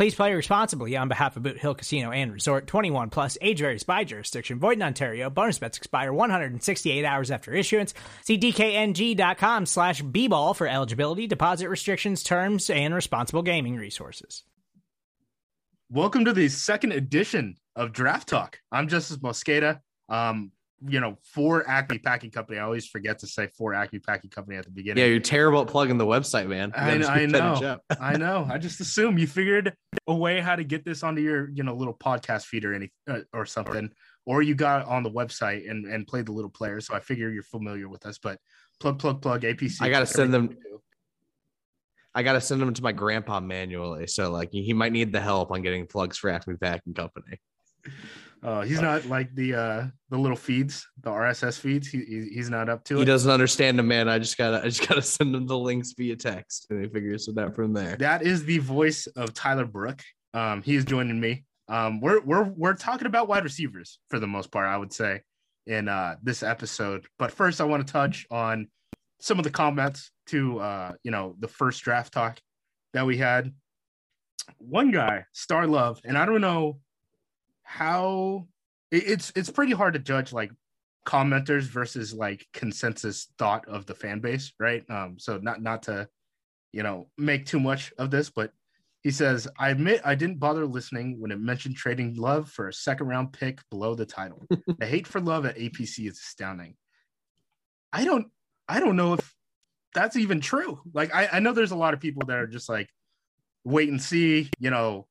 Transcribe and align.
Please 0.00 0.14
play 0.14 0.32
responsibly 0.32 0.96
on 0.96 1.08
behalf 1.08 1.36
of 1.36 1.42
Boot 1.42 1.58
Hill 1.58 1.74
Casino 1.74 2.10
and 2.10 2.32
Resort 2.32 2.66
21 2.66 3.10
plus 3.10 3.36
age 3.42 3.60
varies 3.60 3.82
by 3.82 4.02
jurisdiction. 4.02 4.58
Void 4.58 4.78
in 4.78 4.82
Ontario. 4.82 5.28
Bonus 5.28 5.58
bets 5.58 5.76
expire 5.76 6.10
168 6.10 7.04
hours 7.04 7.30
after 7.30 7.52
issuance. 7.52 7.92
See 8.24 8.38
DKNG.com 8.38 9.66
slash 9.66 10.00
B 10.00 10.26
ball 10.26 10.54
for 10.54 10.66
eligibility, 10.66 11.26
deposit 11.26 11.68
restrictions, 11.68 12.22
terms, 12.22 12.70
and 12.70 12.94
responsible 12.94 13.42
gaming 13.42 13.76
resources. 13.76 14.44
Welcome 15.90 16.24
to 16.24 16.32
the 16.32 16.48
second 16.48 16.92
edition 16.92 17.56
of 17.76 17.92
Draft 17.92 18.26
Talk. 18.26 18.58
I'm 18.72 18.88
Justis 18.88 19.18
Mosqueda. 19.18 19.80
Um, 20.08 20.50
you 20.86 21.00
know, 21.00 21.16
for 21.22 21.68
Acme 21.68 21.98
Packing 21.98 22.30
Company. 22.30 22.58
I 22.58 22.62
always 22.62 22.86
forget 22.86 23.18
to 23.18 23.26
say 23.26 23.48
for 23.56 23.74
Acme 23.74 23.98
Packing 23.98 24.30
Company 24.30 24.56
at 24.56 24.64
the 24.64 24.70
beginning. 24.70 25.02
Yeah, 25.02 25.10
you're 25.10 25.20
terrible 25.20 25.62
at 25.62 25.68
plugging 25.68 25.98
the 25.98 26.06
website, 26.06 26.48
man. 26.48 26.72
I, 26.74 26.92
I 26.92 27.26
know. 27.26 27.78
I 28.00 28.16
know. 28.16 28.46
I 28.50 28.58
just 28.58 28.80
assume 28.80 29.18
you 29.18 29.26
figured 29.26 29.74
a 30.06 30.14
way 30.14 30.40
how 30.40 30.56
to 30.56 30.64
get 30.64 30.84
this 30.84 31.02
onto 31.02 31.20
your, 31.20 31.50
you 31.50 31.62
know, 31.62 31.74
little 31.74 31.94
podcast 31.94 32.44
feed 32.44 32.64
or 32.64 32.72
any 32.72 32.90
uh, 33.08 33.20
or 33.32 33.44
something, 33.44 33.90
or 34.24 34.40
you 34.42 34.54
got 34.54 34.86
on 34.86 35.02
the 35.02 35.10
website 35.10 35.70
and 35.70 35.84
and 35.86 36.06
played 36.06 36.26
the 36.26 36.32
little 36.32 36.50
player. 36.50 36.80
So 36.80 36.94
I 36.94 37.00
figure 37.00 37.30
you're 37.30 37.42
familiar 37.42 37.88
with 37.88 38.06
us. 38.06 38.18
But 38.18 38.38
plug, 38.80 38.98
plug, 38.98 39.20
plug. 39.20 39.42
APC. 39.42 39.82
I 39.82 39.90
gotta 39.90 40.06
send 40.06 40.32
them. 40.32 40.56
I 42.14 42.22
gotta 42.22 42.40
send 42.40 42.60
them 42.62 42.72
to 42.72 42.82
my 42.82 42.92
grandpa 42.92 43.40
manually. 43.40 44.06
So 44.06 44.30
like 44.30 44.48
he 44.50 44.72
might 44.72 44.92
need 44.92 45.12
the 45.12 45.20
help 45.20 45.50
on 45.50 45.60
getting 45.60 45.86
plugs 45.86 46.16
for 46.16 46.30
Acme 46.30 46.56
Packing 46.56 46.94
Company. 46.94 47.38
Uh, 48.42 48.62
he's 48.62 48.80
not 48.80 49.04
like 49.06 49.34
the 49.34 49.54
uh 49.54 49.86
the 50.08 50.18
little 50.18 50.36
feeds, 50.36 50.86
the 51.02 51.10
RSS 51.10 51.58
feeds. 51.58 51.88
He, 51.88 52.04
he 52.04 52.30
he's 52.32 52.48
not 52.48 52.70
up 52.70 52.84
to 52.84 52.96
it. 52.96 53.00
He 53.00 53.04
doesn't 53.04 53.30
understand 53.30 53.78
them, 53.78 53.88
man. 53.88 54.08
I 54.08 54.18
just 54.18 54.38
gotta 54.38 54.60
I 54.60 54.64
just 54.64 54.88
gotta 54.88 55.02
send 55.16 55.34
him 55.34 55.46
the 55.46 55.58
links 55.58 55.92
via 55.92 56.16
text, 56.16 56.66
and 56.70 56.82
he 56.82 56.88
figures 56.88 57.28
it 57.28 57.36
out 57.36 57.54
from 57.54 57.74
there. 57.74 57.96
That 57.96 58.22
is 58.22 58.44
the 58.44 58.58
voice 58.58 59.06
of 59.08 59.34
Tyler 59.34 59.66
Brooke. 59.66 60.02
Um, 60.32 60.62
he 60.62 60.74
is 60.74 60.84
joining 60.84 61.20
me. 61.20 61.44
Um, 61.68 62.00
we're 62.00 62.20
we're 62.22 62.44
we're 62.44 62.74
talking 62.74 63.06
about 63.06 63.28
wide 63.28 63.44
receivers 63.44 63.98
for 64.08 64.18
the 64.18 64.26
most 64.26 64.50
part, 64.50 64.66
I 64.66 64.78
would 64.78 64.92
say, 64.92 65.20
in 65.66 65.88
uh 65.88 66.16
this 66.22 66.42
episode. 66.42 67.06
But 67.18 67.32
first, 67.32 67.60
I 67.60 67.64
want 67.64 67.86
to 67.86 67.92
touch 67.92 68.26
on 68.30 68.68
some 69.20 69.38
of 69.38 69.44
the 69.44 69.50
comments 69.50 70.10
to 70.28 70.60
uh 70.60 70.92
you 71.02 71.10
know 71.10 71.36
the 71.38 71.48
first 71.48 71.82
draft 71.82 72.14
talk 72.14 72.40
that 72.94 73.04
we 73.04 73.18
had. 73.18 73.52
One 74.56 74.90
guy, 74.90 75.26
Star 75.32 75.66
Love, 75.66 76.00
and 76.04 76.16
I 76.16 76.24
don't 76.24 76.40
know 76.40 76.80
how 77.70 78.48
it's 78.90 79.32
it's 79.36 79.48
pretty 79.48 79.72
hard 79.72 79.94
to 79.94 80.00
judge 80.00 80.32
like 80.32 80.50
commenters 81.06 81.62
versus 81.62 82.12
like 82.12 82.44
consensus 82.52 83.28
thought 83.38 83.68
of 83.68 83.86
the 83.86 83.94
fan 83.94 84.18
base, 84.18 84.52
right? 84.58 84.82
Um, 84.90 85.18
so 85.20 85.38
not 85.38 85.62
not 85.62 85.84
to 85.84 86.08
you 86.72 86.82
know 86.82 87.08
make 87.16 87.46
too 87.46 87.60
much 87.60 87.92
of 87.96 88.10
this, 88.10 88.28
but 88.28 88.50
he 89.02 89.12
says, 89.12 89.46
I 89.56 89.70
admit 89.70 90.02
I 90.04 90.16
didn't 90.16 90.40
bother 90.40 90.66
listening 90.66 91.20
when 91.20 91.30
it 91.30 91.38
mentioned 91.38 91.76
trading 91.76 92.16
love 92.16 92.50
for 92.50 92.66
a 92.66 92.72
second 92.72 93.06
round 93.06 93.32
pick 93.32 93.60
below 93.70 93.94
the 93.94 94.04
title. 94.04 94.44
the 94.78 94.84
hate 94.84 95.06
for 95.06 95.20
love 95.20 95.46
at 95.46 95.56
APC 95.56 96.08
is 96.08 96.18
astounding. 96.18 96.74
I 97.92 98.04
don't 98.04 98.26
I 98.68 98.80
don't 98.80 98.96
know 98.96 99.12
if 99.12 99.34
that's 99.94 100.16
even 100.16 100.40
true. 100.40 100.80
Like 100.92 101.14
I, 101.14 101.28
I 101.34 101.38
know 101.38 101.52
there's 101.52 101.70
a 101.70 101.76
lot 101.76 101.94
of 101.94 102.00
people 102.00 102.24
that 102.26 102.36
are 102.36 102.48
just 102.48 102.68
like 102.68 102.88
wait 103.62 103.88
and 103.88 104.02
see, 104.02 104.50
you 104.58 104.70
know, 104.70 105.06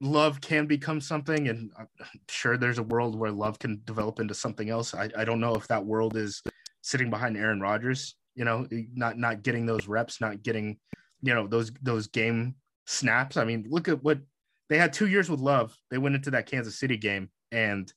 love 0.00 0.40
can 0.40 0.66
become 0.66 1.00
something 1.00 1.48
and 1.48 1.72
i'm 1.76 1.88
sure 2.28 2.56
there's 2.56 2.78
a 2.78 2.84
world 2.84 3.18
where 3.18 3.32
love 3.32 3.58
can 3.58 3.80
develop 3.84 4.20
into 4.20 4.34
something 4.34 4.70
else. 4.70 4.94
I, 4.94 5.08
I 5.16 5.24
don't 5.24 5.40
know 5.40 5.54
if 5.54 5.66
that 5.68 5.84
world 5.84 6.16
is 6.16 6.42
sitting 6.82 7.10
behind 7.10 7.36
aaron 7.36 7.60
rodgers 7.60 8.14
you 8.34 8.44
know 8.44 8.66
not 8.94 9.18
not 9.18 9.42
getting 9.42 9.66
those 9.66 9.88
reps 9.88 10.20
not 10.20 10.42
getting 10.42 10.78
you 11.22 11.34
know 11.34 11.46
those 11.46 11.72
those 11.82 12.06
game 12.06 12.54
snaps. 12.86 13.36
I 13.36 13.44
mean 13.44 13.66
look 13.68 13.88
at 13.88 14.02
what 14.02 14.20
they 14.68 14.78
had 14.78 14.92
two 14.92 15.08
years 15.08 15.30
with 15.30 15.40
love. 15.40 15.74
They 15.90 15.98
went 15.98 16.14
into 16.14 16.30
that 16.30 16.46
kansas 16.46 16.78
city 16.78 16.96
game 16.96 17.30
and 17.50 17.92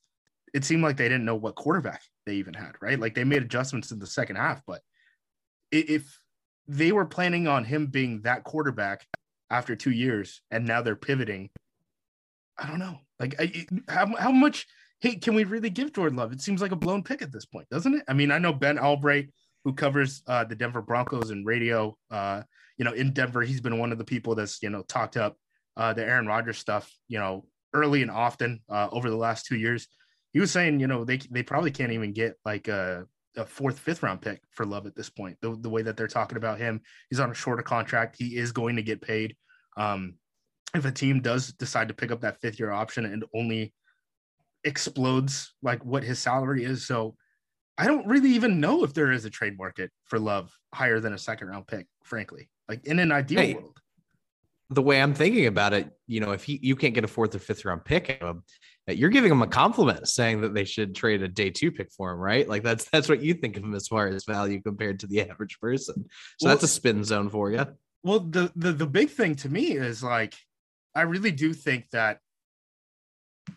it 0.52 0.64
seemed 0.64 0.82
like 0.82 0.96
they 0.96 1.08
didn't 1.08 1.24
know 1.24 1.36
what 1.36 1.54
quarterback 1.54 2.02
they 2.26 2.34
even 2.34 2.54
had 2.54 2.72
right? 2.82 2.98
Like 2.98 3.14
they 3.14 3.24
made 3.24 3.42
adjustments 3.42 3.92
in 3.92 4.00
the 4.00 4.06
second 4.06 4.36
half 4.36 4.60
but 4.66 4.80
if 5.70 6.18
they 6.66 6.90
were 6.92 7.06
planning 7.06 7.46
on 7.46 7.64
him 7.64 7.86
being 7.86 8.22
that 8.22 8.44
quarterback 8.44 9.06
after 9.50 9.76
two 9.76 9.90
years 9.90 10.42
and 10.50 10.66
now 10.66 10.82
they're 10.82 10.96
pivoting 10.96 11.50
I 12.62 12.68
don't 12.68 12.78
know. 12.78 12.96
Like, 13.18 13.34
I, 13.40 13.66
how 13.88 14.14
how 14.16 14.30
much 14.30 14.66
hate 15.00 15.22
can 15.22 15.34
we 15.34 15.44
really 15.44 15.70
give 15.70 15.92
Jordan 15.92 16.16
Love? 16.16 16.32
It 16.32 16.40
seems 16.40 16.62
like 16.62 16.72
a 16.72 16.76
blown 16.76 17.02
pick 17.02 17.22
at 17.22 17.32
this 17.32 17.44
point, 17.44 17.68
doesn't 17.68 17.94
it? 17.94 18.04
I 18.08 18.14
mean, 18.14 18.30
I 18.30 18.38
know 18.38 18.52
Ben 18.52 18.78
Albright, 18.78 19.30
who 19.64 19.74
covers 19.74 20.22
uh, 20.26 20.44
the 20.44 20.54
Denver 20.54 20.82
Broncos 20.82 21.30
and 21.30 21.44
radio, 21.44 21.96
uh, 22.10 22.42
you 22.78 22.84
know, 22.84 22.92
in 22.92 23.12
Denver, 23.12 23.42
he's 23.42 23.60
been 23.60 23.78
one 23.78 23.92
of 23.92 23.98
the 23.98 24.04
people 24.04 24.34
that's 24.34 24.62
you 24.62 24.70
know 24.70 24.82
talked 24.82 25.16
up 25.16 25.36
uh, 25.76 25.92
the 25.92 26.04
Aaron 26.04 26.26
Rodgers 26.26 26.58
stuff, 26.58 26.92
you 27.08 27.18
know, 27.18 27.46
early 27.74 28.02
and 28.02 28.10
often 28.10 28.60
uh, 28.68 28.88
over 28.92 29.10
the 29.10 29.16
last 29.16 29.46
two 29.46 29.56
years. 29.56 29.88
He 30.32 30.40
was 30.40 30.50
saying, 30.50 30.80
you 30.80 30.86
know, 30.86 31.04
they 31.04 31.18
they 31.30 31.42
probably 31.42 31.70
can't 31.70 31.92
even 31.92 32.12
get 32.12 32.36
like 32.44 32.68
a, 32.68 33.06
a 33.36 33.44
fourth, 33.44 33.78
fifth 33.78 34.02
round 34.02 34.20
pick 34.22 34.40
for 34.50 34.64
Love 34.64 34.86
at 34.86 34.94
this 34.94 35.10
point. 35.10 35.36
The, 35.40 35.56
the 35.60 35.70
way 35.70 35.82
that 35.82 35.96
they're 35.96 36.06
talking 36.06 36.38
about 36.38 36.58
him, 36.58 36.80
he's 37.10 37.20
on 37.20 37.30
a 37.30 37.34
shorter 37.34 37.62
contract. 37.62 38.16
He 38.18 38.36
is 38.36 38.52
going 38.52 38.76
to 38.76 38.82
get 38.82 39.02
paid. 39.02 39.36
Um, 39.76 40.14
if 40.74 40.84
a 40.84 40.92
team 40.92 41.20
does 41.20 41.52
decide 41.52 41.88
to 41.88 41.94
pick 41.94 42.10
up 42.10 42.20
that 42.22 42.40
fifth 42.40 42.58
year 42.58 42.70
option 42.70 43.04
and 43.04 43.24
only 43.34 43.72
explodes 44.64 45.54
like 45.62 45.84
what 45.84 46.02
his 46.02 46.18
salary 46.18 46.64
is. 46.64 46.86
So 46.86 47.16
I 47.78 47.86
don't 47.86 48.06
really 48.06 48.30
even 48.30 48.60
know 48.60 48.84
if 48.84 48.94
there 48.94 49.12
is 49.12 49.24
a 49.24 49.30
trade 49.30 49.56
market 49.58 49.90
for 50.04 50.18
love 50.18 50.52
higher 50.74 51.00
than 51.00 51.12
a 51.12 51.18
second 51.18 51.48
round 51.48 51.66
pick, 51.66 51.86
frankly. 52.04 52.48
Like 52.68 52.86
in 52.86 52.98
an 52.98 53.12
ideal 53.12 53.40
hey, 53.40 53.54
world. 53.54 53.78
The 54.70 54.82
way 54.82 55.02
I'm 55.02 55.14
thinking 55.14 55.46
about 55.46 55.74
it, 55.74 55.90
you 56.06 56.20
know, 56.20 56.32
if 56.32 56.44
he 56.44 56.58
you 56.62 56.76
can't 56.76 56.94
get 56.94 57.04
a 57.04 57.08
fourth 57.08 57.34
or 57.34 57.38
fifth 57.38 57.64
round 57.64 57.84
pick, 57.84 58.22
you're 58.86 59.10
giving 59.10 59.30
him 59.30 59.42
a 59.42 59.46
compliment 59.46 60.08
saying 60.08 60.40
that 60.40 60.54
they 60.54 60.64
should 60.64 60.94
trade 60.94 61.22
a 61.22 61.28
day 61.28 61.50
two 61.50 61.70
pick 61.70 61.90
for 61.92 62.12
him, 62.12 62.18
right? 62.18 62.48
Like 62.48 62.62
that's 62.62 62.84
that's 62.90 63.08
what 63.08 63.22
you 63.22 63.34
think 63.34 63.56
of 63.56 63.64
him 63.64 63.74
as 63.74 63.88
far 63.88 64.08
as 64.08 64.24
value 64.24 64.62
compared 64.62 65.00
to 65.00 65.06
the 65.06 65.20
average 65.30 65.58
person. 65.60 66.06
So 66.38 66.46
well, 66.46 66.54
that's 66.54 66.64
a 66.64 66.68
spin 66.68 67.04
zone 67.04 67.28
for 67.28 67.50
you. 67.50 67.66
Well, 68.02 68.20
the, 68.20 68.50
the 68.56 68.72
the 68.72 68.86
big 68.86 69.10
thing 69.10 69.34
to 69.36 69.48
me 69.48 69.72
is 69.72 70.02
like 70.02 70.34
I 70.94 71.02
really 71.02 71.30
do 71.30 71.52
think 71.52 71.88
that 71.90 72.18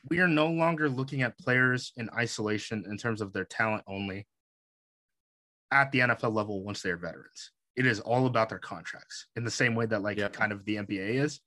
we 0.10 0.20
are 0.20 0.28
no 0.28 0.48
longer 0.48 0.90
looking 0.90 1.22
at 1.22 1.38
players 1.38 1.92
in 1.98 2.10
isolation 2.18 2.86
in 2.90 2.98
terms 2.98 3.22
of 3.22 3.34
their 3.34 3.46
talent 3.46 3.84
only 3.88 4.28
at 5.72 5.92
the 5.92 6.00
NFL 6.00 6.34
level 6.34 6.64
once 6.64 6.82
they're 6.82 6.98
veterans. 6.98 7.52
It 7.76 7.86
is 7.86 8.00
all 8.00 8.26
about 8.26 8.50
their 8.50 8.60
contracts 8.60 9.28
in 9.36 9.44
the 9.44 9.52
same 9.52 9.76
way 9.76 9.86
that, 9.88 10.02
like, 10.02 10.18
yeah. 10.18 10.30
kind 10.30 10.52
of 10.52 10.64
the 10.66 10.78
NBA 10.78 11.16
is. 11.16 11.42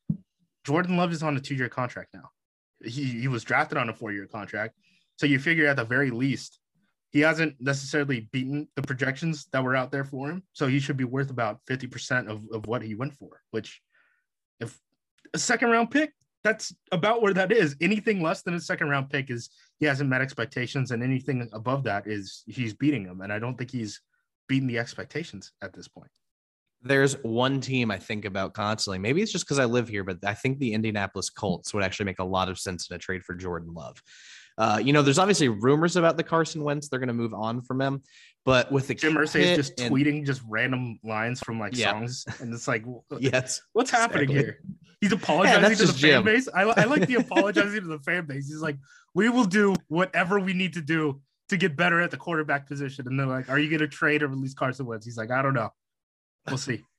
Jordan 0.65 0.97
Love 0.97 1.13
is 1.13 1.23
on 1.23 1.37
a 1.37 1.41
two 1.41 1.55
year 1.55 1.69
contract 1.69 2.11
now. 2.13 2.29
He, 2.85 3.21
he 3.21 3.29
was 3.29 3.45
drafted 3.45 3.79
on 3.79 3.89
a 3.89 3.95
four 3.95 4.13
year 4.13 4.27
contract. 4.27 4.75
So 5.17 5.27
you 5.27 5.39
figure 5.39 5.67
at 5.67 5.77
the 5.77 5.85
very 5.85 6.11
least, 6.11 6.61
he 7.11 7.21
hasn't 7.21 7.57
necessarily 7.59 8.29
beaten 8.33 8.69
the 8.77 8.83
projections 8.83 9.47
that 9.53 9.65
were 9.65 9.75
out 9.75 9.91
there 9.91 10.05
for 10.05 10.31
him. 10.31 10.43
So 10.53 10.67
he 10.67 10.79
should 10.79 10.99
be 10.99 11.05
worth 11.05 11.31
about 11.31 11.61
50% 11.69 12.29
of, 12.29 12.43
of 12.53 12.67
what 12.67 12.83
he 12.83 12.95
went 12.95 13.15
for, 13.15 13.41
which 13.51 13.81
if 14.61 14.79
a 15.35 15.39
second 15.39 15.71
round 15.71 15.91
pick. 15.91 16.13
That's 16.45 16.75
about 16.93 17.21
where 17.21 17.35
that 17.35 17.51
is. 17.51 17.77
Anything 17.81 18.23
less 18.23 18.43
than 18.43 18.55
a 18.55 18.61
second 18.61 18.89
round 18.89 19.11
pick 19.11 19.31
is 19.31 19.51
he 19.81 19.87
hasn't 19.87 20.09
met 20.09 20.21
expectations, 20.21 20.93
and 20.93 21.03
anything 21.03 21.49
above 21.53 21.83
that 21.85 22.07
is 22.07 22.45
he's 22.47 22.75
beating 22.75 23.05
them. 23.05 23.21
And 23.21 23.33
I 23.33 23.39
don't 23.39 23.59
think 23.59 23.71
he's 23.71 24.01
beating 24.49 24.69
the 24.69 24.79
expectations 24.79 25.53
at 25.63 25.73
this 25.73 25.89
point. 25.89 26.11
There's 26.81 27.15
one 27.25 27.61
team 27.61 27.91
I 27.91 27.99
think 27.99 28.25
about 28.25 28.55
constantly. 28.55 29.01
Maybe 29.01 29.21
it's 29.21 29.33
just 29.33 29.45
because 29.45 29.59
I 29.59 29.65
live 29.65 29.89
here, 29.89 30.05
but 30.05 30.19
I 30.25 30.35
think 30.35 30.59
the 30.59 30.75
Indianapolis 30.75 31.29
Colts 31.29 31.75
would 31.75 31.83
actually 31.83 32.07
make 32.07 32.21
a 32.21 32.25
lot 32.25 32.49
of 32.49 32.59
sense 32.59 32.89
in 32.89 32.95
a 32.95 32.99
trade 32.99 33.25
for 33.25 33.35
Jordan 33.35 33.75
Love. 33.75 34.01
Uh, 34.57 34.81
you 34.83 34.93
know, 34.93 35.03
there's 35.03 35.19
obviously 35.19 35.49
rumors 35.49 35.97
about 35.97 36.17
the 36.17 36.23
Carson 36.23 36.65
Wentz. 36.65 36.89
They're 36.89 36.99
going 36.99 37.09
to 37.09 37.15
move 37.15 37.35
on 37.35 37.63
from 37.63 37.81
him, 37.81 38.03
But 38.49 38.73
with 38.73 38.89
the 38.89 38.95
Jim 38.95 39.13
Irsay 39.13 39.41
is 39.41 39.57
just 39.57 39.79
and, 39.79 39.95
tweeting 39.95 40.25
just 40.25 40.41
random 40.49 40.99
lines 41.05 41.39
from 41.39 41.61
like 41.61 41.77
Yeah. 41.77 41.91
songs, 41.91 42.25
and 42.41 42.55
it's 42.55 42.67
like, 42.67 42.83
yes, 43.21 43.61
what's 43.75 43.91
happening 43.91 44.31
exactly. 44.31 44.43
here? 44.43 44.61
He's 45.03 45.13
apologizing 45.13 45.61
that's 45.61 45.81
to 45.81 45.87
the 45.89 45.93
just 45.93 46.03
fan 46.03 46.25
base. 46.25 46.49
I, 46.55 46.63
I 46.63 46.85
like 46.85 47.07
the 47.07 47.15
apologizing 47.27 47.83
to 47.83 47.87
the 47.89 47.99
fan 47.99 48.25
base. 48.25 48.49
He's 48.49 48.63
like, 48.63 48.79
we 49.15 49.29
will 49.29 49.45
do 49.45 49.75
whatever 49.89 50.41
we 50.41 50.55
need 50.55 50.73
to 50.73 50.81
do 50.81 51.21
to 51.51 51.59
get 51.59 51.77
better 51.77 52.01
at 52.01 52.11
the 52.11 52.17
quarterback 52.17 52.67
position. 52.67 53.07
And 53.07 53.21
they're 53.21 53.27
like, 53.27 53.51
are 53.51 53.59
you 53.59 53.69
going 53.69 53.81
to 53.81 53.87
trade 53.87 54.23
or 54.23 54.29
release 54.29 54.55
Carson 54.55 54.87
Wentz? 54.87 55.05
He's 55.05 55.19
like, 55.19 55.31
I 55.31 55.43
don't 55.43 55.53
know. 55.53 55.69
We'll 56.47 56.57
see. 56.57 56.85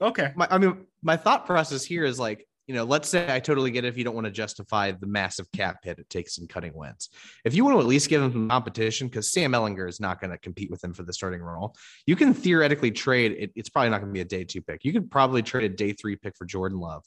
Okay. 0.00 0.32
my, 0.36 0.46
I 0.48 0.58
mean, 0.58 0.86
my 1.02 1.16
thought 1.16 1.44
process 1.44 1.84
here 1.84 2.04
is 2.04 2.20
like, 2.20 2.46
you 2.68 2.74
know, 2.74 2.84
let's 2.84 3.08
say 3.08 3.34
I 3.34 3.40
totally 3.40 3.70
get 3.70 3.86
it 3.86 3.88
if 3.88 3.96
you 3.96 4.04
don't 4.04 4.14
want 4.14 4.26
to 4.26 4.30
justify 4.30 4.92
the 4.92 5.06
massive 5.06 5.50
cap 5.52 5.78
hit 5.82 5.98
it 5.98 6.10
takes 6.10 6.36
in 6.36 6.46
cutting 6.46 6.74
Wentz. 6.74 7.08
If 7.46 7.54
you 7.54 7.64
want 7.64 7.76
to 7.76 7.80
at 7.80 7.86
least 7.86 8.10
give 8.10 8.22
him 8.22 8.30
some 8.30 8.48
competition, 8.48 9.08
because 9.08 9.32
Sam 9.32 9.52
Ehlinger 9.52 9.88
is 9.88 10.00
not 10.00 10.20
going 10.20 10.32
to 10.32 10.38
compete 10.38 10.70
with 10.70 10.84
him 10.84 10.92
for 10.92 11.02
the 11.02 11.12
starting 11.14 11.40
role, 11.40 11.74
you 12.06 12.14
can 12.14 12.34
theoretically 12.34 12.90
trade. 12.90 13.34
It, 13.38 13.52
it's 13.56 13.70
probably 13.70 13.88
not 13.88 14.02
going 14.02 14.10
to 14.10 14.14
be 14.14 14.20
a 14.20 14.24
day 14.26 14.44
two 14.44 14.60
pick. 14.60 14.84
You 14.84 14.92
could 14.92 15.10
probably 15.10 15.42
trade 15.42 15.64
a 15.64 15.74
day 15.74 15.94
three 15.94 16.16
pick 16.16 16.36
for 16.36 16.44
Jordan 16.44 16.78
Love, 16.78 17.04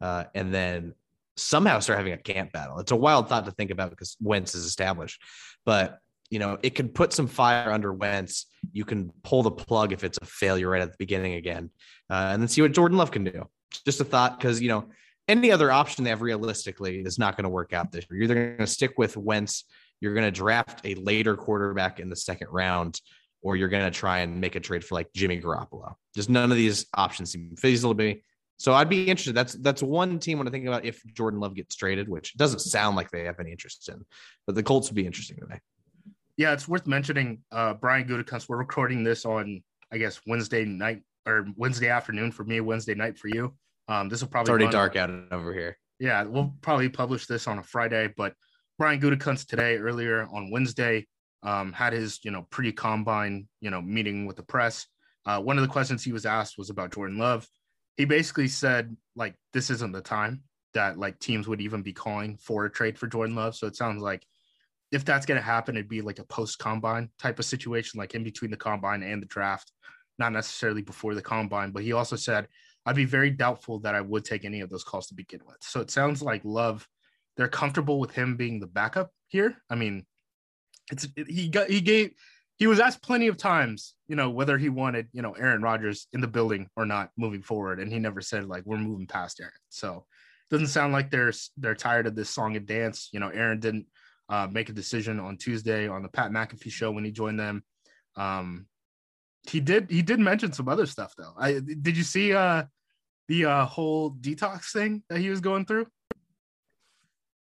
uh, 0.00 0.24
and 0.34 0.52
then 0.52 0.94
somehow 1.36 1.78
start 1.78 1.98
having 1.98 2.14
a 2.14 2.18
camp 2.18 2.52
battle. 2.52 2.78
It's 2.78 2.92
a 2.92 2.96
wild 2.96 3.28
thought 3.28 3.44
to 3.44 3.50
think 3.52 3.70
about 3.70 3.90
because 3.90 4.16
Wentz 4.18 4.54
is 4.54 4.64
established, 4.64 5.22
but 5.66 5.98
you 6.30 6.38
know, 6.38 6.56
it 6.62 6.70
could 6.70 6.94
put 6.94 7.12
some 7.12 7.26
fire 7.26 7.70
under 7.70 7.92
Wentz. 7.92 8.46
You 8.72 8.86
can 8.86 9.12
pull 9.22 9.42
the 9.42 9.50
plug 9.50 9.92
if 9.92 10.04
it's 10.04 10.18
a 10.22 10.24
failure 10.24 10.70
right 10.70 10.80
at 10.80 10.90
the 10.90 10.96
beginning 10.98 11.34
again, 11.34 11.68
uh, 12.08 12.30
and 12.32 12.40
then 12.40 12.48
see 12.48 12.62
what 12.62 12.72
Jordan 12.72 12.96
Love 12.96 13.10
can 13.10 13.24
do. 13.24 13.46
Just 13.84 14.00
a 14.00 14.04
thought, 14.04 14.38
because 14.38 14.58
you 14.58 14.68
know, 14.68 14.86
any 15.28 15.50
other 15.50 15.70
option 15.70 16.04
they 16.04 16.10
have 16.10 16.22
realistically 16.22 17.00
is 17.00 17.18
not 17.18 17.36
going 17.36 17.44
to 17.44 17.50
work 17.50 17.72
out 17.72 17.92
this 17.92 18.06
year. 18.10 18.16
You're 18.16 18.24
either 18.24 18.34
going 18.34 18.58
to 18.58 18.66
stick 18.66 18.92
with 18.98 19.16
Wentz, 19.16 19.64
you're 20.00 20.14
going 20.14 20.26
to 20.26 20.32
draft 20.32 20.80
a 20.84 20.94
later 20.96 21.36
quarterback 21.36 22.00
in 22.00 22.08
the 22.08 22.16
second 22.16 22.48
round, 22.50 23.00
or 23.40 23.56
you're 23.56 23.68
going 23.68 23.84
to 23.84 23.90
try 23.90 24.20
and 24.20 24.40
make 24.40 24.56
a 24.56 24.60
trade 24.60 24.84
for 24.84 24.94
like 24.96 25.12
Jimmy 25.14 25.40
Garoppolo. 25.40 25.94
Just 26.14 26.28
none 26.28 26.50
of 26.50 26.56
these 26.56 26.86
options 26.94 27.32
seem 27.32 27.54
feasible 27.56 27.94
to 27.94 27.98
me. 27.98 28.22
So 28.58 28.74
I'd 28.74 28.88
be 28.88 29.08
interested. 29.08 29.34
That's 29.34 29.54
that's 29.54 29.82
one 29.82 30.18
team 30.20 30.38
when 30.38 30.46
I 30.46 30.50
think 30.50 30.66
about 30.66 30.84
if 30.84 31.02
Jordan 31.14 31.40
Love 31.40 31.54
gets 31.54 31.74
traded, 31.74 32.08
which 32.08 32.36
doesn't 32.36 32.60
sound 32.60 32.96
like 32.96 33.10
they 33.10 33.24
have 33.24 33.40
any 33.40 33.50
interest 33.50 33.88
in, 33.88 34.04
but 34.46 34.54
the 34.54 34.62
Colts 34.62 34.88
would 34.88 34.94
be 34.94 35.06
interesting 35.06 35.36
to 35.38 35.46
me. 35.46 35.56
Yeah, 36.36 36.52
it's 36.52 36.68
worth 36.68 36.86
mentioning. 36.86 37.42
Uh, 37.50 37.74
Brian 37.74 38.06
Gutekunst. 38.06 38.48
We're 38.48 38.58
recording 38.58 39.02
this 39.04 39.24
on, 39.24 39.62
I 39.92 39.98
guess, 39.98 40.20
Wednesday 40.26 40.64
night 40.64 41.02
or 41.26 41.46
Wednesday 41.56 41.88
afternoon 41.88 42.32
for 42.32 42.44
me, 42.44 42.60
Wednesday 42.60 42.94
night 42.94 43.18
for 43.18 43.28
you. 43.28 43.54
Um, 43.88 44.08
this 44.08 44.20
will 44.20 44.28
probably 44.28 44.42
It's 44.44 44.50
already 44.50 44.64
run- 44.64 44.72
dark 44.72 44.96
out 44.96 45.10
over 45.32 45.52
here. 45.52 45.78
Yeah, 45.98 46.24
we'll 46.24 46.54
probably 46.62 46.88
publish 46.88 47.26
this 47.26 47.46
on 47.46 47.58
a 47.58 47.62
Friday, 47.62 48.12
but 48.16 48.34
Brian 48.78 49.00
Gutekunst 49.00 49.46
today, 49.46 49.76
earlier 49.76 50.26
on 50.32 50.50
Wednesday, 50.50 51.06
um, 51.42 51.72
had 51.72 51.92
his 51.92 52.20
you 52.24 52.30
know 52.30 52.46
pre-combine 52.50 53.48
you 53.60 53.70
know 53.70 53.82
meeting 53.82 54.26
with 54.26 54.36
the 54.36 54.42
press. 54.42 54.86
Uh, 55.26 55.40
one 55.40 55.58
of 55.58 55.62
the 55.62 55.68
questions 55.68 56.02
he 56.02 56.12
was 56.12 56.26
asked 56.26 56.58
was 56.58 56.70
about 56.70 56.92
Jordan 56.92 57.18
Love. 57.18 57.46
He 57.96 58.04
basically 58.04 58.48
said 58.48 58.96
like 59.14 59.34
this 59.52 59.70
isn't 59.70 59.92
the 59.92 60.00
time 60.00 60.42
that 60.74 60.98
like 60.98 61.18
teams 61.18 61.46
would 61.46 61.60
even 61.60 61.82
be 61.82 61.92
calling 61.92 62.38
for 62.38 62.64
a 62.64 62.70
trade 62.70 62.98
for 62.98 63.06
Jordan 63.06 63.36
Love. 63.36 63.54
So 63.54 63.66
it 63.66 63.76
sounds 63.76 64.02
like 64.02 64.26
if 64.90 65.04
that's 65.04 65.26
going 65.26 65.38
to 65.38 65.44
happen, 65.44 65.76
it'd 65.76 65.88
be 65.88 66.00
like 66.00 66.18
a 66.18 66.24
post-combine 66.24 67.10
type 67.18 67.38
of 67.38 67.44
situation, 67.44 67.98
like 67.98 68.14
in 68.14 68.24
between 68.24 68.50
the 68.50 68.56
combine 68.56 69.02
and 69.02 69.22
the 69.22 69.26
draft, 69.26 69.72
not 70.18 70.32
necessarily 70.32 70.82
before 70.82 71.14
the 71.14 71.22
combine. 71.22 71.70
But 71.70 71.82
he 71.82 71.92
also 71.92 72.16
said 72.16 72.48
I'd 72.84 72.96
be 72.96 73.04
very 73.04 73.30
doubtful 73.30 73.80
that 73.80 73.94
I 73.94 74.00
would 74.00 74.24
take 74.24 74.44
any 74.44 74.60
of 74.60 74.70
those 74.70 74.84
calls 74.84 75.06
to 75.08 75.14
begin 75.14 75.40
with. 75.46 75.58
So 75.60 75.80
it 75.80 75.90
sounds 75.90 76.22
like 76.22 76.42
Love, 76.44 76.86
they're 77.36 77.48
comfortable 77.48 78.00
with 78.00 78.12
him 78.12 78.36
being 78.36 78.60
the 78.60 78.66
backup 78.66 79.10
here. 79.28 79.56
I 79.70 79.76
mean, 79.76 80.04
it's 80.90 81.06
he 81.14 81.48
got 81.48 81.68
he 81.68 81.80
gave 81.80 82.12
he 82.58 82.66
was 82.66 82.80
asked 82.80 83.02
plenty 83.02 83.28
of 83.28 83.36
times, 83.36 83.94
you 84.08 84.16
know, 84.16 84.30
whether 84.30 84.58
he 84.58 84.68
wanted, 84.68 85.08
you 85.12 85.22
know, 85.22 85.32
Aaron 85.32 85.62
Rodgers 85.62 86.06
in 86.12 86.20
the 86.20 86.28
building 86.28 86.68
or 86.76 86.84
not 86.84 87.10
moving 87.16 87.42
forward, 87.42 87.80
and 87.80 87.90
he 87.90 87.98
never 87.98 88.20
said 88.20 88.46
like 88.46 88.64
we're 88.66 88.78
moving 88.78 89.06
past 89.06 89.40
Aaron. 89.40 89.52
So 89.68 90.06
it 90.50 90.54
doesn't 90.54 90.68
sound 90.68 90.92
like 90.92 91.10
they're 91.10 91.32
they're 91.56 91.74
tired 91.74 92.06
of 92.06 92.14
this 92.14 92.30
song 92.30 92.56
and 92.56 92.66
dance. 92.66 93.08
You 93.12 93.20
know, 93.20 93.28
Aaron 93.28 93.60
didn't 93.60 93.86
uh, 94.28 94.48
make 94.50 94.68
a 94.68 94.72
decision 94.72 95.20
on 95.20 95.36
Tuesday 95.36 95.88
on 95.88 96.02
the 96.02 96.08
Pat 96.08 96.30
McAfee 96.30 96.72
show 96.72 96.90
when 96.90 97.04
he 97.04 97.12
joined 97.12 97.38
them. 97.38 97.62
Um, 98.16 98.66
he 99.48 99.60
did 99.60 99.90
he 99.90 100.02
did 100.02 100.20
mention 100.20 100.52
some 100.52 100.68
other 100.68 100.86
stuff 100.86 101.14
though. 101.16 101.34
I 101.36 101.60
did 101.60 101.96
you 101.96 102.04
see 102.04 102.32
uh 102.32 102.64
the 103.28 103.46
uh 103.46 103.64
whole 103.64 104.12
detox 104.12 104.72
thing 104.72 105.02
that 105.08 105.18
he 105.18 105.30
was 105.30 105.40
going 105.40 105.66
through? 105.66 105.86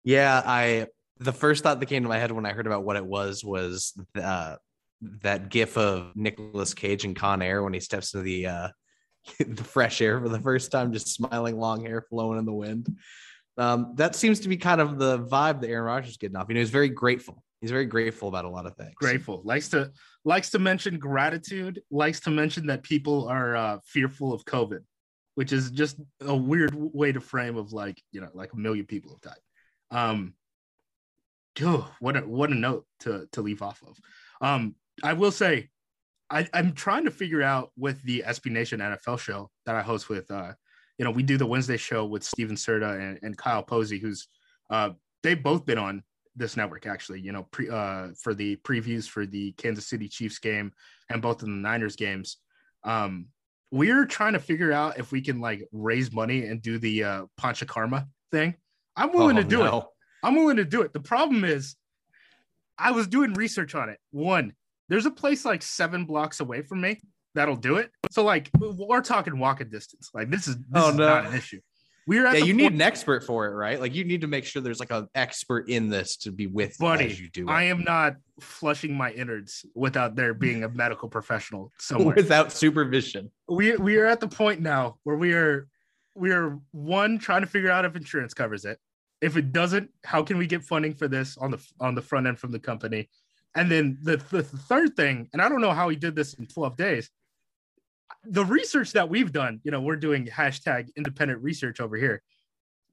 Yeah, 0.03 0.41
I 0.45 0.87
the 1.19 1.33
first 1.33 1.63
thought 1.63 1.79
that 1.79 1.85
came 1.87 2.03
to 2.03 2.09
my 2.09 2.19
head 2.19 2.31
when 2.31 2.45
I 2.45 2.53
heard 2.53 2.67
about 2.67 2.83
what 2.83 2.95
it 2.95 3.05
was 3.05 3.43
was 3.43 3.93
uh, 4.21 4.55
that 5.01 5.49
gif 5.49 5.77
of 5.77 6.11
Nicolas 6.15 6.73
Cage 6.73 7.05
and 7.05 7.15
Con 7.15 7.41
Air 7.41 7.63
when 7.63 7.73
he 7.73 7.79
steps 7.79 8.13
into 8.13 8.23
the 8.23 8.47
uh, 8.47 8.67
the 9.39 9.63
fresh 9.63 10.01
air 10.01 10.19
for 10.19 10.29
the 10.29 10.39
first 10.39 10.71
time, 10.71 10.93
just 10.93 11.07
smiling, 11.07 11.57
long 11.57 11.85
hair 11.85 12.05
flowing 12.09 12.39
in 12.39 12.45
the 12.45 12.53
wind. 12.53 12.87
Um, 13.57 13.93
that 13.95 14.15
seems 14.15 14.41
to 14.41 14.49
be 14.49 14.57
kind 14.57 14.81
of 14.81 14.99
the 14.99 15.19
vibe 15.19 15.61
that 15.61 15.69
Aaron 15.69 15.85
Rodgers 15.85 16.11
is 16.11 16.17
getting 16.17 16.35
off. 16.35 16.47
You 16.49 16.55
know, 16.55 16.59
he's 16.59 16.69
very 16.69 16.89
grateful. 16.89 17.41
He's 17.61 17.71
very 17.71 17.85
grateful 17.85 18.27
about 18.27 18.45
a 18.45 18.49
lot 18.49 18.65
of 18.65 18.75
things. 18.75 18.93
Grateful. 18.95 19.41
Likes 19.43 19.69
to 19.69 19.91
likes 20.25 20.49
to 20.51 20.59
mention 20.59 20.99
gratitude, 20.99 21.81
likes 21.89 22.19
to 22.21 22.29
mention 22.29 22.67
that 22.67 22.83
people 22.83 23.27
are 23.27 23.55
uh 23.55 23.79
fearful 23.85 24.33
of 24.33 24.43
COVID, 24.45 24.81
which 25.35 25.53
is 25.53 25.71
just 25.71 25.99
a 26.21 26.35
weird 26.35 26.73
way 26.75 27.11
to 27.11 27.21
frame 27.21 27.57
of 27.57 27.71
like, 27.73 28.01
you 28.11 28.21
know, 28.21 28.29
like 28.33 28.53
a 28.53 28.57
million 28.57 28.85
people 28.85 29.11
have 29.11 29.21
died. 29.21 29.41
Um 29.91 30.33
oh, 31.61 31.89
what 31.99 32.17
a 32.17 32.21
what 32.21 32.51
a 32.51 32.55
note 32.55 32.85
to 33.01 33.27
to 33.33 33.41
leave 33.41 33.61
off 33.61 33.81
of. 33.85 33.97
Um, 34.41 34.75
I 35.03 35.13
will 35.13 35.31
say 35.31 35.69
I, 36.29 36.47
I'm 36.53 36.73
trying 36.73 37.05
to 37.05 37.11
figure 37.11 37.43
out 37.43 37.71
with 37.77 38.01
the 38.03 38.23
SB 38.25 38.51
Nation 38.51 38.79
NFL 38.79 39.19
show 39.19 39.51
that 39.65 39.75
I 39.75 39.81
host 39.81 40.09
with 40.09 40.29
uh, 40.31 40.53
you 40.97 41.05
know, 41.05 41.11
we 41.11 41.23
do 41.23 41.37
the 41.37 41.45
Wednesday 41.45 41.77
show 41.77 42.05
with 42.05 42.23
Steven 42.23 42.55
Serta 42.55 42.99
and, 42.99 43.19
and 43.21 43.37
Kyle 43.37 43.63
Posey, 43.63 43.99
who's 43.99 44.27
uh 44.69 44.91
they've 45.23 45.41
both 45.41 45.65
been 45.65 45.77
on 45.77 46.03
this 46.35 46.57
network 46.57 46.85
actually, 46.85 47.21
you 47.21 47.31
know, 47.31 47.43
pre 47.51 47.69
uh 47.69 48.09
for 48.21 48.33
the 48.33 48.55
previews 48.57 49.07
for 49.07 49.25
the 49.25 49.51
Kansas 49.53 49.87
City 49.87 50.07
Chiefs 50.07 50.39
game 50.39 50.71
and 51.09 51.21
both 51.21 51.41
of 51.41 51.47
the 51.47 51.53
Niners 51.53 51.95
games. 51.95 52.37
Um 52.83 53.27
we're 53.75 54.05
trying 54.05 54.33
to 54.33 54.39
figure 54.39 54.71
out 54.71 54.97
if 54.97 55.11
we 55.11 55.21
can 55.21 55.41
like 55.41 55.67
raise 55.73 56.11
money 56.13 56.45
and 56.45 56.61
do 56.61 56.79
the 56.79 57.03
uh 57.03 57.25
Pancha 57.37 57.65
Karma 57.65 58.07
thing. 58.31 58.55
I'm 58.95 59.11
willing 59.11 59.37
Oh, 59.37 59.41
to 59.41 59.47
do 59.47 59.65
it. 59.65 59.83
I'm 60.23 60.35
willing 60.35 60.55
to 60.57 60.65
do 60.65 60.81
it. 60.81 60.93
The 60.93 61.01
problem 61.01 61.43
is, 61.43 61.75
I 62.77 62.91
was 62.91 63.07
doing 63.07 63.33
research 63.33 63.75
on 63.75 63.89
it. 63.89 63.99
One, 64.11 64.53
there's 64.87 65.05
a 65.05 65.11
place 65.11 65.43
like 65.43 65.61
seven 65.61 66.05
blocks 66.05 66.39
away 66.39 66.61
from 66.61 66.79
me 66.81 67.01
that'll 67.35 67.57
do 67.57 67.75
it. 67.75 67.91
So 68.11 68.23
like 68.23 68.49
we're 68.57 69.01
talking 69.01 69.37
walking 69.37 69.69
distance. 69.69 70.09
Like 70.13 70.29
this 70.29 70.47
is 70.47 70.55
this 70.57 70.65
Oh, 70.75 70.89
is 70.89 70.95
no. 70.95 71.07
not 71.07 71.25
an 71.25 71.33
issue. 71.35 71.59
We're 72.07 72.23
Yeah, 72.25 72.43
you 72.43 72.53
need 72.53 72.73
an 72.73 72.81
expert 72.81 73.23
for 73.23 73.47
it, 73.47 73.55
right? 73.55 73.79
Like 73.79 73.95
you 73.95 74.03
need 74.03 74.21
to 74.21 74.27
make 74.27 74.45
sure 74.45 74.61
there's 74.61 74.79
like 74.79 74.91
an 74.91 75.07
expert 75.15 75.69
in 75.69 75.89
this 75.89 76.17
to 76.17 76.31
be 76.31 76.47
with 76.47 76.77
buddy. 76.77 77.05
as 77.05 77.19
you 77.19 77.29
do 77.29 77.47
it 77.47 77.51
I 77.51 77.63
am 77.63 77.83
not 77.83 78.17
flushing 78.39 78.95
my 78.95 79.11
innards 79.11 79.65
without 79.73 80.15
there 80.15 80.33
being 80.33 80.63
a 80.63 80.69
medical 80.69 81.09
professional 81.09 81.71
somewhere. 81.79 82.15
without 82.15 82.51
supervision. 82.51 83.31
we 83.47 83.75
we 83.77 83.97
are 83.97 84.05
at 84.05 84.19
the 84.19 84.27
point 84.27 84.61
now 84.61 84.97
where 85.03 85.17
we 85.17 85.33
are 85.33 85.67
we 86.15 86.31
are 86.31 86.59
one 86.71 87.17
trying 87.17 87.41
to 87.41 87.47
figure 87.47 87.69
out 87.69 87.85
if 87.85 87.95
insurance 87.95 88.33
covers 88.33 88.65
it. 88.65 88.79
If 89.21 89.37
it 89.37 89.51
doesn't, 89.51 89.89
how 90.03 90.23
can 90.23 90.37
we 90.37 90.45
get 90.47 90.63
funding 90.63 90.93
for 90.93 91.07
this 91.07 91.37
on 91.37 91.51
the 91.51 91.67
on 91.79 91.95
the 91.95 92.01
front 92.01 92.27
end 92.27 92.39
from 92.39 92.51
the 92.51 92.59
company? 92.59 93.09
And 93.55 93.71
then 93.71 93.97
the, 94.01 94.17
the 94.31 94.43
third 94.43 94.95
thing, 94.95 95.29
and 95.31 95.41
I 95.41 95.47
don't 95.47 95.61
know 95.61 95.71
how 95.71 95.87
he 95.87 95.95
did 95.95 96.15
this 96.15 96.33
in 96.33 96.45
12 96.45 96.75
days. 96.75 97.09
The 98.25 98.45
research 98.45 98.93
that 98.93 99.09
we've 99.09 99.31
done, 99.31 99.59
you 99.63 99.71
know, 99.71 99.81
we're 99.81 99.95
doing 99.95 100.25
hashtag 100.27 100.89
independent 100.95 101.41
research 101.43 101.79
over 101.79 101.95
here. 101.95 102.21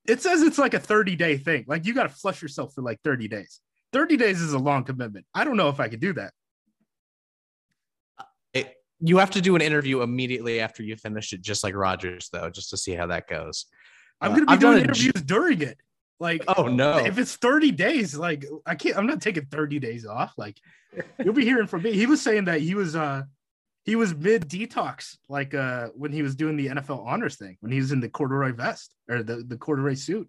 It 0.06 0.20
says 0.20 0.42
it's 0.42 0.58
like 0.58 0.74
a 0.74 0.78
30 0.80 1.16
day 1.16 1.36
thing. 1.38 1.64
Like 1.66 1.86
you 1.86 1.94
got 1.94 2.04
to 2.04 2.08
flush 2.08 2.42
yourself 2.42 2.74
for 2.74 2.82
like 2.82 3.00
30 3.02 3.28
days. 3.28 3.60
30 3.92 4.16
days 4.16 4.40
is 4.40 4.52
a 4.52 4.58
long 4.58 4.84
commitment. 4.84 5.26
I 5.34 5.44
don't 5.44 5.56
know 5.56 5.68
if 5.68 5.80
I 5.80 5.88
could 5.88 6.00
do 6.00 6.12
that. 6.14 6.32
It- 8.52 8.74
you 9.04 9.18
have 9.18 9.30
to 9.32 9.40
do 9.40 9.56
an 9.56 9.62
interview 9.62 10.02
immediately 10.02 10.60
after 10.60 10.82
you 10.82 10.96
finish 10.96 11.32
it, 11.32 11.40
just 11.42 11.64
like 11.64 11.74
Rodgers, 11.74 12.28
though, 12.32 12.48
just 12.50 12.70
to 12.70 12.76
see 12.76 12.92
how 12.92 13.08
that 13.08 13.26
goes. 13.28 13.66
I'm 14.20 14.30
Uh, 14.32 14.34
going 14.36 14.46
to 14.46 14.52
be 14.54 14.58
doing 14.60 14.78
interviews 14.84 15.22
during 15.24 15.60
it. 15.62 15.78
Like, 16.20 16.44
Oh 16.46 16.68
no! 16.68 16.98
if 16.98 17.18
it's 17.18 17.34
30 17.34 17.72
days, 17.72 18.14
like 18.16 18.44
I 18.64 18.76
can't, 18.76 18.96
I'm 18.96 19.06
not 19.08 19.20
taking 19.20 19.44
30 19.46 19.80
days 19.80 20.06
off. 20.06 20.34
Like 20.38 20.56
you'll 21.24 21.34
be 21.34 21.44
hearing 21.44 21.66
from 21.66 21.82
me. 21.82 21.94
He 21.94 22.06
was 22.06 22.22
saying 22.22 22.44
that 22.44 22.60
he 22.60 22.76
was 22.76 22.94
uh 22.94 23.24
he 23.84 23.96
was 23.96 24.14
mid 24.14 24.48
detox, 24.48 25.16
like 25.28 25.54
uh 25.54 25.88
when 25.94 26.12
he 26.12 26.22
was 26.22 26.34
doing 26.34 26.56
the 26.56 26.68
NFL 26.68 27.04
honors 27.06 27.36
thing, 27.36 27.56
when 27.60 27.72
he 27.72 27.78
was 27.78 27.92
in 27.92 28.00
the 28.00 28.08
corduroy 28.08 28.52
vest 28.52 28.94
or 29.08 29.22
the, 29.22 29.36
the 29.36 29.56
corduroy 29.56 29.94
suit. 29.94 30.28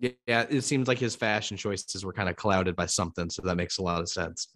yeah, 0.00 0.44
it 0.50 0.62
seems 0.62 0.88
like 0.88 0.98
his 0.98 1.14
fashion 1.16 1.56
choices 1.56 2.04
were 2.04 2.12
kind 2.12 2.28
of 2.28 2.36
clouded 2.36 2.74
by 2.76 2.86
something, 2.86 3.30
so 3.30 3.42
that 3.42 3.56
makes 3.56 3.78
a 3.78 3.82
lot 3.82 4.00
of 4.00 4.08
sense. 4.08 4.48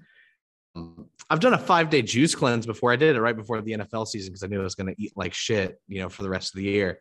Um, 0.75 1.07
I've 1.31 1.41
done 1.41 1.55
a 1.55 1.59
five 1.59 1.89
day 1.89 2.03
juice 2.03 2.35
cleanse 2.35 2.67
before. 2.67 2.93
I 2.93 2.97
did 2.97 3.17
it 3.17 3.21
right 3.21 3.37
before 3.37 3.61
the 3.63 3.73
NFL 3.73 4.07
season 4.09 4.33
because 4.33 4.43
I 4.43 4.49
knew 4.49 4.61
I 4.61 4.65
was 4.65 4.75
going 4.75 4.95
to 4.95 5.03
eat 5.03 5.13
like 5.17 5.33
shit, 5.33 5.81
you 5.89 6.01
know, 6.01 6.09
for 6.09 6.23
the 6.23 6.29
rest 6.29 6.53
of 6.55 6.59
the 6.59 6.65
year. 6.65 6.99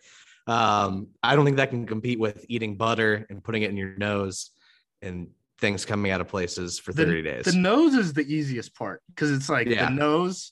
Um, 0.48 1.08
I 1.24 1.36
don't 1.36 1.44
think 1.44 1.58
that 1.58 1.72
can 1.72 1.86
compete 1.88 2.20
with 2.20 2.46
eating 2.48 2.78
butter 2.78 3.26
and 3.30 3.44
putting 3.44 3.64
it 3.64 3.72
in 3.72 3.78
your 3.78 3.98
nose 3.98 4.52
and 5.02 5.28
things 5.60 5.86
coming 5.86 6.12
out 6.12 6.22
of 6.22 6.28
places 6.28 6.78
for 6.80 6.94
The- 6.94 7.04
30 7.06 7.22
days. 7.24 7.46
The 7.46 7.54
nose 7.58 7.96
is 7.96 8.14
the 8.14 8.22
easiest 8.32 8.76
part 8.76 9.02
because 9.10 9.32
it's 9.32 9.50
like 9.50 9.68
Yeah. 9.68 9.86
the 9.90 9.96
nose, 9.96 10.52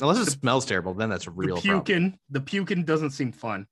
Unless 0.00 0.18
it 0.20 0.24
the- 0.26 0.30
smells 0.32 0.64
terrible, 0.66 0.94
then 0.94 1.08
that's 1.10 1.26
a 1.26 1.30
real 1.30 1.56
the 1.56 1.62
problem. 1.62 1.84
puking. 1.84 2.18
The 2.30 2.40
puking 2.40 2.84
doesn't 2.84 3.10
seem 3.10 3.32
fun. 3.32 3.66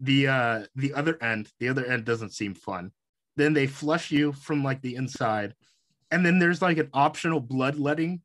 The 0.00 0.28
uh 0.28 0.64
the 0.76 0.94
other 0.94 1.22
end, 1.22 1.50
the 1.58 1.68
other 1.68 1.84
end 1.84 2.04
doesn't 2.04 2.32
seem 2.32 2.54
fun. 2.54 2.92
Then 3.36 3.52
they 3.52 3.66
flush 3.66 4.10
you 4.10 4.32
from 4.32 4.64
like 4.64 4.80
the 4.82 4.96
inside, 4.96 5.54
and 6.10 6.24
then 6.24 6.38
there's 6.38 6.62
like 6.62 6.78
an 6.78 6.88
optional 6.94 7.40
bloodletting 7.40 8.22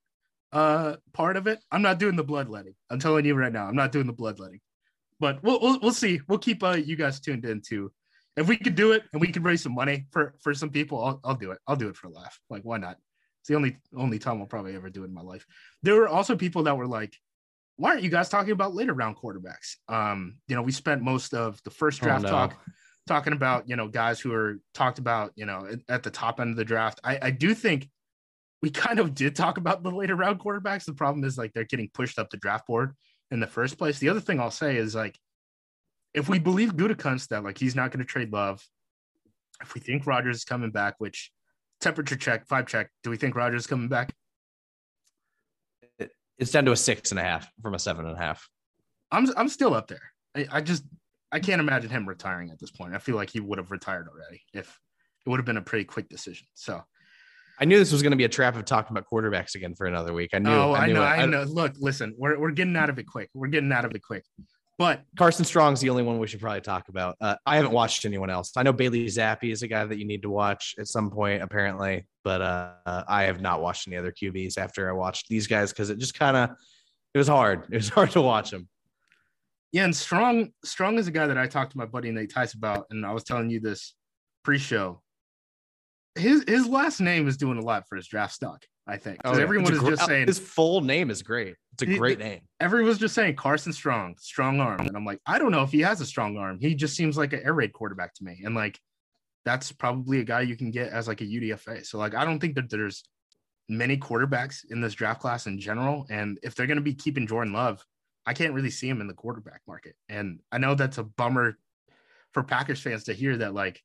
uh 0.54 0.96
part 1.14 1.36
of 1.36 1.48
it. 1.48 1.60
I'm 1.72 1.82
not 1.82 2.00
doing 2.00 2.16
the 2.16 2.24
bloodletting. 2.24 2.76
I'm 2.90 3.00
telling 3.00 3.26
you 3.26 3.36
right 3.36 3.52
now, 3.52 3.66
I'm 3.68 3.76
not 3.76 3.92
doing 3.92 4.08
the 4.08 4.14
bloodletting. 4.14 4.62
But 5.20 5.44
we'll 5.44 5.60
we'll, 5.60 5.80
we'll 5.82 5.94
see. 5.94 6.22
We'll 6.28 6.40
keep 6.40 6.64
uh 6.64 6.72
you 6.78 6.96
guys 6.96 7.20
tuned 7.20 7.44
in 7.46 7.62
too. 7.62 7.92
If 8.38 8.48
we 8.48 8.58
could 8.58 8.76
do 8.76 8.92
it 8.94 9.04
and 9.14 9.22
we 9.22 9.32
could 9.32 9.44
raise 9.44 9.62
some 9.64 9.74
money 9.76 10.06
for 10.12 10.36
for 10.42 10.54
some 10.54 10.70
people, 10.70 11.04
I'll, 11.04 11.20
I'll 11.24 11.36
do 11.36 11.52
it. 11.52 11.60
I'll 11.68 11.76
do 11.76 11.90
it 11.90 11.98
for 11.98 12.08
a 12.08 12.12
laugh. 12.12 12.40
Like 12.50 12.64
why 12.64 12.78
not? 12.78 12.98
It's 13.46 13.50
the 13.50 13.56
only 13.58 13.78
only 13.96 14.18
time 14.18 14.42
I'll 14.42 14.48
probably 14.48 14.76
ever 14.76 14.90
do 14.90 15.04
it 15.04 15.10
in 15.10 15.14
my 15.14 15.22
life. 15.22 15.46
There 15.84 15.94
were 15.94 16.08
also 16.08 16.36
people 16.36 16.64
that 16.64 16.76
were 16.76 16.88
like, 16.88 17.16
"Why 17.76 17.92
aren't 17.92 18.02
you 18.02 18.10
guys 18.10 18.28
talking 18.28 18.54
about 18.54 18.74
later 18.74 18.96
round 18.96 19.18
quarterbacks?" 19.18 19.76
Um, 19.88 20.38
you 20.48 20.56
know, 20.56 20.64
we 20.64 20.72
spent 20.72 21.04
most 21.04 21.36
of 21.36 21.62
the 21.62 21.70
first 21.70 22.02
Oh, 22.02 22.06
draft 22.08 22.24
no. 22.24 22.30
talk 22.32 22.58
talking 23.06 23.34
about 23.34 23.70
you 23.70 23.76
know 23.76 23.88
guys 23.88 24.20
who 24.20 24.34
are 24.34 24.58
talked 24.74 24.98
about 24.98 25.32
you 25.36 25.46
know 25.46 25.68
at, 25.72 25.80
at 25.88 26.02
the 26.02 26.10
top 26.10 26.40
end 26.40 26.50
of 26.50 26.56
the 26.56 26.66
draft. 26.66 27.00
I 27.04 27.20
I 27.22 27.30
do 27.30 27.54
think 27.54 27.88
we 28.64 28.72
kind 28.72 28.98
of 28.98 29.14
did 29.14 29.36
talk 29.36 29.60
about 29.60 29.84
the 29.84 29.92
later 29.92 30.16
round 30.16 30.40
quarterbacks. 30.40 30.86
The 30.86 30.94
problem 30.96 31.24
is 31.24 31.38
like 31.38 31.54
they're 31.54 31.66
getting 31.66 31.92
pushed 31.94 32.18
up 32.18 32.32
the 32.32 32.38
draft 32.38 32.66
board 32.66 32.96
in 33.30 33.40
the 33.40 33.46
first 33.46 33.78
place. 33.78 34.00
The 34.00 34.10
other 34.10 34.22
thing 34.22 34.40
I'll 34.40 34.50
say 34.50 34.78
is 34.78 34.96
like, 34.96 35.20
if 36.16 36.28
we 36.28 36.40
believe 36.40 36.74
Gutekunst 36.76 37.28
that 37.28 37.44
like 37.44 37.60
he's 37.60 37.76
not 37.76 37.92
going 37.92 38.04
to 38.04 38.12
trade 38.12 38.34
Love, 38.34 38.68
if 39.62 39.76
we 39.76 39.82
think 39.82 40.08
Rodgers 40.08 40.38
is 40.38 40.46
coming 40.46 40.72
back, 40.72 40.96
which 40.98 41.32
temperature 41.86 42.16
check, 42.16 42.48
five 42.48 42.66
check, 42.66 42.90
do 43.04 43.12
we 43.12 43.18
think 43.18 43.36
Rodgers 43.36 43.68
coming 43.68 43.88
back? 43.88 44.12
It's 46.38 46.52
down 46.52 46.66
to 46.66 46.72
a 46.72 46.76
six 46.76 47.12
and 47.12 47.20
a 47.20 47.24
half 47.24 47.50
from 47.62 47.76
a 47.76 47.80
seven 47.80 48.06
and 48.06 48.16
a 48.16 48.20
half. 48.20 48.50
I'm 49.12 49.30
I'm 49.38 49.48
still 49.48 49.74
up 49.74 49.88
there. 49.88 50.02
I, 50.36 50.48
I 50.52 50.62
just 50.62 50.84
I 51.32 51.40
can't 51.40 51.62
imagine 51.62 51.90
him 51.92 52.10
retiring 52.10 52.50
at 52.50 52.60
this 52.60 52.72
point. 52.72 52.94
I 52.94 52.98
feel 52.98 53.16
like 53.16 53.30
he 53.30 53.40
would 53.40 53.60
have 53.60 53.72
retired 53.72 54.08
already 54.10 54.42
if 54.54 54.80
it 55.26 55.30
would 55.30 55.38
have 55.38 55.46
been 55.46 55.58
a 55.58 55.62
pretty 55.62 55.86
quick 55.86 56.10
decision. 56.10 56.48
So 56.56 56.84
I 57.60 57.66
knew 57.66 57.78
this 57.78 57.94
was 57.94 58.02
going 58.02 58.12
to 58.12 58.18
be 58.18 58.26
a 58.26 58.30
trap 58.30 58.58
of 58.58 58.66
talking 58.66 58.98
about 58.98 59.08
quarterbacks 59.10 59.56
again 59.56 59.76
for 59.76 59.86
another 59.86 60.12
week. 60.12 60.32
I 60.34 60.40
knew. 60.40 60.50
oh, 60.50 60.74
I, 60.74 60.88
knew 60.88 60.96
know, 60.96 61.04
it. 61.04 61.06
I 61.06 61.26
know. 61.26 61.44
Look, 61.44 61.74
listen, 61.80 62.16
we're 62.18 62.38
we're 62.38 62.52
getting 62.52 62.76
out 62.76 62.90
of 62.90 63.00
it 63.00 63.08
quick. 63.08 63.30
We're 63.34 63.48
getting 63.48 63.72
out 63.72 63.86
of 63.86 63.96
it 63.96 64.02
quick. 64.02 64.26
But 64.78 65.04
Carson 65.18 65.46
Strong's 65.46 65.80
the 65.80 65.90
only 65.90 66.04
one 66.04 66.20
we 66.20 66.28
should 66.28 66.42
probably 66.42 66.60
talk 66.60 66.90
about. 66.90 67.16
Uh, 67.22 67.36
I 67.46 67.56
haven't 67.56 67.72
watched 67.72 68.04
anyone 68.04 68.30
else. 68.30 68.52
I 68.58 68.64
know 68.64 68.74
Bailey 68.74 69.06
Zappe 69.06 69.50
is 69.50 69.64
a 69.64 69.70
guy 69.70 69.86
that 69.86 69.98
you 69.98 70.06
need 70.06 70.24
to 70.24 70.30
watch 70.30 70.76
at 70.78 70.88
some 70.88 71.10
point, 71.10 71.42
apparently, 71.42 72.06
but 72.26 72.42
uh, 72.42 73.04
I 73.08 73.24
have 73.24 73.40
not 73.40 73.62
watched 73.62 73.88
any 73.88 73.96
other 73.96 74.12
QBs 74.12 74.58
after 74.58 74.90
I 74.90 74.92
watched 74.92 75.30
these 75.30 75.48
guys 75.48 75.72
because 75.72 75.90
it 75.90 75.98
just 75.98 76.20
kind 76.20 76.36
of 76.36 76.50
it 77.14 77.18
was 77.18 77.30
hard. 77.30 77.64
It 77.72 77.78
was 77.78 77.90
hard 77.90 78.12
to 78.12 78.22
watch 78.22 78.52
them. 78.52 78.68
yeah, 79.72 79.86
and 79.86 79.96
Strong 79.96 80.52
Strong 80.66 80.98
is 80.98 81.08
a 81.08 81.12
guy 81.12 81.28
that 81.28 81.38
I 81.38 81.48
talked 81.48 81.72
to 81.72 81.78
my 81.78 81.86
buddy 81.86 82.12
Nate 82.12 82.34
Tice 82.34 82.54
about, 82.54 82.86
and 82.90 83.06
I 83.06 83.14
was 83.14 83.24
telling 83.24 83.50
you 83.50 83.62
this 83.62 83.96
pre-show. 84.44 85.02
His 86.16 86.44
his 86.48 86.68
last 86.68 87.00
name 87.00 87.30
is 87.30 87.38
doing 87.38 87.58
a 87.58 87.62
lot 87.62 87.88
for 87.88 87.96
his 87.96 88.08
draft 88.08 88.34
stock. 88.34 88.66
I 88.88 88.98
think 88.98 89.20
Oh, 89.26 89.36
yeah. 89.36 89.42
everyone 89.42 89.74
is 89.74 89.80
gr- 89.80 89.90
just 89.92 90.04
oh, 90.04 90.08
saying 90.08 90.28
his 90.28 90.38
full 90.40 90.82
name 90.82 91.10
is 91.10 91.24
great. 91.24 91.56
It's 91.74 91.84
a 91.84 91.86
He- 91.88 91.98
great 91.98 92.20
name. 92.20 92.42
everyone's 92.60 93.00
just 93.00 93.16
saying 93.16 93.36
Carson 93.36 93.74
Strong, 93.74 94.16
strong 94.20 94.60
arm. 94.60 94.82
And 94.82 94.96
I'm 94.96 95.06
like, 95.06 95.20
I 95.26 95.40
don't 95.40 95.52
know 95.52 95.64
if 95.64 95.72
he 95.72 95.82
has 95.82 96.02
a 96.02 96.06
strong 96.06 96.38
arm. 96.38 96.60
He 96.60 96.76
just 96.76 96.96
seems 96.96 97.18
like 97.18 97.34
an 97.34 97.42
air 97.44 97.54
raid 97.54 97.74
quarterback 97.74 98.14
to 98.16 98.24
me. 98.24 98.42
And 98.46 98.54
like, 98.54 98.80
that's 99.44 99.72
probably 99.72 100.20
a 100.20 100.24
guy 100.24 100.42
you 100.42 100.56
can 100.56 100.72
get 100.72 100.90
as 100.92 101.08
like 101.08 101.22
a 101.22 101.26
UDFA. 101.26 101.86
So 101.86 101.98
like, 101.98 102.16
I 102.16 102.26
don't 102.26 102.40
think 102.40 102.56
that 102.56 102.70
there's 102.70 103.04
many 103.68 103.98
quarterbacks 103.98 104.60
in 104.70 104.82
this 104.82 104.94
draft 104.94 105.20
class 105.22 105.48
in 105.48 105.60
general. 105.60 106.06
And 106.10 106.40
if 106.44 106.54
they're 106.56 106.68
going 106.68 106.78
to 106.78 106.84
be 106.84 106.94
keeping 106.94 107.26
Jordan 107.28 107.54
Love, 107.54 107.84
I 108.28 108.34
can't 108.34 108.54
really 108.54 108.72
see 108.72 108.88
him 108.90 109.02
in 109.02 109.08
the 109.08 109.14
quarterback 109.14 109.62
market. 109.68 109.96
And 110.10 110.40
I 110.52 110.58
know 110.60 110.76
that's 110.76 110.98
a 111.00 111.04
bummer 111.04 111.58
for 112.34 112.44
Packers 112.44 112.82
fans 112.82 113.04
to 113.06 113.14
hear 113.14 113.38
that 113.38 113.54
like 113.54 113.82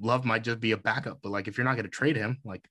Love 0.00 0.24
might 0.24 0.44
just 0.44 0.60
be 0.60 0.72
a 0.72 0.76
backup, 0.76 1.18
but 1.22 1.32
like 1.32 1.48
if 1.48 1.56
you're 1.58 1.64
not 1.64 1.74
going 1.74 1.84
to 1.84 1.90
trade 1.90 2.16
him, 2.16 2.38
like 2.44 2.66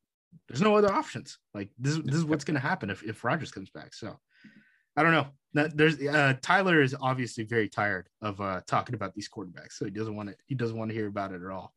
there's 0.48 0.62
no 0.62 0.76
other 0.76 0.92
options. 0.92 1.38
Like 1.54 1.70
this, 1.78 1.98
this 2.04 2.16
is 2.16 2.26
what's 2.26 2.44
going 2.44 2.56
to 2.56 2.62
happen 2.62 2.90
if 2.90 3.04
if 3.04 3.24
Rodgers 3.24 3.52
comes 3.52 3.70
back. 3.70 3.94
So 3.94 4.18
I 4.96 5.04
don't 5.04 5.12
know. 5.12 5.28
That 5.54 5.78
there's 5.78 6.00
uh, 6.02 6.34
Tyler 6.42 6.82
is 6.82 6.96
obviously 7.02 7.44
very 7.44 7.70
tired 7.70 8.08
of 8.22 8.40
uh, 8.42 8.62
talking 8.68 8.96
about 8.96 9.14
these 9.14 9.30
quarterbacks, 9.30 9.74
so 9.74 9.86
he 9.86 9.92
doesn't 9.92 10.16
want 10.16 10.30
to. 10.30 10.36
He 10.46 10.56
doesn't 10.56 10.78
want 10.78 10.90
to 10.90 10.96
hear 10.96 11.08
about 11.08 11.32
it 11.32 11.42
at 11.44 11.52
all. 11.52 11.74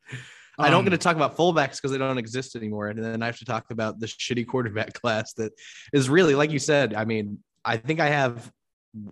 I 0.58 0.68
don't 0.68 0.80
Um, 0.80 0.84
get 0.84 0.90
to 0.90 0.98
talk 0.98 1.16
about 1.16 1.36
fullbacks 1.36 1.76
because 1.76 1.90
they 1.92 1.98
don't 1.98 2.18
exist 2.18 2.56
anymore. 2.56 2.88
And 2.88 3.02
then 3.02 3.22
I 3.22 3.26
have 3.26 3.38
to 3.38 3.44
talk 3.44 3.70
about 3.70 3.98
the 3.98 4.06
shitty 4.06 4.46
quarterback 4.46 4.92
class 5.00 5.32
that 5.34 5.52
is 5.92 6.10
really, 6.10 6.34
like 6.34 6.50
you 6.50 6.58
said, 6.58 6.92
I 6.94 7.04
mean, 7.04 7.38
I 7.64 7.78
think 7.78 8.00
I 8.00 8.08
have 8.08 8.50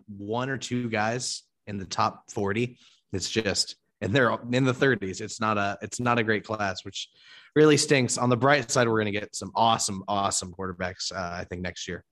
one 0.09 0.51
or 0.51 0.59
two 0.59 0.91
guys 0.91 1.43
in 1.67 1.79
the 1.79 1.87
top 1.87 2.31
40. 2.33 2.77
It's 3.13 3.31
just, 3.31 3.77
and 4.01 4.13
they're 4.13 4.37
in 4.53 4.65
the 4.65 4.75
30s. 4.75 5.21
It's 5.21 5.41
not 5.41 5.57
a, 5.57 5.79
it's 5.81 6.01
not 6.01 6.19
a 6.19 6.23
great 6.25 6.45
class, 6.45 6.85
which 6.85 7.09
really 7.59 7.77
stinks. 7.77 8.17
On 8.17 8.29
the 8.31 8.37
bright 8.37 8.71
side, 8.71 8.87
we're 8.87 9.03
going 9.03 9.13
to 9.13 9.21
get 9.21 9.35
some 9.35 9.51
awesome, 9.57 10.05
awesome 10.07 10.55
quarterbacks, 10.57 11.11
uh, 11.13 11.39
I 11.41 11.45
think 11.49 11.61
next 11.63 11.89
year. 11.89 12.05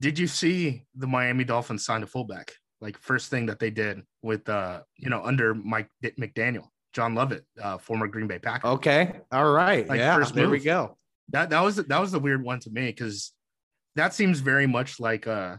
Did 0.00 0.18
you 0.18 0.26
see 0.26 0.84
the 0.96 1.06
Miami 1.06 1.44
Dolphins 1.44 1.84
sign 1.84 2.02
a 2.02 2.08
fullback? 2.08 2.52
Like 2.80 2.98
first 2.98 3.30
thing 3.30 3.46
that 3.46 3.60
they 3.60 3.70
did 3.70 4.02
with 4.20 4.48
uh, 4.48 4.80
you 4.96 5.10
know, 5.10 5.22
under 5.22 5.54
Mike 5.54 5.88
McDaniel, 6.02 6.66
John 6.92 7.14
Lovett, 7.14 7.44
uh, 7.62 7.78
former 7.78 8.08
Green 8.08 8.26
Bay 8.26 8.40
Packer. 8.40 8.66
Okay. 8.66 9.20
All 9.30 9.52
right. 9.52 9.86
Like, 9.88 10.00
yeah. 10.00 10.16
first 10.16 10.34
There 10.34 10.50
we 10.50 10.58
go. 10.58 10.98
that 11.28 11.50
that 11.50 11.60
was 11.62 11.76
that 11.76 12.00
was 12.00 12.10
the 12.10 12.18
weird 12.18 12.42
one 12.42 12.58
to 12.60 12.70
me 12.70 12.86
because 12.86 13.32
that 13.94 14.12
seems 14.12 14.40
very 14.40 14.66
much 14.66 14.98
like 14.98 15.28
uh 15.28 15.56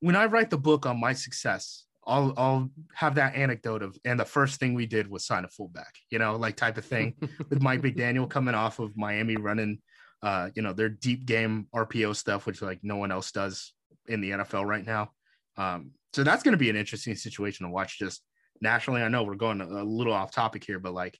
when 0.00 0.16
I 0.16 0.26
write 0.26 0.50
the 0.50 0.58
book 0.58 0.84
on 0.84 1.00
my 1.00 1.14
success, 1.14 1.84
I'll 2.08 2.32
I'll 2.36 2.70
have 2.94 3.14
that 3.16 3.36
anecdote 3.36 3.82
of 3.82 3.96
and 4.04 4.18
the 4.18 4.24
first 4.24 4.58
thing 4.58 4.74
we 4.74 4.86
did 4.86 5.08
was 5.08 5.26
sign 5.26 5.44
a 5.44 5.48
fullback, 5.48 5.94
you 6.10 6.18
know, 6.18 6.36
like 6.36 6.56
type 6.56 6.78
of 6.78 6.84
thing 6.84 7.14
with 7.50 7.62
Mike 7.62 7.82
McDaniel 7.82 8.28
coming 8.28 8.54
off 8.54 8.78
of 8.78 8.96
Miami 8.96 9.36
running 9.36 9.78
uh, 10.22 10.48
you 10.54 10.62
know, 10.62 10.72
their 10.72 10.88
deep 10.88 11.26
game 11.26 11.68
RPO 11.74 12.16
stuff, 12.16 12.46
which 12.46 12.62
like 12.62 12.80
no 12.82 12.96
one 12.96 13.12
else 13.12 13.30
does 13.30 13.72
in 14.08 14.20
the 14.20 14.30
NFL 14.30 14.66
right 14.66 14.84
now. 14.84 15.12
Um, 15.56 15.92
so 16.12 16.24
that's 16.24 16.42
gonna 16.42 16.56
be 16.56 16.70
an 16.70 16.76
interesting 16.76 17.14
situation 17.14 17.66
to 17.66 17.72
watch 17.72 17.98
just 17.98 18.22
nationally. 18.60 19.02
I 19.02 19.08
know 19.08 19.22
we're 19.22 19.36
going 19.36 19.60
a 19.60 19.84
little 19.84 20.12
off 20.12 20.32
topic 20.32 20.64
here, 20.64 20.78
but 20.78 20.94
like 20.94 21.18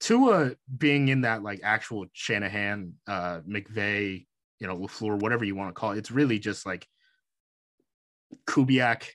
Tua 0.00 0.52
being 0.76 1.08
in 1.08 1.22
that 1.22 1.42
like 1.42 1.60
actual 1.62 2.06
Shanahan, 2.12 2.94
uh, 3.06 3.40
McVay, 3.40 4.26
you 4.60 4.66
know, 4.66 4.76
LaFleur, 4.76 5.20
whatever 5.20 5.44
you 5.44 5.56
want 5.56 5.74
to 5.74 5.78
call 5.78 5.92
it, 5.92 5.98
it's 5.98 6.10
really 6.10 6.38
just 6.38 6.64
like 6.64 6.86
Kubiak 8.46 9.08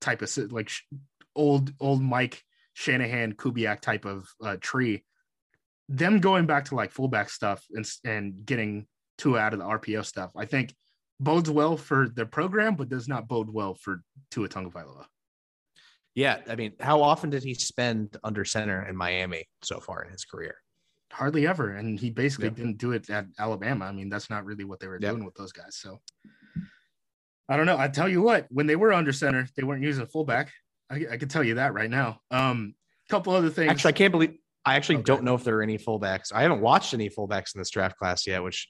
type 0.00 0.22
of 0.22 0.30
like 0.52 0.70
old 1.34 1.72
old 1.80 2.02
Mike 2.02 2.42
Shanahan 2.74 3.32
Kubiak 3.34 3.80
type 3.80 4.04
of 4.04 4.28
uh, 4.42 4.56
tree. 4.60 5.04
Them 5.88 6.18
going 6.20 6.46
back 6.46 6.66
to 6.66 6.74
like 6.74 6.92
fullback 6.92 7.30
stuff 7.30 7.64
and 7.72 7.88
and 8.04 8.44
getting 8.44 8.86
Tua 9.18 9.38
out 9.38 9.52
of 9.52 9.58
the 9.60 9.64
RPO 9.64 10.04
stuff, 10.04 10.30
I 10.36 10.44
think 10.44 10.74
bodes 11.20 11.50
well 11.50 11.76
for 11.76 12.08
their 12.08 12.26
program, 12.26 12.74
but 12.76 12.88
does 12.90 13.08
not 13.08 13.28
bode 13.28 13.48
well 13.48 13.74
for 13.74 14.02
Tua 14.30 14.48
Tagovailoa. 14.48 15.06
Yeah. 16.14 16.40
I 16.48 16.54
mean, 16.56 16.72
how 16.80 17.02
often 17.02 17.30
did 17.30 17.42
he 17.42 17.54
spend 17.54 18.16
under 18.24 18.44
center 18.44 18.86
in 18.86 18.96
Miami 18.96 19.48
so 19.62 19.80
far 19.80 20.02
in 20.02 20.10
his 20.12 20.24
career? 20.24 20.56
hardly 21.12 21.46
ever 21.46 21.70
and 21.76 21.98
he 21.98 22.10
basically 22.10 22.48
Yeah. 22.48 22.54
didn't 22.54 22.78
do 22.78 22.90
it 22.92 23.08
at 23.08 23.26
alabama 23.38 23.86
i 23.86 23.92
mean 23.92 24.08
that's 24.10 24.28
not 24.28 24.44
really 24.44 24.64
what 24.64 24.80
they 24.80 24.88
were 24.88 24.98
Yeah. 25.00 25.12
doing 25.12 25.24
with 25.24 25.34
those 25.36 25.52
guys 25.52 25.76
so 25.76 26.00
i 27.48 27.56
don't 27.56 27.66
know 27.66 27.78
i 27.78 27.88
tell 27.88 28.08
you 28.08 28.20
what 28.22 28.46
when 28.50 28.66
they 28.66 28.76
were 28.76 28.92
under 28.92 29.12
center 29.12 29.46
they 29.56 29.62
weren't 29.62 29.82
using 29.82 30.02
a 30.02 30.06
fullback 30.06 30.50
i, 30.90 31.04
I 31.12 31.16
can 31.16 31.28
tell 31.28 31.44
you 31.44 31.54
that 31.54 31.72
right 31.74 31.90
now 31.90 32.20
um 32.30 32.74
a 33.08 33.10
couple 33.10 33.32
other 33.34 33.50
things 33.50 33.70
Actually, 33.70 33.90
I 33.90 33.92
can't 33.92 34.12
believe 34.12 34.34
I 34.64 34.74
actually 34.74 34.96
Okay. 34.96 35.04
don't 35.04 35.22
know 35.22 35.36
if 35.36 35.44
there 35.44 35.56
are 35.58 35.62
any 35.62 35.78
fullbacks. 35.78 36.32
I 36.34 36.42
haven't 36.42 36.60
watched 36.60 36.92
any 36.92 37.08
fullbacks 37.08 37.54
in 37.54 37.60
this 37.60 37.70
draft 37.70 37.96
class 37.96 38.26
yet, 38.26 38.42
which 38.42 38.68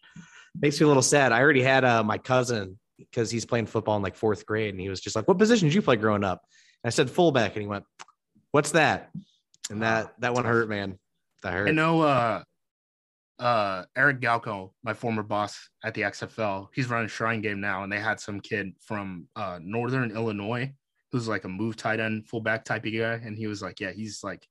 makes 0.61 0.79
me 0.79 0.85
a 0.85 0.89
little 0.89 1.03
sad. 1.03 1.33
I 1.33 1.41
already 1.41 1.63
had 1.63 1.87
uh, 1.87 2.05
my 2.05 2.19
cousin 2.19 2.79
because 2.99 3.31
he's 3.31 3.47
playing 3.47 3.65
football 3.65 3.97
in 3.97 4.03
like 4.03 4.15
fourth 4.15 4.45
grade, 4.45 4.75
and 4.75 4.79
he 4.79 4.91
was 4.91 5.01
just 5.01 5.17
like, 5.17 5.27
"What 5.27 5.39
position 5.39 5.69
did 5.69 5.75
you 5.75 5.81
play 5.81 5.97
growing 5.97 6.23
up?" 6.23 6.43
And 6.85 6.89
I 6.89 6.93
said 6.93 7.09
fullback, 7.11 7.55
and 7.55 7.63
he 7.63 7.67
went, 7.67 7.85
"What's 8.51 8.73
that?" 8.73 9.09
And 9.71 9.81
that 9.83 10.13
that 10.21 10.35
one 10.35 10.45
hurt, 10.45 10.69
man. 10.69 10.99
That 11.43 11.55
hurt. 11.55 11.69
i 11.69 11.73
know 11.73 12.03
uh 12.03 12.43
uh 13.39 13.85
eric 13.97 14.21
galko 14.21 14.71
my 14.83 14.95
former 14.95 15.23
boss 15.23 15.69
at 15.85 15.93
the 15.93 16.01
xfl 16.03 16.69
he's 16.75 16.89
running 16.89 17.09
shrine 17.09 17.43
game 17.43 17.61
now 17.61 17.83
and 17.83 17.93
they 17.93 17.99
had 17.99 18.19
some 18.19 18.41
kid 18.41 18.73
from 18.81 19.27
uh 19.37 19.59
northern 19.63 20.11
illinois 20.11 20.73
who's 21.13 21.29
like 21.29 21.45
a 21.45 21.49
move 21.49 21.77
tight 21.77 22.01
end 22.01 22.27
fullback 22.27 22.65
type 22.65 22.87
of 22.87 22.93
guy 22.93 23.21
and 23.23 23.37
he 23.37 23.47
was 23.47 23.61
like 23.61 23.79
yeah 23.79 23.93
he's 23.93 24.25
like 24.25 24.47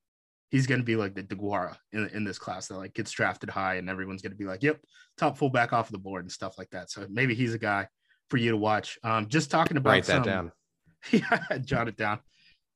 he's 0.56 0.68
to 0.68 0.84
be 0.84 0.96
like 0.96 1.14
the 1.14 1.24
DeGuara 1.24 1.76
in, 1.92 2.08
in 2.14 2.24
this 2.24 2.40
class 2.40 2.68
that 2.68 2.78
like 2.78 2.94
gets 2.94 3.12
drafted 3.12 3.50
high 3.50 3.76
and 3.76 3.90
everyone's 3.90 4.22
to 4.22 4.38
be 4.38 4.46
like, 4.46 4.64
yep, 4.64 4.80
top 5.18 5.38
fullback 5.38 5.74
off 5.74 5.90
the 5.90 5.98
board 5.98 6.24
and 6.24 6.32
stuff 6.32 6.58
like 6.58 6.70
that. 6.70 6.90
So 6.90 7.06
maybe 7.10 7.36
he's 7.36 7.54
a 7.54 7.60
guy 7.60 7.88
for 8.30 8.38
you 8.38 8.52
to 8.52 8.58
watch. 8.58 8.98
Um, 9.04 9.28
just 9.28 9.52
talking 9.52 9.78
about 9.78 9.90
Write 9.90 10.06
that 10.06 10.14
some- 10.14 10.24
down. 10.24 10.52
yeah, 11.12 11.58
jot 11.64 11.88
it 11.88 11.98
down. 11.98 12.20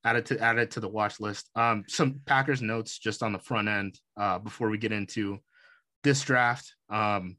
Add 0.04 0.18
it 0.18 0.26
to 0.28 0.40
add 0.40 0.58
it 0.60 0.72
to 0.72 0.80
the 0.80 0.88
watch 0.88 1.20
list. 1.20 1.50
Um, 1.56 1.84
some 1.88 2.22
Packers 2.26 2.62
notes 2.62 3.00
just 3.00 3.24
on 3.24 3.34
the 3.34 3.40
front 3.40 3.68
end 3.68 4.00
uh, 4.18 4.40
before 4.40 4.70
we 4.70 4.78
get 4.78 4.92
into 4.92 5.40
this 6.04 6.22
draft. 6.22 6.76
Um, 6.90 7.38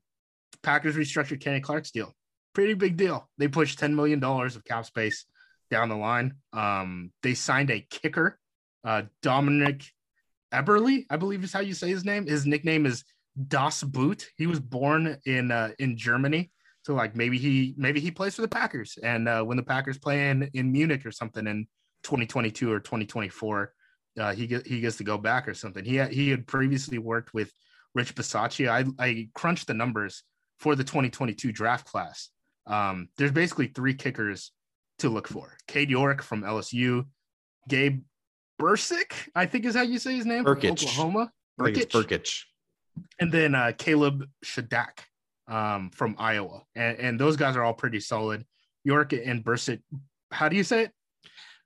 Packers 0.63 0.97
restructured 0.97 1.41
Kenny 1.41 1.61
Clark's 1.61 1.91
deal. 1.91 2.15
Pretty 2.55 2.75
big 2.75 2.97
deal. 2.97 3.29
They 3.39 3.49
pushed 3.49 3.79
$10 3.79 3.95
million 3.95 4.23
of 4.23 4.65
cap 4.65 4.85
space 4.85 5.25
down 5.71 5.89
the 5.89 5.97
line. 5.97 6.35
Um, 6.53 7.13
they 7.23 7.35
signed 7.35 7.71
a 7.71 7.87
kicker, 7.91 8.39
uh, 8.85 9.03
Dominik 9.23 9.85
Eberle, 10.53 11.07
I 11.11 11.17
believe 11.17 11.45
is 11.45 11.53
how 11.53 11.61
you 11.61 11.75
say 11.75 11.89
his 11.89 12.05
name. 12.05 12.27
His 12.27 12.47
nickname 12.47 12.87
is 12.87 13.05
Das 13.49 13.83
Boot. 13.83 14.29
He 14.37 14.47
was 14.47 14.61
born 14.61 15.19
in 15.25 15.51
uh, 15.51 15.71
in 15.79 15.97
Germany. 15.97 16.51
So 16.83 16.95
like 16.95 17.15
maybe 17.15 17.39
he 17.39 17.75
maybe 17.77 18.01
he 18.01 18.11
plays 18.11 18.35
for 18.35 18.43
the 18.43 18.49
Packers, 18.49 18.99
and 19.03 19.29
uh, 19.29 19.43
when 19.43 19.57
the 19.57 19.63
Packers 19.63 19.99
play 19.99 20.31
in, 20.31 20.51
in 20.55 20.73
Munich 20.73 21.05
or 21.05 21.13
something 21.13 21.47
in 21.47 21.67
2022 22.03 22.73
or 22.73 22.81
2024, 22.81 23.73
uh, 24.19 24.33
he 24.33 24.47
get, 24.47 24.67
he 24.67 24.81
gets 24.81 24.97
to 24.97 25.05
go 25.05 25.19
back 25.19 25.47
or 25.47 25.55
something. 25.55 25.85
He 25.85 25.97
had, 25.97 26.11
he 26.11 26.31
had 26.31 26.47
previously 26.47 26.99
worked 26.99 27.35
with 27.35 27.53
Rich 27.95 28.15
Bisaccia. 28.15 28.69
I 28.69 28.85
I 29.05 29.29
crunched 29.35 29.67
the 29.67 29.75
numbers 29.75 30.23
for 30.59 30.75
the 30.75 30.85
2022 30.85 31.53
draft 31.53 31.87
class. 31.87 32.29
Um, 32.67 33.09
there's 33.17 33.33
basically 33.33 33.69
three 33.69 33.95
kickers 33.95 34.53
to 34.99 35.09
look 35.09 35.29
for: 35.29 35.57
Cade 35.67 35.91
York 35.91 36.23
from 36.23 36.43
LSU, 36.43 37.07
Gabe 37.69 38.03
Bursick, 38.61 39.13
I 39.35 39.47
think 39.47 39.65
is 39.65 39.75
how 39.75 39.83
you 39.83 39.99
say 39.99 40.15
his 40.17 40.27
name, 40.27 40.45
Brkic. 40.45 40.73
Oklahoma. 40.73 41.33
It's 41.61 41.95
Brkic. 41.95 42.43
and 43.19 43.31
then 43.33 43.55
uh, 43.55 43.73
Caleb 43.77 44.25
Shudak 44.45 45.01
um, 45.49 45.91
from 45.91 46.17
Iowa, 46.19 46.63
and, 46.75 46.99
and 46.99 47.21
those 47.21 47.37
guys 47.37 47.57
are 47.57 47.63
all 47.65 47.75
pretty 47.75 48.01
solid. 48.01 48.45
York 48.85 49.13
and 49.13 49.45
Bursick, 49.45 49.83
how 50.31 50.49
do 50.49 50.57
you 50.57 50.65
say 50.65 50.85
it? 50.85 50.93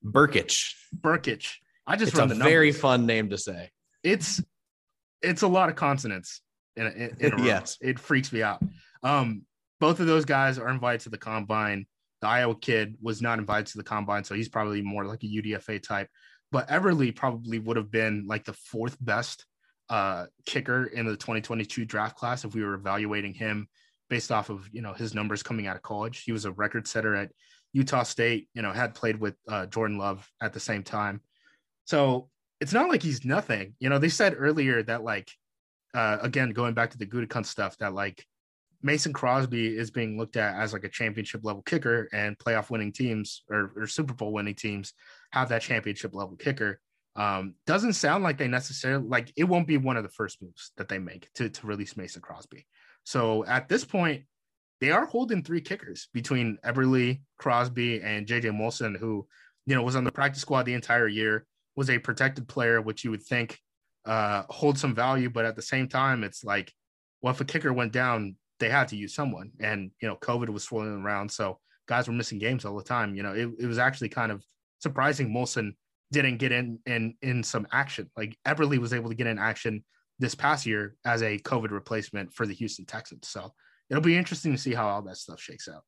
Burkic. 0.03 0.53
Burkic. 0.95 1.47
I 1.87 1.97
just 1.97 2.11
It's 2.13 2.19
run 2.19 2.31
a 2.31 2.35
the 2.35 2.43
very 2.43 2.73
fun 2.73 3.07
name 3.07 3.31
to 3.31 3.39
say. 3.39 3.71
It's 4.03 4.43
it's 5.25 5.43
a 5.43 5.49
lot 5.49 5.69
of 5.69 5.77
consonants 5.77 6.41
in 6.77 6.87
a, 6.87 6.91
in, 7.27 7.41
a. 7.41 7.43
Yes. 7.45 7.79
It 7.81 7.99
freaks 7.99 8.33
me 8.33 8.43
out. 8.43 8.63
Um, 9.03 9.43
both 9.81 10.01
of 10.01 10.07
those 10.07 10.25
guys 10.25 10.59
are 10.59 10.69
invited 10.69 11.01
to 11.03 11.11
the 11.11 11.19
combine. 11.19 11.87
The 12.21 12.29
Iowa 12.29 12.57
kid 12.57 12.97
was 13.03 13.21
not 13.21 13.39
invited 13.39 13.67
to 13.69 13.79
the 13.79 13.85
combine, 13.85 14.25
so 14.25 14.35
he's 14.35 14.49
probably 14.49 14.81
more 14.83 15.05
like 15.05 15.23
a 15.23 15.27
UDFA 15.27 15.83
type. 15.83 16.09
But 16.51 16.69
Eberle 16.69 17.15
probably 17.15 17.59
would 17.59 17.77
have 17.77 17.91
been 17.91 18.25
like 18.27 18.45
the 18.45 18.53
fourth 18.53 18.97
best 19.01 19.45
uh, 19.91 20.27
kicker 20.47 20.87
in 20.87 21.07
the 21.07 21.17
2022 21.17 21.85
draft 21.85 22.17
class 22.17 22.45
if 22.45 22.55
we 22.55 22.65
were 22.65 22.75
evaluating 22.75 23.35
him 23.35 23.69
based 24.09 24.33
off 24.33 24.51
of 24.51 24.69
you 24.73 24.81
know 24.81 24.93
his 24.93 25.15
numbers 25.15 25.43
coming 25.43 25.67
out 25.67 25.77
of 25.77 25.83
college. 25.83 26.23
He 26.23 26.33
was 26.33 26.45
a 26.45 26.53
record 26.53 26.87
setter 26.87 27.15
at 27.15 27.31
Utah 27.73 28.05
State. 28.05 28.49
You 28.55 28.63
know, 28.63 28.73
had 28.73 28.95
played 28.95 29.19
with 29.19 29.35
uh, 29.49 29.67
Jordan 29.67 29.99
Love 29.99 30.29
at 30.41 30.53
the 30.53 30.61
same 30.61 30.83
time. 30.83 31.21
So 31.87 32.31
it's 32.65 32.73
not 32.73 32.89
like 32.89 33.03
he's 33.03 33.27
nothing. 33.27 33.75
You 33.79 33.91
know, 33.91 33.99
they 33.99 34.09
said 34.09 34.37
earlier 34.39 34.83
that 34.85 35.05
like 35.05 35.31
uh, 35.93 36.17
again 36.23 36.49
going 36.53 36.73
back 36.73 36.93
to 36.93 36.99
the 36.99 37.05
Gutekunst 37.05 37.45
stuff 37.45 37.77
that 37.77 37.93
like 37.93 38.25
Mason 38.83 39.13
Crosby 39.13 39.77
is 39.77 39.91
being 39.91 40.17
looked 40.17 40.39
at 40.39 40.57
as 40.57 40.73
like 40.73 40.85
a 40.85 40.89
championship 40.89 41.43
level 41.45 41.61
kicker, 41.61 42.09
and 42.11 42.39
playoff 42.39 42.71
winning 42.71 42.91
teams 42.91 43.43
or, 43.51 43.71
or 43.77 43.87
Super 43.87 44.15
Bowl 44.15 44.33
winning 44.33 44.55
teams 44.55 44.95
have 45.33 45.51
that 45.51 45.61
championship 45.61 46.15
level 46.15 46.37
kicker. 46.37 46.81
Um, 47.17 47.55
doesn't 47.67 47.93
sound 47.93 48.25
like 48.25 48.39
they 48.39 48.49
necessarily 48.49 49.07
like 49.07 49.31
it 49.37 49.45
won't 49.45 49.67
be 49.67 49.77
one 49.77 49.99
of 49.99 50.03
the 50.03 50.09
first 50.09 50.41
moves 50.41 50.73
that 50.79 50.89
they 50.89 50.99
make 50.99 51.31
to, 51.35 51.51
to 51.51 51.67
release 51.67 51.99
Mason 51.99 52.23
Crosby. 52.23 52.67
So 53.05 53.45
at 53.45 53.69
this 53.69 53.85
point, 53.85 54.23
they 54.81 54.91
are 54.91 55.05
holding 55.05 55.43
three 55.43 55.61
kickers 55.61 56.09
between 56.15 56.57
Eberle, 56.65 57.21
Crosby, 57.39 58.01
and 58.01 58.27
JJ 58.27 58.59
Molson, 58.59 58.97
who 58.97 59.27
you 59.67 59.75
know 59.75 59.83
was 59.83 59.97
on 59.97 60.05
the 60.05 60.13
practice 60.13 60.41
squad 60.41 60.63
the 60.63 60.73
entire 60.73 61.09
year, 61.09 61.45
was 61.77 61.91
a 61.91 61.99
protected 61.99 62.49
player, 62.49 62.81
which 62.81 63.05
you 63.05 63.11
would 63.11 63.23
think 63.23 63.59
uh, 64.05 64.45
holds 64.49 64.81
some 64.81 64.95
value, 64.95 65.31
but 65.31 65.45
at 65.45 65.57
the 65.57 65.63
same 65.63 65.89
time, 65.89 66.25
it's 66.25 66.45
like, 66.45 66.73
well, 67.23 67.33
if 67.33 67.41
a 67.41 67.45
kicker 67.45 67.73
went 67.73 67.93
down, 67.93 68.37
they 68.61 68.69
had 68.69 68.89
to 68.89 68.97
use 68.97 69.15
someone, 69.15 69.51
and 69.61 69.91
you 70.01 70.09
know, 70.09 70.17
COVID 70.17 70.49
was 70.49 70.63
swirling 70.63 71.03
around, 71.03 71.31
so 71.31 71.59
guys 71.87 72.07
were 72.07 72.15
missing 72.15 72.39
games 72.39 72.65
all 72.65 72.77
the 72.77 72.85
time. 72.85 73.15
You 73.15 73.23
know, 73.23 73.33
it, 73.33 73.49
it 73.59 73.67
was 73.67 73.79
actually 73.79 74.09
kind 74.09 74.31
of 74.31 74.45
surprising 74.81 75.31
Molson 75.31 75.73
didn't 76.13 76.39
get 76.39 76.53
in 76.53 76.79
in 76.87 77.15
in 77.23 77.43
some 77.43 77.67
action. 77.73 78.11
Like 78.17 78.37
Eberle 78.47 78.79
was 78.79 78.93
able 78.93 79.11
to 79.11 79.17
get 79.17 79.27
in 79.27 79.39
action 79.39 79.85
this 80.19 80.35
past 80.35 80.67
year 80.67 80.95
as 81.05 81.23
a 81.23 81.39
COVID 81.39 81.71
replacement 81.71 82.33
for 82.33 82.47
the 82.47 82.55
Houston 82.55 82.85
Texans. 82.85 83.29
So 83.29 83.53
it'll 83.91 84.03
be 84.03 84.17
interesting 84.17 84.53
to 84.53 84.59
see 84.59 84.75
how 84.75 84.89
all 84.89 85.03
that 85.03 85.17
stuff 85.17 85.41
shakes 85.41 85.69
out. 85.69 85.83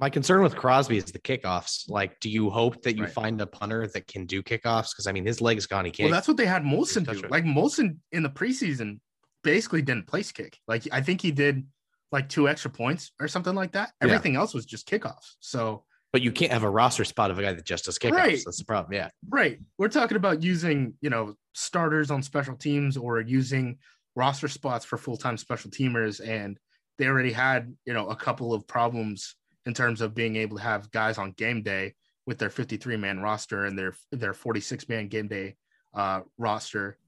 My 0.00 0.08
concern 0.08 0.42
with 0.42 0.54
Crosby 0.54 0.96
is 0.96 1.06
the 1.06 1.18
kickoffs. 1.18 1.88
Like, 1.90 2.20
do 2.20 2.30
you 2.30 2.50
hope 2.50 2.82
that 2.82 2.96
you 2.96 3.04
Right. 3.04 3.12
find 3.12 3.40
a 3.40 3.46
punter 3.46 3.86
that 3.88 4.06
can 4.06 4.26
do 4.26 4.42
kickoffs? 4.42 4.90
Because 4.92 5.06
I 5.08 5.12
mean, 5.12 5.26
his 5.26 5.40
leg's 5.40 5.66
gone. 5.66 5.84
He 5.84 5.90
can't. 5.90 6.10
Well, 6.10 6.16
that's 6.16 6.28
what 6.28 6.36
they 6.36 6.46
had 6.46 6.62
Molson 6.62 7.04
do. 7.04 7.18
it. 7.18 7.30
Like 7.30 7.44
Molson 7.44 7.96
in 8.12 8.22
the 8.22 8.30
preseason 8.30 9.00
basically 9.42 9.82
didn't 9.82 10.06
place 10.06 10.30
kick. 10.30 10.58
Like 10.68 10.86
I 10.92 11.00
think 11.02 11.20
he 11.20 11.32
did 11.32 11.66
like 12.12 12.28
two 12.28 12.48
extra 12.48 12.70
points 12.70 13.12
or 13.20 13.28
something 13.28 13.54
like 13.54 13.72
that. 13.72 13.90
Yeah. 14.00 14.08
Everything 14.08 14.36
else 14.36 14.54
was 14.54 14.64
just 14.66 14.88
kickoffs. 14.88 15.34
So 15.40 15.84
but 16.12 16.22
you 16.22 16.32
can't 16.32 16.52
have 16.52 16.62
a 16.62 16.70
roster 16.70 17.04
spot 17.04 17.30
of 17.30 17.38
a 17.38 17.42
guy 17.42 17.52
that 17.52 17.66
just 17.66 17.84
does 17.84 17.98
kickoffs. 17.98 18.12
Right. 18.12 18.40
That's 18.44 18.58
the 18.58 18.64
problem. 18.64 18.94
Yeah. 18.94 19.10
Right. 19.28 19.58
We're 19.76 19.88
talking 19.88 20.16
about 20.16 20.42
using, 20.42 20.94
you 21.02 21.10
know, 21.10 21.34
starters 21.54 22.10
on 22.10 22.22
special 22.22 22.56
teams 22.56 22.96
or 22.96 23.20
using 23.20 23.78
roster 24.16 24.48
spots 24.48 24.86
for 24.86 24.96
full-time 24.96 25.36
special 25.36 25.70
teamers. 25.70 26.26
And 26.26 26.58
they 26.98 27.06
already 27.08 27.30
had, 27.32 27.76
you 27.84 27.92
know, 27.92 28.08
a 28.08 28.16
couple 28.16 28.54
of 28.54 28.66
problems 28.66 29.34
in 29.68 29.74
terms 29.74 30.00
of 30.00 30.14
being 30.14 30.34
able 30.34 30.56
to 30.56 30.62
have 30.62 30.90
guys 30.90 31.18
on 31.18 31.30
game 31.32 31.62
day 31.62 31.94
with 32.26 32.38
their 32.38 32.50
53 32.50 32.96
man 32.96 33.20
roster 33.20 33.66
and 33.66 33.78
their 33.78 33.94
their 34.10 34.34
46 34.34 34.88
man 34.88 35.06
game 35.06 35.28
day 35.28 35.54
uh 35.94 36.22
roster 36.36 36.98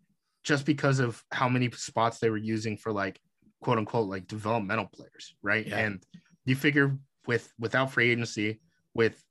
just 0.44 0.64
because 0.64 1.00
of 1.00 1.22
how 1.32 1.48
many 1.48 1.70
spots 1.72 2.18
they 2.18 2.30
were 2.30 2.36
using 2.36 2.76
for 2.76 2.92
like 2.92 3.20
quote 3.60 3.78
unquote 3.78 4.08
like 4.08 4.26
developmental 4.26 4.86
players, 4.86 5.34
right? 5.42 5.66
Yeah. 5.66 5.78
And 5.78 6.02
you 6.44 6.56
figure 6.56 6.96
with 7.26 7.52
without 7.58 7.92
free 7.92 8.10
agency, 8.10 8.60
with 8.94 9.22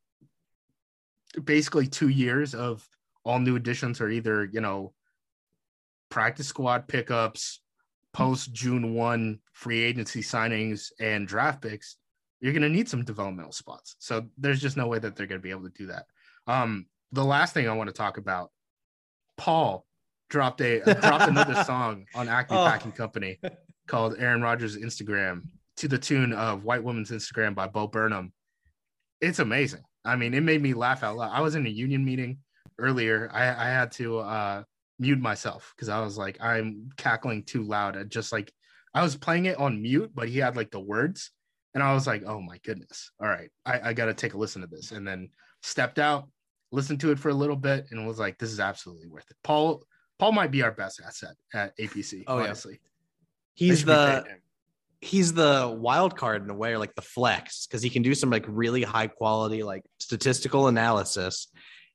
basically 1.44 1.88
two 1.88 2.10
years 2.10 2.56
of 2.56 2.88
all 3.24 3.40
new 3.40 3.56
additions 3.56 4.02
are 4.02 4.10
either 4.10 4.46
you 4.46 4.62
know 4.62 4.94
practice 6.10 6.48
squad 6.48 6.88
pickups 6.88 7.62
post 8.14 8.52
june 8.52 8.96
1 8.96 9.38
free 9.54 9.84
agency 9.84 10.22
signings 10.22 10.92
and 11.00 11.28
draft 11.28 11.62
picks 11.62 11.98
you're 12.42 12.54
going 12.54 12.62
to 12.64 12.70
need 12.70 12.90
some 12.90 13.04
developmental 13.04 13.52
spots 13.52 13.96
so 14.00 14.26
there's 14.38 14.62
just 14.62 14.78
no 14.78 14.88
way 14.88 15.00
that 15.00 15.16
they're 15.16 15.28
going 15.28 15.40
to 15.40 15.44
be 15.44 15.52
able 15.52 15.64
to 15.64 15.78
do 15.78 15.88
that 15.88 16.06
um 16.48 16.86
the 17.12 17.24
last 17.24 17.54
thing 17.54 17.68
i 17.68 17.74
want 17.74 17.88
to 17.88 17.94
talk 17.94 18.18
about 18.18 18.52
paul 19.38 19.86
dropped 20.30 20.62
a 20.62 20.80
dropped 21.02 21.28
another 21.30 21.64
song 21.64 22.06
on 22.16 22.28
acme 22.30 22.58
Oh. 22.58 22.66
packing 22.66 22.92
company 22.92 23.40
called 23.88 24.16
aaron 24.20 24.42
rodgers 24.42 24.78
instagram 24.78 25.42
to 25.78 25.88
the 25.88 25.98
tune 25.98 26.34
of 26.34 26.64
white 26.64 26.84
woman's 26.84 27.12
instagram 27.12 27.56
by 27.56 27.68
bo 27.68 27.88
burnham 27.88 28.32
it's 29.22 29.40
amazing 29.40 29.82
I 30.06 30.16
mean, 30.16 30.34
it 30.34 30.42
made 30.42 30.62
me 30.62 30.74
laugh 30.74 31.04
out 31.04 31.18
loud. 31.18 31.32
I 31.34 31.42
was 31.42 31.56
in 31.56 31.68
a 31.68 31.70
union 31.70 32.06
meeting 32.06 32.38
earlier. 32.80 33.30
I, 33.34 33.50
I 33.50 33.70
had 33.70 33.92
to 33.94 34.20
uh, 34.20 34.64
mute 34.98 35.20
myself 35.20 35.74
because 35.76 35.90
I 35.90 36.00
was 36.00 36.18
like, 36.18 36.42
I'm 36.42 36.90
cackling 36.96 37.44
too 37.44 37.64
loud. 37.64 37.98
I 37.98 38.04
just 38.04 38.32
like, 38.32 38.50
I 38.94 39.04
was 39.04 39.18
playing 39.18 39.46
it 39.46 39.58
on 39.60 39.82
mute, 39.82 40.12
but 40.16 40.30
he 40.30 40.40
had 40.40 40.56
like 40.56 40.72
the 40.72 40.80
words. 40.80 41.32
And 41.74 41.84
I 41.84 41.94
was 41.94 42.08
like, 42.08 42.24
oh 42.26 42.42
my 42.42 42.58
goodness. 42.64 43.12
All 43.22 43.28
right. 43.28 43.50
I, 43.66 43.90
I 43.90 43.94
got 43.94 44.06
to 44.06 44.14
take 44.14 44.34
a 44.34 44.38
listen 44.38 44.62
to 44.62 44.68
this. 44.68 44.92
And 44.92 45.08
then 45.08 45.30
stepped 45.62 46.00
out, 46.00 46.28
listened 46.72 47.00
to 47.02 47.12
it 47.12 47.20
for 47.20 47.30
a 47.30 47.34
little 47.34 47.56
bit, 47.56 47.86
and 47.92 48.08
was 48.08 48.20
like, 48.20 48.38
this 48.38 48.52
is 48.52 48.60
absolutely 48.60 49.08
worth 49.08 49.30
it. 49.30 49.38
Paul, 49.44 49.84
Paul 50.18 50.32
might 50.32 50.52
be 50.52 50.64
our 50.64 50.72
best 50.72 51.02
asset 51.06 51.36
at 51.54 51.78
APC, 51.78 52.24
Oh, 52.28 52.38
yeah. 52.38 52.46
honestly. 52.46 52.74
They 53.60 53.66
He's 53.66 53.86
the 53.86 54.26
he's 55.02 55.34
the 55.34 55.74
wild 55.80 56.18
card 56.18 56.44
in 56.44 56.50
a 56.50 56.54
way, 56.54 56.74
or 56.74 56.78
like 56.78 56.96
the 56.96 57.02
flex, 57.02 57.68
because 57.68 57.82
he 57.82 57.90
can 57.90 58.02
do 58.04 58.14
some 58.16 58.30
like 58.30 58.46
really 58.48 58.84
high 58.84 59.08
quality, 59.08 59.64
like 59.64 59.84
statistical 60.00 60.68
analysis, 60.68 61.48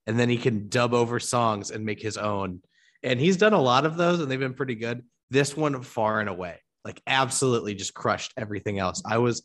and 0.07 0.19
then 0.19 0.29
he 0.29 0.37
can 0.37 0.69
dub 0.69 0.95
over 0.95 1.19
songs 1.21 1.71
and 1.71 1.85
make 1.85 2.01
his 2.01 2.17
own. 2.17 2.61
And 3.03 3.21
he's 3.21 3.37
done 3.37 3.53
a 3.53 3.61
lot 3.61 3.87
of 3.87 3.97
those, 3.97 4.21
and 4.21 4.31
they've 4.31 4.39
been 4.39 4.55
pretty 4.55 4.75
good. 4.75 5.03
This 5.31 5.57
one, 5.57 5.83
far 5.83 6.21
and 6.21 6.29
away, 6.29 6.61
like 6.85 7.01
absolutely 7.07 7.75
just 7.75 7.95
crushed 7.95 8.33
everything 8.37 8.79
else. 8.79 9.03
I 9.07 9.19
was 9.19 9.43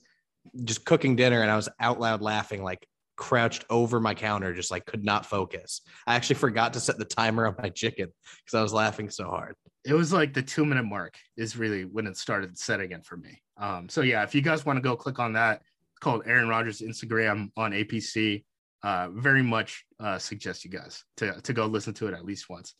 just 0.63 0.85
cooking 0.85 1.15
dinner 1.15 1.41
and 1.41 1.51
I 1.51 1.55
was 1.55 1.69
out 1.79 1.99
loud 1.99 2.21
laughing, 2.21 2.63
like 2.63 2.87
crouched 3.19 3.65
over 3.69 3.99
my 3.99 4.13
counter, 4.13 4.53
just 4.53 4.71
like 4.71 4.85
could 4.85 5.03
not 5.03 5.25
focus. 5.25 5.81
I 6.07 6.15
actually 6.15 6.37
forgot 6.37 6.73
to 6.73 6.79
set 6.79 6.97
the 6.97 7.05
timer 7.05 7.45
on 7.45 7.55
my 7.61 7.69
chicken 7.69 8.07
because 8.45 8.57
I 8.57 8.61
was 8.61 8.73
laughing 8.73 9.09
so 9.09 9.25
hard. 9.25 9.55
it 9.85 9.93
was 9.93 10.11
like 10.13 10.33
the 10.33 10.41
two 10.41 10.65
minute 10.65 10.85
mark 10.85 11.15
is 11.37 11.57
really 11.57 11.83
when 11.83 12.07
it 12.07 12.17
started 12.17 12.57
setting 12.57 12.91
in 12.91 13.01
for 13.01 13.17
me. 13.17 13.41
Um, 13.57 13.89
so 13.89 14.01
yeah, 14.01 14.23
if 14.23 14.33
you 14.33 14.41
guys 14.41 14.65
want 14.65 14.77
to 14.77 14.81
go 14.81 14.95
click 14.95 15.19
on 15.19 15.33
that, 15.33 15.57
it's 15.57 15.99
called 15.99 16.23
Aaron 16.25 16.47
Rodgers 16.47 16.79
Instagram 16.81 17.51
on 17.57 17.71
APC. 17.71 18.45
Uh, 18.81 19.09
very 19.11 19.43
much 19.43 19.83
uh, 19.99 20.17
suggest 20.17 20.63
you 20.63 20.71
guys 20.71 21.03
to 21.17 21.41
to 21.41 21.51
go 21.51 21.65
listen 21.65 21.93
to 21.95 22.07
it 22.07 22.13
at 22.13 22.23
least 22.23 22.49
once. 22.49 22.75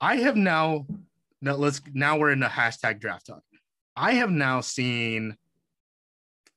I 0.00 0.16
have 0.16 0.36
now 0.36 0.86
now 1.40 1.54
let's 1.54 1.80
now 1.92 2.18
we're 2.18 2.32
in 2.32 2.40
the 2.40 2.46
hashtag 2.46 3.00
draft 3.00 3.26
talk. 3.26 3.42
I 3.96 4.14
have 4.14 4.30
now 4.30 4.60
seen 4.60 5.36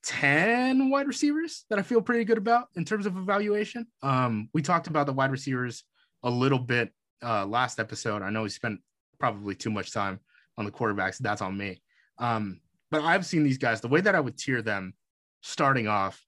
10 0.08 0.90
wide 0.90 1.06
receivers 1.06 1.66
that 1.70 1.78
I 1.78 1.82
feel 1.82 2.02
pretty 2.02 2.24
good 2.24 2.38
about 2.38 2.70
in 2.76 2.86
terms 2.86 3.06
of 3.06 3.18
evaluation. 3.18 3.86
Um, 4.02 4.50
we 4.54 4.62
talked 4.62 4.88
about 4.88 5.06
the 5.06 5.12
wide 5.12 5.32
receivers 5.32 5.84
a 6.24 6.30
little 6.30 6.60
bit 6.60 6.94
uh, 7.22 7.46
last 7.46 7.78
episode. 7.78 8.22
I 8.22 8.30
know 8.30 8.44
we 8.44 8.50
spent 8.50 8.80
probably 9.20 9.54
too 9.54 9.70
much 9.70 9.92
time 9.92 10.22
on 10.58 10.64
the 10.64 10.72
quarterbacks. 10.72 11.18
That's 11.18 11.42
on 11.42 11.58
me. 11.58 11.82
Um, 12.20 12.62
but 12.90 13.04
I've 13.04 13.26
seen 13.26 13.44
these 13.44 13.58
guys. 13.58 13.82
The 13.82 13.90
way 13.90 14.00
that 14.00 14.16
I 14.16 14.22
would 14.22 14.38
tier 14.38 14.62
them, 14.62 14.94
starting 15.42 15.90
off, 15.90 16.26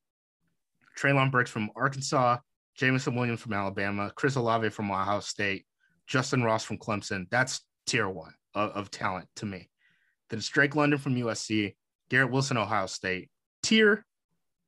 Treylon 1.00 1.32
Burks 1.32 1.50
from 1.50 1.70
Arkansas, 1.78 2.38
Jameson 2.76 3.15
Williams 3.15 3.39
from 3.39 3.54
Alabama, 3.54 4.12
Chris 4.13 4.36
Olave 4.36 4.70
from 4.70 4.92
Ohio 4.92 5.22
State, 5.22 5.65
Justyn 6.12 6.44
Ross 6.44 6.65
from 6.65 6.80
Clemson. 6.80 7.28
That's 7.30 7.62
tier 7.86 8.10
one 8.10 8.34
of, 8.54 8.72
of 8.72 8.92
talent 8.92 9.30
to 9.38 9.46
me. 9.46 9.70
Then 10.30 10.42
Drake 10.44 10.76
London 10.76 11.00
from 11.00 11.15
USC, 11.15 11.76
Garrett 12.10 12.32
Wilson, 12.32 12.58
Ohio 12.58 12.88
State. 12.88 13.30
Tier 13.63 14.06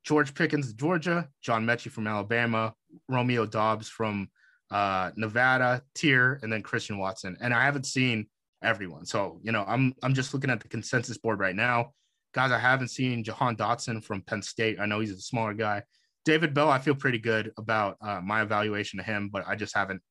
George 0.04 0.34
Pickens, 0.34 0.74
Georgia, 0.74 1.30
John 1.42 1.66
Metchie 1.66 1.92
from 1.92 2.08
Alabama, 2.08 2.74
Romeo 3.08 3.46
Doubs 3.46 3.88
from 3.88 4.30
uh, 4.72 5.12
Nevada, 5.16 5.84
Tier, 5.96 6.40
and 6.42 6.52
then 6.52 6.64
Christian 6.64 6.98
Watson. 6.98 7.38
And 7.42 7.54
I 7.54 7.64
haven't 7.64 7.86
seen 7.86 8.28
everyone. 8.64 9.06
So, 9.06 9.40
you 9.44 9.52
know, 9.52 9.64
I'm 9.68 9.94
I'm 10.02 10.14
just 10.14 10.34
looking 10.34 10.50
at 10.50 10.60
the 10.60 10.68
consensus 10.68 11.18
board 11.18 11.40
right 11.40 11.56
now. 11.56 11.92
Guys, 12.34 12.52
I 12.52 12.58
haven't 12.58 12.88
seen 12.88 13.24
Jahan 13.24 13.56
Dotson 13.58 14.04
from 14.04 14.22
Penn 14.22 14.42
State. 14.42 14.80
I 14.80 14.86
know 14.86 15.02
he's 15.02 15.12
a 15.12 15.20
smaller 15.20 15.54
guy. 15.54 15.84
David 16.24 16.54
Bell, 16.54 16.70
I 16.70 16.80
feel 16.80 16.96
pretty 16.96 17.18
good 17.18 17.52
about 17.58 17.98
uh, 18.02 18.22
my 18.22 18.42
evaluation 18.42 19.00
of 19.00 19.06
him, 19.06 19.30
but 19.32 19.44
I 19.48 19.56
just 19.56 19.76
haven't 19.76 20.02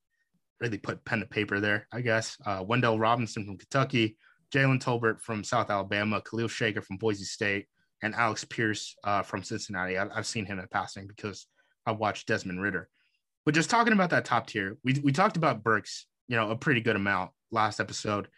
really 0.61 0.77
put 0.77 1.05
pen 1.05 1.21
to 1.21 1.27
paper 1.27 1.61
there, 1.61 1.87
I 1.93 2.03
guess. 2.03 2.37
Uh, 2.45 2.62
Wan'Dale 2.62 3.01
Robinson 3.01 3.47
from 3.47 3.57
Kentucky, 3.57 4.19
Jalen 4.53 4.83
Tolbert 4.83 5.21
from 5.21 5.45
South 5.45 5.71
Alabama, 5.71 6.21
Khalil 6.21 6.49
Shakir 6.49 6.85
from 6.85 6.99
Boise 6.99 7.25
State, 7.25 7.66
and 8.03 8.15
Alec 8.15 8.49
Pierce 8.49 8.95
uh, 9.05 9.23
from 9.23 9.43
Cincinnati. 9.43 9.99
I, 9.99 10.07
have 10.15 10.27
seen 10.27 10.47
him 10.47 10.59
in 10.59 10.67
passing 10.69 11.07
because 11.07 11.47
I 11.87 11.93
watched 11.93 12.29
Desmond 12.29 12.61
Ridder. 12.61 12.89
But 13.45 13.55
just 13.55 13.71
talking 13.71 13.93
about 13.93 14.11
that 14.11 14.25
top 14.25 14.47
tier, 14.47 14.77
we, 14.85 15.01
we 15.03 15.13
talked 15.13 15.37
about 15.37 15.63
Burks, 15.63 16.07
you 16.29 16.37
know, 16.37 16.51
a 16.51 16.57
pretty 16.57 16.81
good 16.81 16.97
amount 16.97 17.31
last 17.51 17.81
episode. 17.81 18.29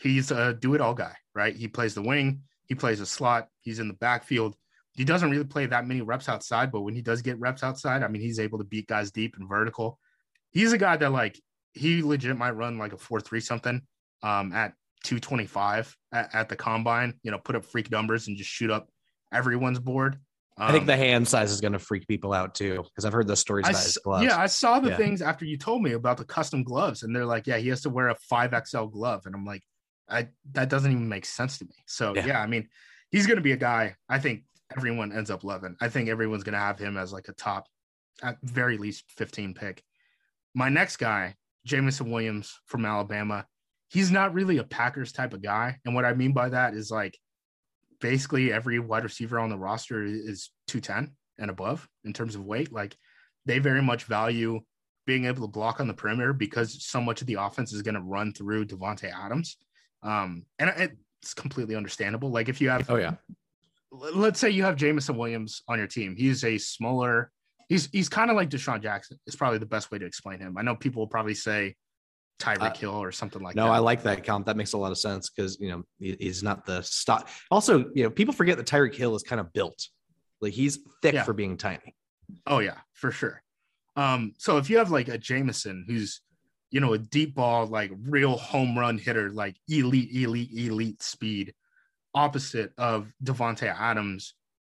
He's 0.00 0.30
a 0.30 0.54
do 0.54 0.74
it 0.74 0.80
all 0.80 0.94
guy, 0.94 1.14
right? 1.34 1.54
He 1.54 1.68
plays 1.68 1.94
the 1.94 2.02
wing, 2.02 2.42
he 2.66 2.74
plays 2.74 3.00
a 3.00 3.06
slot, 3.06 3.48
he's 3.60 3.78
in 3.78 3.88
the 3.88 3.94
backfield. 3.94 4.56
He 4.94 5.04
doesn't 5.04 5.30
really 5.30 5.44
play 5.44 5.66
that 5.66 5.86
many 5.86 6.00
reps 6.00 6.28
outside, 6.28 6.72
but 6.72 6.80
when 6.80 6.94
he 6.94 7.02
does 7.02 7.22
get 7.22 7.38
reps 7.38 7.62
outside, 7.62 8.02
I 8.02 8.08
mean, 8.08 8.22
he's 8.22 8.40
able 8.40 8.58
to 8.58 8.64
beat 8.64 8.88
guys 8.88 9.12
deep 9.12 9.36
and 9.38 9.48
vertical. 9.48 9.98
He's 10.50 10.72
a 10.72 10.78
guy 10.78 10.96
that, 10.96 11.12
like, 11.12 11.40
he 11.72 12.02
legit 12.02 12.36
might 12.36 12.52
run 12.52 12.78
like 12.78 12.92
a 12.92 12.98
4 12.98 13.20
3 13.20 13.40
something 13.40 13.82
um, 14.22 14.52
at 14.52 14.72
225 15.04 15.96
at, 16.12 16.34
at 16.34 16.48
the 16.48 16.56
combine, 16.56 17.14
you 17.22 17.30
know, 17.30 17.38
put 17.38 17.54
up 17.54 17.64
freak 17.64 17.90
numbers 17.90 18.26
and 18.26 18.36
just 18.36 18.50
shoot 18.50 18.70
up 18.70 18.88
everyone's 19.32 19.78
bored. 19.78 20.18
Um, 20.58 20.68
I 20.68 20.72
think 20.72 20.86
the 20.86 20.94
um, 20.94 20.98
hand 20.98 21.28
size 21.28 21.52
is 21.52 21.60
going 21.60 21.72
to 21.72 21.78
freak 21.78 22.08
people 22.08 22.32
out 22.32 22.54
too 22.54 22.82
because 22.82 23.04
I've 23.04 23.12
heard 23.12 23.28
the 23.28 23.36
stories 23.36 23.68
about 23.68 23.82
his 23.82 23.98
gloves. 23.98 24.24
Yeah, 24.24 24.38
I 24.38 24.46
saw 24.46 24.80
the 24.80 24.90
yeah. 24.90 24.96
things 24.96 25.22
after 25.22 25.44
you 25.44 25.56
told 25.56 25.82
me 25.82 25.92
about 25.92 26.16
the 26.16 26.24
custom 26.24 26.64
gloves, 26.64 27.04
and 27.04 27.14
they're 27.14 27.24
like, 27.24 27.46
yeah, 27.46 27.58
he 27.58 27.68
has 27.68 27.82
to 27.82 27.90
wear 27.90 28.08
a 28.08 28.16
five 28.16 28.54
XL 28.66 28.86
glove, 28.86 29.22
and 29.26 29.34
I'm 29.34 29.44
like, 29.44 29.62
I 30.08 30.28
that 30.52 30.68
doesn't 30.68 30.90
even 30.90 31.08
make 31.08 31.26
sense 31.26 31.58
to 31.58 31.64
me. 31.64 31.74
So 31.86 32.12
yeah, 32.14 32.26
yeah 32.26 32.40
I 32.40 32.46
mean, 32.46 32.68
he's 33.10 33.26
going 33.26 33.36
to 33.36 33.42
be 33.42 33.52
a 33.52 33.56
guy. 33.56 33.94
I 34.08 34.18
think 34.18 34.42
everyone 34.76 35.12
ends 35.12 35.30
up 35.30 35.44
loving. 35.44 35.76
I 35.80 35.88
think 35.88 36.08
everyone's 36.08 36.42
going 36.42 36.54
to 36.54 36.58
have 36.58 36.78
him 36.78 36.96
as 36.96 37.12
like 37.12 37.28
a 37.28 37.32
top, 37.32 37.66
at 38.22 38.36
very 38.42 38.78
least 38.78 39.04
15 39.16 39.54
pick. 39.54 39.82
My 40.54 40.68
next 40.68 40.96
guy, 40.96 41.36
Jameson 41.64 42.10
Williams 42.10 42.58
from 42.66 42.84
Alabama. 42.84 43.46
He's 43.90 44.10
not 44.10 44.34
really 44.34 44.58
a 44.58 44.64
Packers 44.64 45.12
type 45.12 45.32
of 45.32 45.42
guy, 45.42 45.78
and 45.84 45.94
what 45.94 46.04
I 46.04 46.14
mean 46.14 46.32
by 46.32 46.48
that 46.48 46.74
is 46.74 46.90
like 46.90 47.16
basically 48.00 48.52
every 48.52 48.78
wide 48.78 49.04
receiver 49.04 49.38
on 49.38 49.50
the 49.50 49.58
roster 49.58 50.04
is 50.04 50.50
210 50.68 51.14
and 51.38 51.50
above 51.50 51.88
in 52.04 52.12
terms 52.12 52.34
of 52.34 52.44
weight. 52.44 52.72
Like 52.72 52.96
they 53.46 53.58
very 53.58 53.82
much 53.82 54.04
value 54.04 54.60
being 55.06 55.24
able 55.24 55.42
to 55.42 55.48
block 55.52 55.80
on 55.80 55.88
the 55.88 55.94
perimeter 55.94 56.32
because 56.32 56.84
so 56.84 57.00
much 57.00 57.20
of 57.20 57.26
the 57.26 57.34
offense 57.34 57.72
is 57.72 57.82
going 57.82 57.94
to 57.94 58.00
run 58.00 58.32
through 58.32 58.66
Davante 58.66 59.10
Adams. 59.10 59.56
Um, 60.02 60.44
and 60.58 60.92
it's 61.22 61.34
completely 61.34 61.74
understandable. 61.76 62.30
Like 62.30 62.48
if 62.48 62.60
you 62.60 62.68
have, 62.68 62.88
oh 62.90 62.96
yeah, 62.96 63.14
let's 63.90 64.38
say 64.38 64.50
you 64.50 64.64
have 64.64 64.76
Jameson 64.76 65.16
Williams 65.16 65.62
on 65.68 65.78
your 65.78 65.86
team. 65.86 66.14
He's 66.16 66.44
a 66.44 66.58
smaller. 66.58 67.30
He's 67.68 67.88
he's 67.90 68.08
kind 68.08 68.30
of 68.30 68.36
like 68.36 68.50
DeSean 68.50 68.82
Jackson. 68.82 69.18
Is 69.26 69.36
probably 69.36 69.58
the 69.58 69.66
best 69.66 69.90
way 69.90 69.98
to 69.98 70.06
explain 70.06 70.40
him. 70.40 70.56
I 70.56 70.62
know 70.62 70.76
people 70.76 71.00
will 71.00 71.08
probably 71.08 71.34
say 71.34 71.74
Tyreek 72.38 72.60
uh, 72.60 72.74
Hill 72.74 73.02
or 73.02 73.12
something 73.12 73.42
like 73.42 73.56
no, 73.56 73.64
that. 73.64 73.68
No, 73.68 73.74
I 73.74 73.78
like 73.78 74.02
that 74.04 74.24
count. 74.24 74.46
That 74.46 74.56
makes 74.56 74.72
a 74.72 74.78
lot 74.78 74.92
of 74.92 74.98
sense 74.98 75.28
because 75.28 75.58
you 75.60 75.70
know 75.70 75.82
he, 75.98 76.16
he's 76.20 76.42
not 76.42 76.64
the 76.64 76.82
stock. 76.82 77.28
Also, 77.50 77.90
you 77.94 78.04
know, 78.04 78.10
people 78.10 78.32
forget 78.32 78.56
that 78.56 78.66
Tyreek 78.66 78.94
Hill 78.94 79.14
is 79.16 79.22
kind 79.22 79.40
of 79.40 79.52
built. 79.52 79.88
Like 80.40 80.52
he's 80.52 80.78
thick 81.02 81.14
yeah. 81.14 81.24
for 81.24 81.32
being 81.32 81.56
tiny. 81.56 81.94
Oh 82.46 82.60
yeah, 82.60 82.78
for 82.92 83.10
sure. 83.10 83.42
Um, 83.96 84.34
so 84.38 84.58
if 84.58 84.70
you 84.70 84.78
have 84.78 84.90
like 84.90 85.08
a 85.08 85.18
Jameson 85.18 85.84
who's 85.88 86.20
you 86.70 86.80
know 86.80 86.92
a 86.92 86.98
deep 86.98 87.34
ball, 87.34 87.66
like 87.66 87.90
real 88.02 88.36
home 88.36 88.78
run 88.78 88.98
hitter, 88.98 89.30
like 89.30 89.56
elite, 89.68 90.10
elite, 90.14 90.50
elite 90.52 91.02
speed, 91.02 91.54
opposite 92.14 92.72
of 92.78 93.12
Davante 93.24 93.74
Adams, 93.74 94.34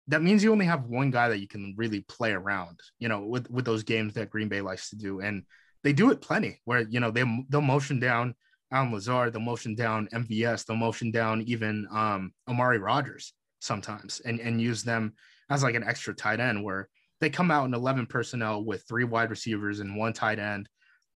that 0.08 0.22
means 0.22 0.44
you 0.44 0.52
only 0.52 0.66
have 0.66 0.86
one 0.86 1.12
guy 1.12 1.30
that 1.30 1.40
you 1.40 1.48
can 1.48 1.74
really 1.78 2.02
play 2.02 2.32
around. 2.32 2.80
You 3.00 3.10
know, 3.10 3.22
with 3.26 3.50
with 3.52 3.66
those 3.66 3.84
games 3.84 4.14
that 4.14 4.30
Green 4.30 4.48
Bay 4.48 4.62
likes 4.62 4.92
to 4.92 4.96
do, 4.96 5.20
and 5.20 5.44
they 5.84 5.94
do 5.94 6.12
it 6.12 6.22
plenty 6.22 6.60
where 6.66 6.82
you 6.82 7.00
know 7.00 7.12
they 7.12 7.24
they'll 7.50 7.62
motion 7.62 8.00
down 8.00 8.36
Allen 8.72 8.94
Lazard, 8.94 9.34
they'll 9.34 9.42
motion 9.42 9.74
down 9.74 10.08
MVS, 10.14 10.66
they'll 10.66 10.78
motion 10.78 11.12
down 11.12 11.42
even 11.44 11.88
um, 11.92 12.32
Amari 12.48 12.78
Rodgers 12.78 13.34
sometimes, 13.60 14.22
and 14.26 14.40
and 14.40 14.62
use 14.62 14.84
them 14.84 15.14
as 15.50 15.64
like 15.64 15.76
an 15.76 15.84
extra 15.84 16.14
tight 16.14 16.40
end 16.40 16.64
where 16.64 16.90
they 17.20 17.30
come 17.30 17.52
out 17.52 17.66
in 17.66 17.74
11 17.74 18.06
personnel 18.06 18.64
with 18.64 18.86
three 18.88 19.04
wide 19.04 19.30
receivers 19.30 19.80
and 19.80 19.98
one 19.98 20.14
tight 20.14 20.40
end. 20.40 20.70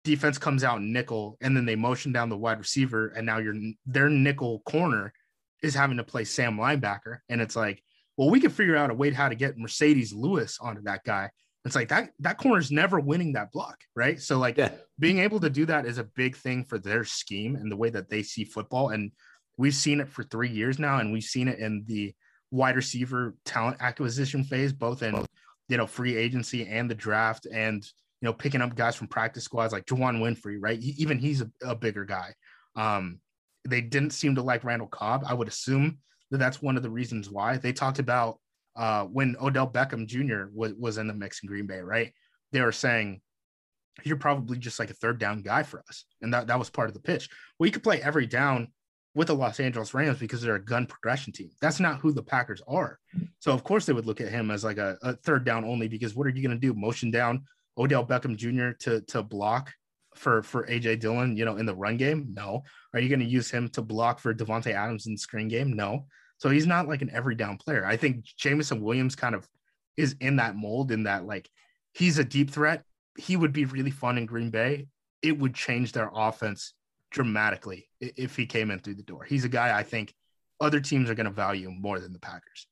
Defense 0.04 0.38
comes 0.38 0.64
out 0.64 0.82
nickel, 0.82 1.38
and 1.42 1.56
then 1.56 1.66
they 1.66 1.76
motion 1.76 2.12
down 2.12 2.30
the 2.30 2.38
wide 2.38 2.60
receiver, 2.60 3.10
and 3.10 3.26
now 3.26 3.38
your 3.38 3.56
their 3.86 4.10
nickel 4.10 4.62
corner 4.66 5.14
is 5.62 5.76
having 5.76 5.98
to 5.98 6.04
play 6.04 6.24
Sam 6.24 6.58
linebacker, 6.58 7.20
and 7.30 7.42
it's 7.42 7.56
like, 7.56 7.84
well, 8.18 8.30
we 8.30 8.40
can 8.40 8.50
figure 8.50 8.76
out 8.76 8.90
a 8.90 8.96
way 8.96 9.12
how 9.12 9.30
to 9.30 9.36
get 9.36 9.58
Marcedes 9.58 10.14
Lewis 10.16 10.58
onto 10.60 10.82
that 10.84 11.04
guy 11.04 11.30
it's 11.64 11.76
like 11.76 11.90
that 11.90 12.12
that 12.20 12.38
corner's 12.38 12.72
never 12.72 13.00
winning 13.00 13.34
that 13.34 13.52
block, 13.52 13.78
right? 13.96 14.20
So 14.20 14.38
like 14.38 14.58
yeah. 14.58 14.72
being 15.00 15.20
able 15.20 15.40
to 15.42 15.50
do 15.50 15.66
that 15.68 15.86
is 15.86 15.98
a 15.98 16.04
big 16.04 16.36
thing 16.36 16.64
for 16.64 16.80
their 16.80 17.04
scheme 17.04 17.56
and 17.56 17.72
the 17.72 17.76
way 17.76 17.90
that 17.90 18.10
they 18.10 18.24
see 18.24 18.44
football. 18.44 18.90
And 18.90 19.12
we've 19.58 19.76
seen 19.76 20.00
it 20.00 20.10
for 20.10 20.24
three 20.24 20.50
years 20.50 20.80
now, 20.80 20.98
and 20.98 21.14
we've 21.14 21.24
seen 21.24 21.48
it 21.48 21.60
in 21.60 21.84
the 21.86 22.14
wide 22.50 22.76
receiver 22.76 23.36
talent 23.46 23.78
acquisition 23.80 24.44
phase, 24.44 24.74
both 24.74 25.04
in 25.04 25.26
you 25.70 25.78
know 25.78 25.88
free 25.88 26.18
agency 26.18 26.68
and 26.68 26.90
the 26.90 26.96
draft, 26.96 27.46
and 27.52 27.84
you 28.22 28.26
know 28.26 28.34
picking 28.34 28.62
up 28.62 28.76
guys 28.76 28.96
from 28.96 29.08
practice 29.08 29.44
squads 29.44 29.72
like 29.72 29.86
Juwann 29.86 30.20
Winfree, 30.20 30.58
right? 30.60 30.80
He, 30.80 30.92
even 30.98 31.20
he's 31.20 31.42
a, 31.42 31.52
a 31.64 31.76
bigger 31.76 32.06
guy. 32.06 32.34
Um, 32.76 33.20
they 33.68 33.82
didn't 33.82 34.12
seem 34.12 34.34
to 34.36 34.42
like 34.42 34.64
Randall 34.64 34.88
Cobb. 34.88 35.24
I 35.28 35.36
would 35.36 35.48
assume 35.48 36.00
that 36.32 36.40
that's 36.40 36.62
one 36.62 36.78
of 36.78 36.82
the 36.82 36.90
reasons 36.90 37.30
why 37.30 37.58
they 37.58 37.74
talked 37.74 38.00
about 38.00 38.40
uh, 38.76 39.06
when 39.06 39.36
Odell 39.42 39.70
Beckham 39.70 40.08
Jr. 40.08 40.52
was, 40.54 40.74
was 40.74 40.98
in 40.98 41.08
the 41.08 41.14
mix 41.14 41.42
in 41.44 41.48
Green 41.48 41.68
Bay, 41.68 41.80
right? 41.80 42.14
They 42.52 42.62
were 42.62 42.72
saying, 42.72 43.22
you're 44.04 44.18
probably 44.18 44.58
just 44.58 44.80
like 44.80 44.90
a 44.90 44.96
third 44.96 45.20
down 45.20 45.42
guy 45.42 45.64
for 45.64 45.84
us. 45.90 46.06
And 46.22 46.34
that, 46.34 46.48
that 46.48 46.60
was 46.60 46.70
part 46.70 46.90
of 46.90 46.94
the 46.94 47.02
pitch. 47.02 47.30
Well, 47.58 47.68
you 47.68 47.74
could 47.74 47.84
play 47.84 48.02
every 48.02 48.26
down 48.26 48.70
with 49.14 49.28
the 49.28 49.36
Los 49.36 49.60
Angeles 49.60 49.94
Rams 49.94 50.20
because 50.20 50.42
they're 50.42 50.56
a 50.56 50.64
gun 50.64 50.86
progression 50.86 51.34
team. 51.34 51.50
That's 51.60 51.80
not 51.80 52.00
who 52.00 52.14
the 52.14 52.24
Packers 52.24 52.62
are. 52.68 52.98
So, 53.40 53.52
of 53.52 53.64
course, 53.64 53.86
they 53.86 53.94
would 53.94 54.06
look 54.06 54.22
at 54.22 54.30
him 54.30 54.52
as 54.52 54.64
like 54.64 54.78
a, 54.78 54.98
a 55.02 55.16
third 55.18 55.44
down 55.44 55.66
only 55.66 55.88
because 55.88 56.16
what 56.16 56.28
are 56.28 56.30
you 56.30 56.42
going 56.42 56.60
to 56.60 56.68
do? 56.68 56.74
Motion 56.74 57.12
down 57.12 57.44
Odell 57.78 58.06
Beckham 58.06 58.38
Jr. 58.38 58.78
to, 58.86 59.02
to 59.02 59.22
block 59.22 59.74
for, 60.16 60.44
for 60.44 60.66
AJ 60.68 61.02
Dillon, 61.02 61.36
you 61.36 61.46
know, 61.46 61.58
in 61.58 61.66
the 61.66 61.76
run 61.76 61.98
game? 61.98 62.30
No. 62.34 62.64
Are 62.94 63.00
you 63.00 63.10
going 63.10 63.20
to 63.20 63.26
use 63.26 63.52
him 63.52 63.70
to 63.70 63.82
block 63.82 64.20
for 64.20 64.34
Davante 64.34 64.74
Adams 64.74 65.08
in 65.08 65.14
the 65.14 65.18
screen 65.18 65.48
game? 65.48 65.74
No. 65.74 66.06
So 66.42 66.50
he's 66.50 66.66
not 66.66 66.88
like 66.88 67.04
an 67.04 67.12
every 67.14 67.36
down 67.36 67.58
player. 67.58 67.86
I 67.86 67.98
think 67.98 68.26
Jameson 68.36 68.82
Williams 68.82 69.16
kind 69.16 69.36
of 69.36 69.48
is 69.96 70.16
in 70.20 70.38
that 70.38 70.56
mold 70.56 70.92
in 70.92 71.04
that 71.04 71.28
like 71.28 71.48
he's 71.94 72.18
a 72.18 72.24
deep 72.24 72.50
threat. 72.50 72.84
He 73.16 73.38
would 73.38 73.54
be 73.54 73.66
really 73.66 73.92
fun 73.92 74.18
in 74.18 74.26
Green 74.26 74.50
Bay. 74.50 74.88
It 75.22 75.38
would 75.38 75.54
change 75.54 75.92
their 75.92 76.10
offense 76.12 76.74
dramatically 77.12 77.88
if 78.00 78.36
he 78.36 78.48
came 78.48 78.72
in 78.72 78.80
through 78.80 78.96
the 78.96 79.04
door. 79.04 79.24
He's 79.24 79.46
a 79.46 79.50
guy 79.50 79.78
I 79.78 79.84
think 79.84 80.16
other 80.60 80.80
teams 80.80 81.12
are 81.12 81.16
going 81.16 81.28
to 81.28 81.32
value 81.32 81.70
more 81.70 82.00
than 82.00 82.12
the 82.12 82.18
Packers. 82.18 82.66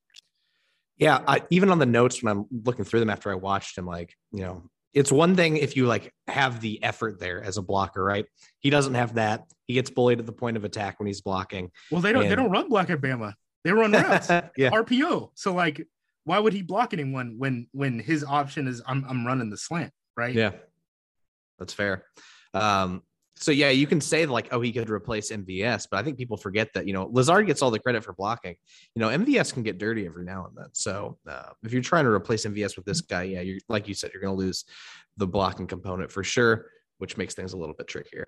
Yeah, 0.97 1.21
I, 1.27 1.43
even 1.51 1.69
on 1.69 1.77
the 1.77 1.85
notes 1.85 2.23
when 2.23 2.35
I'm 2.35 2.45
looking 2.65 2.85
through 2.85 3.01
them 3.01 3.11
after 3.11 3.29
I 3.29 3.35
watched 3.35 3.77
him, 3.77 3.85
like 3.85 4.15
you 4.31 4.41
know, 4.41 4.63
it's 4.95 5.11
one 5.11 5.35
thing 5.35 5.57
if 5.57 5.75
you 5.75 5.85
like 5.85 6.11
have 6.27 6.59
the 6.59 6.81
effort 6.81 7.19
there 7.19 7.43
as 7.43 7.57
a 7.57 7.61
blocker, 7.61 8.03
right? 8.03 8.25
He 8.57 8.71
doesn't 8.71 8.95
have 8.95 9.13
that. 9.13 9.43
He 9.67 9.75
gets 9.75 9.91
bullied 9.91 10.17
at 10.17 10.25
the 10.25 10.33
point 10.33 10.57
of 10.57 10.63
attack 10.63 10.99
when 10.99 11.05
he's 11.05 11.21
blocking. 11.21 11.69
Well, 11.91 12.01
they 12.01 12.11
don't. 12.11 12.23
And, 12.23 12.31
they 12.31 12.35
don't 12.35 12.49
run 12.49 12.67
block 12.67 12.89
at 12.89 12.99
Bama. 12.99 13.35
They 13.63 13.71
run 13.71 13.91
routes, 13.91 14.29
yeah. 14.57 14.69
RPO. 14.71 15.31
So 15.35 15.53
like, 15.53 15.85
why 16.23 16.39
would 16.39 16.53
he 16.53 16.61
block 16.61 16.93
anyone 16.93 17.35
when 17.37 17.67
when 17.71 17.99
his 17.99 18.23
option 18.23 18.67
is 18.67 18.81
I'm 18.85 19.05
I'm 19.07 19.25
running 19.25 19.49
the 19.49 19.57
slant, 19.57 19.91
right? 20.15 20.33
Yeah, 20.33 20.51
that's 21.57 21.73
fair. 21.73 22.05
Um, 22.53 23.03
so 23.35 23.51
yeah, 23.51 23.69
you 23.69 23.87
can 23.87 24.01
say 24.01 24.25
like, 24.25 24.49
oh, 24.51 24.59
he 24.59 24.73
could 24.73 24.89
replace 24.89 25.31
MVS, 25.31 25.87
but 25.89 25.97
I 25.97 26.03
think 26.03 26.17
people 26.17 26.35
forget 26.35 26.73
that 26.73 26.85
you 26.85 26.93
know 26.93 27.09
Lazard 27.11 27.47
gets 27.47 27.61
all 27.61 27.71
the 27.71 27.79
credit 27.79 28.03
for 28.03 28.13
blocking. 28.13 28.55
You 28.95 28.99
know, 28.99 29.07
MVS 29.07 29.53
can 29.53 29.63
get 29.63 29.77
dirty 29.77 30.05
every 30.05 30.25
now 30.25 30.45
and 30.45 30.57
then. 30.57 30.67
So 30.73 31.17
uh, 31.27 31.49
if 31.63 31.71
you're 31.71 31.81
trying 31.81 32.03
to 32.03 32.11
replace 32.11 32.45
MVS 32.45 32.75
with 32.75 32.85
this 32.85 33.01
guy, 33.01 33.23
yeah, 33.23 33.41
you're 33.41 33.59
like 33.69 33.87
you 33.87 33.93
said, 33.93 34.11
you're 34.13 34.21
going 34.21 34.37
to 34.37 34.45
lose 34.45 34.65
the 35.17 35.27
blocking 35.27 35.67
component 35.67 36.11
for 36.11 36.23
sure, 36.23 36.67
which 36.97 37.17
makes 37.17 37.33
things 37.33 37.53
a 37.53 37.57
little 37.57 37.75
bit 37.75 37.87
trickier. 37.87 38.27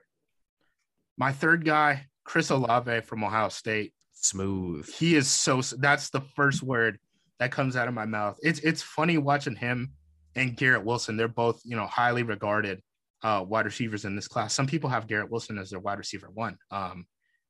My 1.17 1.33
third 1.33 1.65
guy, 1.65 2.07
Chris 2.23 2.49
Olave 2.49 3.01
from 3.01 3.23
Ohio 3.23 3.49
State 3.49 3.93
Smooth. 4.21 4.87
He 4.93 5.15
is 5.15 5.27
so. 5.29 5.61
That's 5.61 6.09
the 6.09 6.21
first 6.21 6.63
word 6.63 6.99
that 7.39 7.51
comes 7.51 7.75
out 7.75 7.87
of 7.87 7.93
my 7.93 8.05
mouth. 8.05 8.37
It's 8.41 8.59
it's 8.59 8.81
funny 8.81 9.17
watching 9.17 9.55
him 9.55 9.93
and 10.35 10.55
Garrett 10.55 10.85
Wilson. 10.85 11.17
They're 11.17 11.27
both 11.27 11.59
you 11.65 11.75
know 11.75 11.87
highly 11.87 12.23
regarded 12.23 12.81
uh, 13.23 13.43
wide 13.47 13.65
receivers 13.65 14.05
in 14.05 14.15
this 14.15 14.27
class. 14.27 14.53
Some 14.53 14.67
people 14.67 14.89
have 14.89 15.07
Garrett 15.07 15.31
Wilson 15.31 15.57
as 15.57 15.71
their 15.71 15.79
wide 15.79 15.97
receiver 15.97 16.29
one, 16.31 16.57
um, 16.69 17.05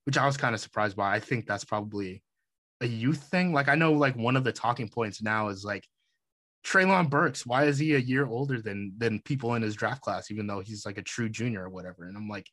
which 0.06 0.18
I 0.18 0.26
was 0.26 0.38
kind 0.38 0.56
of 0.56 0.62
surprised 0.62 0.96
by. 0.96 1.14
I 1.14 1.20
think 1.20 1.46
that's 1.46 1.66
probably 1.66 2.24
a 2.80 2.88
youth 2.88 3.22
thing. 3.24 3.54
Like 3.54 3.68
I 3.68 3.76
know 3.76 3.92
like 3.92 4.16
one 4.16 4.38
of 4.38 4.44
the 4.44 4.54
talking 4.54 4.88
points 4.88 5.22
now 5.22 5.50
is 5.50 5.66
like 5.66 5.86
Treylon 6.64 7.10
Burks. 7.10 7.46
Why 7.46 7.66
is 7.66 7.78
he 7.78 7.96
a 7.96 8.00
year 8.00 8.26
older 8.26 8.62
than 8.62 8.94
than 8.98 9.20
people 9.20 9.56
in 9.56 9.62
his 9.62 9.76
draft 9.76 10.02
class, 10.02 10.32
even 10.32 10.48
though 10.48 10.62
he's 10.62 10.86
like 10.86 10.98
a 10.98 11.04
true 11.04 11.30
junior 11.30 11.64
or 11.66 11.70
whatever? 11.70 12.06
And 12.06 12.16
I'm 12.16 12.30
like, 12.30 12.48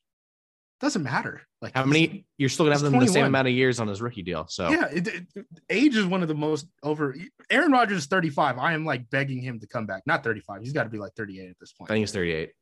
doesn't 0.81 1.03
matter. 1.03 1.43
Like 1.61 1.75
how 1.75 1.85
many? 1.85 2.25
You're 2.37 2.49
still 2.49 2.67
gonna 2.67 2.77
have 2.77 2.83
them 2.83 2.99
the 2.99 3.07
same 3.09 3.27
amount 3.27 3.49
of 3.49 3.55
years 3.55 3.81
on 3.81 3.89
his 3.89 4.01
rookie 4.01 4.23
deal. 4.23 4.47
So 4.49 4.71
yeah, 4.71 4.87
it, 4.93 5.09
it, 5.09 5.47
age 5.69 5.97
is 5.97 6.07
one 6.07 6.23
of 6.23 6.29
the 6.29 6.35
most 6.35 6.67
over. 6.83 7.17
Aaron 7.51 7.73
Rodgers 7.73 7.99
is 7.99 8.07
35. 8.07 8.59
I 8.59 8.75
am 8.75 8.85
like 8.85 9.11
begging 9.11 9.43
him 9.43 9.59
to 9.61 9.67
come 9.67 9.87
back. 9.87 10.03
Not 10.07 10.23
35. 10.23 10.61
He's 10.63 10.73
got 10.73 10.85
to 10.85 10.91
be 10.91 10.99
like 10.99 11.15
38 11.15 11.51
at 11.51 11.59
this 11.59 11.73
point. 11.73 11.91
I 11.91 11.95
think 11.95 12.03
he's 12.03 12.13
38. 12.13 12.53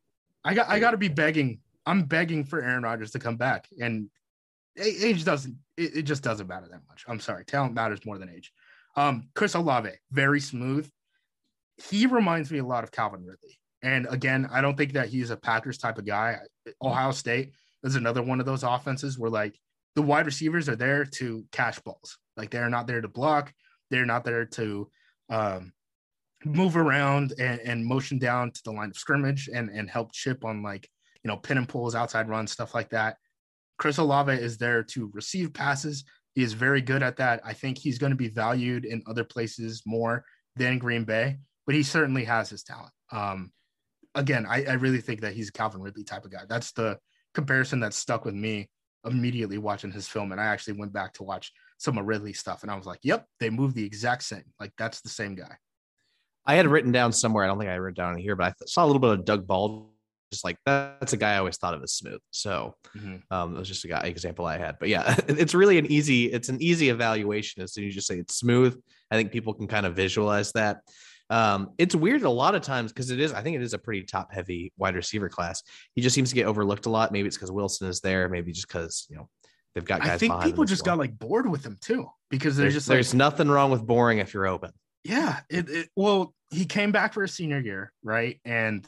I 0.45 0.55
got 0.55 0.69
I 0.69 0.79
got 0.79 0.93
to 0.93 0.97
be 0.97 1.09
begging. 1.09 1.61
I'm 1.85 2.05
begging 2.05 2.45
for 2.45 2.63
Aaron 2.63 2.83
Rodgers 2.83 3.11
to 3.13 3.19
come 3.19 3.37
back, 3.37 3.69
and 3.81 4.09
age 4.79 5.25
doesn't. 5.25 5.57
It, 5.77 5.99
it, 5.99 6.03
just 6.03 6.23
doesn't 6.23 6.47
matter 6.47 6.67
that 6.71 6.81
much. 6.89 7.05
I'm 7.07 7.21
sorry. 7.21 7.45
Talent 7.45 7.75
matters 7.75 8.05
more 8.07 8.17
than 8.17 8.31
age. 8.31 8.51
Um, 8.97 9.29
Chris 9.35 9.55
Olave, 9.55 9.91
very 10.11 10.41
smooth. 10.41 10.91
He 11.91 12.07
reminds 12.07 12.51
me 12.51 12.59
a 12.59 12.65
lot 12.65 12.83
of 12.83 12.91
Calvin 12.91 13.27
Ridley. 13.27 13.59
And 13.83 14.07
again, 14.09 14.49
I 14.51 14.63
don't 14.63 14.77
think 14.77 14.95
that 14.95 15.11
he's 15.11 15.29
a 15.29 15.37
Packers 15.37 15.77
type 15.77 15.99
of 15.99 16.07
guy. 16.07 16.39
Ohio 16.83 17.11
State 17.11 17.53
is 17.87 17.96
another 17.96 18.22
one 18.22 18.40
of 18.40 18.46
those 18.46 18.62
offenses 18.62 19.18
where 19.18 19.31
like 19.31 19.59
the 19.94 20.03
wide 20.03 20.27
receivers 20.27 20.68
are 20.68 20.77
there 20.77 21.05
to 21.05 21.44
catch 21.53 21.83
balls. 21.85 22.18
Like 22.37 22.51
they're 22.51 22.70
not 22.70 22.87
there 22.87 23.01
to 23.01 23.09
block. 23.09 23.53
They're 23.90 24.07
not 24.07 24.25
there 24.25 24.44
to 24.44 24.90
um, 25.31 25.72
move 26.44 26.77
around 26.77 27.33
and, 27.38 27.61
and 27.61 27.85
motion 27.85 28.18
down 28.18 28.51
to 28.51 28.61
the 28.64 28.72
line 28.72 28.90
of 28.90 28.96
scrimmage 28.96 29.49
and, 29.53 29.70
and 29.70 29.88
help 29.88 30.12
chip 30.12 30.44
on 30.44 30.62
like, 30.62 30.88
you 31.25 31.29
know, 31.29 31.37
pin 31.37 31.59
and 31.59 31.68
pulls, 31.68 31.94
outside 31.94 32.29
runs, 32.29 32.53
stuff 32.53 32.75
like 32.75 32.90
that. 32.90 33.16
Chris 33.79 33.99
Olave 33.99 34.33
is 34.33 34.59
there 34.59 34.83
to 34.83 35.11
receive 35.12 35.53
passes. 35.53 36.05
He 36.35 36.42
is 36.42 36.53
very 36.53 36.81
good 36.81 37.03
at 37.03 37.16
that. 37.16 37.40
I 37.44 37.53
think 37.53 37.79
he's 37.79 37.99
going 37.99 38.11
to 38.11 38.16
be 38.16 38.29
valued 38.29 38.85
in 38.85 39.03
other 39.07 39.25
places 39.25 39.83
more 39.87 40.25
than 40.57 40.79
Green 40.79 41.05
Bay, 41.05 41.38
but 41.66 41.75
he 41.75 41.83
certainly 41.83 42.25
has 42.25 42.51
his 42.51 42.62
talent. 42.62 42.92
Um, 43.12 43.53
again, 44.14 44.46
I, 44.49 44.64
I 44.64 44.72
really 44.75 45.01
think 45.01 45.20
that 45.22 45.35
he's 45.35 45.49
a 45.49 45.53
Calvin 45.53 45.81
Ridley 45.81 46.05
type 46.05 46.25
of 46.25 46.33
guy. 46.33 46.42
That's 46.49 46.72
the 46.72 46.99
comparison 47.37 47.79
that 47.81 47.94
stuck 47.94 48.25
with 48.25 48.35
me 48.35 48.68
immediately 49.05 49.59
watching 49.59 49.92
his 49.92 50.09
film. 50.09 50.33
And 50.33 50.40
I 50.40 50.46
actually 50.46 50.75
went 50.75 50.92
back 50.92 51.12
to 51.14 51.22
watch 51.22 51.53
some 51.79 51.99
of 51.99 52.07
Ridley 52.07 52.33
stuff, 52.33 52.62
and 52.62 52.70
I 52.70 52.77
was 52.77 52.87
like, 52.87 53.01
"Yep, 53.03 53.27
they 53.38 53.51
move 53.51 53.75
the 53.75 53.85
exact 53.85 54.25
same. 54.25 54.44
Like 54.59 54.72
that's 54.77 55.01
the 55.03 55.09
same 55.09 55.35
guy." 55.37 55.57
I 56.46 56.55
had 56.55 56.66
written 56.66 56.92
down 56.92 57.12
somewhere. 57.12 57.44
I 57.44 57.49
don't 57.49 57.59
think 57.59 57.70
I 57.70 57.79
wrote 57.79 57.94
down 57.94 58.16
here, 58.16 58.37
but 58.37 58.46
I 58.46 58.53
saw 58.66 58.85
a 58.85 58.87
little 58.87 59.01
bit 59.01 59.11
of 59.11 59.25
Doug 59.25 59.46
Bald. 59.46 59.90
Just 60.33 60.42
like 60.42 60.57
that's 60.66 61.12
a 61.12 61.16
guy 61.16 61.35
I 61.35 61.38
always 61.38 61.57
thought 61.57 61.75
of 61.75 61.83
as 61.85 61.92
smooth. 61.92 62.20
So 62.33 62.75
mm-hmm. 62.96 63.16
um, 63.31 63.55
it 63.55 63.59
was 63.61 63.68
just 63.68 63.85
a 63.85 63.88
guy 63.88 64.01
example 64.01 64.44
I 64.44 64.59
had. 64.59 64.77
But 64.81 64.88
yeah, 64.88 65.14
it's 65.29 65.55
really 65.55 65.79
an 65.79 65.87
easy. 65.87 66.33
It's 66.33 66.49
an 66.49 66.61
easy 66.61 66.88
evaluation 66.88 67.62
as 67.62 67.72
soon 67.72 67.85
as 67.85 67.88
you 67.88 67.92
just 67.92 68.09
say 68.09 68.18
it's 68.18 68.37
smooth. 68.37 68.81
I 69.11 69.16
think 69.16 69.31
people 69.31 69.55
can 69.55 69.68
kind 69.68 69.87
of 69.87 69.94
visualize 69.94 70.51
that. 70.53 70.79
Um, 71.29 71.71
it's 71.79 71.95
weird 71.95 72.23
a 72.23 72.31
lot 72.31 72.55
of 72.55 72.62
times 72.62 72.93
because 72.93 73.11
it 73.11 73.21
is. 73.21 73.33
I 73.33 73.43
think 73.43 73.57
it 73.57 73.62
is 73.62 73.75
a 73.75 73.79
pretty 73.79 74.03
top 74.03 74.33
heavy 74.33 74.73
wide 74.77 74.95
receiver 74.95 75.29
class. 75.29 75.62
He 75.95 76.03
just 76.03 76.15
seems 76.15 76.29
to 76.31 76.35
get 76.35 76.47
overlooked 76.47 76.87
a 76.87 76.91
lot. 76.91 77.12
Maybe 77.12 77.27
it's 77.27 77.37
because 77.37 77.51
Wilson 77.51 77.89
is 77.89 78.01
there. 78.01 78.29
Maybe 78.29 78.53
just 78.53 78.69
because 78.69 79.07
you 79.11 79.17
know 79.17 79.29
they've 79.75 79.85
got 79.85 80.01
guys. 80.01 80.11
I 80.11 80.19
think 80.19 80.41
people 80.43 80.65
just 80.65 80.87
well. 80.87 80.97
got 80.97 81.01
like 81.01 81.19
bored 81.19 81.49
with 81.51 81.65
him 81.65 81.77
too 81.81 82.09
because 82.31 82.57
there's, 82.57 82.75
just 82.75 82.89
like, 82.89 82.97
there's 82.97 83.15
nothing 83.15 83.49
wrong 83.49 83.71
with 83.71 83.85
boring 83.85 84.19
if 84.19 84.35
you're 84.35 84.47
open. 84.47 84.71
Yeah, 85.05 85.41
it, 85.49 85.69
it, 85.69 85.89
well, 85.95 86.35
he 86.51 86.65
came 86.65 86.91
back 86.91 87.12
for 87.12 87.23
a 87.23 87.29
senior 87.29 87.61
year, 87.61 87.93
right? 88.03 88.41
And 88.45 88.87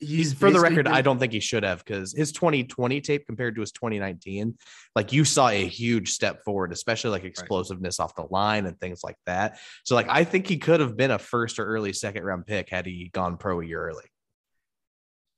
he's 0.00 0.32
for 0.32 0.50
the 0.50 0.60
record, 0.60 0.84
been, 0.84 0.94
I 0.94 1.02
don't 1.02 1.18
think 1.18 1.32
he 1.32 1.40
should 1.40 1.64
have 1.64 1.84
because 1.84 2.12
his 2.12 2.32
2020 2.32 3.00
tape 3.00 3.26
compared 3.26 3.54
to 3.56 3.60
his 3.60 3.72
2019, 3.72 4.56
like 4.94 5.12
you 5.12 5.24
saw 5.24 5.48
a 5.48 5.66
huge 5.66 6.10
step 6.10 6.44
forward, 6.44 6.72
especially 6.72 7.10
like 7.10 7.24
explosiveness 7.24 7.98
right. 7.98 8.04
off 8.04 8.14
the 8.14 8.26
line 8.30 8.66
and 8.66 8.78
things 8.80 9.00
like 9.02 9.16
that. 9.26 9.58
So, 9.84 9.94
like, 9.94 10.08
I 10.08 10.24
think 10.24 10.46
he 10.46 10.58
could 10.58 10.80
have 10.80 10.96
been 10.96 11.10
a 11.10 11.18
first 11.18 11.58
or 11.58 11.64
early 11.64 11.92
second 11.92 12.22
round 12.22 12.46
pick 12.46 12.70
had 12.70 12.86
he 12.86 13.10
gone 13.12 13.36
pro 13.36 13.60
a 13.60 13.64
year 13.64 13.82
early. 13.88 14.04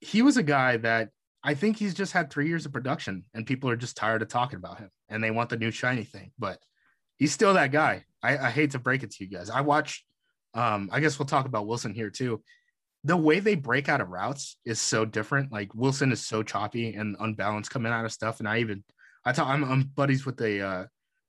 He 0.01 0.23
was 0.23 0.37
a 0.37 0.43
guy 0.43 0.77
that 0.79 1.11
I 1.43 1.55
think 1.55 1.77
he's 1.77 1.95
just 1.95 2.13
had 2.13 2.31
three 2.31 2.49
years 2.49 2.67
of 2.67 2.73
production 2.73 3.25
and 3.35 3.47
people 3.47 3.71
are 3.71 3.77
just 3.77 3.97
tired 3.97 4.23
of 4.23 4.29
talking 4.29 4.59
about 4.59 4.79
him 4.79 4.91
and 5.09 5.23
they 5.23 5.31
want 5.31 5.51
the 5.51 5.57
new 5.57 5.71
shiny 5.71 6.05
thing, 6.05 6.33
but 6.39 6.59
he's 7.17 7.33
still 7.33 7.55
that 7.55 7.73
guy. 7.73 8.05
I, 8.23 8.37
I 8.37 8.51
hate 8.51 8.73
to 8.73 8.79
break 8.79 9.03
it 9.03 9.11
to 9.13 9.25
you 9.25 9.31
guys. 9.31 9.49
I 9.49 9.63
watched, 9.63 10.05
um, 10.53 10.91
I 10.93 11.01
guess 11.01 11.19
we'll 11.19 11.27
talk 11.27 11.47
about 11.47 11.67
Wilson 11.67 11.95
here 11.95 12.11
too 12.11 12.43
the 13.05 13.17
way 13.17 13.41
they 13.41 13.55
break 13.55 13.89
out 13.89 14.01
of 14.01 14.09
routes 14.09 14.57
is 14.65 14.81
so 14.81 15.05
different. 15.05 15.51
Like 15.51 15.75
Wilson 15.75 16.13
is 16.13 16.25
so 16.25 16.43
choppy 16.43 16.95
and 16.95 17.17
unbalanced 17.19 17.71
coming 17.71 17.93
out 17.93 18.05
of 18.05 18.13
stuff. 18.13 18.41
And 18.41 18.49
I 18.49 18.59
even 18.59 18.85
I 19.25 19.33
thought 19.33 19.49
I'm, 19.49 19.65
I'm 19.65 19.83
buddies 19.83 20.27
with 20.27 20.37
the 20.37 20.63
uh, 20.63 20.85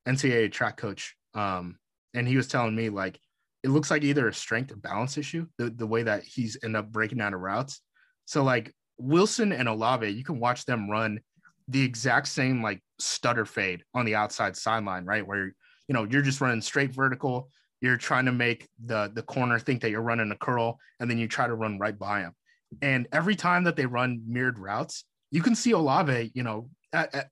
NCAA 0.07 0.51
track 0.51 0.77
coach, 0.77 1.15
um, 1.33 1.77
and 2.13 2.27
he 2.27 2.37
was 2.37 2.47
telling 2.47 2.75
me 2.75 2.89
like 2.89 3.19
it 3.63 3.69
looks 3.69 3.91
like 3.91 4.03
either 4.03 4.27
a 4.27 4.33
strength 4.33 4.71
or 4.71 4.77
balance 4.77 5.17
issue 5.17 5.45
the, 5.57 5.69
the 5.69 5.85
way 5.85 6.03
that 6.03 6.23
he's 6.23 6.57
end 6.63 6.75
up 6.75 6.91
breaking 6.91 7.21
out 7.21 7.33
of 7.33 7.41
routes. 7.41 7.81
So 8.25 8.43
like 8.43 8.73
Wilson 8.97 9.51
and 9.51 9.67
Olave, 9.67 10.07
you 10.07 10.23
can 10.23 10.39
watch 10.39 10.65
them 10.65 10.89
run 10.89 11.19
the 11.67 11.83
exact 11.83 12.27
same 12.27 12.61
like 12.61 12.81
stutter 12.99 13.45
fade 13.45 13.83
on 13.93 14.05
the 14.05 14.15
outside 14.15 14.55
sideline, 14.55 15.05
right? 15.05 15.25
Where 15.25 15.45
you 15.45 15.93
know 15.93 16.05
you're 16.05 16.21
just 16.21 16.41
running 16.41 16.61
straight 16.61 16.93
vertical 16.93 17.49
you're 17.81 17.97
trying 17.97 18.25
to 18.25 18.31
make 18.31 18.67
the 18.85 19.11
the 19.13 19.23
corner 19.23 19.59
think 19.59 19.81
that 19.81 19.89
you're 19.89 20.01
running 20.01 20.31
a 20.31 20.35
curl 20.35 20.79
and 20.99 21.09
then 21.09 21.17
you 21.17 21.27
try 21.27 21.47
to 21.47 21.55
run 21.55 21.79
right 21.79 21.97
by 21.97 22.21
him 22.21 22.33
and 22.81 23.07
every 23.11 23.35
time 23.35 23.63
that 23.63 23.75
they 23.75 23.85
run 23.85 24.21
mirrored 24.27 24.59
routes 24.59 25.05
you 25.31 25.41
can 25.41 25.55
see 25.55 25.71
olave 25.71 26.31
you 26.33 26.43
know 26.43 26.69
at, 26.93 27.13
at, 27.13 27.27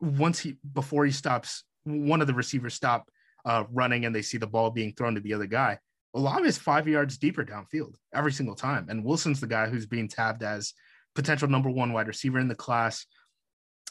once 0.00 0.40
he 0.40 0.56
before 0.74 1.04
he 1.04 1.12
stops 1.12 1.64
one 1.84 2.20
of 2.20 2.26
the 2.26 2.34
receivers 2.34 2.74
stop 2.74 3.08
uh, 3.44 3.64
running 3.72 4.04
and 4.04 4.14
they 4.14 4.22
see 4.22 4.38
the 4.38 4.46
ball 4.46 4.70
being 4.70 4.92
thrown 4.92 5.14
to 5.14 5.20
the 5.20 5.34
other 5.34 5.46
guy 5.46 5.78
olave 6.14 6.46
is 6.46 6.58
five 6.58 6.86
yards 6.86 7.18
deeper 7.18 7.44
downfield 7.44 7.94
every 8.14 8.32
single 8.32 8.54
time. 8.54 8.86
And 8.88 9.04
wilson's 9.04 9.40
the 9.40 9.46
guy 9.46 9.68
who's 9.68 9.86
being 9.86 10.08
tabbed 10.08 10.42
as 10.42 10.74
potential 11.14 11.48
number 11.48 11.70
one 11.70 11.92
wide 11.92 12.08
receiver 12.08 12.38
in 12.38 12.48
the 12.48 12.54
class 12.54 13.06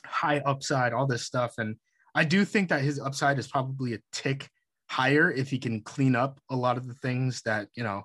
high 0.06 0.39
upside 0.39 0.93
all 0.93 1.08
this 1.08 1.26
stuff. 1.26 1.54
And 1.58 1.76
i 2.13 2.24
do 2.24 2.45
think 2.45 2.69
that 2.69 2.82
his 2.82 3.00
upside 3.00 3.39
is 3.39 3.47
probably 3.47 3.93
a 3.93 4.00
tick 4.12 4.50
higher 4.92 5.32
if 5.32 5.50
he 5.50 5.58
can 5.58 5.80
clean 5.82 6.16
up 6.16 6.40
a 6.50 6.56
lot 6.56 6.76
of 6.76 6.86
the 6.86 6.94
things 6.96 7.42
that 7.44 7.68
you 7.76 7.84
know 7.84 8.04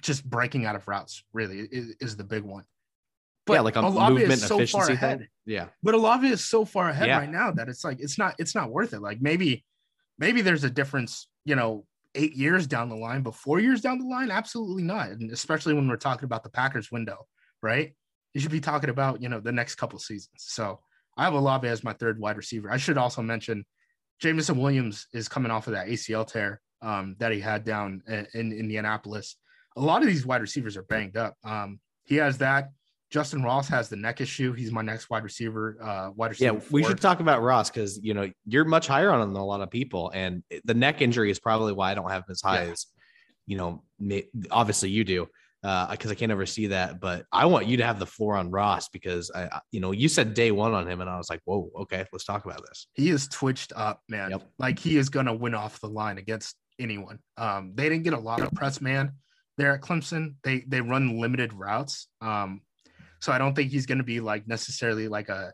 just 0.00 0.28
breaking 0.28 0.66
out 0.66 0.74
of 0.74 0.86
routes 0.88 1.22
really 1.32 1.60
is, 1.70 1.94
is 2.00 2.16
the 2.16 2.24
big 2.24 2.42
one 2.42 2.64
but 3.46 3.54
yeah, 3.54 3.60
like 3.60 3.76
um, 3.76 3.84
a 3.84 3.88
Olave 3.88 4.14
movement 4.14 4.32
is 4.32 4.46
so 4.46 4.56
efficiency 4.56 4.86
far 4.86 4.90
ahead. 4.90 5.18
Thing. 5.18 5.28
Yeah. 5.46 5.66
But 5.82 5.94
Olave 5.94 6.26
is 6.26 6.42
so 6.42 6.64
far 6.64 6.88
ahead 6.88 7.08
yeah. 7.08 7.18
right 7.18 7.30
now 7.30 7.50
that 7.50 7.68
it's 7.68 7.84
like 7.84 8.00
it's 8.00 8.18
not 8.18 8.34
it's 8.38 8.54
not 8.54 8.70
worth 8.70 8.94
it. 8.94 9.02
Like 9.02 9.20
maybe 9.20 9.64
maybe 10.18 10.40
there's 10.40 10.64
a 10.64 10.70
difference, 10.70 11.28
you 11.44 11.54
know, 11.54 11.84
eight 12.14 12.34
years 12.34 12.66
down 12.66 12.88
the 12.88 12.96
line, 12.96 13.22
but 13.22 13.34
four 13.34 13.60
years 13.60 13.80
down 13.80 13.98
the 13.98 14.06
line, 14.06 14.30
absolutely 14.30 14.82
not. 14.82 15.10
And 15.10 15.30
especially 15.30 15.74
when 15.74 15.88
we're 15.88 15.96
talking 15.96 16.24
about 16.24 16.42
the 16.42 16.50
Packers 16.50 16.90
window, 16.90 17.26
right? 17.62 17.94
You 18.32 18.40
should 18.40 18.50
be 18.50 18.60
talking 18.60 18.90
about, 18.90 19.20
you 19.20 19.28
know, 19.28 19.40
the 19.40 19.52
next 19.52 19.74
couple 19.74 19.98
seasons. 19.98 20.30
So 20.38 20.80
I 21.16 21.24
have 21.24 21.34
Olave 21.34 21.68
as 21.68 21.84
my 21.84 21.92
third 21.92 22.18
wide 22.18 22.36
receiver. 22.36 22.70
I 22.70 22.78
should 22.78 22.98
also 22.98 23.20
mention 23.20 23.64
Jameson 24.24 24.56
Williams 24.56 25.06
is 25.12 25.28
coming 25.28 25.52
off 25.52 25.66
of 25.66 25.74
that 25.74 25.86
ACL 25.86 26.26
tear 26.26 26.58
um, 26.80 27.14
that 27.18 27.30
he 27.30 27.40
had 27.40 27.62
down 27.62 28.02
in, 28.08 28.26
in, 28.32 28.52
Indianapolis. 28.52 29.36
A 29.76 29.80
lot 29.82 30.00
of 30.00 30.08
these 30.08 30.24
wide 30.24 30.40
receivers 30.40 30.78
are 30.78 30.82
banged 30.84 31.18
up. 31.18 31.34
Um, 31.44 31.78
he 32.04 32.16
has 32.16 32.38
that. 32.38 32.70
Justyn 33.12 33.44
Ross 33.44 33.68
has 33.68 33.90
the 33.90 33.96
neck 33.96 34.22
issue. 34.22 34.54
He's 34.54 34.72
my 34.72 34.80
next 34.80 35.10
wide 35.10 35.24
receiver. 35.24 35.76
Uh, 35.78 36.10
wide 36.16 36.30
receiver. 36.30 36.54
Yeah, 36.54 36.60
we 36.70 36.82
should 36.82 37.02
talk 37.02 37.20
about 37.20 37.42
Ross 37.42 37.68
because 37.68 38.02
you 38.02 38.14
know 38.14 38.30
you're 38.46 38.64
much 38.64 38.86
higher 38.86 39.10
on 39.10 39.20
him 39.20 39.34
than 39.34 39.42
a 39.42 39.44
lot 39.44 39.60
of 39.60 39.70
people, 39.70 40.10
and 40.14 40.42
the 40.64 40.74
neck 40.74 41.02
injury 41.02 41.30
is 41.30 41.38
probably 41.38 41.74
why 41.74 41.92
I 41.92 41.94
don't 41.94 42.10
have 42.10 42.22
him 42.22 42.30
as 42.30 42.40
high 42.40 42.64
yeah. 42.64 42.70
as 42.72 42.86
you 43.46 43.58
know. 43.58 43.84
Obviously, 44.50 44.88
you 44.88 45.04
do 45.04 45.28
because 45.64 46.10
uh, 46.10 46.10
I 46.10 46.14
can't 46.14 46.30
ever 46.30 46.44
see 46.44 46.66
that. 46.66 47.00
But 47.00 47.24
I 47.32 47.46
want 47.46 47.66
you 47.66 47.78
to 47.78 47.84
have 47.86 47.98
the 47.98 48.04
floor 48.04 48.36
on 48.36 48.50
Ross 48.50 48.90
because 48.90 49.30
I, 49.34 49.60
you 49.72 49.80
know, 49.80 49.92
you 49.92 50.10
said 50.10 50.34
day 50.34 50.50
one 50.50 50.74
on 50.74 50.86
him, 50.86 51.00
and 51.00 51.08
I 51.08 51.16
was 51.16 51.30
like, 51.30 51.40
whoa, 51.46 51.70
okay, 51.80 52.04
let's 52.12 52.26
talk 52.26 52.44
about 52.44 52.60
this. 52.68 52.86
He 52.92 53.08
is 53.08 53.28
twitched 53.28 53.72
up, 53.74 54.02
man. 54.06 54.32
Yep. 54.32 54.42
Like 54.58 54.78
he 54.78 54.98
is 54.98 55.08
gonna 55.08 55.32
win 55.32 55.54
off 55.54 55.80
the 55.80 55.88
line 55.88 56.18
against 56.18 56.54
anyone. 56.78 57.18
Um, 57.38 57.72
they 57.74 57.88
didn't 57.88 58.04
get 58.04 58.12
a 58.12 58.18
lot 58.18 58.42
of 58.42 58.52
press 58.52 58.82
man 58.82 59.12
there 59.56 59.72
at 59.72 59.80
Clemson. 59.80 60.34
They 60.44 60.64
they 60.68 60.82
run 60.82 61.18
limited 61.18 61.54
routes. 61.54 62.08
Um, 62.20 62.60
so 63.22 63.32
I 63.32 63.38
don't 63.38 63.54
think 63.54 63.70
he's 63.70 63.86
gonna 63.86 64.04
be 64.04 64.20
like 64.20 64.46
necessarily 64.46 65.08
like 65.08 65.30
a 65.30 65.50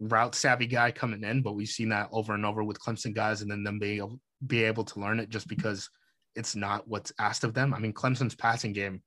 route 0.00 0.34
savvy 0.34 0.66
guy 0.66 0.90
coming 0.90 1.24
in, 1.24 1.40
but 1.40 1.54
we've 1.54 1.66
seen 1.66 1.88
that 1.88 2.10
over 2.12 2.34
and 2.34 2.44
over 2.44 2.62
with 2.62 2.78
Clemson 2.78 3.14
guys, 3.14 3.40
and 3.40 3.50
then 3.50 3.64
them 3.64 3.78
being 3.78 3.96
able, 3.96 4.20
be 4.46 4.64
able 4.64 4.84
to 4.84 5.00
learn 5.00 5.18
it 5.18 5.30
just 5.30 5.48
because 5.48 5.88
it's 6.34 6.54
not 6.54 6.86
what's 6.86 7.10
asked 7.18 7.44
of 7.44 7.54
them. 7.54 7.72
I 7.72 7.78
mean, 7.78 7.94
Clemson's 7.94 8.34
passing 8.34 8.74
game 8.74 9.00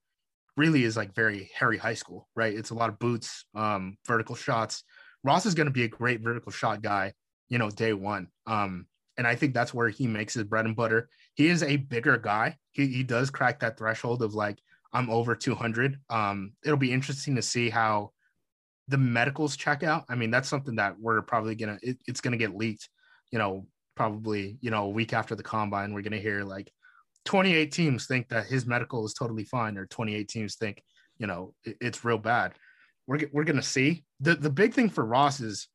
really 0.60 0.84
is 0.84 0.98
like 0.98 1.16
very 1.16 1.50
Harry 1.58 1.78
High 1.78 1.94
School, 1.94 2.28
right? 2.36 2.54
It's 2.54 2.72
a 2.72 2.76
lot 2.76 2.90
of 2.90 3.00
boots, 3.00 3.46
um, 3.56 3.98
vertical 4.06 4.36
shots. 4.36 4.84
Ross 5.24 5.46
is 5.46 5.56
going 5.56 5.68
to 5.68 5.74
be 5.74 5.86
a 5.86 5.88
great 5.88 6.22
vertical 6.22 6.52
shot 6.52 6.82
guy, 6.82 7.14
you 7.48 7.58
know, 7.58 7.70
day 7.70 7.94
one. 7.94 8.28
Um, 8.46 8.86
and 9.18 9.26
I 9.26 9.36
think 9.36 9.54
that's 9.54 9.74
where 9.74 9.88
he 9.88 10.06
makes 10.06 10.34
his 10.34 10.44
bread 10.44 10.66
and 10.66 10.76
butter. 10.76 11.10
He 11.36 11.48
is 11.48 11.64
a 11.64 11.78
bigger 11.78 12.18
guy. 12.18 12.58
He, 12.72 12.88
he 12.88 13.04
does 13.04 13.30
crack 13.30 13.62
that 13.62 13.78
threshold 13.78 14.22
of 14.22 14.34
like 14.34 14.60
I'm 14.92 15.10
over 15.10 15.34
200. 15.34 15.98
Um, 16.10 16.52
it'll 16.66 16.78
be 16.78 16.92
interesting 16.92 17.36
to 17.36 17.42
see 17.42 17.70
how 17.70 18.12
the 18.90 18.98
medicals 18.98 19.56
check 19.56 19.84
out. 19.84 20.04
I 20.10 20.16
mean, 20.16 20.30
that's 20.30 20.50
something 20.50 20.76
that 20.76 21.00
we're 21.00 21.22
probably 21.22 21.56
gonna 21.56 21.78
it's 21.84 22.22
gonna 22.22 22.38
get 22.38 22.56
leaked. 22.56 22.90
You 23.32 23.40
know, 23.40 23.68
probably 23.96 24.58
you 24.62 24.72
know 24.72 24.86
a 24.86 24.90
week 24.90 25.14
after 25.14 25.36
the 25.36 25.44
combine, 25.44 25.94
we're 25.94 26.02
gonna 26.02 26.18
hear 26.18 26.44
like 26.44 26.72
28 27.30 27.72
teams 27.72 28.08
think 28.08 28.28
that 28.30 28.48
his 28.48 28.66
medical 28.66 29.06
is 29.06 29.14
totally 29.14 29.44
fine, 29.44 29.78
or 29.78 29.86
28 29.86 30.28
teams 30.28 30.56
think 30.56 30.82
you 31.20 31.28
know 31.28 31.54
it, 31.64 31.78
it's 31.80 32.04
real 32.04 32.18
bad. 32.18 32.54
We're 33.06 33.30
we're 33.32 33.44
gonna 33.44 33.62
see. 33.62 34.04
the 34.20 34.34
The 34.34 34.50
big 34.50 34.74
thing 34.74 34.90
for 34.90 35.06
Ross 35.06 35.40
is 35.40 35.68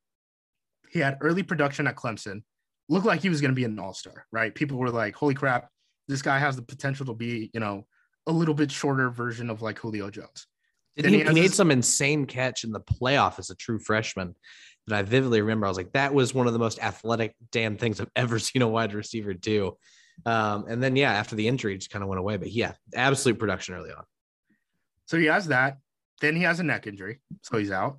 he 0.91 0.99
had 0.99 1.17
early 1.21 1.45
production 1.45 1.87
at 1.87 1.95
Clemson. 1.95 2.43
Looked 2.89 3.07
like 3.07 3.21
he 3.23 3.29
was 3.29 3.41
gonna 3.41 3.55
be 3.55 3.63
an 3.63 3.79
all 3.79 3.95
star, 3.95 4.27
right? 4.33 4.53
People 4.53 4.79
were 4.79 4.91
like, 4.91 5.15
"Holy 5.15 5.35
crap, 5.35 5.69
this 6.09 6.23
guy 6.23 6.41
has 6.41 6.57
the 6.57 6.63
potential 6.63 7.07
to 7.07 7.15
be 7.15 7.53
you 7.55 7.61
know 7.61 7.87
a 8.27 8.33
little 8.33 8.55
bit 8.55 8.73
shorter 8.73 9.09
version 9.09 9.49
of 9.49 9.63
like 9.63 9.79
Julio 9.79 10.11
Jones." 10.11 10.49
He, 10.97 11.03
he 11.09 11.19
he, 11.19 11.23
made 11.25 11.37
his- 11.37 11.55
some 11.55 11.71
insane 11.71 12.27
catch 12.27 12.65
in 12.65 12.73
the 12.73 12.81
playoff 12.81 13.39
as 13.39 13.51
a 13.51 13.55
true 13.55 13.79
freshman 13.79 14.35
that 14.89 14.99
I 14.99 15.03
vividly 15.03 15.41
remember. 15.41 15.67
I 15.67 15.69
was 15.69 15.79
like, 15.79 15.93
that 15.93 16.13
was 16.13 16.35
one 16.35 16.49
of 16.49 16.53
the 16.53 16.59
most 16.59 16.81
athletic 16.83 17.37
damn 17.53 17.77
things 17.77 18.01
I've 18.01 18.11
ever 18.17 18.39
seen 18.49 18.63
a 18.63 18.69
wide 18.69 18.93
receiver 18.93 19.35
do. 19.35 19.77
Um, 20.27 20.67
and 20.69 20.83
then 20.83 20.97
yeah, 20.97 21.13
after 21.13 21.37
the 21.37 21.49
injury, 21.49 21.77
just 21.77 21.91
kind 21.91 22.03
of 22.03 22.09
went 22.09 22.19
away. 22.19 22.37
But 22.37 22.53
yeah, 22.53 22.73
absolute 22.95 23.39
production 23.39 23.75
early 23.75 23.91
on. 23.91 24.05
So 25.07 25.19
he 25.19 25.27
has 25.27 25.49
that. 25.49 25.79
Then 26.21 26.37
he 26.37 26.43
has 26.43 26.61
a 26.61 26.63
neck 26.63 26.87
injury, 26.87 27.21
so 27.43 27.59
he's 27.59 27.71
out. 27.71 27.99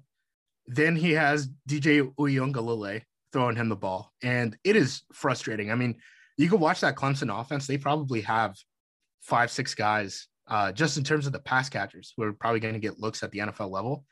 Then 0.68 0.96
he 0.96 1.12
has 1.12 1.50
DJ 1.70 2.12
Uiagalelei 2.16 3.04
throwing 3.32 3.56
him 3.56 3.70
the 3.70 3.76
ball, 3.76 4.12
and 4.24 4.58
it 4.64 4.76
is 4.76 5.04
frustrating. 5.14 5.72
I 5.72 5.76
mean, 5.76 5.98
you 6.38 6.50
can 6.50 6.60
watch 6.60 6.82
that 6.82 6.96
Clemson 6.96 7.30
offense; 7.30 7.68
they 7.68 7.78
probably 7.78 8.22
have 8.22 8.56
five, 9.22 9.52
six 9.52 9.76
guys 9.76 10.28
uh, 10.48 10.72
just 10.72 10.98
in 10.98 11.04
terms 11.04 11.28
of 11.28 11.34
the 11.34 11.40
pass 11.40 11.70
catchers 11.70 12.14
who 12.16 12.24
are 12.24 12.34
probably 12.34 12.60
going 12.60 12.74
to 12.74 12.80
get 12.80 13.00
looks 13.00 13.24
at 13.24 13.32
the 13.32 13.40
NFL 13.40 13.70
level. 13.70 14.06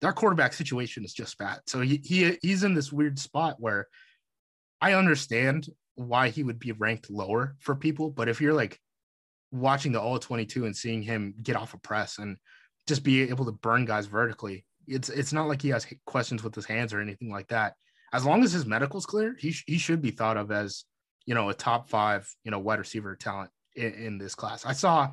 Their 0.00 0.12
quarterback 0.12 0.52
situation 0.52 1.04
is 1.04 1.12
just 1.12 1.36
bad. 1.38 1.60
So 1.66 1.80
he, 1.80 2.00
he 2.04 2.38
he's 2.40 2.62
in 2.62 2.74
this 2.74 2.92
weird 2.92 3.18
spot 3.18 3.56
where 3.58 3.88
I 4.80 4.92
understand 4.92 5.68
why 5.98 6.30
he 6.30 6.42
would 6.42 6.58
be 6.58 6.72
ranked 6.72 7.10
lower 7.10 7.56
for 7.58 7.74
people, 7.74 8.10
but 8.10 8.28
if 8.28 8.40
you're 8.40 8.54
like 8.54 8.80
watching 9.50 9.92
the 9.92 10.00
all 10.00 10.18
22 10.18 10.66
and 10.66 10.76
seeing 10.76 11.02
him 11.02 11.34
get 11.42 11.56
off 11.56 11.74
a 11.74 11.78
press 11.78 12.18
and 12.18 12.36
just 12.86 13.02
be 13.02 13.22
able 13.22 13.44
to 13.44 13.52
burn 13.52 13.84
guys 13.84 14.06
vertically. 14.06 14.64
It's 14.86 15.08
it's 15.10 15.32
not 15.32 15.48
like 15.48 15.60
he 15.60 15.68
has 15.68 15.86
questions 16.06 16.42
with 16.42 16.54
his 16.54 16.64
hands 16.64 16.92
or 16.92 17.00
anything 17.00 17.30
like 17.30 17.48
that. 17.48 17.74
As 18.12 18.24
long 18.24 18.42
as 18.42 18.52
his 18.52 18.64
medical's 18.64 19.06
clear, 19.06 19.36
he 19.38 19.50
sh- 19.52 19.64
he 19.66 19.76
should 19.76 20.00
be 20.00 20.10
thought 20.10 20.38
of 20.38 20.50
as 20.50 20.84
you 21.26 21.34
know 21.34 21.50
a 21.50 21.54
top 21.54 21.88
five 21.90 22.28
you 22.44 22.50
know 22.50 22.58
wide 22.58 22.78
receiver 22.78 23.14
talent 23.14 23.50
in, 23.76 23.92
in 23.92 24.18
this 24.18 24.34
class. 24.34 24.64
I 24.64 24.72
saw 24.72 25.10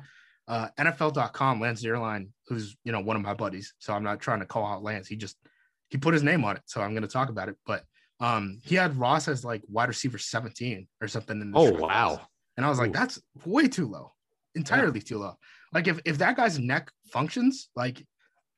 uh, 0.48 0.68
NFL.com 0.78 1.60
Lance 1.60 1.82
Zierlein, 1.82 2.28
who's 2.46 2.76
you 2.84 2.92
know 2.92 3.00
one 3.00 3.16
of 3.16 3.22
my 3.22 3.34
buddies, 3.34 3.74
so 3.78 3.92
I'm 3.92 4.04
not 4.04 4.20
trying 4.20 4.40
to 4.40 4.46
call 4.46 4.64
out 4.64 4.82
Lance. 4.82 5.08
He 5.08 5.16
just 5.16 5.36
he 5.90 5.98
put 5.98 6.14
his 6.14 6.22
name 6.22 6.44
on 6.44 6.56
it, 6.56 6.62
so 6.66 6.80
I'm 6.80 6.92
going 6.92 7.02
to 7.02 7.08
talk 7.08 7.28
about 7.28 7.50
it. 7.50 7.56
But 7.66 7.84
um, 8.20 8.60
he 8.64 8.74
had 8.74 8.96
Ross 8.96 9.28
as 9.28 9.44
like 9.44 9.62
wide 9.68 9.88
receiver 9.88 10.18
17 10.18 10.86
or 11.00 11.08
something. 11.08 11.40
In 11.40 11.52
this 11.52 11.60
Oh 11.62 11.72
wow. 11.72 12.20
And 12.56 12.64
I 12.64 12.68
was 12.70 12.78
like, 12.78 12.90
Ooh. 12.90 12.92
that's 12.94 13.20
way 13.44 13.68
too 13.68 13.86
low, 13.88 14.12
entirely 14.54 15.00
too 15.00 15.18
low. 15.18 15.34
Like 15.74 15.88
if 15.88 16.00
if 16.04 16.18
that 16.18 16.36
guy's 16.36 16.58
neck 16.58 16.90
functions, 17.12 17.68
like 17.76 18.02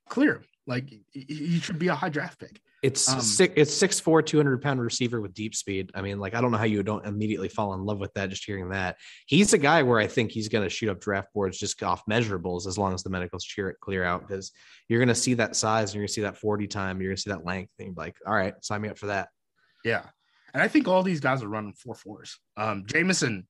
clear, 0.08 0.42
like 0.66 0.88
he- 1.10 1.24
he 1.28 1.58
should 1.58 1.78
be 1.78 1.88
a 1.88 1.94
high 1.94 2.08
draft 2.10 2.38
pick. 2.38 2.60
It's 2.80 3.08
Um, 3.08 3.20
six, 3.20 3.52
it's 3.56 3.74
six 3.74 3.98
four, 3.98 4.22
200 4.22 4.62
pound 4.62 4.80
receiver 4.80 5.20
with 5.20 5.34
deep 5.34 5.56
speed. 5.56 5.90
I 5.96 6.00
mean, 6.00 6.20
like, 6.20 6.34
I 6.36 6.40
don't 6.40 6.52
know 6.52 6.58
how 6.58 6.64
you 6.64 6.84
don't 6.84 7.04
immediately 7.04 7.48
fall 7.48 7.74
in 7.74 7.84
love 7.84 7.98
with 7.98 8.14
that 8.14 8.30
just 8.30 8.44
hearing 8.44 8.68
that. 8.68 8.98
He's 9.26 9.52
a 9.52 9.58
guy 9.58 9.82
where 9.82 9.98
I 9.98 10.06
think 10.06 10.30
he's 10.30 10.48
going 10.48 10.62
to 10.62 10.70
shoot 10.70 10.88
up 10.88 11.00
draft 11.00 11.32
boards 11.34 11.58
just 11.58 11.82
off 11.82 12.04
measurables 12.08 12.68
as 12.68 12.78
long 12.78 12.94
as 12.94 13.02
the 13.02 13.10
medicals 13.10 13.42
cheer 13.42 13.68
it 13.68 13.80
clear 13.80 14.04
out 14.04 14.28
because 14.28 14.52
you're 14.88 15.00
going 15.00 15.08
to 15.08 15.14
see 15.16 15.34
that 15.34 15.56
size 15.56 15.88
and 15.90 15.94
you're 15.96 16.02
going 16.02 16.06
to 16.08 16.12
see 16.12 16.20
that 16.20 16.36
40 16.38 16.68
time, 16.68 17.00
you're 17.00 17.10
going 17.10 17.16
to 17.16 17.22
see 17.22 17.30
that 17.30 17.44
length. 17.44 17.72
And 17.80 17.86
you're 17.88 17.94
like, 17.96 18.14
all 18.24 18.34
right, 18.34 18.54
sign 18.64 18.82
me 18.82 18.90
up 18.90 18.98
for 18.98 19.06
that. 19.06 19.28
Yeah, 19.88 20.04
and 20.54 20.62
I 20.62 20.68
think 20.68 20.86
all 20.88 21.02
these 21.02 21.20
guys 21.20 21.42
are 21.42 21.48
running 21.48 21.72
four 21.72 21.94
fours. 21.94 22.38
Um, 22.56 22.84
Jameson, 22.86 23.46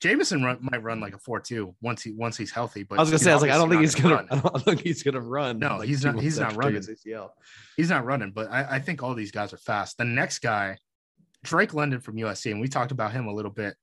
Jameson 0.00 0.42
run, 0.42 0.58
might 0.60 0.82
run 0.82 1.00
like 1.00 1.14
a 1.14 1.18
four 1.18 1.40
two 1.40 1.74
once 1.80 2.02
he 2.02 2.12
once 2.12 2.36
he's 2.36 2.50
healthy. 2.50 2.82
But 2.82 2.98
I 2.98 3.02
was 3.02 3.10
going 3.10 3.18
to 3.18 3.24
say, 3.24 3.30
I 3.30 3.34
was 3.34 3.42
like, 3.42 3.52
I 3.52 3.56
don't 3.58 3.68
think 3.70 3.80
he's 3.82 3.98
not 4.02 4.28
to, 4.28 4.34
I 4.36 4.38
don't 4.40 4.64
think 4.64 4.80
he's 4.80 5.02
to 5.02 5.20
run. 5.20 5.58
No, 5.58 5.78
like, 5.78 5.88
he's 5.88 6.04
not- 6.04 6.20
he's 6.20 6.38
not 6.38 6.56
running. 6.56 6.82
he's 7.76 7.90
not 7.90 8.04
running, 8.04 8.32
but 8.32 8.50
I, 8.50 8.76
I 8.76 8.78
think 8.80 9.02
all 9.02 9.14
these 9.14 9.30
guys 9.30 9.52
are 9.52 9.58
fast. 9.58 9.98
The 9.98 10.04
next 10.04 10.40
guy, 10.40 10.78
Drake 11.44 11.74
London 11.74 12.00
from 12.00 12.16
USC, 12.16 12.50
and 12.50 12.60
we 12.60 12.68
talked 12.68 12.92
about 12.92 13.12
him 13.12 13.26
a 13.26 13.32
little 13.32 13.50
bit. 13.50 13.74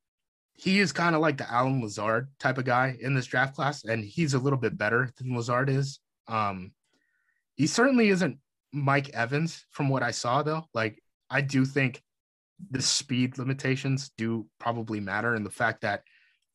He 0.54 0.80
is 0.80 0.92
kind 0.92 1.16
of 1.16 1.22
like 1.22 1.38
the 1.38 1.50
Allen 1.50 1.82
Lazard 1.82 2.28
type 2.38 2.58
of 2.58 2.66
guy 2.66 2.98
in 3.00 3.14
this 3.14 3.26
draft 3.26 3.56
class, 3.56 3.86
and 3.86 4.04
he's 4.04 4.34
a 4.34 4.40
little 4.40 4.60
bit 4.60 4.78
better 4.78 5.10
than 5.18 5.34
Lazard 5.34 5.70
is. 5.70 6.00
Um, 6.28 6.74
he 7.56 7.66
certainly 7.66 8.10
isn't 8.10 8.40
Mike 8.74 9.10
Evans 9.10 9.66
from 9.72 9.88
what 9.88 10.04
I 10.04 10.12
saw, 10.12 10.44
though. 10.44 10.66
Like, 10.74 11.02
I 11.30 11.42
do 11.42 11.66
think 11.66 12.02
the 12.72 12.82
speed 12.82 13.38
limitations 13.38 14.12
do 14.18 14.48
probably 14.60 15.00
matter, 15.00 15.34
and 15.34 15.46
the 15.46 15.52
fact 15.52 15.82
that 15.82 16.04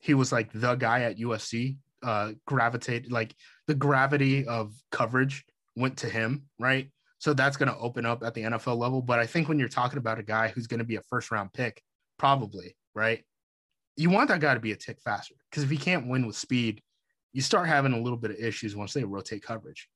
he 0.01 0.15
was 0.15 0.33
like 0.33 0.53
the 0.53 0.75
guy 0.75 1.03
at 1.03 1.19
USC 1.19 1.77
uh, 2.03 2.33
gravitate 2.47 3.11
like 3.11 3.35
the 3.67 3.75
gravity 3.75 4.47
of 4.47 4.75
coverage 4.91 5.45
went 5.77 5.97
to 5.99 6.09
him, 6.09 6.45
right? 6.59 6.91
So 7.19 7.33
that's 7.33 7.57
going 7.57 7.71
to 7.71 7.79
open 7.79 8.05
up 8.05 8.23
at 8.23 8.35
the 8.35 8.43
NFL 8.43 8.77
level. 8.77 9.01
But 9.01 9.19
I 9.19 9.27
think 9.27 9.49
when 9.49 9.59
you're 9.59 9.69
talking 9.69 9.99
about 9.99 10.19
a 10.19 10.23
guy 10.23 10.49
who's 10.49 10.67
going 10.67 10.79
to 10.79 10.85
be 10.85 10.97
a 10.97 11.03
first 11.09 11.31
round 11.31 11.53
pick, 11.55 11.83
probably, 12.19 12.77
right? 12.95 13.25
You 13.97 14.11
want 14.11 14.29
that 14.29 14.41
guy 14.41 14.53
to 14.53 14.61
be 14.61 14.73
a 14.73 14.77
tick 14.77 14.99
faster 15.03 15.35
because 15.51 15.65
if 15.65 15.71
he 15.71 15.79
can't 15.79 16.07
win 16.07 16.27
with 16.27 16.37
speed, 16.37 16.83
you 17.33 17.41
start 17.41 17.67
having 17.67 17.95
a 17.95 18.01
little 18.01 18.19
bit 18.19 18.31
of 18.31 18.37
issues 18.37 18.77
once 18.77 18.93
they 18.93 19.05
rotate 19.05 19.43
coverage. 19.43 19.89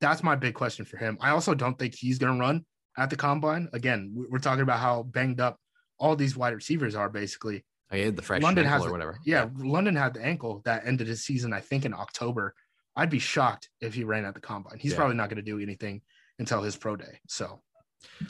That's 0.00 0.22
my 0.22 0.34
big 0.34 0.54
question 0.54 0.84
for 0.84 0.96
him. 0.96 1.16
I 1.20 1.30
also 1.30 1.54
don't 1.54 1.78
think 1.78 1.94
he's 1.94 2.18
going 2.18 2.34
to 2.34 2.40
run 2.40 2.64
at 2.96 3.10
the 3.10 3.16
combine. 3.16 3.68
Again, 3.72 4.12
we- 4.14 4.26
we're 4.26 4.38
talking 4.38 4.62
about 4.62 4.78
how 4.80 5.02
banged 5.02 5.40
up 5.40 5.58
all 5.98 6.16
these 6.16 6.36
wide 6.36 6.54
receivers 6.54 6.94
are 6.94 7.08
basically. 7.08 7.64
I 7.90 7.98
had 7.98 8.16
the 8.16 8.22
fresh 8.22 8.42
London 8.42 8.64
has 8.66 8.82
or 8.82 8.86
the- 8.86 8.92
whatever. 8.92 9.18
Yeah, 9.24 9.48
London 9.56 9.94
had 9.96 10.14
the 10.14 10.24
ankle 10.24 10.62
that 10.64 10.86
ended 10.86 11.06
his 11.06 11.24
season, 11.24 11.52
I 11.52 11.60
think, 11.60 11.84
in 11.84 11.94
October. 11.94 12.54
I'd 12.96 13.10
be 13.10 13.18
shocked 13.18 13.70
if 13.80 13.94
he 13.94 14.04
ran 14.04 14.24
at 14.24 14.34
the 14.34 14.40
combine. 14.40 14.78
He's 14.78 14.92
Yeah. 14.92 14.98
probably 14.98 15.16
not 15.16 15.28
going 15.28 15.36
to 15.36 15.42
do 15.42 15.58
anything 15.58 16.02
until 16.38 16.62
his 16.62 16.76
pro 16.76 16.96
day. 16.96 17.18
So 17.28 17.60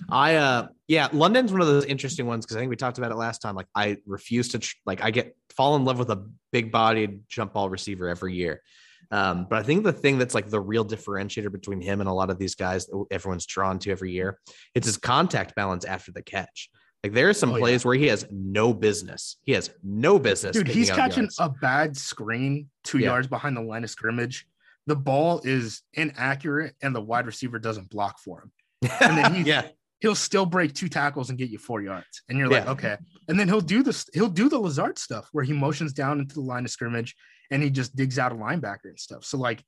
I 0.09 0.37
uh 0.37 0.68
yeah, 0.88 1.09
London's 1.12 1.50
one 1.53 1.61
of 1.61 1.66
those 1.66 1.85
interesting 1.85 2.27
ones 2.27 2.44
because 2.44 2.57
I 2.57 2.61
think 2.61 2.70
we 2.70 2.77
talked 2.77 2.98
about 2.98 3.11
it 3.11 3.16
last 3.16 3.40
time. 3.42 3.55
Like 3.57 3.66
I 3.74 3.98
refuse 4.07 4.48
to 4.50 4.59
tr- 4.61 4.77
like 4.87 5.03
I 5.03 5.11
get 5.11 5.37
fall 5.57 5.77
in 5.77 5.85
love 5.85 5.98
with 5.98 6.11
a 6.11 6.29
big 6.53 6.70
bodied 6.70 7.22
jump 7.29 7.55
ball 7.55 7.68
receiver 7.68 8.09
every 8.09 8.35
year. 8.35 8.62
Um, 9.10 9.46
but 9.48 9.58
I 9.58 9.62
think 9.62 9.84
the 9.84 9.92
thing 9.92 10.18
that's 10.18 10.34
like 10.34 10.48
the 10.48 10.60
real 10.60 10.84
differentiator 10.84 11.50
between 11.52 11.80
him 11.80 12.00
and 12.00 12.08
a 12.08 12.12
lot 12.12 12.30
of 12.30 12.38
these 12.38 12.54
guys 12.54 12.86
that 12.86 13.04
everyone's 13.10 13.46
drawn 13.46 13.78
to 13.80 13.90
every 13.90 14.12
year, 14.12 14.38
it's 14.74 14.86
his 14.86 14.96
contact 14.96 15.54
balance 15.54 15.84
after 15.84 16.12
the 16.12 16.22
catch. 16.22 16.70
Like 17.02 17.12
there 17.12 17.28
are 17.28 17.34
some 17.34 17.50
Oh, 17.52 17.56
yeah. 17.56 17.60
plays 17.60 17.84
where 17.84 17.94
he 17.96 18.06
has 18.06 18.26
no 18.30 18.72
business. 18.72 19.36
He 19.42 19.52
has 19.52 19.70
no 19.82 20.18
business. 20.18 20.56
dude, 20.56 20.68
he's 20.68 20.90
catching 20.90 21.24
yards. 21.24 21.36
a 21.38 21.50
bad 21.50 21.96
screen 21.96 22.70
two 22.82 22.98
Yeah. 22.98 23.06
yards 23.08 23.26
behind 23.26 23.56
the 23.56 23.60
line 23.62 23.84
of 23.84 23.90
scrimmage. 23.90 24.46
The 24.86 24.96
ball 24.96 25.40
is 25.44 25.82
inaccurate 25.92 26.74
and 26.82 26.94
the 26.94 27.00
wide 27.02 27.26
receiver 27.26 27.58
doesn't 27.58 27.90
block 27.90 28.18
for 28.18 28.40
him. 28.42 28.52
and 29.00 29.16
then 29.18 29.34
he- 29.34 29.42
yeah, 29.50 29.68
He'll 30.04 30.14
still 30.14 30.44
break 30.44 30.74
two 30.74 30.90
tackles 30.90 31.30
and 31.30 31.38
get 31.38 31.48
you 31.48 31.56
four 31.56 31.80
yards. 31.80 32.20
And 32.28 32.36
you're 32.36 32.50
like, 32.50 32.66
okay. 32.66 32.98
And 33.26 33.40
then 33.40 33.48
he'll 33.48 33.62
do 33.62 33.82
this, 33.82 34.06
he'll 34.12 34.28
do 34.28 34.50
the 34.50 34.58
Lazard 34.58 34.98
stuff 34.98 35.30
where 35.32 35.44
he 35.44 35.54
motions 35.54 35.94
down 35.94 36.20
into 36.20 36.34
the 36.34 36.42
line 36.42 36.66
of 36.66 36.70
scrimmage 36.70 37.16
and 37.50 37.62
he 37.62 37.70
just 37.70 37.96
digs 37.96 38.18
out 38.18 38.30
a 38.30 38.34
linebacker 38.34 38.84
and 38.84 39.00
stuff. 39.00 39.24
So 39.24 39.38
like 39.38 39.64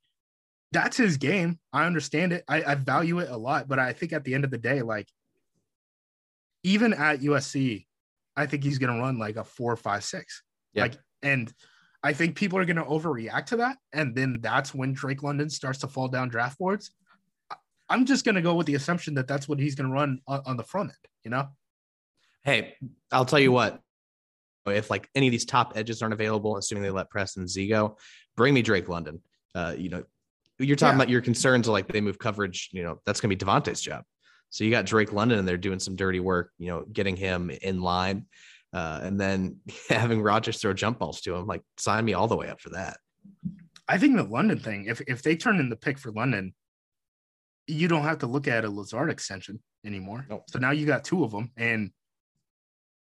that's 0.71 0.95
his 0.95 1.17
game. 1.17 1.57
I 1.73 1.87
understand 1.87 2.33
it. 2.33 2.43
I, 2.47 2.61
I 2.61 2.75
value 2.75 3.17
it 3.17 3.31
a 3.31 3.35
lot, 3.35 3.67
but 3.67 3.79
I 3.79 3.93
think 3.93 4.13
at 4.13 4.23
the 4.25 4.35
end 4.35 4.43
of 4.43 4.51
the 4.51 4.59
day, 4.59 4.83
like 4.83 5.07
even 6.61 6.93
at 6.93 7.21
USC, 7.21 7.87
I 8.35 8.45
think 8.45 8.63
he's 8.63 8.77
gonna 8.77 8.99
run 8.99 9.17
like 9.17 9.37
a 9.37 9.43
four, 9.43 9.75
five, 9.75 10.03
six. 10.03 10.43
Yeah. 10.73 10.83
Like, 10.83 10.99
and 11.23 11.51
I 12.03 12.13
think 12.13 12.35
people 12.35 12.59
are 12.59 12.65
gonna 12.65 12.85
overreact 12.85 13.47
to 13.47 13.57
that. 13.57 13.77
And 13.91 14.15
then 14.15 14.37
that's 14.39 14.71
when 14.75 14.93
Drake 14.93 15.23
London 15.23 15.49
starts 15.49 15.79
to 15.79 15.87
fall 15.87 16.09
down 16.09 16.29
draft 16.29 16.59
boards. 16.59 16.91
I'm 17.89 18.05
just 18.05 18.25
gonna 18.25 18.41
go 18.41 18.55
with 18.55 18.67
the 18.67 18.75
assumption 18.75 19.13
that 19.15 19.27
that's 19.27 19.47
what 19.47 19.59
he's 19.59 19.75
gonna 19.75 19.89
run 19.93 20.19
on, 20.27 20.41
on 20.45 20.57
the 20.57 20.63
front 20.63 20.89
end, 20.89 20.97
you 21.23 21.31
know? 21.31 21.47
Hey, 22.43 22.75
I'll 23.11 23.25
tell 23.25 23.39
you 23.39 23.51
what. 23.51 23.81
If 24.65 24.89
like 24.89 25.09
any 25.15 25.27
of 25.27 25.31
these 25.31 25.45
top 25.45 25.73
edges 25.77 26.01
aren't 26.01 26.13
available, 26.13 26.57
assuming 26.57 26.83
they 26.83 26.89
let 26.89 27.09
Preston 27.09 27.47
Z 27.47 27.67
go, 27.69 27.97
bring 28.35 28.53
me 28.53 28.61
Drake 28.61 28.89
London. 28.89 29.21
Uh, 29.55 29.73
you 29.77 29.87
know, 29.89 30.03
you're 30.59 30.75
talking 30.75 30.97
Yeah. 30.97 31.03
about 31.03 31.09
your 31.09 31.21
concerns 31.21 31.69
like 31.69 31.87
they 31.87 32.01
move 32.01 32.19
coverage. 32.19 32.69
You 32.73 32.83
know, 32.83 32.99
that's 33.05 33.21
gonna 33.21 33.33
be 33.33 33.37
Davante's 33.37 33.81
job. 33.81 34.03
So 34.49 34.65
you 34.65 34.71
got 34.71 34.85
Drake 34.85 35.13
London 35.13 35.39
and 35.39 35.47
they're 35.47 35.57
doing 35.57 35.79
some 35.79 35.95
dirty 35.95 36.19
work. 36.19 36.51
You 36.57 36.67
know, 36.67 36.85
getting 36.91 37.15
him 37.15 37.49
in 37.49 37.79
line, 37.81 38.25
uh, 38.73 38.99
and 39.03 39.17
then 39.19 39.59
having 39.89 40.21
Rodgers 40.21 40.59
throw 40.59 40.73
jump 40.73 40.99
balls 40.99 41.21
to 41.21 41.33
him. 41.35 41.47
Like, 41.47 41.61
sign 41.77 42.03
me 42.03 42.13
all 42.13 42.27
the 42.27 42.35
way 42.35 42.49
up 42.49 42.59
for 42.59 42.71
that. 42.71 42.97
I 43.87 43.97
think 43.97 44.17
the 44.17 44.23
London 44.23 44.59
thing, 44.59 44.85
if 44.87 44.99
if 45.07 45.21
they 45.23 45.37
turn 45.37 45.61
in 45.61 45.69
the 45.69 45.77
pick 45.77 45.97
for 45.97 46.11
London, 46.11 46.53
you 47.67 47.87
don't 47.87 48.03
have 48.03 48.19
to 48.19 48.27
look 48.27 48.47
at 48.47 48.65
a 48.65 48.69
Lazard 48.69 49.09
extension 49.09 49.59
anymore. 49.85 50.25
Nope. 50.29 50.45
So 50.49 50.59
now 50.59 50.71
you 50.71 50.85
got 50.85 51.03
two 51.03 51.23
of 51.23 51.31
them, 51.31 51.51
and 51.57 51.91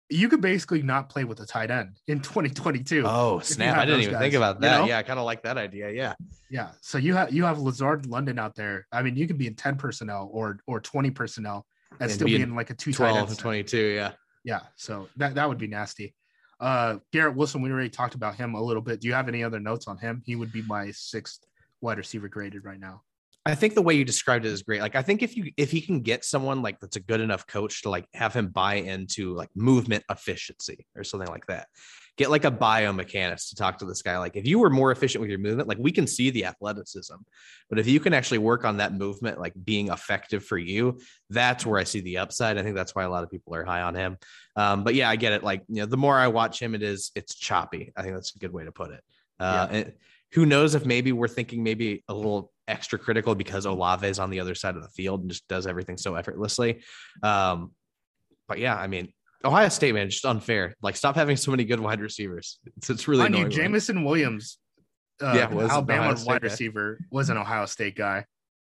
you 0.09 0.29
could 0.29 0.41
basically 0.41 0.81
not 0.83 1.09
play 1.09 1.23
with 1.23 1.39
a 1.39 1.45
tight 1.45 1.71
end 1.71 1.97
in 2.07 2.19
2022. 2.21 3.03
Oh 3.05 3.39
snap! 3.39 3.77
I 3.77 3.85
didn't 3.85 4.01
even 4.01 4.13
guys, 4.13 4.21
think 4.21 4.33
about 4.35 4.55
you 4.57 4.61
that. 4.61 4.81
know? 4.81 4.87
Yeah, 4.87 4.97
I 4.99 5.03
kind 5.03 5.19
of 5.19 5.25
like 5.25 5.43
that 5.43 5.57
idea. 5.57 5.89
Yeah, 5.91 6.13
Yeah. 6.49 6.71
So 6.81 6.97
you 6.97 7.15
have 7.15 7.33
you 7.33 7.43
have 7.45 7.59
Lazard 7.59 8.05
London 8.05 8.37
out 8.39 8.55
there. 8.55 8.87
I 8.91 9.01
mean, 9.01 9.15
you 9.15 9.27
could 9.27 9.37
be 9.37 9.47
in 9.47 9.55
10 9.55 9.77
personnel 9.77 10.29
or 10.31 10.59
or 10.67 10.79
20 10.79 11.11
personnel 11.11 11.65
and, 11.91 12.01
And 12.03 12.11
still 12.11 12.27
be 12.27 12.41
in 12.41 12.55
like 12.55 12.69
a 12.69 12.73
two 12.75 12.91
tight 12.91 12.97
12 13.11 13.17
end 13.17 13.27
and 13.27 13.35
set. 13.37 13.41
22. 13.41 13.77
Yeah. 13.77 14.11
Yeah. 14.43 14.59
So 14.75 15.07
that 15.17 15.35
that 15.35 15.47
would 15.49 15.57
be 15.57 15.67
nasty. 15.67 16.13
Uh 16.59 16.97
Garrett 17.11 17.35
Wilson, 17.35 17.61
we 17.61 17.71
already 17.71 17.89
talked 17.89 18.15
about 18.15 18.35
him 18.35 18.53
a 18.53 18.61
little 18.61 18.81
bit. 18.81 19.01
Do 19.01 19.07
you 19.07 19.13
have 19.13 19.27
any 19.27 19.43
other 19.43 19.59
notes 19.59 19.87
on 19.87 19.97
him? 19.97 20.21
He 20.25 20.35
would 20.35 20.51
be 20.51 20.61
my 20.61 20.91
sixth 20.91 21.39
wide 21.81 21.97
receiver 21.97 22.27
graded 22.27 22.63
right 22.63 22.79
now. 22.79 23.01
I 23.47 23.53
think 23.53 23.75
the 23.75 23.81
way 23.81 23.93
you 23.93 24.03
described 24.03 24.45
it 24.45 24.51
is 24.51 24.63
great. 24.63 24.81
Like 24.81 24.95
I 24.95 25.03
think 25.03 25.21
if 25.21 25.37
you 25.37 25.51
if 25.55 25.69
he 25.69 25.79
can 25.79 26.01
get 26.01 26.25
someone 26.25 26.63
like 26.63 26.79
that's 26.79 26.95
a 26.95 26.99
good 26.99 27.21
enough 27.21 27.45
coach 27.45 27.83
to 27.83 27.91
like 27.91 28.07
have 28.13 28.33
him 28.33 28.47
buy 28.47 28.75
into 28.75 29.35
like 29.35 29.49
movement 29.55 30.03
efficiency 30.09 30.87
or 30.95 31.03
something 31.03 31.29
like 31.29 31.45
that. 31.45 31.67
Get 32.17 32.31
like 32.31 32.45
a 32.45 32.51
biomechanist 32.51 33.49
to 33.49 33.55
talk 33.55 33.77
to 33.79 33.85
this 33.85 34.01
guy. 34.01 34.17
Like 34.17 34.35
if 34.35 34.47
you 34.47 34.57
were 34.57 34.69
more 34.69 34.91
efficient 34.91 35.21
with 35.21 35.29
your 35.29 35.37
movement, 35.37 35.67
like 35.67 35.77
we 35.79 35.91
can 35.91 36.07
see 36.07 36.29
the 36.31 36.45
athleticism, 36.45 37.15
but 37.69 37.77
if 37.77 37.87
you 37.87 37.99
can 37.99 38.13
actually 38.13 38.37
work 38.37 38.65
on 38.65 38.77
that 38.77 38.93
movement, 38.93 39.37
like 39.37 39.53
being 39.63 39.89
effective 39.89 40.43
for 40.43 40.57
you, 40.57 40.99
that's 41.29 41.65
where 41.65 41.77
I 41.77 41.83
see 41.83 41.99
the 41.99 42.19
upside. 42.19 42.57
I 42.57 42.63
think 42.63 42.75
that's 42.75 42.95
why 42.95 43.03
a 43.03 43.09
lot 43.09 43.23
of 43.23 43.29
people 43.29 43.53
are 43.53 43.65
high 43.65 43.81
on 43.81 43.95
him. 43.95 44.17
Um, 44.55 44.83
but 44.83 44.95
yeah, 44.95 45.09
I 45.09 45.17
get 45.17 45.33
it. 45.33 45.43
Like 45.43 45.63
you 45.67 45.81
know, 45.81 45.85
the 45.85 45.97
more 45.97 46.17
I 46.17 46.29
watch 46.29 46.59
him, 46.59 46.73
it 46.73 46.81
is 46.81 47.11
it's 47.15 47.35
choppy. 47.35 47.91
I 47.95 48.01
think 48.01 48.15
that's 48.15 48.33
a 48.33 48.39
good 48.39 48.53
way 48.53 48.63
to 48.63 48.71
put 48.71 48.91
it. 48.91 49.03
Uh, 49.39 49.67
and 49.69 49.93
who 50.31 50.45
knows 50.45 50.73
if 50.73 50.85
maybe 50.85 51.11
we're 51.11 51.27
thinking 51.27 51.63
maybe 51.63 52.03
a 52.07 52.13
little 52.13 52.53
extra 52.67 52.97
critical 52.99 53.35
because 53.35 53.65
Olave 53.65 54.07
is 54.07 54.19
on 54.19 54.29
the 54.29 54.39
other 54.39 54.55
side 54.55 54.75
of 54.75 54.81
the 54.81 54.89
field 54.89 55.21
and 55.21 55.29
just 55.29 55.47
does 55.47 55.67
everything 55.67 55.97
so 55.97 56.15
effortlessly. 56.15 56.81
Um, 57.23 57.71
but 58.47 58.59
yeah, 58.59 58.75
I 58.75 58.87
mean, 58.87 59.11
Ohio 59.43 59.69
State, 59.69 59.93
man, 59.93 60.09
just 60.09 60.25
unfair. 60.25 60.75
Like, 60.81 60.95
stop 60.95 61.15
having 61.15 61.37
so 61.37 61.51
many 61.51 61.65
good 61.65 61.79
wide 61.79 62.01
receivers. 62.01 62.59
It's, 62.77 62.89
it's 62.89 63.07
really 63.07 63.23
I 63.23 63.27
knew 63.27 63.37
annoying. 63.37 63.51
Jameson 63.51 64.03
Williams, 64.03 64.57
uh, 65.21 65.33
Yeah, 65.35 65.47
was 65.47 65.69
Alabama 65.69 66.15
wide 66.25 66.41
guy. 66.41 66.47
receiver, 66.47 66.99
was 67.11 67.29
an 67.29 67.37
Ohio 67.37 67.65
State 67.65 67.95
guy. 67.95 68.25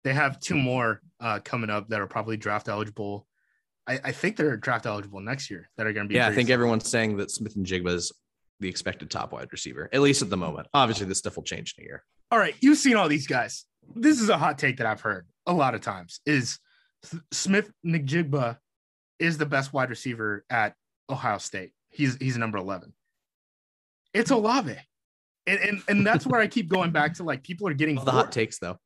They 0.04 0.14
have 0.14 0.40
two 0.40 0.56
more 0.56 1.02
uh, 1.20 1.40
coming 1.44 1.70
up 1.70 1.90
that 1.90 2.00
are 2.00 2.08
probably 2.08 2.38
draft 2.38 2.70
eligible. 2.70 3.28
I, 3.88 4.00
I 4.04 4.12
think 4.12 4.36
they're 4.36 4.56
draft 4.58 4.86
eligible 4.86 5.20
next 5.20 5.50
year 5.50 5.70
that 5.78 5.88
are 5.88 5.94
going 5.94 6.06
to 6.06 6.10
be. 6.10 6.16
Yeah, 6.16 6.28
I 6.28 6.34
think 6.34 6.50
everyone's 6.50 6.90
saying 6.90 7.18
that 7.18 7.32
Smith-Njigba 7.32 7.90
is 7.90 8.12
the 8.60 8.70
expected 8.70 9.10
top 9.10 9.32
wide 9.32 9.50
receiver, 9.52 9.90
at 9.92 10.02
least 10.02 10.22
at 10.22 10.30
the 10.30 10.38
moment. 10.38 10.68
Obviously, 10.74 11.06
this 11.08 11.18
stuff 11.18 11.36
will 11.36 11.44
change 11.44 11.76
in 11.78 11.84
a 11.84 11.88
year. 11.88 12.04
All 12.30 12.40
right, 12.40 12.56
you've 12.60 12.78
seen 12.78 12.96
all 12.96 13.08
these 13.08 13.28
guys. 13.28 13.66
This 13.96 14.20
is 14.20 14.30
a 14.30 14.38
hot 14.38 14.58
take 14.58 14.78
that 14.78 14.88
I've 14.88 15.02
heard 15.02 15.28
a 15.46 15.54
lot 15.54 15.76
of 15.76 15.82
times. 15.82 16.20
Is 16.26 16.60
Smith 17.32 17.72
Njigba 17.86 18.58
is 19.20 19.38
the 19.38 19.46
best 19.46 19.72
wide 19.72 19.90
receiver 19.90 20.46
at 20.50 20.74
Ohio 21.10 21.38
State? 21.38 21.72
He's 21.90 22.18
he's 22.18 22.38
number 22.38 22.58
eleven. 22.58 22.94
It's 24.14 24.32
Olave, 24.32 24.76
and 25.46 25.60
and, 25.60 25.82
and 25.88 26.06
that's 26.06 26.28
where 26.28 26.42
I 26.42 26.48
keep 26.48 26.68
going 26.68 26.92
back 26.92 27.14
to. 27.16 27.24
Like 27.24 27.44
people 27.44 27.68
are 27.68 27.74
getting 27.74 27.96
the 27.96 28.12
hot 28.12 28.32
takes, 28.32 28.60
though. 28.60 28.78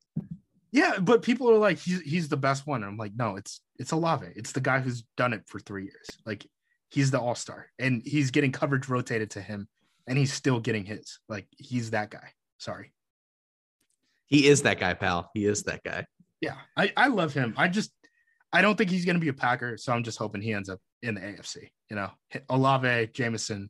Yeah, 0.71 0.99
but 0.99 1.23
people 1.23 1.49
are 1.49 1.57
like, 1.57 1.79
he's 1.79 2.01
he's 2.01 2.29
the 2.29 2.37
best 2.37 2.67
one. 2.67 2.83
And 2.83 2.91
I'm 2.91 2.97
like, 2.97 3.13
no, 3.15 3.37
it's 3.37 3.61
it's 3.77 3.91
Olave. 3.91 4.27
It's 4.35 4.51
the 4.51 4.61
guy 4.61 4.79
who's 4.79 5.03
done 5.17 5.33
it 5.33 5.43
for 5.47 5.59
three 5.59 5.83
years. 5.83 6.07
Like 6.25 6.45
he's 6.89 7.09
the 7.09 7.19
all 7.19 7.35
star, 7.35 7.67
and 7.79 8.03
he's 8.05 8.29
getting 8.29 8.51
coverage 8.51 8.87
rotated 8.87 9.31
to 9.31 9.41
him, 9.41 9.67
and 10.07 10.17
he's 10.17 10.31
still 10.31 10.59
getting 10.59 10.85
his. 10.85 11.19
Like 11.27 11.47
he's 11.57 11.89
that 11.91 12.11
guy. 12.11 12.33
Sorry. 12.59 12.93
He 14.31 14.47
is 14.47 14.63
that 14.63 14.79
guy, 14.79 14.93
pal. 14.95 15.29
He 15.35 15.45
is 15.45 15.63
that 15.63 15.83
guy. 15.83 16.05
Yeah, 16.39 16.55
I 16.75 16.91
I 16.97 17.07
love 17.09 17.33
him. 17.33 17.53
I 17.57 17.67
just 17.67 17.91
I 18.51 18.61
don't 18.63 18.75
think 18.77 18.89
he's 18.89 19.05
gonna 19.05 19.19
be 19.19 19.27
a 19.27 19.33
Packer, 19.33 19.77
so 19.77 19.93
I'm 19.93 20.03
just 20.03 20.17
hoping 20.17 20.41
he 20.41 20.53
ends 20.53 20.69
up 20.69 20.79
in 21.03 21.13
the 21.15 21.21
AFC. 21.21 21.69
You 21.89 21.97
know, 21.97 22.09
Olave, 22.49 23.09
Jameson. 23.13 23.69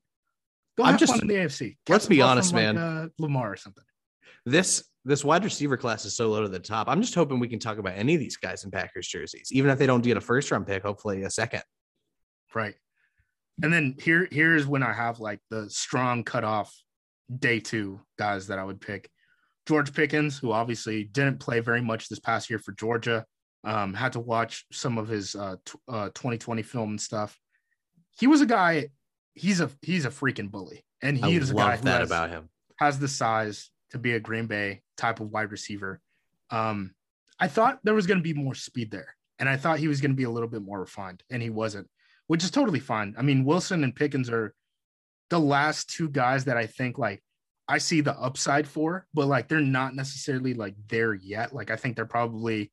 Go 0.78 0.84
I'm 0.86 0.97
just- 0.97 1.12
fun 1.12 1.22
in 1.24 1.28
the 1.28 1.34
AFC. 1.36 1.76
let's 1.89 2.05
be 2.05 2.22
honest, 2.22 2.51
from, 2.51 2.64
like, 2.64 2.76
man. 2.76 2.78
uh, 2.78 3.07
Lamar 3.20 3.51
or 3.51 3.55
something. 3.57 3.84
This 4.45 4.84
this 5.03 5.26
wide 5.26 5.43
receiver 5.43 5.78
class 5.78 6.05
is 6.05 6.16
so 6.16 6.30
low 6.30 6.43
to 6.43 6.47
the 6.47 6.59
top. 6.59 6.88
I'm 6.88 7.01
just 7.01 7.16
hoping 7.16 7.39
we 7.39 7.47
can 7.47 7.59
talk 7.59 7.80
about 7.80 7.97
any 7.97 8.14
of 8.14 8.20
these 8.22 8.38
guys 8.38 8.64
in 8.64 8.70
Packers 8.72 9.07
jerseys, 9.07 9.49
even 9.51 9.72
if 9.72 9.80
they 9.80 9.88
don't 9.88 10.03
get 10.03 10.16
a 10.16 10.22
first 10.22 10.51
round 10.51 10.68
pick. 10.68 10.84
Hopefully, 10.84 11.24
a 11.24 11.30
second. 11.32 11.64
Right. 12.53 12.76
And 13.64 13.74
then 13.74 13.95
here 13.99 14.28
here's 14.32 14.66
when 14.68 14.84
I 14.84 14.93
have 14.93 15.20
like 15.20 15.39
the 15.49 15.70
strong 15.70 16.24
cutoff 16.24 16.72
day 17.36 17.59
two 17.59 17.99
guys 18.20 18.47
that 18.47 18.59
I 18.59 18.64
would 18.64 18.80
pick. 18.80 19.09
George 19.68 19.93
Pickens, 19.93 20.38
who 20.38 20.51
obviously 20.51 21.03
didn't 21.03 21.39
play 21.39 21.59
very 21.59 21.82
much 21.82 22.09
this 22.09 22.20
past 22.20 22.49
year 22.49 22.59
for 22.59 22.72
Georgia, 22.74 23.26
um, 23.64 23.93
had 23.93 24.14
to 24.14 24.20
watch 24.20 24.66
some 24.72 24.97
of 24.97 25.07
his 25.07 25.36
uh, 25.36 25.55
t- 25.66 25.78
uh, 25.88 26.09
2020 26.09 26.62
film 26.64 26.89
and 26.91 27.01
stuff. 27.01 27.38
He 28.20 28.28
was 28.28 28.41
a 28.41 28.45
guy. 28.45 28.89
He's 29.34 29.62
a 29.62 29.70
he's 29.82 30.05
a 30.05 30.09
freaking 30.09 30.51
bully, 30.51 30.84
and 31.01 31.18
he 31.18 31.24
I 31.24 31.39
is 31.39 31.51
a 31.51 31.53
guy 31.53 31.78
who 31.78 31.84
that 31.86 32.01
has, 32.01 32.09
about 32.09 32.30
him. 32.30 32.49
has 32.78 32.99
the 32.99 33.07
size 33.07 33.70
to 33.91 33.97
be 33.97 34.14
a 34.14 34.20
Green 34.20 34.47
Bay 34.47 34.82
type 34.97 35.20
of 35.20 35.30
wide 35.30 35.51
receiver. 35.51 36.01
Um, 36.49 36.93
I 37.39 37.47
thought 37.47 37.80
there 37.84 37.93
was 37.93 38.07
going 38.07 38.18
to 38.18 38.24
be 38.24 38.34
more 38.34 38.55
speed 38.55 38.91
there, 38.91 39.16
and 39.39 39.47
I 39.47 39.57
thought 39.57 39.80
he 39.80 39.88
was 39.88 40.01
going 40.01 40.12
to 40.12 40.18
be 40.18 40.24
a 40.24 40.30
little 40.30 40.49
bit 40.49 40.64
more 40.64 40.80
refined, 40.80 41.24
and 41.30 41.41
he 41.41 41.49
wasn't, 41.49 41.88
which 42.28 42.43
is 42.43 42.51
totally 42.51 42.80
fine. 42.80 43.16
I 43.18 43.22
mean, 43.22 43.45
Wilson 43.45 43.84
and 43.84 43.95
Pickens 43.95 44.30
are 44.30 44.53
the 45.30 45.39
last 45.39 45.89
two 45.89 46.09
guys 46.09 46.45
that 46.45 46.57
I 46.57 46.66
think 46.66 46.97
like 46.97 47.24
I 47.68 47.78
see 47.78 48.01
the 48.01 48.18
upside 48.20 48.68
for, 48.68 49.07
but 49.14 49.28
like 49.28 49.47
they're 49.47 49.62
not 49.62 49.95
necessarily 49.95 50.53
like 50.53 50.76
there 50.88 51.14
yet. 51.14 51.53
Like 51.53 51.72
I 51.72 51.76
think 51.76 51.95
they're 51.95 52.05
probably 52.05 52.72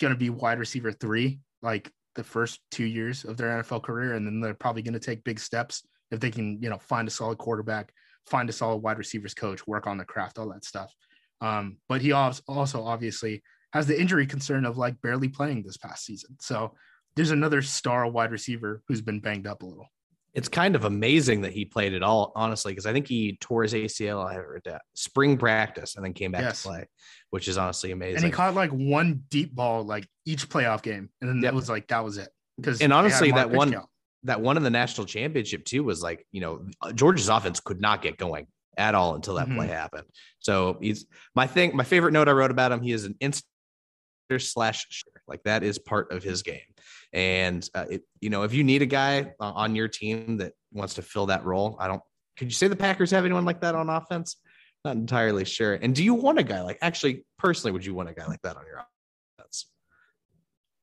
going 0.00 0.12
to 0.12 0.18
be 0.18 0.30
wide 0.30 0.58
receiver 0.58 0.92
three, 0.92 1.40
like 1.62 1.90
the 2.14 2.24
first 2.24 2.60
two 2.70 2.84
years 2.84 3.24
of 3.24 3.36
their 3.36 3.62
NFL 3.62 3.82
career, 3.82 4.14
and 4.14 4.26
then 4.26 4.40
they're 4.40 4.54
probably 4.54 4.82
going 4.82 4.94
to 4.94 5.00
take 5.00 5.24
big 5.24 5.40
steps 5.40 5.82
if 6.10 6.20
they 6.20 6.30
can, 6.30 6.62
you 6.62 6.70
know, 6.70 6.78
find 6.78 7.08
a 7.08 7.10
solid 7.10 7.38
quarterback, 7.38 7.92
find 8.26 8.48
a 8.48 8.52
solid 8.52 8.78
wide 8.78 8.98
receivers 8.98 9.34
coach, 9.34 9.66
work 9.66 9.86
on 9.86 9.98
the 9.98 10.04
craft, 10.04 10.38
all 10.38 10.48
that 10.52 10.64
stuff. 10.64 10.94
Um, 11.40 11.78
but 11.88 12.00
he 12.00 12.12
als- 12.12 12.42
also 12.46 12.84
obviously 12.84 13.42
has 13.72 13.86
the 13.86 14.00
injury 14.00 14.26
concern 14.26 14.64
of 14.64 14.78
like 14.78 15.00
barely 15.02 15.28
playing 15.28 15.62
this 15.62 15.76
past 15.76 16.04
season. 16.04 16.36
So 16.40 16.74
there's 17.16 17.32
another 17.32 17.62
star 17.62 18.06
wide 18.08 18.30
receiver 18.30 18.82
who's 18.86 19.00
been 19.00 19.20
banged 19.20 19.46
up 19.46 19.62
a 19.62 19.66
little. 19.66 19.88
It's 20.34 20.48
kind 20.48 20.74
of 20.74 20.84
amazing 20.84 21.42
that 21.42 21.52
he 21.52 21.64
played 21.64 21.94
at 21.94 22.02
all, 22.02 22.32
honestly, 22.34 22.72
because 22.72 22.86
I 22.86 22.92
think 22.92 23.06
he 23.06 23.36
tore 23.40 23.62
his 23.62 23.72
ACL. 23.72 24.60
That 24.64 24.82
spring 24.94 25.36
practice 25.38 25.94
and 25.94 26.04
then 26.04 26.12
came 26.12 26.32
back 26.32 26.42
Yes. 26.42 26.62
to 26.62 26.68
play, 26.70 26.88
which 27.30 27.46
is 27.46 27.56
honestly 27.56 27.92
amazing. 27.92 28.16
And 28.16 28.24
he 28.24 28.30
caught 28.32 28.54
like 28.54 28.70
one 28.70 29.22
deep 29.28 29.54
ball 29.54 29.84
like 29.84 30.08
each 30.26 30.48
playoff 30.48 30.82
game, 30.82 31.08
and 31.20 31.30
then 31.30 31.36
Yep. 31.36 31.42
that 31.42 31.54
was 31.54 31.68
like 31.68 31.86
that 31.88 32.04
was 32.04 32.18
it. 32.18 32.28
Because 32.56 32.80
And 32.80 32.92
honestly, 32.92 33.30
that 33.30 33.50
one- 33.50 33.72
count. 33.72 33.88
that 34.24 34.40
one 34.40 34.56
in 34.56 34.62
the 34.64 34.70
national 34.70 35.06
championship 35.06 35.64
too 35.64 35.84
was 35.84 36.02
like 36.02 36.26
you 36.32 36.40
know 36.40 36.66
Georgia's 36.94 37.28
offense 37.28 37.60
could 37.60 37.80
not 37.80 38.02
get 38.02 38.16
going 38.18 38.46
at 38.76 38.96
all 38.96 39.14
until 39.14 39.34
that 39.34 39.46
Mhm. 39.46 39.54
play 39.54 39.66
happened. 39.68 40.06
So 40.40 40.78
he's 40.80 41.06
my 41.36 41.46
thing. 41.46 41.76
My 41.76 41.84
favorite 41.84 42.10
note 42.12 42.28
I 42.28 42.32
wrote 42.32 42.50
about 42.50 42.72
him. 42.72 42.82
He 42.82 42.90
is 42.90 43.04
an 43.04 43.14
instant 43.20 43.46
slash 44.38 45.04
like 45.28 45.42
that 45.44 45.62
is 45.62 45.78
part 45.78 46.10
of 46.10 46.22
his 46.24 46.42
game. 46.42 46.60
And 47.14 47.66
uh, 47.74 47.86
it, 47.88 48.02
you 48.20 48.28
know 48.28 48.42
if 48.42 48.52
you 48.52 48.62
need 48.64 48.82
a 48.82 48.86
guy 48.86 49.32
uh, 49.40 49.52
on 49.52 49.74
your 49.74 49.88
team 49.88 50.36
that 50.38 50.52
wants 50.72 50.94
to 50.94 51.02
fill 51.02 51.26
that 51.26 51.44
role, 51.44 51.76
I 51.78 51.86
don't. 51.86 52.02
Could 52.36 52.48
you 52.48 52.54
say 52.54 52.66
the 52.68 52.76
Packers 52.76 53.12
have 53.12 53.24
anyone 53.24 53.44
like 53.44 53.60
that 53.60 53.74
on 53.76 53.88
offense? 53.88 54.36
Not 54.84 54.96
entirely 54.96 55.44
sure. 55.44 55.74
And 55.74 55.94
do 55.94 56.02
you 56.04 56.12
want 56.14 56.38
a 56.40 56.42
guy 56.42 56.60
like 56.62 56.78
actually 56.82 57.24
personally? 57.38 57.72
Would 57.72 57.86
you 57.86 57.94
want 57.94 58.08
a 58.10 58.12
guy 58.14 58.26
like 58.26 58.42
that 58.42 58.56
on 58.56 58.64
your 58.66 58.84
offense? 59.38 59.66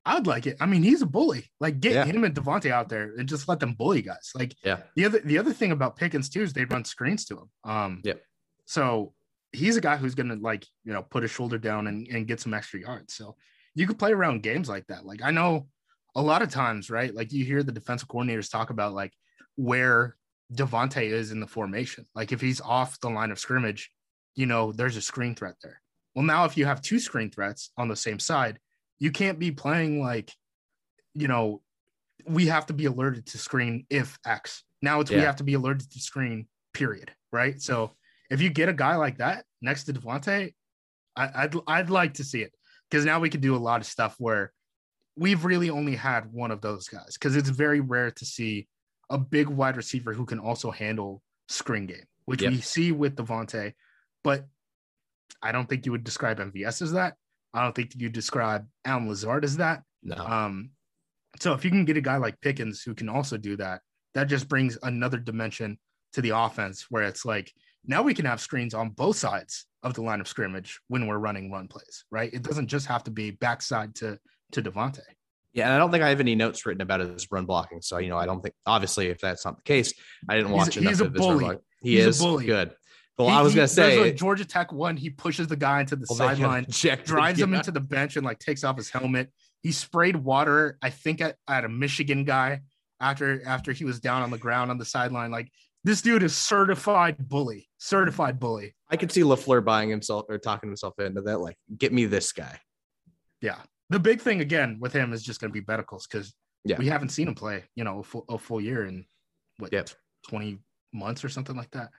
I 0.06 0.16
would 0.16 0.26
like 0.26 0.48
it. 0.48 0.58
I 0.60 0.66
mean, 0.66 0.82
he's 0.82 1.02
a 1.04 1.06
bully. 1.06 1.52
Like 1.60 1.80
get 1.80 1.92
Yeah. 1.94 2.06
him 2.06 2.24
and 2.24 2.34
Davante 2.34 2.72
out 2.72 2.90
there 2.90 3.14
and 3.18 3.30
just 3.30 3.48
let 3.48 3.60
them 3.60 3.74
bully 3.74 4.02
guys. 4.02 4.32
Like 4.34 4.56
Yeah. 4.64 4.80
the 4.96 5.06
other 5.06 5.20
the 5.20 5.38
other 5.38 5.54
thing 5.54 5.72
about 5.72 5.98
Pickens 5.98 6.30
too 6.30 6.42
is 6.42 6.54
they 6.54 6.66
run 6.66 6.86
screens 6.86 7.26
to 7.26 7.38
him. 7.38 7.50
Um 7.64 8.02
Yep. 8.04 8.24
so 8.66 9.14
he's 9.52 9.76
a 9.78 9.82
guy 9.82 9.98
who's 9.98 10.16
gonna 10.16 10.36
like, 10.36 10.66
you 10.86 10.94
know, 10.94 11.04
put 11.04 11.22
his 11.24 11.32
shoulder 11.32 11.58
down 11.58 11.88
and, 11.88 12.08
and 12.08 12.26
get 12.28 12.40
some 12.40 12.54
extra 12.54 12.80
yards. 12.80 13.14
So 13.14 13.36
you 13.76 13.86
could 13.86 14.00
play 14.00 14.14
around 14.14 14.42
games 14.42 14.68
like 14.70 14.88
that. 14.88 15.06
Like 15.06 15.22
I 15.22 15.30
know 15.32 15.68
a 16.16 16.22
lot 16.22 16.42
of 16.42 16.50
times, 16.50 16.90
right? 16.90 17.14
Like 17.14 17.32
you 17.32 17.46
hear 17.46 17.64
the 17.64 17.72
defensive 17.72 18.08
coordinators 18.08 18.52
talk 18.52 18.70
about 18.70 18.94
like 18.94 19.14
where 19.56 20.18
Davante 20.54 21.04
is 21.04 21.32
in 21.32 21.40
the 21.40 21.48
formation. 21.48 22.06
Like 22.14 22.32
if 22.32 22.42
he's 22.42 22.62
off 22.62 23.00
the 23.00 23.10
line 23.10 23.32
of 23.32 23.40
scrimmage, 23.40 23.92
you 24.36 24.46
know, 24.46 24.72
there's 24.72 24.98
a 24.98 25.02
screen 25.02 25.36
threat 25.36 25.56
there. 25.64 25.82
Well, 26.16 26.26
now 26.26 26.46
if 26.46 26.58
you 26.58 26.66
have 26.66 26.82
two 26.82 27.00
screen 27.00 27.30
threats 27.30 27.72
on 27.78 27.88
the 27.88 27.96
same 27.96 28.20
side, 28.20 28.60
you 29.00 29.12
can't 29.12 29.40
be 29.40 29.52
playing 29.52 30.02
like, 30.02 30.32
you 31.14 31.28
know, 31.28 31.62
we 32.26 32.48
have 32.48 32.66
to 32.68 32.74
be 32.74 32.86
alerted 32.86 33.26
to 33.28 33.38
screen 33.38 33.86
if 33.90 34.20
X. 34.26 34.64
Now 34.82 35.00
it's 35.00 35.12
we 35.12 35.18
have 35.18 35.38
to 35.38 35.44
be 35.44 35.54
alerted 35.54 35.90
to 35.92 36.00
screen, 36.00 36.48
period. 36.74 37.12
Right. 37.32 37.62
So 37.62 37.96
if 38.30 38.42
you 38.42 38.50
get 38.50 38.70
a 38.70 38.74
guy 38.74 38.96
like 38.96 39.18
that 39.18 39.46
next 39.62 39.86
to 39.86 39.94
Davante, 39.94 40.54
I, 41.16 41.30
I'd 41.36 41.56
I'd 41.68 41.90
like 41.90 42.16
to 42.16 42.24
see 42.24 42.42
it 42.42 42.54
because 42.90 43.06
now 43.06 43.20
we 43.20 43.30
can 43.30 43.42
do 43.42 43.56
a 43.56 43.58
lot 43.58 43.82
of 43.82 43.88
stuff 43.88 44.16
where 44.18 44.52
we've 45.22 45.46
really 45.46 45.70
only 45.70 45.96
had 45.96 46.34
one 46.34 46.50
of 46.50 46.62
those 46.62 46.88
guys 46.88 47.14
because 47.14 47.36
it's 47.36 47.50
very 47.50 47.80
rare 47.80 48.10
to 48.10 48.26
see 48.26 48.68
a 49.12 49.20
big 49.20 49.48
wide 49.48 49.78
receiver 49.78 50.14
who 50.14 50.26
can 50.26 50.40
also 50.40 50.72
handle 50.72 51.22
screen 51.48 51.86
game, 51.86 52.06
which 52.26 52.42
Yep. 52.42 52.52
we 52.52 52.60
see 52.62 52.92
with 52.92 53.16
Davante, 53.16 53.74
but 54.24 54.48
I 55.44 55.52
don't 55.52 55.70
think 55.70 55.86
you 55.86 55.92
would 55.92 56.04
describe 56.04 56.40
MVS 56.40 56.82
as 56.82 56.94
that. 56.94 57.18
I 57.54 57.62
don't 57.62 57.76
think 57.76 57.94
you 57.96 58.10
describe 58.10 58.68
Allen 58.84 59.08
Lazard 59.08 59.44
as 59.44 59.58
that. 59.58 59.84
No. 60.02 60.16
Um, 60.16 60.72
so 61.40 61.54
if 61.54 61.64
you 61.64 61.70
can 61.70 61.86
get 61.86 61.98
a 61.98 62.02
guy 62.02 62.18
like 62.18 62.42
Pickens 62.42 62.82
who 62.82 62.96
can 62.96 63.08
also 63.08 63.38
do 63.38 63.56
that, 63.58 63.82
that 64.16 64.26
just 64.26 64.50
brings 64.50 64.76
another 64.82 65.20
dimension 65.20 65.78
to 66.14 66.22
the 66.22 66.32
offense 66.32 66.88
where 66.90 67.04
it's 67.04 67.26
like 67.26 67.54
now 67.86 68.02
we 68.02 68.16
can 68.16 68.26
have 68.26 68.42
screens 68.42 68.74
on 68.74 68.90
both 68.90 69.18
sides 69.18 69.68
of 69.84 69.94
the 69.94 70.02
line 70.02 70.20
of 70.20 70.28
scrimmage 70.28 70.80
when 70.88 71.06
we're 71.06 71.20
running 71.20 71.52
run 71.52 71.68
plays, 71.68 72.06
right? 72.10 72.34
It 72.34 72.42
doesn't 72.42 72.68
just 72.70 72.88
have 72.88 73.04
to 73.04 73.12
be 73.12 73.32
backside 73.32 73.94
to 73.96 74.18
to 74.54 74.62
Davante. 74.62 75.02
Yeah, 75.54 75.66
and 75.66 75.74
I 75.74 75.78
don't 75.78 75.92
think 75.92 76.04
I 76.04 76.10
have 76.10 76.22
any 76.22 76.34
notes 76.36 76.66
written 76.66 76.82
about 76.82 77.02
his 77.02 77.30
run 77.32 77.46
blocking. 77.46 77.82
So 77.82 77.98
you 77.98 78.10
know, 78.10 78.18
I 78.18 78.26
don't 78.26 78.42
think 78.42 78.56
obviously 78.66 79.08
if 79.08 79.20
that's 79.20 79.44
not 79.44 79.58
the 79.58 79.64
case, 79.64 79.94
I 80.30 80.38
didn't 80.38 80.52
watch 80.52 80.76
he's, 80.76 80.78
enough 80.78 80.92
he's 80.92 81.02
of 81.02 81.14
his 81.14 81.26
run 81.26 81.38
blocking. 81.40 81.60
He 81.82 81.96
He's 81.96 82.06
a 82.06 82.10
is 82.10 82.20
bully. 82.20 82.46
good. 82.46 82.72
Well, 83.18 83.28
He- 83.30 83.34
I 83.36 83.42
was 83.42 83.54
he- 83.54 83.58
gonna 83.58 83.68
say 83.68 84.14
Georgia 84.14 84.46
Tech 84.46 84.72
one. 84.72 84.96
He 84.98 85.10
pushes 85.10 85.48
the 85.48 85.58
guy 85.58 85.82
into 85.82 85.96
the 85.96 86.06
well, 86.10 86.18
sideline, 86.18 86.66
drives 86.70 87.38
the 87.40 87.44
him 87.44 87.54
into 87.54 87.72
the 87.72 87.82
bench, 87.82 88.16
and 88.16 88.26
like 88.26 88.40
takes 88.40 88.64
off 88.64 88.78
his 88.78 88.90
helmet. 88.90 89.30
He 89.62 89.72
sprayed 89.72 90.16
water, 90.16 90.78
I 90.82 90.90
think, 90.90 91.22
at, 91.22 91.36
at 91.48 91.66
a 91.66 91.70
Michigan 91.70 92.24
guy 92.24 92.62
after 93.00 93.46
after 93.46 93.74
he 93.74 93.84
was 93.84 94.00
down 94.00 94.22
on 94.22 94.32
the 94.32 94.38
ground 94.38 94.72
on 94.72 94.78
the 94.78 94.86
sideline. 94.86 95.32
Like 95.32 95.52
this 95.84 96.02
dude 96.02 96.24
is 96.24 96.36
certified 96.36 97.18
bully, 97.28 97.68
certified 97.78 98.40
bully. 98.40 98.76
I 98.90 98.98
could 98.98 99.12
see 99.12 99.22
LaFleur 99.22 99.66
buying 99.66 99.90
himself 99.90 100.26
or 100.30 100.38
talking 100.38 100.70
himself 100.70 100.98
into 101.00 101.22
that. 101.22 101.40
Like, 101.40 101.58
get 101.78 101.92
me 101.92 102.06
this 102.06 102.32
guy. 102.32 102.60
Yeah. 103.42 103.58
The 103.92 104.00
big 104.00 104.22
thing 104.22 104.40
again 104.42 104.78
with 104.80 104.94
him 104.94 105.12
is 105.14 105.22
just 105.22 105.40
going 105.42 105.52
to 105.52 105.60
be 105.62 105.66
medicals 105.68 106.08
because 106.08 106.34
Yeah. 106.64 106.78
we 106.78 106.88
haven't 106.88 107.10
seen 107.10 107.28
him 107.28 107.36
play, 107.36 107.66
you 107.76 107.84
know, 107.84 108.00
a 108.00 108.04
full, 108.04 108.26
a 108.30 108.38
full 108.38 108.62
year 108.62 108.86
in 108.86 109.06
what 109.58 109.72
Yep. 109.74 109.90
20 110.30 110.60
months 110.94 111.24
or 111.26 111.30
something 111.30 111.56
like 111.56 111.72
that. 111.72 111.90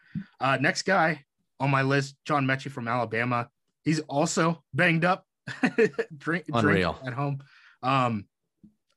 Uh, 0.41 0.57
next 0.61 0.83
guy 0.83 1.25
on 1.61 1.71
my 1.71 1.83
list, 1.83 2.17
John 2.25 2.47
Metchie 2.47 2.71
from 2.71 2.89
Alabama. 2.89 3.49
He's 3.85 4.01
also 4.01 4.63
banged 4.73 5.05
up, 5.05 5.27
drink, 5.77 5.93
drink 6.17 6.45
Unreal. 6.53 6.99
at 7.05 7.13
home. 7.13 7.43
Um, 7.83 8.27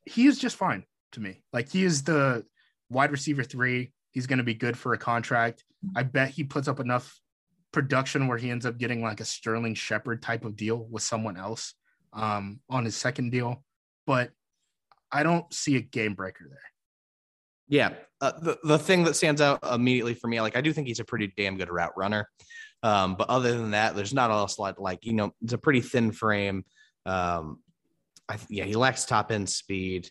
he 0.05 0.27
is 0.27 0.39
just 0.39 0.55
fine 0.55 0.85
to 1.13 1.19
me. 1.19 1.43
Like 1.51 1.69
he 1.69 1.83
is 1.83 2.03
the 2.03 2.45
wide 2.89 3.11
receiver 3.11 3.43
three. 3.43 3.91
He's 4.11 4.27
going 4.27 4.37
to 4.37 4.43
be 4.43 4.53
good 4.53 4.77
for 4.77 4.93
a 4.93 4.97
contract. 4.97 5.65
I 5.95 6.03
bet 6.03 6.29
he 6.29 6.43
puts 6.45 6.67
up 6.69 6.79
enough 6.79 7.19
production 7.73 8.27
where 8.27 8.37
he 8.37 8.49
ends 8.51 8.65
up 8.65 8.77
getting 8.77 9.01
like 9.01 9.19
a 9.19 9.25
Sterling 9.25 9.73
Shepard 9.75 10.21
type 10.21 10.45
of 10.45 10.55
deal 10.55 10.87
with 10.89 11.03
someone 11.03 11.35
else 11.35 11.73
um, 12.15 12.59
on 12.69 12.85
his 12.85 12.95
second 12.95 13.31
deal. 13.31 13.63
But 14.07 14.31
I 15.11 15.23
don't 15.23 15.51
see 15.53 15.75
a 15.75 15.81
game 15.81 16.13
breaker 16.13 16.47
there. 16.49 16.59
Yeah. 17.67 17.93
Uh, 18.21 18.31
the, 18.39 18.57
the 18.63 18.79
thing 18.79 19.03
that 19.03 19.15
stands 19.15 19.41
out 19.41 19.59
immediately 19.63 20.13
for 20.13 20.27
me, 20.27 20.39
like 20.41 20.55
I 20.55 20.61
do 20.61 20.71
think 20.73 20.87
he's 20.87 20.99
a 20.99 21.05
pretty 21.05 21.33
damn 21.35 21.57
good 21.57 21.69
route 21.69 21.97
runner. 21.97 22.29
Um, 22.83 23.15
but 23.15 23.29
other 23.29 23.51
than 23.57 23.71
that, 23.71 23.95
there's 23.95 24.13
not 24.13 24.29
else 24.29 24.59
like, 24.59 24.79
like, 24.79 25.05
you 25.05 25.13
know, 25.13 25.31
it's 25.41 25.53
a 25.53 25.57
pretty 25.57 25.81
thin 25.81 26.11
frame. 26.11 26.65
Um, 27.05 27.59
I, 28.29 28.35
th- 28.35 28.47
yeah, 28.49 28.63
he 28.65 28.75
lacks 28.75 29.05
top 29.05 29.31
end 29.31 29.49
speed. 29.49 30.09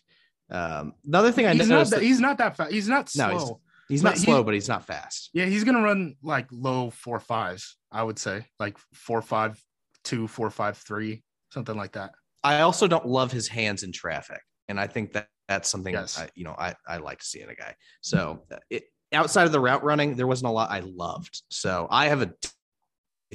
Um, 0.51 0.93
the 1.05 1.17
other 1.17 1.31
thing 1.31 1.45
I 1.45 1.53
he's, 1.53 1.67
not 1.67 1.75
noticed, 1.75 1.91
that, 1.91 1.99
that- 2.01 2.05
he's 2.05 2.19
not 2.19 2.37
that 2.39 2.57
fast. 2.57 2.71
He's 2.71 2.89
not 2.89 3.09
slow. 3.09 3.27
No, 3.27 3.33
he's- 3.33 3.51
he's 3.89 4.03
not 4.03 4.13
he- 4.15 4.19
slow, 4.25 4.43
but 4.43 4.53
he's 4.53 4.67
not 4.67 4.85
fast. 4.85 5.29
yeah, 5.33 5.45
he's 5.45 5.63
gonna 5.63 5.81
run 5.81 6.15
like 6.21 6.47
low 6.51 6.89
four 6.89 7.19
fives. 7.19 7.77
I 7.91 8.03
would 8.03 8.19
say 8.19 8.45
like 8.59 8.77
four 8.93 9.21
five 9.21 9.61
two, 10.03 10.27
four 10.27 10.49
five 10.49 10.77
three, 10.77 11.23
something 11.55 11.75
like 11.75 11.93
that. 11.93 12.11
I 12.43 12.61
also 12.61 12.87
don't 12.87 13.07
love 13.07 13.31
his 13.31 13.47
hands 13.47 13.81
in 13.81 13.91
traffic, 13.91 14.41
and 14.67 14.79
I 14.79 14.85
think 14.85 15.13
that 15.13 15.29
that's 15.47 15.69
something 15.69 15.93
Yes. 15.93 16.19
I, 16.19 16.29
you 16.35 16.43
know 16.43 16.55
I, 16.57 16.75
I 16.87 16.97
like 16.97 17.19
to 17.19 17.25
see 17.25 17.41
in 17.41 17.49
a 17.49 17.55
guy. 17.55 17.75
So 18.01 18.43
it, 18.69 18.83
outside 19.11 19.45
of 19.45 19.51
the 19.51 19.59
route 19.59 19.83
running, 19.83 20.15
there 20.15 20.27
wasn't 20.27 20.49
a 20.49 20.53
lot 20.53 20.69
I 20.69 20.81
loved. 20.81 21.41
So 21.49 21.87
I 21.89 22.07
have 22.07 22.21
a 22.21 22.33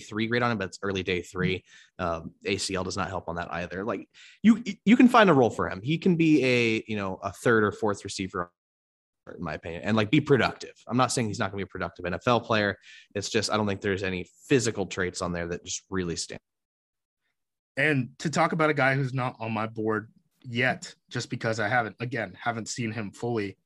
three 0.01 0.27
grade 0.27 0.43
on 0.43 0.53
him, 0.53 0.59
but 0.59 0.69
it's 0.69 0.79
early 0.83 1.03
day 1.03 1.23
three. 1.23 1.65
Um, 1.99 2.33
ACL 2.45 2.85
does 2.85 2.97
not 2.97 3.09
help 3.09 3.29
on 3.29 3.37
that 3.37 3.53
either. 3.53 3.85
Like 3.85 4.09
you 4.43 4.63
you 4.85 4.97
can 4.97 5.09
find 5.09 5.31
a 5.31 5.35
role 5.35 5.51
for 5.51 5.69
him. 5.69 5.81
He 5.83 5.99
can 5.99 6.17
be 6.17 6.45
a 6.45 6.85
you 6.87 6.97
know 6.97 7.19
a 7.23 7.33
third 7.33 7.65
or 7.65 7.73
fourth 7.73 8.05
receiver. 8.05 8.53
In 9.37 9.45
my 9.45 9.55
opinion, 9.55 9.83
and 9.85 9.97
like 9.97 10.11
be 10.11 10.21
productive. 10.21 10.73
I'm 10.89 10.97
not 10.97 11.13
saying 11.13 11.29
he's 11.29 11.39
not 11.39 11.53
going 11.53 11.61
to 11.61 11.67
be 11.67 11.69
a 11.69 11.71
productive 11.71 12.05
NFL 12.05 12.45
player. 12.47 12.77
It's 13.15 13.29
just 13.29 13.53
I 13.53 13.57
don't 13.57 13.67
think 13.67 13.81
there's 13.81 14.03
any 14.03 14.27
physical 14.49 14.87
traits 14.87 15.23
on 15.23 15.33
there 15.33 15.47
that 15.49 15.65
just 15.65 15.83
really 15.89 16.17
stand. 16.17 16.41
And 17.81 18.11
to 18.19 18.29
talk 18.29 18.53
about 18.53 18.69
a 18.69 18.75
guy 18.75 18.95
who's 18.95 19.15
not 19.15 19.37
on 19.41 19.53
my 19.53 19.67
board 19.67 20.13
yet, 20.43 20.95
just 21.09 21.31
because 21.31 21.59
I 21.59 21.69
haven't, 21.69 21.97
again, 21.99 22.37
haven't 22.39 22.69
seen 22.69 22.93
him 22.93 23.11
fully, 23.11 23.57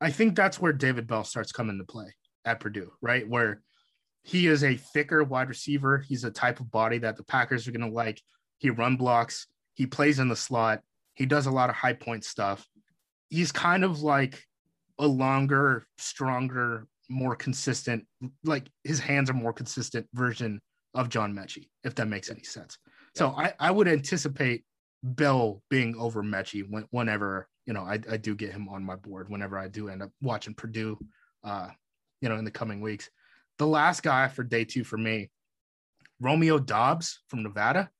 I 0.00 0.10
think 0.10 0.36
that's 0.36 0.60
where 0.60 0.72
David 0.72 1.08
Bell 1.08 1.24
starts 1.24 1.50
coming 1.50 1.78
to 1.78 1.84
play 1.84 2.14
at 2.44 2.60
Purdue, 2.60 2.92
right? 3.00 3.28
Where 3.28 3.62
he 4.22 4.46
is 4.46 4.62
a 4.62 4.76
thicker 4.76 5.24
wide 5.24 5.48
receiver. 5.48 5.98
He's 5.98 6.22
a 6.22 6.30
type 6.30 6.60
of 6.60 6.70
body 6.70 6.98
that 6.98 7.16
the 7.16 7.24
Packers 7.24 7.66
are 7.66 7.72
going 7.72 7.88
to 7.88 7.94
like. 7.94 8.22
He 8.58 8.70
run 8.70 8.96
blocks, 8.96 9.48
he 9.74 9.86
plays 9.86 10.20
in 10.20 10.28
the 10.28 10.36
slot, 10.36 10.82
he 11.14 11.26
does 11.26 11.46
a 11.46 11.50
lot 11.50 11.68
of 11.68 11.76
high 11.76 11.92
point 11.92 12.24
stuff. 12.24 12.66
He's 13.30 13.50
kind 13.50 13.84
of 13.84 14.00
like 14.00 14.44
a 14.98 15.06
longer, 15.06 15.86
stronger, 15.98 16.86
more 17.08 17.34
consistent, 17.34 18.06
like 18.44 18.68
his 18.84 19.00
hands 19.00 19.28
are 19.28 19.34
more 19.34 19.52
consistent 19.52 20.06
version 20.14 20.60
of 20.94 21.08
John 21.08 21.34
Metchie, 21.34 21.68
if 21.84 21.96
that 21.96 22.06
makes 22.06 22.30
any 22.30 22.44
sense. 22.44 22.78
So 23.16 23.30
I, 23.30 23.54
I 23.58 23.70
would 23.70 23.88
anticipate 23.88 24.64
Bell 25.02 25.62
being 25.70 25.96
over 25.96 26.22
Metchie 26.22 26.68
when, 26.68 26.84
whenever 26.90 27.48
you 27.64 27.72
know 27.72 27.80
I, 27.80 27.98
I 28.10 28.18
do 28.18 28.34
get 28.34 28.52
him 28.52 28.68
on 28.68 28.84
my 28.84 28.96
board. 28.96 29.30
Whenever 29.30 29.58
I 29.58 29.68
do 29.68 29.88
end 29.88 30.02
up 30.02 30.10
watching 30.20 30.52
Purdue, 30.52 30.98
uh, 31.42 31.68
you 32.20 32.28
know, 32.28 32.36
in 32.36 32.44
the 32.44 32.50
coming 32.50 32.82
weeks. 32.82 33.08
The 33.58 33.66
last 33.66 34.02
guy 34.02 34.28
for 34.28 34.44
day 34.44 34.64
two 34.64 34.84
for 34.84 34.98
me, 34.98 35.30
Romeo 36.20 36.58
Doubs 36.58 37.22
from 37.28 37.42
Nevada. 37.42 37.90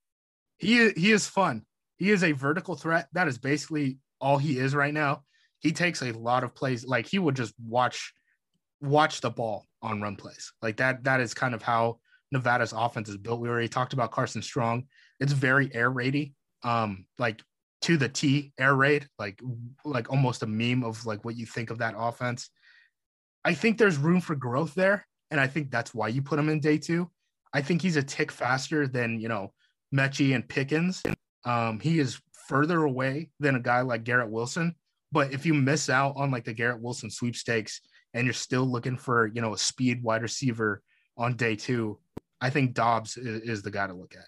He 0.59 0.91
he 0.91 1.11
is 1.11 1.25
fun. 1.25 1.65
He 1.97 2.11
is 2.11 2.23
a 2.23 2.33
vertical 2.33 2.75
threat. 2.75 3.07
That 3.13 3.27
is 3.27 3.39
basically 3.39 3.97
all 4.21 4.37
he 4.37 4.59
is 4.59 4.75
right 4.75 4.93
now. 4.93 5.23
He 5.59 5.71
takes 5.71 6.03
a 6.03 6.11
lot 6.11 6.43
of 6.43 6.53
plays. 6.53 6.85
Like 6.85 7.07
he 7.07 7.17
would 7.17 7.35
just 7.35 7.55
watch 7.65 8.13
watch 8.81 9.21
the 9.21 9.31
ball 9.31 9.65
on 9.81 9.99
run 9.99 10.15
plays. 10.15 10.53
Like 10.61 10.77
that. 10.77 11.05
That 11.05 11.21
is 11.21 11.33
kind 11.33 11.55
of 11.55 11.63
how 11.63 11.97
Nevada's 12.31 12.73
offense 12.73 13.09
is 13.09 13.17
built. 13.17 13.39
We 13.39 13.49
already 13.49 13.67
talked 13.67 13.93
about 13.93 14.11
Carson 14.11 14.43
Strong. 14.43 14.85
It's 15.19 15.33
very 15.33 15.73
air 15.73 15.91
raidy, 15.91 16.33
um, 16.63 17.05
like 17.17 17.41
to 17.81 17.97
the 17.97 18.09
T 18.09 18.53
air 18.59 18.75
raid, 18.75 19.07
like 19.19 19.41
like 19.85 20.09
almost 20.11 20.43
a 20.43 20.47
meme 20.47 20.83
of 20.83 21.05
like 21.05 21.23
what 21.25 21.37
you 21.37 21.45
think 21.45 21.69
of 21.69 21.79
that 21.79 21.95
offense. 21.97 22.49
I 23.45 23.53
think 23.53 23.77
there's 23.77 23.97
room 23.97 24.21
for 24.21 24.35
growth 24.35 24.73
there, 24.75 25.07
and 25.31 25.39
I 25.39 25.47
think 25.47 25.71
that's 25.71 25.93
why 25.93 26.09
you 26.09 26.21
put 26.21 26.39
him 26.39 26.49
in 26.49 26.59
day 26.59 26.77
two. 26.77 27.09
I 27.53 27.61
think 27.61 27.81
he's 27.81 27.95
a 27.95 28.03
tick 28.03 28.31
faster 28.31 28.87
than 28.87 29.19
you 29.19 29.29
know 29.29 29.53
Metchie 29.93 30.35
and 30.35 30.47
Pickens. 30.47 31.01
Um, 31.45 31.79
he 31.79 31.99
is 31.99 32.19
further 32.47 32.83
away 32.83 33.29
than 33.39 33.55
a 33.55 33.59
guy 33.59 33.81
like 33.81 34.03
Garrett 34.03 34.31
Wilson. 34.31 34.75
But 35.11 35.31
if 35.31 35.45
you 35.45 35.53
miss 35.53 35.89
out 35.89 36.15
on 36.17 36.31
like 36.31 36.43
the 36.43 36.53
Garrett 36.53 36.81
Wilson 36.81 37.09
sweepstakes 37.09 37.81
and 38.13 38.25
you're 38.25 38.33
still 38.33 38.65
looking 38.65 38.97
for 38.97 39.27
you 39.27 39.41
know 39.41 39.53
a 39.53 39.57
speed 39.57 40.03
wide 40.03 40.21
receiver 40.21 40.81
on 41.17 41.35
day 41.35 41.55
two, 41.55 41.99
I 42.41 42.49
think 42.49 42.73
Doubs 42.73 43.17
is, 43.17 43.41
is 43.41 43.61
the 43.61 43.71
guy 43.71 43.87
to 43.87 43.93
look 43.93 44.13
at. 44.15 44.27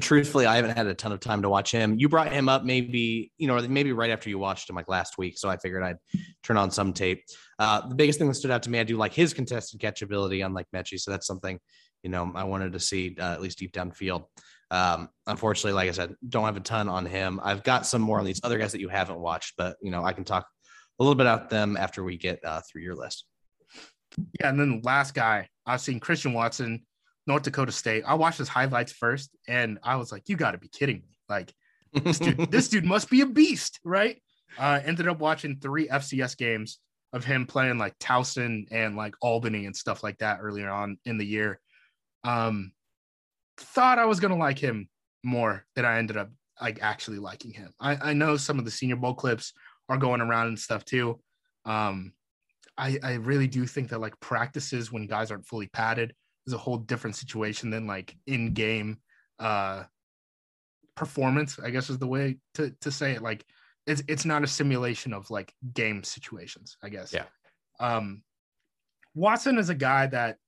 Truthfully, 0.00 0.46
I 0.46 0.56
haven't 0.56 0.76
had 0.76 0.86
a 0.86 0.94
ton 0.94 1.12
of 1.12 1.20
time 1.20 1.42
to 1.42 1.48
watch 1.48 1.70
him. 1.70 1.96
You 1.96 2.08
brought 2.08 2.32
him 2.32 2.48
up 2.48 2.64
maybe, 2.64 3.30
you 3.38 3.46
know, 3.46 3.60
maybe 3.68 3.92
right 3.92 4.10
after 4.10 4.28
you 4.28 4.38
watched 4.38 4.68
him 4.68 4.74
like 4.74 4.88
last 4.88 5.18
week. 5.18 5.38
So 5.38 5.48
I 5.48 5.56
figured 5.56 5.84
I'd 5.84 5.98
turn 6.42 6.56
on 6.56 6.72
some 6.72 6.92
tape. 6.92 7.22
Uh, 7.58 7.86
the 7.86 7.94
biggest 7.94 8.18
thing 8.18 8.26
that 8.26 8.34
stood 8.34 8.50
out 8.50 8.64
to 8.64 8.70
me, 8.70 8.80
I 8.80 8.84
do 8.84 8.96
like 8.96 9.12
his 9.12 9.32
contested 9.32 9.80
catchability, 9.80 10.44
unlike 10.44 10.66
Metchie. 10.74 10.98
So 10.98 11.12
that's 11.12 11.26
something, 11.26 11.60
you 12.02 12.10
know, 12.10 12.32
I 12.34 12.42
wanted 12.42 12.72
to 12.72 12.80
see 12.80 13.16
uh, 13.20 13.32
at 13.34 13.40
least 13.40 13.58
deep 13.58 13.72
downfield. 13.72 14.24
Um, 14.70 15.10
unfortunately, 15.28 15.74
like 15.74 15.88
I 15.88 15.92
said, 15.92 16.14
don't 16.28 16.44
have 16.44 16.56
a 16.56 16.60
ton 16.60 16.88
on 16.88 17.06
him. 17.06 17.38
I've 17.44 17.62
got 17.62 17.86
some 17.86 18.02
more 18.02 18.18
on 18.18 18.24
these 18.24 18.40
other 18.42 18.58
guys 18.58 18.72
that 18.72 18.80
you 18.80 18.88
haven't 18.88 19.20
watched, 19.20 19.54
but 19.56 19.76
you 19.80 19.92
know, 19.92 20.04
I 20.04 20.12
can 20.12 20.24
talk 20.24 20.48
a 20.98 21.02
little 21.04 21.14
bit 21.14 21.26
about 21.26 21.50
them 21.50 21.76
after 21.76 22.02
we 22.02 22.16
get 22.16 22.40
uh, 22.44 22.60
through 22.68 22.82
your 22.82 22.96
list. 22.96 23.26
Yeah, 24.40 24.48
and 24.48 24.58
then 24.58 24.80
the 24.80 24.86
last 24.86 25.14
guy 25.14 25.48
I've 25.66 25.80
seen 25.80 26.00
Christian 26.00 26.32
Watson, 26.32 26.84
North 27.26 27.42
Dakota 27.42 27.72
State. 27.72 28.04
I 28.06 28.14
watched 28.14 28.38
his 28.38 28.48
highlights 28.48 28.92
first, 28.92 29.30
and 29.48 29.78
I 29.82 29.96
was 29.96 30.12
like, 30.12 30.28
"You 30.28 30.36
got 30.36 30.52
to 30.52 30.58
be 30.58 30.68
kidding 30.68 30.96
me!" 30.96 31.18
Like 31.28 31.52
this 31.92 32.18
dude, 32.18 32.38
this 32.50 32.68
dude 32.68 32.84
must 32.84 33.10
be 33.10 33.22
a 33.22 33.26
beast, 33.26 33.80
right? 33.84 34.20
Uh, 34.58 34.80
ended 34.84 35.08
up 35.08 35.18
watching 35.18 35.56
three 35.56 35.88
FCS 35.88 36.36
games 36.36 36.78
of 37.12 37.24
him 37.24 37.46
playing 37.46 37.78
like 37.78 37.98
Towson 37.98 38.66
and 38.70 38.96
like 38.96 39.14
Albany 39.20 39.66
and 39.66 39.74
stuff 39.74 40.02
like 40.02 40.18
that 40.18 40.38
earlier 40.40 40.70
on 40.70 40.98
in 41.04 41.18
the 41.18 41.26
year. 41.26 41.60
Um, 42.24 42.72
thought 43.56 43.98
I 43.98 44.06
was 44.06 44.20
gonna 44.20 44.36
like 44.36 44.58
him 44.58 44.88
more 45.22 45.64
than 45.74 45.84
I 45.84 45.98
ended 45.98 46.16
up 46.16 46.30
like 46.60 46.82
actually 46.82 47.18
liking 47.18 47.52
him. 47.52 47.72
I, 47.80 48.10
I 48.10 48.12
know 48.12 48.36
some 48.36 48.58
of 48.58 48.64
the 48.64 48.70
Senior 48.70 48.96
Bowl 48.96 49.14
clips 49.14 49.52
are 49.88 49.96
going 49.96 50.20
around 50.20 50.48
and 50.48 50.58
stuff 50.58 50.84
too. 50.84 51.20
Um, 51.64 52.12
I, 52.76 52.98
I 53.02 53.14
really 53.14 53.46
do 53.46 53.66
think 53.66 53.90
that 53.90 54.00
like 54.00 54.18
practices 54.20 54.90
when 54.90 55.06
guys 55.06 55.30
aren't 55.30 55.46
fully 55.46 55.68
padded 55.68 56.14
is 56.46 56.52
a 56.52 56.58
whole 56.58 56.76
different 56.78 57.16
situation 57.16 57.70
than 57.70 57.86
like 57.86 58.16
in 58.26 58.52
game 58.54 58.98
uh 59.38 59.84
performance, 60.96 61.58
I 61.58 61.70
guess 61.70 61.90
is 61.90 61.98
the 61.98 62.06
way 62.06 62.38
to, 62.54 62.72
to 62.82 62.90
say 62.90 63.12
it. 63.12 63.22
Like 63.22 63.44
it's 63.86 64.02
it's 64.08 64.24
not 64.24 64.44
a 64.44 64.46
simulation 64.46 65.12
of 65.12 65.30
like 65.30 65.52
game 65.74 66.04
situations, 66.04 66.76
I 66.82 66.88
guess. 66.88 67.12
Yeah. 67.12 67.24
Um 67.80 68.22
Watson 69.14 69.58
is 69.58 69.68
a 69.70 69.74
guy 69.74 70.06
that 70.08 70.38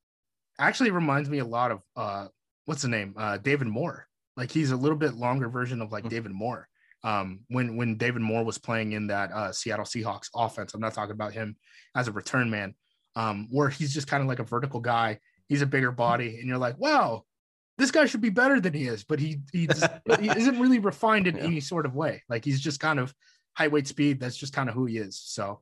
actually 0.59 0.90
reminds 0.90 1.28
me 1.28 1.38
a 1.38 1.44
lot 1.44 1.70
of 1.70 1.82
uh 1.97 2.28
what's 2.66 2.82
the 2.82 2.88
name? 2.88 3.14
Uh 3.16 3.38
David 3.38 3.66
Moore. 3.66 4.07
Like 4.36 4.51
he's 4.51 4.70
a 4.70 4.76
little 4.76 4.99
bit 4.99 5.14
longer 5.14 5.49
version 5.49 5.80
of 5.80 5.92
like 5.92 6.05
Mhm. 6.05 6.11
David 6.11 6.32
Moore. 6.32 6.68
Um, 7.05 7.40
when 7.49 7.76
when 7.76 7.97
David 7.97 8.22
Moore 8.22 8.44
was 8.44 8.59
playing 8.59 8.92
in 8.92 9.07
that 9.09 9.30
uh, 9.30 9.53
Seattle 9.53 9.84
Seahawks 9.84 10.28
offense, 10.34 10.74
I'm 10.74 10.80
not 10.80 10.92
talking 10.94 11.12
about 11.12 11.32
him 11.32 11.57
as 11.94 12.09
a 12.09 12.12
return 12.12 12.51
man, 12.51 12.74
um, 13.14 13.47
where 13.51 13.68
he's 13.68 13.94
just 13.94 14.09
kind 14.09 14.22
of 14.22 14.28
like 14.28 14.40
a 14.40 14.44
vertical 14.44 14.80
guy. 14.80 15.20
He's 15.49 15.62
a 15.62 15.66
bigger 15.66 15.92
body, 15.92 16.38
and 16.38 16.49
you're 16.49 16.59
like, 16.59 16.78
wow, 16.78 17.24
this 17.78 17.90
guy 17.90 18.07
should 18.07 18.20
be 18.20 18.30
better 18.30 18.61
than 18.61 18.72
he 18.72 18.86
is, 18.86 19.05
but 19.05 19.20
he 19.20 19.40
he, 19.53 19.68
he 20.20 20.28
isn't 20.28 20.61
really 20.61 20.78
refined 20.78 21.26
in 21.26 21.36
yeah. 21.36 21.44
any 21.44 21.61
sort 21.61 21.86
of 21.86 21.94
way. 21.94 22.22
Like 22.28 22.44
he's 22.44 22.61
just 22.61 22.80
kind 22.80 22.99
of 22.99 23.14
high 23.55 23.68
weight 23.68 23.86
speed. 23.86 24.20
That's 24.20 24.36
just 24.36 24.53
kind 24.53 24.68
of 24.68 24.74
who 24.74 24.86
he 24.86 24.99
is. 24.99 25.20
So 25.22 25.61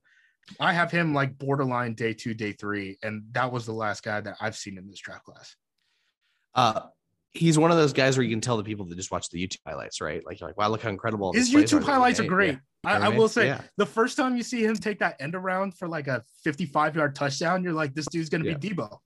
I 0.61 0.72
have 0.72 0.91
him 0.91 1.14
like 1.14 1.39
borderline 1.39 1.95
day 1.95 2.14
two, 2.14 2.35
day 2.35 2.53
three, 2.53 2.99
and 3.03 3.24
that 3.32 3.53
was 3.53 3.66
the 3.66 3.72
last 3.72 4.03
guy 4.03 4.20
that 4.20 4.37
I've 4.41 4.57
seen 4.57 4.78
in 4.78 4.89
this 4.89 5.01
draft 5.01 5.24
class. 5.24 5.57
Uh, 6.55 6.82
he's 7.32 7.59
one 7.59 7.70
of 7.70 7.76
those 7.76 7.93
guys 7.93 8.16
where 8.16 8.24
you 8.24 8.30
can 8.30 8.41
tell 8.41 8.57
the 8.57 8.62
people 8.62 8.87
that 8.87 8.97
just 8.97 9.11
watch 9.11 9.28
the 9.28 9.45
YouTube 9.45 9.59
highlights, 9.66 10.01
right? 10.01 10.24
Like 10.24 10.41
you're 10.41 10.49
like, 10.49 10.57
wow, 10.57 10.68
look 10.68 10.82
how 10.82 10.91
incredible. 10.91 11.32
His 11.32 11.53
YouTube 11.53 11.82
highlights 11.82 12.20
are 12.20 12.26
great. 12.26 12.59
Yeah. 12.85 12.99
I, 12.99 13.07
I, 13.07 13.09
will 13.09 13.28
say 13.28 13.47
yeah. 13.47 13.62
the 13.76 13.87
first 13.87 14.16
time 14.16 14.37
you 14.37 14.43
see 14.43 14.62
him 14.62 14.76
take 14.76 14.99
that 14.99 15.16
end 15.18 15.35
around 15.35 15.74
for 15.74 15.89
like 15.89 16.07
a 16.07 16.22
55 16.45 16.97
yard 16.97 17.16
touchdown, 17.16 17.64
you're 17.64 17.72
like, 17.72 17.95
this 17.95 18.07
dude's 18.07 18.28
gonna 18.28 18.45
be 18.45 18.55
Deebo. 18.55 18.99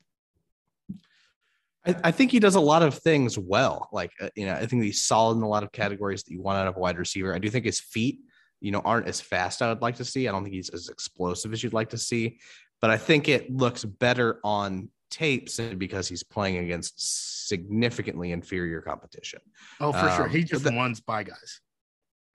I, 1.87 1.97
I, 2.05 2.11
think 2.11 2.31
he 2.31 2.41
does 2.41 2.55
a 2.55 2.61
lot 2.61 2.83
of 2.83 2.99
things 2.99 3.39
well. 3.39 3.89
Like 3.93 4.12
uh, 4.20 4.29
you 4.35 4.47
know, 4.47 4.55
I 4.55 4.66
think 4.66 4.83
he's 4.83 5.03
solid 5.03 5.37
in 5.37 5.43
a 5.43 5.49
lot 5.49 5.62
of 5.62 5.72
categories 5.72 6.22
that 6.22 6.33
you 6.33 6.43
want 6.43 6.59
out 6.59 6.66
of 6.66 6.76
a 6.76 6.81
wide 6.81 6.99
receiver. 6.99 7.35
I 7.35 7.39
do 7.39 7.49
think 7.49 7.64
his 7.64 7.81
feet, 7.81 8.20
you 8.61 8.72
know, 8.72 8.81
aren't 8.85 9.09
as 9.09 9.20
fast 9.20 9.62
I 9.62 9.68
would 9.68 9.83
like 9.83 9.97
to 9.97 10.05
see. 10.05 10.29
I 10.29 10.33
don't 10.33 10.43
think 10.43 10.55
he's 10.55 10.70
as 10.70 10.89
explosive 10.89 11.53
as 11.53 11.62
you'd 11.62 11.72
like 11.72 11.91
to 11.91 11.99
see, 11.99 12.39
but 12.81 12.91
I 12.91 12.97
think 12.97 13.29
it 13.29 13.51
looks 13.51 13.85
better 13.85 14.41
on 14.45 14.89
tape 15.11 15.49
simply 15.49 15.76
because 15.76 16.09
he's 16.09 16.22
playing 16.22 16.59
against 16.59 17.49
significantly 17.49 18.33
inferior 18.33 18.81
competition. 18.81 19.41
Oh, 19.81 19.93
for 19.93 20.09
um, 20.09 20.16
sure. 20.16 20.29
He 20.29 20.45
just 20.45 20.64
that, 20.64 21.01
by 21.07 21.22
guys. 21.22 21.61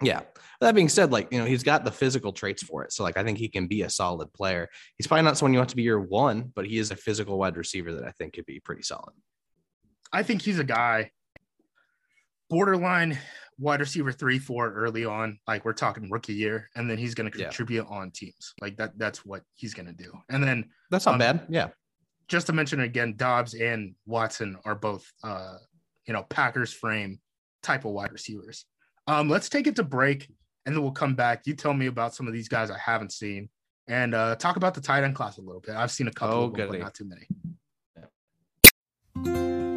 Yeah. 0.02 0.22
That 0.60 0.76
being 0.76 0.90
said, 0.90 1.12
like, 1.12 1.32
you 1.32 1.40
know, 1.40 1.46
he's 1.46 1.64
got 1.64 1.86
the 1.86 1.92
physical 1.92 2.34
traits 2.34 2.64
for 2.64 2.84
it. 2.84 2.92
So, 2.92 3.04
like, 3.04 3.18
I 3.18 3.24
think 3.24 3.38
he 3.38 3.48
can 3.48 3.68
be 3.68 3.84
a 3.84 3.90
solid 3.90 4.34
player. 4.34 4.70
He's 4.98 5.08
probably 5.08 5.24
not 5.24 5.38
someone 5.38 5.54
you 5.54 5.60
want 5.60 5.70
to 5.70 5.76
be 5.76 5.84
your 5.84 6.00
one, 6.00 6.52
but 6.56 6.66
he 6.66 6.78
is 6.78 6.92
a 6.92 6.96
physical 6.96 7.38
wide 7.38 7.58
receiver 7.58 7.94
that 7.94 8.04
I 8.04 8.12
think 8.12 8.34
could 8.34 8.46
be 8.46 8.60
pretty 8.60 8.84
solid. 8.84 9.14
I 10.14 10.24
think 10.24 10.42
he's 10.42 10.60
a 10.60 10.64
guy 10.64 11.12
borderline 12.50 13.18
wide 13.60 13.80
receiver 13.80 14.12
three, 14.12 14.40
four 14.40 14.72
early 14.74 15.06
on. 15.06 15.40
Like, 15.48 15.66
we're 15.66 15.74
talking 15.74 16.10
rookie 16.10 16.34
year, 16.34 16.70
and 16.76 16.90
then 16.90 16.98
he's 16.98 17.16
going 17.16 17.30
to 17.30 17.38
contribute 17.38 17.88
yeah. 17.90 17.98
on 17.98 18.12
teams. 18.12 18.54
Like, 18.62 18.78
that, 18.78 18.98
that's 18.98 19.26
what 19.26 19.42
he's 19.56 19.74
going 19.74 19.88
to 19.88 19.94
do. 19.94 20.12
And 20.30 20.44
then 20.44 20.70
that's 20.92 21.06
not 21.06 21.14
um, 21.14 21.20
bad. 21.20 21.46
Yeah 21.50 21.70
just 22.28 22.48
to 22.48 22.54
mention 22.54 22.82
again, 22.82 23.14
Doubs 23.16 23.54
and 23.54 23.96
Watson 24.06 24.58
are 24.66 24.76
both, 24.76 25.06
uh, 25.24 25.58
you 26.08 26.14
know, 26.14 26.24
Packers 26.24 26.74
frame 26.74 27.20
type 27.62 27.86
of 27.86 27.92
wide 27.92 28.12
receivers. 28.12 28.66
Um, 29.08 29.30
let's 29.30 29.50
take 29.50 29.68
it 29.68 29.76
to 29.78 29.84
break 29.84 30.30
and 30.66 30.76
then 30.76 30.82
we'll 30.82 30.92
come 30.92 31.16
back. 31.16 31.44
You 31.46 31.54
tell 31.56 31.74
me 31.74 31.88
about 31.88 32.16
some 32.16 32.28
of 32.28 32.34
these 32.34 32.48
guys 32.48 32.72
I 32.72 32.78
haven't 32.78 33.12
seen 33.12 33.50
and 33.88 34.16
uh, 34.16 34.36
talk 34.36 34.56
about 34.56 34.74
the 34.74 34.82
tight 34.82 35.04
end 35.04 35.16
class 35.16 35.38
a 35.38 35.42
little 35.42 35.62
bit. 35.62 35.76
I've 35.76 35.92
seen 35.92 36.08
a 36.08 36.12
couple 36.12 36.38
oh, 36.38 36.50
them, 36.50 36.70
but 36.70 36.80
not 36.80 36.94
too 36.94 37.10
many. 39.16 39.63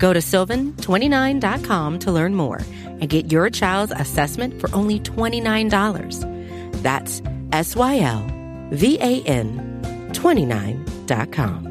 Go 0.00 0.12
to 0.14 0.18
sylvan29.com 0.18 1.98
to 2.00 2.10
learn 2.10 2.34
more 2.34 2.60
and 2.84 3.08
get 3.08 3.30
your 3.30 3.50
child's 3.50 3.92
assessment 3.92 4.58
for 4.60 4.74
only 4.74 4.98
$29. 4.98 6.82
That's 6.82 7.22
S 7.52 7.76
Y 7.76 8.00
L 8.00 8.26
V 8.72 8.98
A 9.00 9.22
N 9.22 10.10
29.com. 10.12 11.66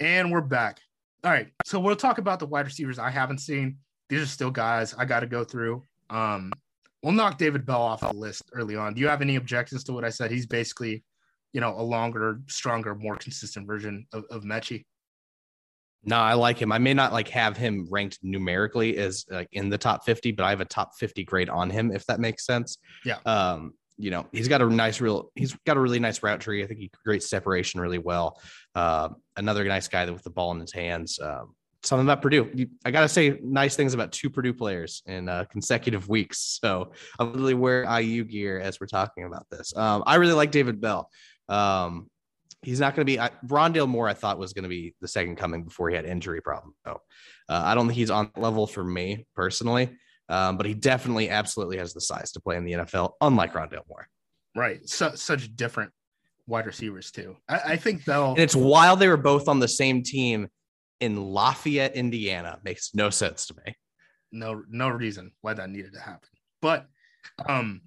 And 0.00 0.32
we're 0.32 0.40
back. 0.40 0.80
All 1.22 1.30
right. 1.30 1.48
So 1.64 1.78
we'll 1.78 1.96
talk 1.96 2.18
about 2.18 2.38
the 2.38 2.46
wide 2.46 2.66
receivers 2.66 2.98
I 2.98 3.10
haven't 3.10 3.38
seen. 3.38 3.78
These 4.08 4.22
are 4.22 4.26
still 4.26 4.50
guys 4.50 4.94
I 4.94 5.04
got 5.04 5.20
to 5.20 5.26
go 5.26 5.44
through. 5.44 5.82
Um, 6.10 6.52
we'll 7.02 7.12
knock 7.12 7.38
David 7.38 7.64
Bell 7.66 7.82
off 7.82 8.00
the 8.00 8.12
list 8.12 8.42
early 8.52 8.76
on. 8.76 8.94
Do 8.94 9.00
you 9.00 9.08
have 9.08 9.22
any 9.22 9.36
objections 9.36 9.84
to 9.84 9.92
what 9.92 10.04
I 10.04 10.10
said? 10.10 10.30
He's 10.30 10.46
basically, 10.46 11.04
you 11.54 11.60
know, 11.60 11.74
a 11.78 11.80
longer, 11.82 12.40
stronger, 12.48 12.94
more 12.94 13.16
consistent 13.16 13.66
version 13.66 14.06
of, 14.12 14.24
of 14.30 14.42
Metchie. 14.42 14.84
No, 16.04 16.16
I 16.16 16.34
like 16.34 16.58
him. 16.58 16.70
I 16.70 16.78
may 16.78 16.92
not 16.92 17.14
like 17.14 17.28
have 17.28 17.56
him 17.56 17.86
ranked 17.90 18.18
numerically 18.22 18.98
as 18.98 19.24
like 19.30 19.48
in 19.52 19.70
the 19.70 19.78
top 19.78 20.04
50, 20.04 20.32
but 20.32 20.44
I 20.44 20.50
have 20.50 20.60
a 20.60 20.66
top 20.66 20.96
50 20.98 21.24
grade 21.24 21.48
on 21.48 21.70
him, 21.70 21.90
if 21.92 22.04
that 22.06 22.20
makes 22.20 22.44
sense. 22.44 22.76
Yeah. 23.06 23.18
Um, 23.24 23.72
you 23.96 24.10
know, 24.10 24.26
he's 24.32 24.48
got 24.48 24.60
a 24.60 24.66
nice 24.66 25.00
real 25.00 25.30
he's 25.36 25.56
got 25.64 25.76
a 25.76 25.80
really 25.80 26.00
nice 26.00 26.22
route 26.22 26.40
tree. 26.40 26.64
I 26.64 26.66
think 26.66 26.80
he 26.80 26.90
creates 27.04 27.30
separation 27.30 27.80
really 27.80 27.98
well. 27.98 28.40
Uh, 28.74 29.10
another 29.36 29.64
nice 29.64 29.86
guy 29.86 30.10
with 30.10 30.24
the 30.24 30.30
ball 30.30 30.50
in 30.50 30.60
his 30.60 30.72
hands. 30.72 31.20
Um, 31.20 31.54
something 31.84 32.06
about 32.06 32.22
Purdue. 32.22 32.66
I 32.84 32.90
got 32.90 33.02
to 33.02 33.08
say 33.08 33.38
nice 33.42 33.76
things 33.76 33.94
about 33.94 34.12
two 34.12 34.30
Purdue 34.30 34.54
players 34.54 35.02
in 35.06 35.28
uh, 35.28 35.44
consecutive 35.50 36.08
weeks. 36.08 36.58
So 36.60 36.92
I'm 37.18 37.32
really 37.32 37.54
wear 37.54 37.84
IU 38.00 38.24
gear 38.24 38.58
as 38.58 38.80
we're 38.80 38.86
talking 38.86 39.24
about 39.24 39.46
this. 39.50 39.76
Um, 39.76 40.02
I 40.06 40.16
really 40.16 40.32
like 40.32 40.50
David 40.50 40.80
Bell. 40.80 41.10
Um, 41.48 42.08
he's 42.62 42.80
not 42.80 42.94
going 42.94 43.06
to 43.06 43.12
be 43.12 43.20
I, 43.20 43.30
Rondale 43.46 43.88
Moore. 43.88 44.08
I 44.08 44.14
thought 44.14 44.38
was 44.38 44.52
going 44.52 44.64
to 44.64 44.68
be 44.68 44.94
the 45.00 45.08
second 45.08 45.36
coming 45.36 45.64
before 45.64 45.90
he 45.90 45.96
had 45.96 46.04
injury 46.04 46.40
problem. 46.40 46.74
So 46.86 47.00
uh, 47.48 47.62
I 47.64 47.74
don't 47.74 47.86
think 47.86 47.96
he's 47.96 48.10
on 48.10 48.30
level 48.36 48.66
for 48.66 48.84
me 48.84 49.26
personally. 49.34 49.96
Um, 50.28 50.56
but 50.56 50.66
he 50.66 50.74
definitely, 50.74 51.28
absolutely 51.28 51.76
has 51.78 51.92
the 51.92 52.00
size 52.00 52.32
to 52.32 52.40
play 52.40 52.56
in 52.56 52.64
the 52.64 52.72
NFL, 52.72 53.12
unlike 53.20 53.52
Rondale 53.52 53.86
Moore. 53.88 54.08
Right. 54.56 54.88
So, 54.88 55.14
such 55.14 55.54
different 55.54 55.92
wide 56.46 56.66
receivers, 56.66 57.10
too. 57.10 57.36
I, 57.48 57.60
I 57.66 57.76
think, 57.76 58.04
though. 58.04 58.30
And 58.30 58.38
it's 58.38 58.56
while 58.56 58.96
they 58.96 59.08
were 59.08 59.16
both 59.16 59.48
on 59.48 59.60
the 59.60 59.68
same 59.68 60.02
team 60.02 60.48
in 61.00 61.22
Lafayette, 61.22 61.94
Indiana. 61.94 62.58
Makes 62.64 62.94
no 62.94 63.10
sense 63.10 63.46
to 63.46 63.54
me. 63.66 63.74
No, 64.32 64.62
no 64.68 64.88
reason 64.88 65.32
why 65.42 65.54
that 65.54 65.70
needed 65.70 65.92
to 65.92 66.00
happen. 66.00 66.28
But 66.62 66.86
um, 67.46 67.82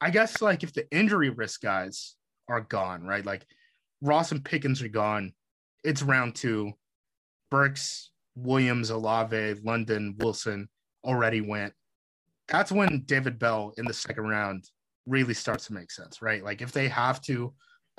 I 0.00 0.10
guess, 0.10 0.42
like, 0.42 0.64
if 0.64 0.72
the 0.72 0.90
injury 0.90 1.30
risk 1.30 1.60
guys 1.60 2.16
are 2.48 2.60
gone, 2.60 3.04
right? 3.04 3.24
Like, 3.24 3.46
Ross 4.00 4.32
and 4.32 4.44
Pickens 4.44 4.82
are 4.82 4.88
gone. 4.88 5.32
It's 5.84 6.02
round 6.02 6.34
two. 6.34 6.72
Burks, 7.50 8.10
Williams, 8.36 8.90
Olave, 8.90 9.54
London, 9.64 10.16
Wilson 10.18 10.68
already 11.04 11.40
went. 11.40 11.72
That's 12.48 12.72
when 12.72 13.02
David 13.06 13.38
Bell 13.38 13.72
in 13.76 13.84
the 13.84 13.92
second 13.92 14.26
round 14.26 14.64
really 15.06 15.34
starts 15.34 15.66
to 15.66 15.72
make 15.72 15.90
sense, 15.90 16.22
right? 16.22 16.44
Like 16.44 16.62
if 16.62 16.72
they 16.72 16.88
have 16.88 17.20
to 17.22 17.52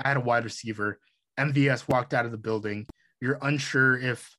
add 0.04 0.18
a 0.18 0.22
wide 0.22 0.44
receiver, 0.44 1.00
MVS 1.40 1.88
walked 1.88 2.14
out 2.14 2.26
of 2.26 2.32
the 2.32 2.38
building. 2.38 2.88
You're 3.22 3.40
unsure 3.42 3.98
if 3.98 4.30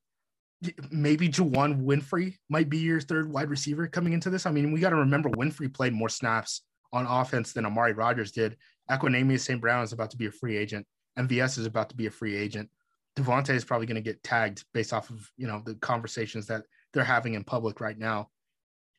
maybe 0.91 1.29
Juwann 1.29 1.85
Winfree 1.85 2.37
might 2.49 2.69
be 2.69 2.79
your 2.79 3.01
third 3.01 3.33
wide 3.33 3.51
receiver 3.51 3.87
coming 3.87 4.13
into 4.13 4.31
this. 4.31 4.47
I 4.47 4.51
mean, 4.51 4.73
we 4.73 4.81
got 4.81 4.91
to 4.91 4.97
remember 4.97 5.31
Winfree 5.31 5.73
played 5.73 5.93
more 5.93 6.09
snaps 6.09 6.63
on 6.93 7.07
offense 7.07 7.53
than 7.53 7.67
Amari 7.67 7.93
Rodgers 7.93 8.33
did. 8.33 8.57
Equanimeous 8.91 9.41
St. 9.41 9.61
Brown 9.61 9.85
is 9.85 9.93
about 9.93 10.11
to 10.11 10.17
be 10.17 10.27
a 10.27 10.31
free 10.31 10.57
agent. 10.57 10.87
MVS 11.19 11.59
is 11.59 11.67
about 11.67 11.91
to 11.91 11.97
be 11.97 12.07
a 12.07 12.11
free 12.11 12.37
agent. 12.37 12.69
Davante 13.17 13.51
is 13.51 13.65
probably 13.65 13.87
going 13.87 13.97
to 13.97 14.01
get 14.01 14.23
tagged 14.23 14.65
based 14.73 14.93
off 14.93 15.11
of 15.11 15.31
you 15.37 15.47
know 15.47 15.63
the 15.65 15.75
conversations 15.77 16.47
that 16.47 16.65
they're 16.93 17.05
having 17.05 17.35
in 17.35 17.45
public 17.45 17.81
right 17.81 17.99
now 17.99 18.29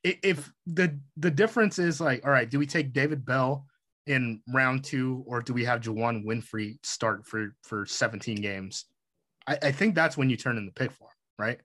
if 0.04 0.52
the 0.66 1.00
the 1.18 1.32
difference 1.32 1.80
is 1.80 2.02
like, 2.02 2.26
all 2.26 2.32
right, 2.32 2.50
do 2.50 2.60
we 2.60 2.66
take 2.66 2.94
David 2.94 3.26
Bell 3.26 3.66
in 4.08 4.42
round 4.52 4.84
two, 4.84 5.24
or 5.28 5.42
do 5.42 5.54
we 5.54 5.64
have 5.66 5.82
Juwann 5.82 6.26
Winfree 6.26 6.78
start 6.84 7.26
for 7.26 7.56
for 7.64 7.86
17 7.86 8.38
games? 8.38 8.86
I, 9.48 9.58
I 9.64 9.72
think 9.72 9.96
that's 9.96 10.18
when 10.18 10.30
you 10.30 10.38
turn 10.38 10.58
in 10.58 10.66
the 10.66 10.72
pick 10.72 10.92
for 10.92 11.08
right? 11.38 11.60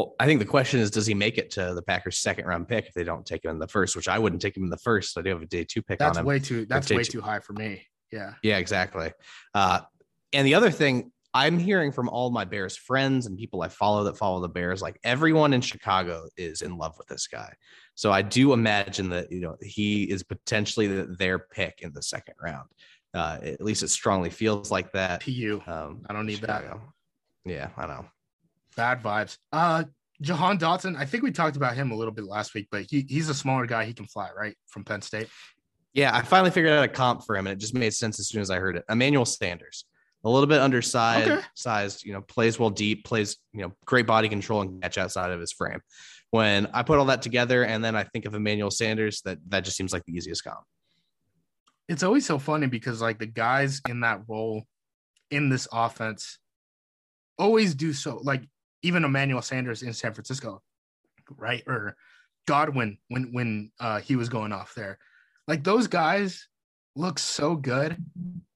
Well, 0.00 0.14
I 0.18 0.24
think 0.24 0.40
the 0.40 0.46
question 0.46 0.80
is, 0.80 0.90
does 0.90 1.06
he 1.06 1.12
make 1.12 1.36
it 1.36 1.50
to 1.50 1.74
the 1.74 1.82
Packers' 1.82 2.16
second 2.16 2.46
round 2.46 2.66
pick 2.66 2.86
if 2.86 2.94
they 2.94 3.04
don't 3.04 3.26
take 3.26 3.44
him 3.44 3.50
in 3.50 3.58
the 3.58 3.68
first? 3.68 3.94
Which 3.94 4.08
I 4.08 4.18
wouldn't 4.18 4.40
take 4.40 4.56
him 4.56 4.64
in 4.64 4.70
the 4.70 4.78
first. 4.78 5.18
I 5.18 5.20
do 5.20 5.28
have 5.28 5.42
a 5.42 5.46
day 5.46 5.62
two 5.62 5.82
pick 5.82 5.98
That's 5.98 6.16
on 6.16 6.22
him. 6.22 6.26
way 6.26 6.38
too. 6.38 6.64
That's 6.64 6.88
way 6.88 7.02
two. 7.02 7.12
too 7.12 7.20
high 7.20 7.40
for 7.40 7.52
me. 7.52 7.86
Yeah. 8.10 8.32
Yeah, 8.42 8.56
exactly. 8.56 9.12
Uh, 9.54 9.80
and 10.32 10.46
the 10.46 10.54
other 10.54 10.70
thing 10.70 11.12
I'm 11.34 11.58
hearing 11.58 11.92
from 11.92 12.08
all 12.08 12.30
my 12.30 12.46
Bears 12.46 12.78
friends 12.78 13.26
and 13.26 13.36
people 13.36 13.60
I 13.60 13.68
follow 13.68 14.04
that 14.04 14.16
follow 14.16 14.40
the 14.40 14.48
Bears, 14.48 14.80
like 14.80 14.98
everyone 15.04 15.52
in 15.52 15.60
Chicago 15.60 16.28
is 16.38 16.62
in 16.62 16.78
love 16.78 16.94
with 16.96 17.06
this 17.08 17.26
guy. 17.26 17.52
So 17.94 18.10
I 18.10 18.22
do 18.22 18.54
imagine 18.54 19.10
that 19.10 19.30
you 19.30 19.40
know 19.40 19.56
he 19.60 20.04
is 20.04 20.22
potentially 20.22 20.86
the, 20.86 21.14
their 21.18 21.38
pick 21.38 21.80
in 21.82 21.92
the 21.92 22.02
second 22.02 22.36
round. 22.42 22.70
Uh, 23.12 23.38
at 23.42 23.60
least 23.60 23.82
it 23.82 23.88
strongly 23.88 24.30
feels 24.30 24.70
like 24.70 24.92
that. 24.92 25.20
Pu. 25.20 25.62
Um, 25.66 26.06
I 26.08 26.14
don't 26.14 26.24
need 26.24 26.40
that. 26.40 26.64
Yeah, 27.44 27.68
I 27.76 27.86
know. 27.86 28.06
Bad 28.76 29.02
vibes. 29.02 29.36
Uh, 29.52 29.84
Jahan 30.20 30.58
Dotson. 30.58 30.96
I 30.96 31.06
think 31.06 31.22
we 31.22 31.32
talked 31.32 31.56
about 31.56 31.74
him 31.74 31.90
a 31.90 31.94
little 31.94 32.12
bit 32.12 32.24
last 32.24 32.54
week, 32.54 32.68
but 32.70 32.82
he, 32.82 33.06
he's 33.08 33.28
a 33.28 33.34
smaller 33.34 33.66
guy. 33.66 33.84
He 33.84 33.94
can 33.94 34.06
fly, 34.06 34.28
right? 34.36 34.54
From 34.66 34.84
Penn 34.84 35.02
State. 35.02 35.28
Yeah, 35.94 36.14
I 36.14 36.22
finally 36.22 36.50
figured 36.50 36.72
out 36.72 36.84
a 36.84 36.88
comp 36.88 37.24
for 37.24 37.36
him, 37.36 37.46
and 37.46 37.54
it 37.54 37.58
just 37.58 37.74
made 37.74 37.92
sense 37.94 38.20
as 38.20 38.28
soon 38.28 38.40
as 38.40 38.50
I 38.50 38.58
heard 38.58 38.76
it. 38.76 38.84
Emmanuel 38.88 39.24
Sanders, 39.24 39.86
a 40.24 40.30
little 40.30 40.46
bit 40.46 40.60
undersized, 40.60 41.30
Okay. 41.30 41.44
sized, 41.56 42.04
you 42.04 42.12
know, 42.12 42.20
plays 42.20 42.58
well 42.58 42.70
deep, 42.70 43.04
plays, 43.04 43.38
you 43.52 43.62
know, 43.62 43.72
great 43.86 44.06
body 44.06 44.28
control 44.28 44.60
and 44.60 44.80
catch 44.82 44.98
outside 44.98 45.30
of 45.32 45.40
his 45.40 45.52
frame. 45.52 45.80
When 46.30 46.66
I 46.72 46.84
put 46.84 46.98
all 46.98 47.06
that 47.06 47.22
together, 47.22 47.64
and 47.64 47.84
then 47.84 47.96
I 47.96 48.04
think 48.04 48.24
of 48.24 48.34
Emmanuel 48.34 48.70
Sanders, 48.70 49.20
that 49.22 49.38
that 49.48 49.64
just 49.64 49.76
seems 49.76 49.92
like 49.92 50.04
the 50.04 50.12
easiest 50.12 50.44
comp. 50.44 50.60
It's 51.88 52.04
always 52.04 52.24
so 52.24 52.38
funny 52.38 52.68
because 52.68 53.02
like 53.02 53.18
the 53.18 53.26
guys 53.26 53.80
in 53.88 54.00
that 54.00 54.20
role 54.28 54.64
in 55.32 55.48
this 55.48 55.66
offense 55.72 56.38
always 57.36 57.74
do 57.74 57.92
so. 57.92 58.20
Like 58.22 58.44
even 58.82 59.04
Emmanuel 59.04 59.42
Sanders 59.42 59.82
in 59.82 59.92
San 59.92 60.14
Francisco, 60.14 60.62
right? 61.36 61.62
Or 61.66 61.96
Godwin 62.46 62.98
when 63.08 63.32
when 63.32 63.70
uh, 63.80 64.00
he 64.00 64.16
was 64.16 64.28
going 64.28 64.52
off 64.52 64.74
there. 64.74 64.98
Like 65.46 65.64
those 65.64 65.86
guys 65.86 66.48
look 66.96 67.18
so 67.18 67.56
good, 67.56 67.96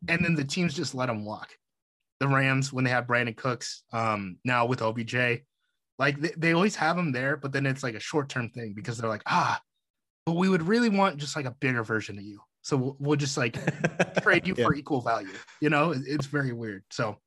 and 0.08 0.24
then 0.24 0.34
the 0.34 0.44
teams 0.44 0.74
just 0.74 0.94
let 0.94 1.06
them 1.06 1.24
walk. 1.24 1.50
The 2.20 2.28
Rams 2.28 2.72
when 2.72 2.84
they 2.84 2.90
have 2.90 3.06
Brandin 3.06 3.36
Cooks, 3.36 3.82
um, 3.92 4.38
now 4.44 4.66
with 4.66 4.80
OBJ, 4.82 5.14
like 5.98 6.20
they, 6.20 6.32
they 6.36 6.52
always 6.52 6.76
have 6.76 6.96
them 6.96 7.12
there, 7.12 7.36
but 7.36 7.52
then 7.52 7.66
it's 7.66 7.82
like 7.82 7.94
a 7.94 8.00
short 8.00 8.28
term 8.28 8.48
thing 8.50 8.72
because 8.74 8.98
they're 8.98 9.10
like, 9.10 9.22
ah, 9.26 9.60
but 10.24 10.36
we 10.36 10.48
would 10.48 10.62
really 10.62 10.88
want 10.88 11.18
just 11.18 11.36
like 11.36 11.44
a 11.46 11.54
bigger 11.60 11.82
version 11.82 12.16
of 12.18 12.24
you. 12.24 12.40
So 12.62 12.76
we'll, 12.78 12.96
we'll 12.98 13.16
just 13.16 13.36
like 13.36 13.56
trade 14.22 14.46
you 14.46 14.54
Yeah. 14.56 14.64
for 14.64 14.74
equal 14.74 15.02
value. 15.02 15.28
You 15.60 15.68
know, 15.70 15.90
It- 15.90 16.02
it's 16.06 16.26
very 16.26 16.52
weird. 16.52 16.82
So 16.90 17.18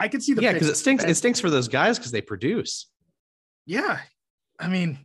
I 0.00 0.08
could 0.08 0.22
see 0.22 0.32
the 0.32 0.42
yeah, 0.42 0.52
because 0.52 0.68
it 0.68 0.76
stinks. 0.76 1.04
It 1.04 1.14
stinks 1.14 1.38
for 1.38 1.50
those 1.50 1.68
guys 1.68 1.98
because 1.98 2.10
they 2.10 2.22
produce. 2.22 2.86
yeah. 3.66 4.00
I 4.58 4.68
mean, 4.68 4.98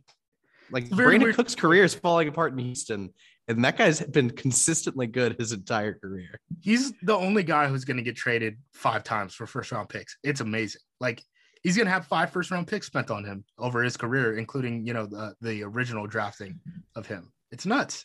Like 0.70 0.88
Brandin 0.90 1.22
weird. 1.22 1.36
Cook's 1.36 1.54
career 1.54 1.84
is 1.84 1.94
falling 1.94 2.28
apart 2.28 2.52
in 2.52 2.58
Houston, 2.58 3.10
and 3.48 3.64
that 3.64 3.78
guy's 3.78 4.00
been 4.02 4.28
consistently 4.30 5.06
good 5.06 5.36
his 5.38 5.52
entire 5.52 5.94
career. 5.94 6.38
he's 6.60 6.92
the 7.02 7.16
only 7.16 7.42
guy 7.42 7.68
who's 7.68 7.84
going 7.86 7.96
to 7.96 8.02
get 8.02 8.16
traded 8.16 8.58
five 8.74 9.02
times 9.02 9.34
for 9.34 9.46
first 9.46 9.72
round 9.72 9.88
picks. 9.88 10.18
It's 10.22 10.40
amazing. 10.40 10.82
Like 11.00 11.22
he's 11.62 11.74
going 11.76 11.86
to 11.86 11.92
have 11.92 12.06
five 12.06 12.30
first 12.32 12.50
round 12.50 12.66
picks 12.66 12.86
spent 12.86 13.10
on 13.10 13.24
him 13.24 13.44
over 13.58 13.82
his 13.82 13.96
career, 13.96 14.36
including 14.36 14.86
you 14.86 14.92
know 14.92 15.06
the 15.06 15.34
the 15.40 15.62
original 15.62 16.06
drafting 16.06 16.60
of 16.96 17.06
him. 17.06 17.32
It's 17.50 17.64
nuts. 17.64 18.04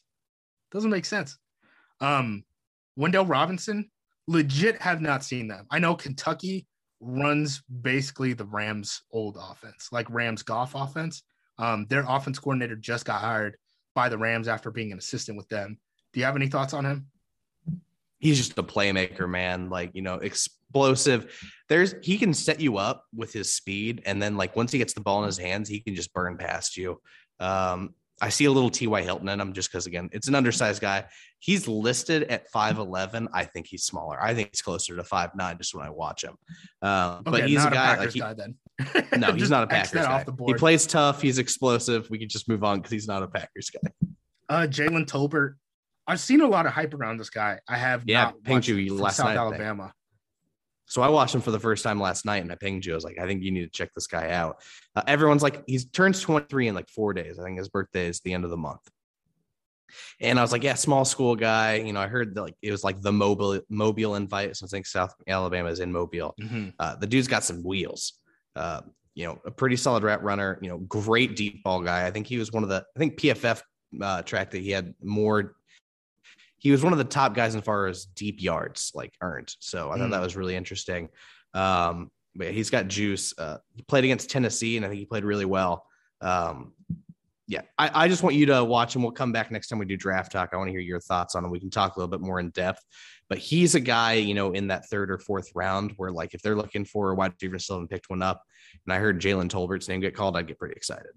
Doesn't 0.72 0.90
make 0.92 1.06
sense. 1.06 1.38
Um, 2.00 2.46
Wan'Dale 2.98 3.28
Robinson, 3.28 3.92
legit 4.28 4.82
have 4.82 5.02
not 5.02 5.24
seen 5.24 5.48
them. 5.50 5.66
I 5.70 5.80
know 5.80 5.96
Kentucky 5.96 6.66
runs 7.02 7.62
basically 7.82 8.34
the 8.34 8.46
Rams' 8.46 9.04
old 9.12 9.38
offense, 9.38 9.90
like 9.92 10.10
Rams 10.10 10.44
golf 10.44 10.76
offense. 10.76 11.24
Um, 11.58 11.86
their 11.90 12.06
offense 12.08 12.40
coordinator 12.40 12.76
just 12.76 13.06
got 13.06 13.22
hired 13.22 13.58
by 13.94 14.08
the 14.08 14.18
Rams 14.18 14.48
after 14.48 14.72
being 14.72 14.92
an 14.92 14.98
assistant 14.98 15.38
with 15.38 15.50
them. 15.50 15.78
Do 16.14 16.20
you 16.20 16.26
have 16.26 16.36
any 16.36 16.48
thoughts 16.48 16.74
on 16.74 16.86
him? 16.86 17.08
he's 18.22 18.38
just 18.38 18.58
a 18.58 18.64
playmaker, 18.64 19.28
man. 19.28 19.70
Like, 19.70 19.92
you 19.94 20.02
know, 20.02 20.16
explosive. 20.16 21.52
There's 21.68 21.96
he 22.02 22.18
can 22.18 22.34
set 22.34 22.62
you 22.62 22.78
up 22.78 23.06
with 23.14 23.34
his 23.34 23.54
speed, 23.54 24.04
and 24.06 24.22
then 24.22 24.38
like 24.38 24.56
once 24.56 24.72
he 24.72 24.78
gets 24.78 24.94
the 24.94 25.02
ball 25.02 25.20
in 25.22 25.26
his 25.26 25.38
hands, 25.38 25.68
he 25.68 25.82
can 25.82 25.96
just 25.96 26.14
burn 26.14 26.38
past 26.38 26.78
you. 26.78 27.02
Um, 27.40 27.96
I 28.22 28.30
see 28.30 28.46
a 28.46 28.52
little 28.52 28.70
T.Y. 28.70 29.02
Hilton 29.02 29.28
in 29.28 29.42
him 29.42 29.52
just 29.52 29.72
because 29.72 29.88
again, 29.88 30.10
it's 30.14 30.28
an 30.28 30.36
undersized 30.36 30.80
guy. 30.80 31.06
He's 31.40 31.68
listed 31.68 32.24
at 32.24 32.52
5'11. 32.52 33.28
I 33.34 33.46
think 33.46 33.66
he's 33.66 33.84
smaller. 33.84 34.22
I 34.22 34.36
think 34.36 34.50
he's 34.52 34.62
closer 34.62 34.96
to 34.96 35.02
5'9 35.02 35.58
just 35.58 35.74
when 35.74 35.86
I 35.86 35.90
watch 35.90 36.24
him. 36.24 36.36
Um, 36.84 37.24
but 37.24 37.48
he's 37.48 37.66
a 37.66 37.72
guy 37.72 37.90
like 37.90 37.98
Packers 37.98 38.14
he, 38.14 38.20
guy 38.20 38.34
then. 38.36 38.56
no, 39.18 39.32
he's 39.34 39.50
not 39.50 39.64
a 39.64 39.68
Packers 39.68 40.06
guy. 40.06 40.24
He 40.46 40.54
plays 40.54 40.86
tough, 40.86 41.22
he's 41.22 41.40
explosive. 41.40 42.10
We 42.12 42.20
can 42.20 42.30
just 42.30 42.48
move 42.48 42.64
on 42.64 42.78
because 42.78 42.92
he's 42.92 43.08
not 43.08 43.24
a 43.24 43.28
Packers 43.28 43.72
guy. 43.72 43.92
uh, 44.50 44.68
Jalen 44.68 45.08
Tolbert. 45.08 45.56
I've 46.06 46.20
seen 46.20 46.42
a 46.42 46.48
lot 46.48 46.66
of 46.66 46.74
hype 46.74 46.94
around 46.94 47.18
this 47.18 47.30
guy. 47.30 47.60
I 47.68 47.78
have 47.78 48.04
Yeah, 48.06 48.24
not 48.24 48.48
watched 48.48 48.70
last 48.70 49.18
South 49.18 49.28
night. 49.28 49.38
Alabama. 49.38 49.94
So 50.86 51.02
I 51.02 51.10
watched 51.10 51.34
him 51.34 51.42
for 51.42 51.52
the 51.52 51.60
first 51.60 51.84
time 51.84 52.02
last 52.02 52.26
night, 52.26 52.44
and 52.44 52.52
I 52.52 52.56
pinged 52.56 52.86
you. 52.86 52.94
I 52.94 52.96
was 52.96 53.04
like, 53.04 53.18
I 53.18 53.26
think 53.26 53.44
you 53.44 53.52
need 53.52 53.62
to 53.62 53.70
check 53.70 53.94
this 53.94 54.08
guy 54.08 54.32
out. 54.32 54.62
Uh, 54.96 55.04
everyone's 55.08 55.44
like, 55.44 55.64
he 55.66 55.80
turns 55.80 56.20
23 56.20 56.68
in 56.68 56.76
like 56.76 56.90
four 56.90 57.14
days. 57.14 57.40
I 57.40 57.44
think 57.44 57.58
his 57.58 57.70
birthday 57.70 58.08
is 58.08 58.20
the 58.20 58.34
end 58.34 58.44
of 58.44 58.50
the 58.50 58.58
month. 58.58 58.82
And 60.20 60.40
I 60.40 60.42
was 60.42 60.52
like, 60.52 60.64
yeah, 60.64 60.76
small 60.76 61.06
school 61.06 61.36
guy. 61.36 61.76
You 61.76 61.94
know, 61.94 62.00
I 62.00 62.08
heard 62.08 62.36
that 62.36 62.42
like 62.42 62.56
it 62.62 62.72
was 62.72 62.84
like 62.84 63.02
the 63.02 63.12
mobile 63.12 63.60
mobile 63.70 64.16
invite. 64.16 64.56
So 64.56 64.66
I 64.66 64.70
think 64.70 64.86
South 64.86 65.14
Alabama 65.28 65.70
is 65.70 65.80
in 65.80 65.92
Mobile. 65.92 66.34
Mhm. 66.40 66.74
Uh, 66.80 66.96
the 66.96 67.08
dude's 67.08 67.28
got 67.28 67.44
some 67.44 67.64
wheels. 67.64 68.14
Uh, 68.56 68.82
you 69.14 69.26
know, 69.26 69.40
a 69.46 69.52
pretty 69.52 69.76
solid 69.76 70.04
rat 70.04 70.24
runner. 70.24 70.60
You 70.62 70.70
know, 70.70 70.78
great 70.78 71.36
deep 71.36 71.64
ball 71.64 71.82
guy. 71.82 72.08
I 72.08 72.12
think 72.12 72.28
he 72.28 72.38
was 72.38 72.52
one 72.52 72.64
of 72.64 72.70
the. 72.70 72.86
I 72.96 73.00
think 73.00 73.20
PFF 73.20 73.62
uh, 74.02 74.22
track 74.22 74.52
that 74.52 74.60
he 74.60 74.72
had 74.72 74.94
more. 75.04 75.56
He 76.62 76.70
was 76.70 76.84
one 76.84 76.94
of 76.94 77.00
the 77.00 77.06
top 77.06 77.34
guys 77.34 77.56
as 77.56 77.64
far 77.64 77.88
as 77.88 78.06
deep 78.06 78.40
yards 78.42 78.92
like 78.94 79.16
earned. 79.20 79.54
So 79.60 79.90
I 79.90 79.98
thought 79.98 80.10
Mm. 80.10 80.12
that 80.12 80.22
was 80.22 80.36
really 80.36 80.56
interesting. 80.56 81.10
Um, 81.56 82.12
but 82.36 82.52
he's 82.52 82.70
got 82.70 82.88
juice. 82.88 83.34
Uh, 83.38 83.58
he 83.76 83.82
played 83.82 84.04
against 84.04 84.30
Tennessee, 84.30 84.78
and 84.78 84.86
I 84.86 84.90
think 84.90 85.00
he 85.00 85.06
played 85.06 85.26
really 85.26 85.44
well. 85.46 85.86
Um, 86.22 86.74
yeah, 87.48 87.64
I, 87.78 88.06
I 88.06 88.08
just 88.08 88.24
want 88.24 88.36
you 88.36 88.46
to 88.46 88.64
watch 88.64 88.96
him. 88.96 89.02
We'll 89.02 89.12
come 89.12 89.32
back 89.34 89.52
next 89.52 89.68
time 89.68 89.80
we 89.80 89.86
do 89.86 89.98
draft 89.98 90.32
talk. 90.32 90.52
I 90.54 90.58
want 90.58 90.68
to 90.68 90.72
hear 90.72 90.80
your 90.80 91.02
thoughts 91.02 91.36
on 91.36 91.44
him. 91.44 91.50
We 91.52 91.60
can 91.60 91.72
talk 91.72 91.96
a 91.96 92.00
little 92.00 92.12
bit 92.12 92.22
more 92.22 92.40
in 92.40 92.52
depth. 92.52 92.86
But 93.28 93.40
he's 93.40 93.76
a 93.76 93.80
guy, 93.80 94.14
you 94.14 94.34
know, 94.34 94.52
in 94.52 94.68
that 94.68 94.88
third 94.88 95.10
or 95.12 95.18
fourth 95.18 95.50
round 95.56 95.94
where, 95.98 96.12
like, 96.12 96.34
if 96.34 96.42
they're 96.42 96.56
looking 96.56 96.86
for 96.86 97.12
a 97.12 97.16
wide 97.16 97.34
receiver, 97.34 97.60
still 97.60 97.78
haven't 97.78 97.90
picked 97.90 98.10
one 98.10 98.22
up, 98.22 98.44
and 98.86 98.94
I 98.94 99.00
heard 99.00 99.20
Jalen 99.20 99.50
Tolbert's 99.50 99.90
name 99.90 100.00
get 100.00 100.16
called, 100.16 100.38
I'd 100.38 100.48
get 100.48 100.60
pretty 100.60 100.76
excited. 100.76 101.12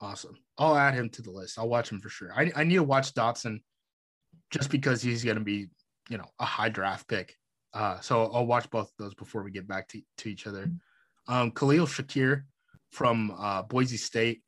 Awesome. 0.00 0.36
I'll 0.58 0.76
add 0.76 0.94
him 0.94 1.08
to 1.10 1.22
the 1.22 1.30
list. 1.30 1.58
I'll 1.58 1.68
watch 1.68 1.90
him 1.90 2.00
for 2.00 2.08
sure. 2.08 2.32
I, 2.34 2.52
I 2.54 2.64
need 2.64 2.76
to 2.76 2.82
watch 2.84 3.14
Dotson 3.14 3.60
just 4.50 4.70
because 4.70 5.02
he's 5.02 5.24
going 5.24 5.36
to 5.36 5.44
be, 5.44 5.68
you 6.08 6.18
know, 6.18 6.26
a 6.38 6.44
high 6.44 6.68
draft 6.68 7.08
pick. 7.08 7.36
Uh, 7.74 8.00
so 8.00 8.30
I'll 8.32 8.46
watch 8.46 8.70
both 8.70 8.86
of 8.86 8.96
those 8.98 9.14
before 9.14 9.42
we 9.42 9.50
get 9.50 9.68
back 9.68 9.88
to, 9.88 10.00
to 10.18 10.28
each 10.28 10.46
other. 10.46 10.70
Um, 11.26 11.50
Khalil 11.50 11.86
Shakir 11.86 12.44
from 12.90 13.34
uh, 13.38 13.62
Boise 13.62 13.96
State. 13.98 14.42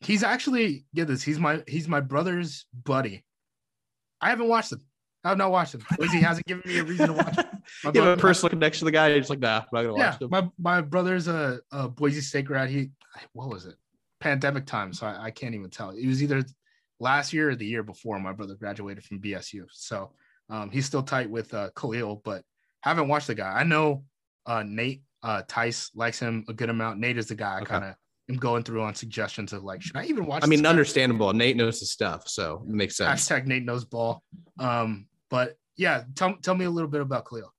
He's 0.00 0.22
actually 0.22 0.84
get 0.94 1.08
this. 1.08 1.22
He's 1.22 1.38
my 1.38 1.62
he's 1.66 1.88
my 1.88 2.00
brother's 2.00 2.66
buddy. 2.84 3.24
I 4.20 4.28
haven't 4.28 4.48
watched 4.48 4.72
him. 4.72 4.82
I 5.24 5.30
have 5.30 5.38
not 5.38 5.50
watched 5.50 5.74
him. 5.74 5.84
Boise 5.96 6.20
hasn't 6.20 6.46
given 6.46 6.62
me 6.66 6.78
a 6.78 6.84
reason 6.84 7.08
to 7.08 7.12
watch 7.14 7.36
him. 7.36 7.44
My 7.84 7.90
you 7.92 8.00
have 8.00 8.18
a 8.18 8.20
personal 8.20 8.48
connection 8.48 8.80
to 8.80 8.84
the 8.86 8.92
guy. 8.92 9.08
You're 9.08 9.18
just 9.18 9.28
like, 9.28 9.40
nah, 9.40 9.58
I'm 9.58 9.66
not 9.72 9.82
gonna 9.82 9.98
yeah, 9.98 10.10
watch 10.12 10.22
him. 10.22 10.30
my 10.30 10.48
my 10.58 10.80
brother's 10.80 11.28
a, 11.28 11.60
a 11.70 11.88
Boise 11.88 12.22
State 12.22 12.46
grad. 12.46 12.70
He 12.70 12.90
what 13.32 13.50
was 13.50 13.66
it? 13.66 13.74
Pandemic 14.20 14.64
time, 14.64 14.92
so 14.94 15.06
I, 15.06 15.24
I 15.24 15.30
can't 15.30 15.54
even 15.54 15.68
tell. 15.68 15.90
It 15.90 16.06
was 16.06 16.22
either 16.22 16.44
last 17.00 17.32
year 17.32 17.50
or 17.50 17.54
the 17.54 17.66
year 17.66 17.82
before 17.82 18.18
my 18.18 18.32
brother 18.32 18.54
graduated 18.54 19.04
from 19.04 19.20
BSU. 19.20 19.64
So 19.70 20.12
um, 20.50 20.70
he's 20.70 20.86
still 20.86 21.02
tight 21.02 21.30
with 21.30 21.52
uh, 21.54 21.70
Khalil, 21.76 22.20
but 22.24 22.42
haven't 22.82 23.08
watched 23.08 23.26
the 23.28 23.34
guy. 23.34 23.50
I 23.52 23.64
know 23.64 24.04
uh, 24.46 24.62
Nate 24.66 25.02
uh, 25.22 25.42
Tice 25.48 25.90
likes 25.94 26.18
him 26.18 26.44
a 26.48 26.52
good 26.52 26.70
amount. 26.70 26.98
Nate 27.00 27.18
is 27.18 27.26
the 27.28 27.34
guy 27.34 27.54
I 27.54 27.60
Okay. 27.60 27.66
kind 27.66 27.84
of 27.84 27.94
am 28.30 28.36
going 28.36 28.62
through 28.62 28.82
on 28.82 28.94
suggestions 28.94 29.52
of 29.52 29.62
like, 29.64 29.82
should 29.82 29.96
I 29.96 30.04
even 30.04 30.26
watch? 30.26 30.42
I 30.42 30.46
mean, 30.46 30.58
this 30.58 30.64
guy? 30.64 30.70
understandable. 30.70 31.32
Nate 31.32 31.56
knows 31.56 31.80
his 31.80 31.90
stuff, 31.90 32.28
so 32.28 32.64
it 32.68 32.74
makes 32.74 32.96
sense. 32.96 33.28
hashtag 33.28 33.46
Nate 33.46 33.64
knows 33.64 33.84
ball. 33.84 34.22
Um, 34.58 35.06
but 35.30 35.56
yeah, 35.76 36.04
tell 36.14 36.34
tell 36.42 36.54
me 36.54 36.64
a 36.64 36.70
little 36.70 36.90
bit 36.90 37.00
about 37.00 37.26
Khalil. 37.28 37.52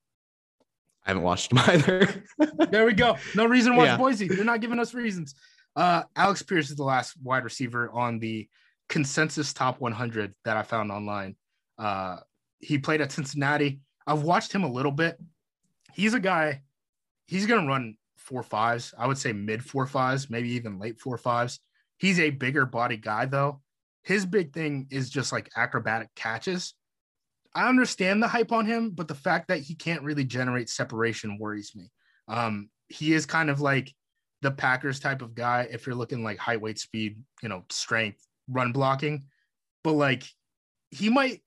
I 1.05 1.09
haven't 1.11 1.23
watched 1.23 1.51
him 1.51 1.57
either. 1.67 2.23
There 2.69 2.85
we 2.85 2.93
go. 2.93 3.15
No 3.35 3.45
reason 3.45 3.71
to 3.73 3.77
watch 3.77 3.87
Yeah. 3.87 3.97
Boise. 3.97 4.27
They're 4.27 4.43
not 4.43 4.61
giving 4.61 4.79
us 4.79 4.93
reasons. 4.93 5.33
Uh, 5.75 6.03
Alec 6.15 6.45
Pierce 6.47 6.69
is 6.69 6.75
the 6.75 6.83
last 6.83 7.15
wide 7.23 7.43
receiver 7.45 7.89
on 7.91 8.19
the 8.19 8.47
consensus 8.89 9.53
top 9.53 9.79
100 9.79 10.33
that 10.43 10.57
I 10.57 10.63
found 10.63 10.91
online. 10.91 11.35
Uh, 11.77 12.17
he 12.59 12.77
played 12.77 13.01
at 13.01 13.11
Cincinnati. 13.11 13.79
I've 14.05 14.23
watched 14.23 14.51
him 14.51 14.63
a 14.63 14.71
little 14.71 14.91
bit. 14.91 15.17
He's 15.93 16.13
a 16.13 16.19
guy. 16.19 16.63
He's 17.27 17.45
gonna 17.45 17.67
run 17.67 17.95
four 18.17 18.43
fives. 18.43 18.93
I 18.97 19.07
would 19.07 19.17
say 19.17 19.31
mid 19.31 19.63
four 19.63 19.85
fives, 19.85 20.29
maybe 20.29 20.51
even 20.51 20.79
late 20.79 20.99
four 20.99 21.17
fives. 21.17 21.59
He's 21.97 22.19
a 22.19 22.31
bigger 22.31 22.65
body 22.65 22.97
guy 22.97 23.25
though. 23.25 23.61
His 24.03 24.25
big 24.25 24.53
thing 24.53 24.87
is 24.89 25.09
just 25.09 25.31
like 25.31 25.49
acrobatic 25.55 26.09
catches. 26.15 26.73
I 27.53 27.67
understand 27.67 28.21
the 28.21 28.27
hype 28.27 28.51
on 28.51 28.65
him, 28.65 28.91
but 28.91 29.07
the 29.07 29.15
fact 29.15 29.47
that 29.47 29.59
he 29.59 29.75
can't 29.75 30.03
really 30.03 30.23
generate 30.23 30.69
separation 30.69 31.37
worries 31.39 31.73
me. 31.75 31.89
Um, 32.27 32.69
he 32.87 33.13
is 33.13 33.25
kind 33.25 33.49
of 33.49 33.59
like 33.59 33.93
the 34.41 34.51
Packers 34.51 34.99
type 34.99 35.21
of 35.21 35.35
guy 35.35 35.67
if 35.69 35.85
you're 35.85 35.95
looking 35.95 36.23
like 36.23 36.37
height, 36.37 36.61
weight, 36.61 36.79
speed, 36.79 37.21
you 37.41 37.49
know, 37.49 37.65
strength, 37.69 38.25
run 38.49 38.71
blocking. 38.71 39.25
But 39.83 39.93
like 39.93 40.23
he 40.91 41.09
might 41.09 41.41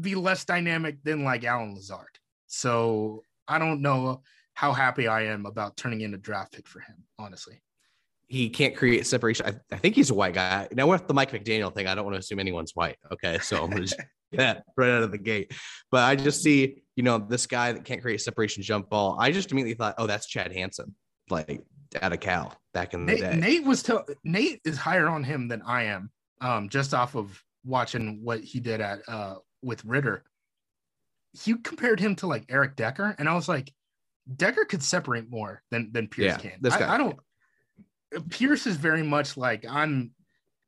be 0.00 0.14
less 0.14 0.44
dynamic 0.44 1.02
than 1.02 1.24
like 1.24 1.44
Allen 1.44 1.74
Lazard. 1.74 2.18
So 2.46 3.22
I 3.46 3.58
don't 3.58 3.82
know 3.82 4.22
how 4.54 4.72
happy 4.72 5.08
I 5.08 5.22
am 5.26 5.46
about 5.46 5.76
turning 5.76 6.00
in 6.00 6.14
a 6.14 6.18
draft 6.18 6.52
pick 6.52 6.68
for 6.68 6.80
him, 6.80 7.04
honestly. 7.18 7.60
He 8.26 8.48
can't 8.48 8.74
create 8.74 9.06
separation. 9.06 9.46
I, 9.46 9.74
I 9.74 9.78
think 9.78 9.94
he's 9.94 10.10
a 10.10 10.14
white 10.14 10.34
guy. 10.34 10.68
Now 10.72 10.86
with 10.86 11.06
the 11.06 11.14
Mike 11.14 11.32
McDaniel 11.32 11.74
thing, 11.74 11.86
I 11.86 11.94
don't 11.94 12.04
want 12.04 12.14
to 12.14 12.20
assume 12.20 12.38
anyone's 12.38 12.72
white. 12.74 12.96
Okay. 13.12 13.38
So 13.38 13.62
I'm 13.62 13.70
gonna 13.70 13.82
just 13.82 14.00
that 14.32 14.64
right 14.76 14.90
out 14.90 15.02
of 15.02 15.10
the 15.10 15.18
gate. 15.18 15.52
But 15.90 16.04
I 16.04 16.16
just 16.16 16.42
see, 16.42 16.82
you 16.96 17.02
know, 17.02 17.18
this 17.18 17.46
guy 17.46 17.72
that 17.72 17.84
can't 17.84 18.00
create 18.00 18.20
separation 18.20 18.62
jump 18.62 18.88
ball. 18.88 19.16
I 19.20 19.30
just 19.30 19.52
immediately 19.52 19.76
thought, 19.76 19.96
oh, 19.98 20.06
that's 20.06 20.26
Chad 20.26 20.52
Hansen, 20.52 20.94
like 21.28 21.62
out 22.02 22.12
of 22.12 22.20
Cal 22.20 22.56
back 22.72 22.94
in 22.94 23.06
the 23.06 23.12
Nate, 23.12 23.20
day. 23.20 23.36
Nate 23.36 23.64
was 23.64 23.82
tell 23.82 24.04
Nate 24.24 24.60
is 24.64 24.76
higher 24.76 25.08
on 25.08 25.24
him 25.24 25.48
than 25.48 25.62
I 25.62 25.84
am, 25.84 26.10
um, 26.40 26.68
just 26.68 26.94
off 26.94 27.14
of 27.14 27.42
watching 27.64 28.20
what 28.22 28.40
he 28.40 28.60
did 28.60 28.80
at 28.80 29.00
uh 29.08 29.36
with 29.62 29.84
Ridder. 29.84 30.24
He 31.32 31.54
compared 31.54 31.98
him 32.00 32.14
to 32.16 32.26
like 32.26 32.44
Eric 32.48 32.76
Decker, 32.76 33.14
and 33.18 33.28
I 33.28 33.34
was 33.34 33.48
like, 33.48 33.72
Decker 34.36 34.64
could 34.64 34.82
separate 34.82 35.30
more 35.30 35.62
than 35.70 35.90
than 35.92 36.08
Pierce 36.08 36.32
Yeah, 36.32 36.50
can. 36.50 36.58
this 36.60 36.74
I, 36.74 36.78
guy 36.78 36.94
I 36.94 36.98
don't. 36.98 37.18
Pierce 38.30 38.66
is 38.66 38.76
very 38.76 39.02
much 39.02 39.36
like 39.36 39.64
I'm. 39.68 40.12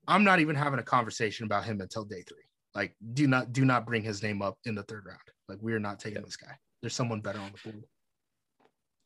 I'm 0.09 0.23
not 0.23 0.39
even 0.39 0.55
having 0.55 0.79
a 0.79 0.85
conversation 0.85 1.47
about 1.47 1.65
him 1.65 1.81
until 1.81 2.05
day 2.05 2.23
three. 2.29 2.45
Like, 2.75 2.95
do 3.15 3.27
not 3.27 3.53
do 3.53 3.65
not 3.65 3.87
bring 3.87 4.03
his 4.03 4.23
name 4.23 4.41
up 4.43 4.59
in 4.65 4.75
the 4.75 4.83
third 4.85 5.05
round. 5.07 5.19
Like, 5.49 5.59
we 5.61 5.73
are 5.73 5.81
not 5.81 5.99
taking 5.99 6.23
this 6.23 6.37
guy. 6.37 6.57
There's 6.81 6.95
someone 6.95 7.21
better 7.21 7.41
on 7.41 7.51
the 7.53 7.71
board. 7.71 7.85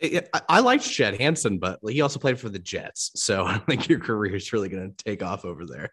It- 0.00 0.28
I, 0.32 0.40
I 0.48 0.60
liked 0.60 0.84
Chad 0.84 1.20
Hansen, 1.20 1.58
but 1.58 1.78
he 1.86 2.00
also 2.00 2.18
played 2.18 2.38
for 2.38 2.48
the 2.48 2.58
Jets. 2.58 3.10
So 3.16 3.44
I 3.46 3.52
don't 3.52 3.66
think 3.66 3.88
your 3.88 4.00
career 4.00 4.34
is 4.36 4.52
really 4.52 4.68
going 4.68 4.92
to 4.94 5.04
take 5.04 5.22
off 5.22 5.44
over 5.44 5.66
there. 5.66 5.92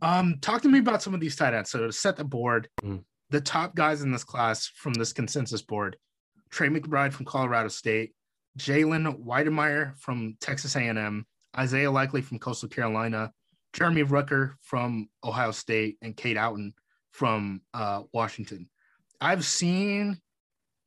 Um, 0.00 0.38
talk 0.40 0.62
to 0.62 0.68
me 0.68 0.78
about 0.78 1.02
some 1.02 1.14
of 1.14 1.20
these 1.20 1.36
tight 1.36 1.54
ends. 1.54 1.70
So 1.70 1.86
to 1.86 1.92
set 1.92 2.16
the 2.16 2.24
board, 2.24 2.68
Mhm. 2.82 3.04
the 3.30 3.40
top 3.40 3.74
guys 3.74 4.02
in 4.02 4.10
this 4.12 4.24
class 4.24 4.66
from 4.66 4.94
this 4.94 5.12
consensus 5.12 5.62
board: 5.62 5.96
Trey 6.50 6.68
McBride 6.68 7.12
from 7.12 7.26
Colorado 7.26 7.68
State, 7.68 8.14
Jalen 8.58 9.22
Wydermyer 9.24 9.96
from 9.98 10.36
Texas 10.40 10.76
A&M, 10.76 11.26
Isaiah 11.58 11.90
Likely 11.90 12.22
from 12.22 12.38
Coastal 12.38 12.68
Carolina, 12.68 13.32
Jeremy 13.72 14.04
Ruckert 14.04 14.54
from 14.62 15.08
Ohio 15.24 15.50
State, 15.50 15.98
and 16.00 16.16
Cade 16.16 16.36
Otton 16.36 16.72
from 17.10 17.60
uh, 17.74 18.02
Washington. 18.12 18.68
I've 19.20 19.44
seen 19.44 20.20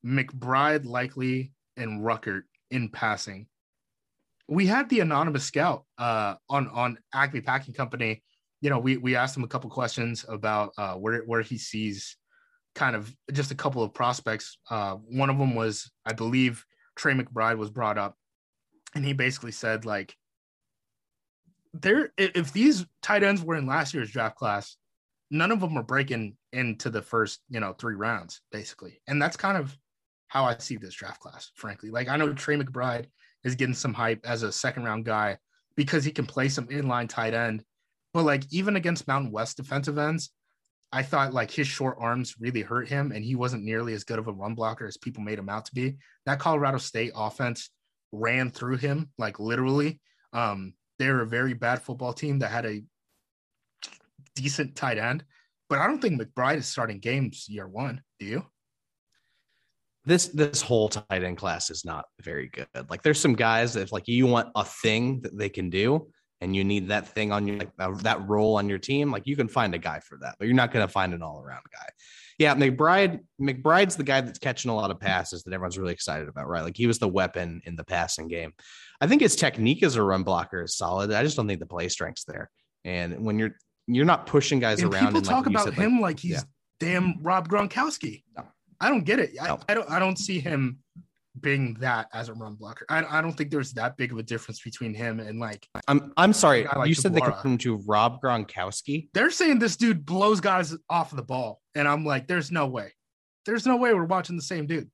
McBride, 0.05 0.85
Likely, 0.85 1.51
and 1.77 2.01
Ruckert 2.01 2.43
in 2.71 2.89
passing. 2.89 3.47
We 4.47 4.67
had 4.67 4.89
the 4.89 4.99
anonymous 4.99 5.43
scout 5.43 5.85
uh, 5.97 6.35
on 6.49 6.67
on 6.67 6.97
Acme 7.13 7.41
Packing 7.41 7.73
Company 7.73 8.21
you 8.65 8.71
know, 8.71 8.79
we 8.79 8.97
we 8.97 9.15
asked 9.15 9.37
him 9.37 9.43
a 9.43 9.47
couple 9.47 9.69
questions 9.69 10.25
about 10.27 10.73
uh, 10.77 10.95
where 10.95 11.19
where 11.27 11.43
he 11.43 11.55
sees 11.55 12.17
kind 12.73 12.95
of 12.95 13.13
just 13.31 13.51
a 13.51 13.55
couple 13.55 13.83
of 13.83 13.93
prospects. 13.93 14.57
Uh, 14.71 14.95
one 14.95 15.29
of 15.29 15.37
them 15.37 15.53
was, 15.53 15.91
I 16.03 16.13
believe, 16.13 16.65
Trey 16.95 17.13
McBride 17.13 17.59
was 17.59 17.69
brought 17.69 17.99
up, 17.99 18.15
and 18.95 19.05
he 19.05 19.13
basically 19.13 19.51
said 19.51 19.85
like, 19.85 20.15
there 21.73 22.11
if 22.17 22.53
these 22.53 22.85
tight 23.03 23.21
ends 23.21 23.43
were 23.43 23.55
in 23.55 23.67
last 23.67 23.93
year's 23.93 24.09
draft 24.09 24.35
class, 24.35 24.77
none 25.29 25.51
of 25.51 25.59
them 25.59 25.77
are 25.77 25.83
breaking 25.83 26.35
into 26.51 26.89
the 26.89 27.03
first 27.03 27.41
you 27.49 27.59
know 27.59 27.73
three 27.73 27.95
rounds 27.95 28.41
basically, 28.51 28.99
and 29.07 29.21
that's 29.21 29.37
kind 29.37 29.57
of 29.57 29.77
how 30.27 30.43
I 30.45 30.57
see 30.57 30.77
this 30.77 30.95
draft 30.95 31.19
class. 31.19 31.51
Frankly, 31.55 31.89
like 31.89 32.07
I 32.07 32.17
know 32.17 32.33
Trey 32.33 32.57
McBride 32.57 33.05
is 33.43 33.55
getting 33.55 33.75
some 33.75 33.93
hype 33.93 34.21
as 34.25 34.43
a 34.43 34.51
second 34.51 34.83
round 34.83 35.05
guy 35.05 35.37
because 35.75 36.03
he 36.03 36.11
can 36.11 36.25
play 36.25 36.49
some 36.49 36.67
inline 36.67 37.09
tight 37.09 37.33
end 37.33 37.63
but 38.15 38.23
like 38.23 38.45
even 38.49 38.77
against 38.77 39.09
Mountain 39.09 39.33
West 39.33 39.57
defensive 39.57 39.97
ends, 39.97 40.29
I 40.93 41.03
thought 41.03 41.33
like 41.33 41.51
his 41.51 41.67
short 41.67 41.97
arms 41.99 42.35
really 42.39 42.61
hurt 42.61 42.87
him, 42.87 43.11
and 43.11 43.25
he 43.25 43.35
wasn't 43.35 43.65
nearly 43.65 43.93
as 43.93 44.05
good 44.05 44.19
of 44.19 44.29
a 44.29 44.31
run 44.31 44.55
blocker 44.55 44.87
as 44.87 44.95
people 44.95 45.21
made 45.21 45.37
him 45.37 45.49
out 45.49 45.65
to 45.65 45.75
be. 45.75 45.97
That 46.25 46.39
Colorado 46.39 46.77
State 46.77 47.11
offense 47.13 47.69
ran 48.13 48.51
through 48.51 48.77
him 48.77 49.09
like 49.17 49.37
literally. 49.37 49.99
Um, 50.31 50.75
they're 50.97 51.19
a 51.19 51.27
very 51.27 51.53
bad 51.53 51.81
football 51.81 52.13
team 52.13 52.39
that 52.39 52.51
had 52.51 52.65
a 52.65 52.83
decent 54.33 54.77
tight 54.77 54.97
end, 54.97 55.25
but 55.67 55.79
I 55.79 55.87
don't 55.87 56.01
think 56.01 56.17
McBride 56.17 56.59
is 56.59 56.67
starting 56.67 56.99
games 56.99 57.47
year 57.49 57.67
one. 57.67 58.01
Do 58.17 58.27
you? 58.27 58.45
This 60.05 60.27
this 60.27 60.61
whole 60.61 60.89
tight 60.89 61.23
end 61.23 61.37
class 61.37 61.69
is 61.69 61.83
not 61.85 62.05
very 62.21 62.49
good. 62.49 62.67
Like 62.89 63.01
there's 63.01 63.19
some 63.19 63.33
guys 63.33 63.73
that 63.73 63.81
if 63.81 63.91
like 63.91 64.07
you 64.07 64.27
want 64.27 64.49
a 64.55 64.63
thing 64.63 65.21
that 65.21 65.37
they 65.37 65.49
can 65.49 65.69
do, 65.69 66.07
and 66.41 66.55
you 66.55 66.63
need 66.63 66.89
that 66.89 67.07
thing 67.07 67.31
on 67.31 67.47
your 67.47 67.57
like 67.57 67.71
uh, 67.79 67.91
that 68.03 68.27
role 68.27 68.57
on 68.57 68.69
your 68.69 68.77
team, 68.77 69.11
like 69.11 69.25
you 69.25 69.35
can 69.35 69.47
find 69.47 69.73
a 69.73 69.77
guy 69.79 69.99
for 69.99 70.17
that, 70.21 70.35
but 70.37 70.45
you're 70.45 70.55
not 70.55 70.71
going 70.71 70.85
to 70.85 70.91
find 70.91 71.13
an 71.13 71.23
all 71.23 71.41
around 71.41 71.63
guy. 71.71 71.87
Yeah, 72.37 72.53
McBride. 72.53 73.21
McBride's 73.41 73.95
the 73.95 74.03
guy 74.03 74.21
that's 74.21 74.39
catching 74.39 74.69
a 74.69 74.75
lot 74.75 74.91
of 74.91 74.99
passes 74.99 75.43
that 75.43 75.53
everyone's 75.53 75.77
really 75.77 75.93
excited 75.93 76.27
about, 76.27 76.47
right? 76.47 76.63
Like 76.63 76.75
he 76.75 76.85
was 76.85 76.99
the 76.99 77.07
weapon 77.07 77.61
in 77.65 77.75
the 77.75 77.85
passing 77.85 78.27
game. 78.27 78.53
I 78.99 79.07
think 79.07 79.21
his 79.21 79.35
technique 79.35 79.83
as 79.83 79.95
a 79.95 80.03
run 80.03 80.23
blocker 80.23 80.61
is 80.63 80.75
solid. 80.75 81.11
I 81.11 81.23
just 81.23 81.37
don't 81.37 81.47
think 81.47 81.61
the 81.61 81.65
play 81.65 81.87
strength's 81.87 82.25
there. 82.25 82.49
And 82.83 83.25
when 83.25 83.39
you're 83.39 83.55
you're 83.87 84.05
not 84.05 84.25
pushing 84.25 84.59
guys 84.59 84.81
And 84.81 84.93
around, 84.93 85.05
people 85.05 85.17
and 85.19 85.27
like 85.27 85.35
talk 85.35 85.45
about 85.45 85.65
said, 85.65 85.73
him 85.75 86.01
like, 86.01 86.19
he's 86.19 86.31
yeah. 86.31 86.41
damn 86.79 87.21
Rob 87.21 87.47
Gronkowski. 87.47 88.23
No. 88.35 88.43
I 88.79 88.89
don't 88.89 89.03
get 89.03 89.19
it. 89.19 89.31
I, 89.41 89.47
No. 89.47 89.59
I 89.69 89.73
don't. 89.73 89.89
I 89.89 89.99
don't 89.99 90.17
see 90.17 90.39
him 90.39 90.79
being 91.41 91.73
that 91.75 92.07
as 92.13 92.29
a 92.29 92.33
run 92.33 92.55
blocker. 92.55 92.85
I, 92.89 93.03
I 93.03 93.21
don't 93.21 93.33
think 93.33 93.51
there's 93.51 93.73
that 93.73 93.97
big 93.97 94.11
of 94.11 94.17
a 94.17 94.23
difference 94.23 94.61
between 94.61 94.93
him 94.93 95.19
and 95.19 95.39
like 95.39 95.67
I'm 95.87 96.13
I'm 96.17 96.33
sorry. 96.33 96.65
like 96.75 96.87
you 96.87 96.95
said 96.95 97.13
they 97.13 97.21
compared 97.21 97.45
him 97.45 97.57
to 97.59 97.77
Rob 97.85 98.21
Gronkowski. 98.21 99.09
they're 99.13 99.31
saying 99.31 99.59
this 99.59 99.75
dude 99.75 100.05
blows 100.05 100.39
guys 100.39 100.75
off 100.89 101.11
of 101.11 101.17
the 101.17 101.23
ball, 101.23 101.61
and 101.75 101.87
I'm 101.87 102.05
like, 102.05 102.27
there's 102.27 102.51
no 102.51 102.67
way. 102.67 102.93
There's 103.45 103.65
no 103.65 103.77
way 103.77 103.93
we're 103.93 104.05
watching 104.05 104.35
the 104.35 104.41
same 104.41 104.65
dude. 104.65 104.89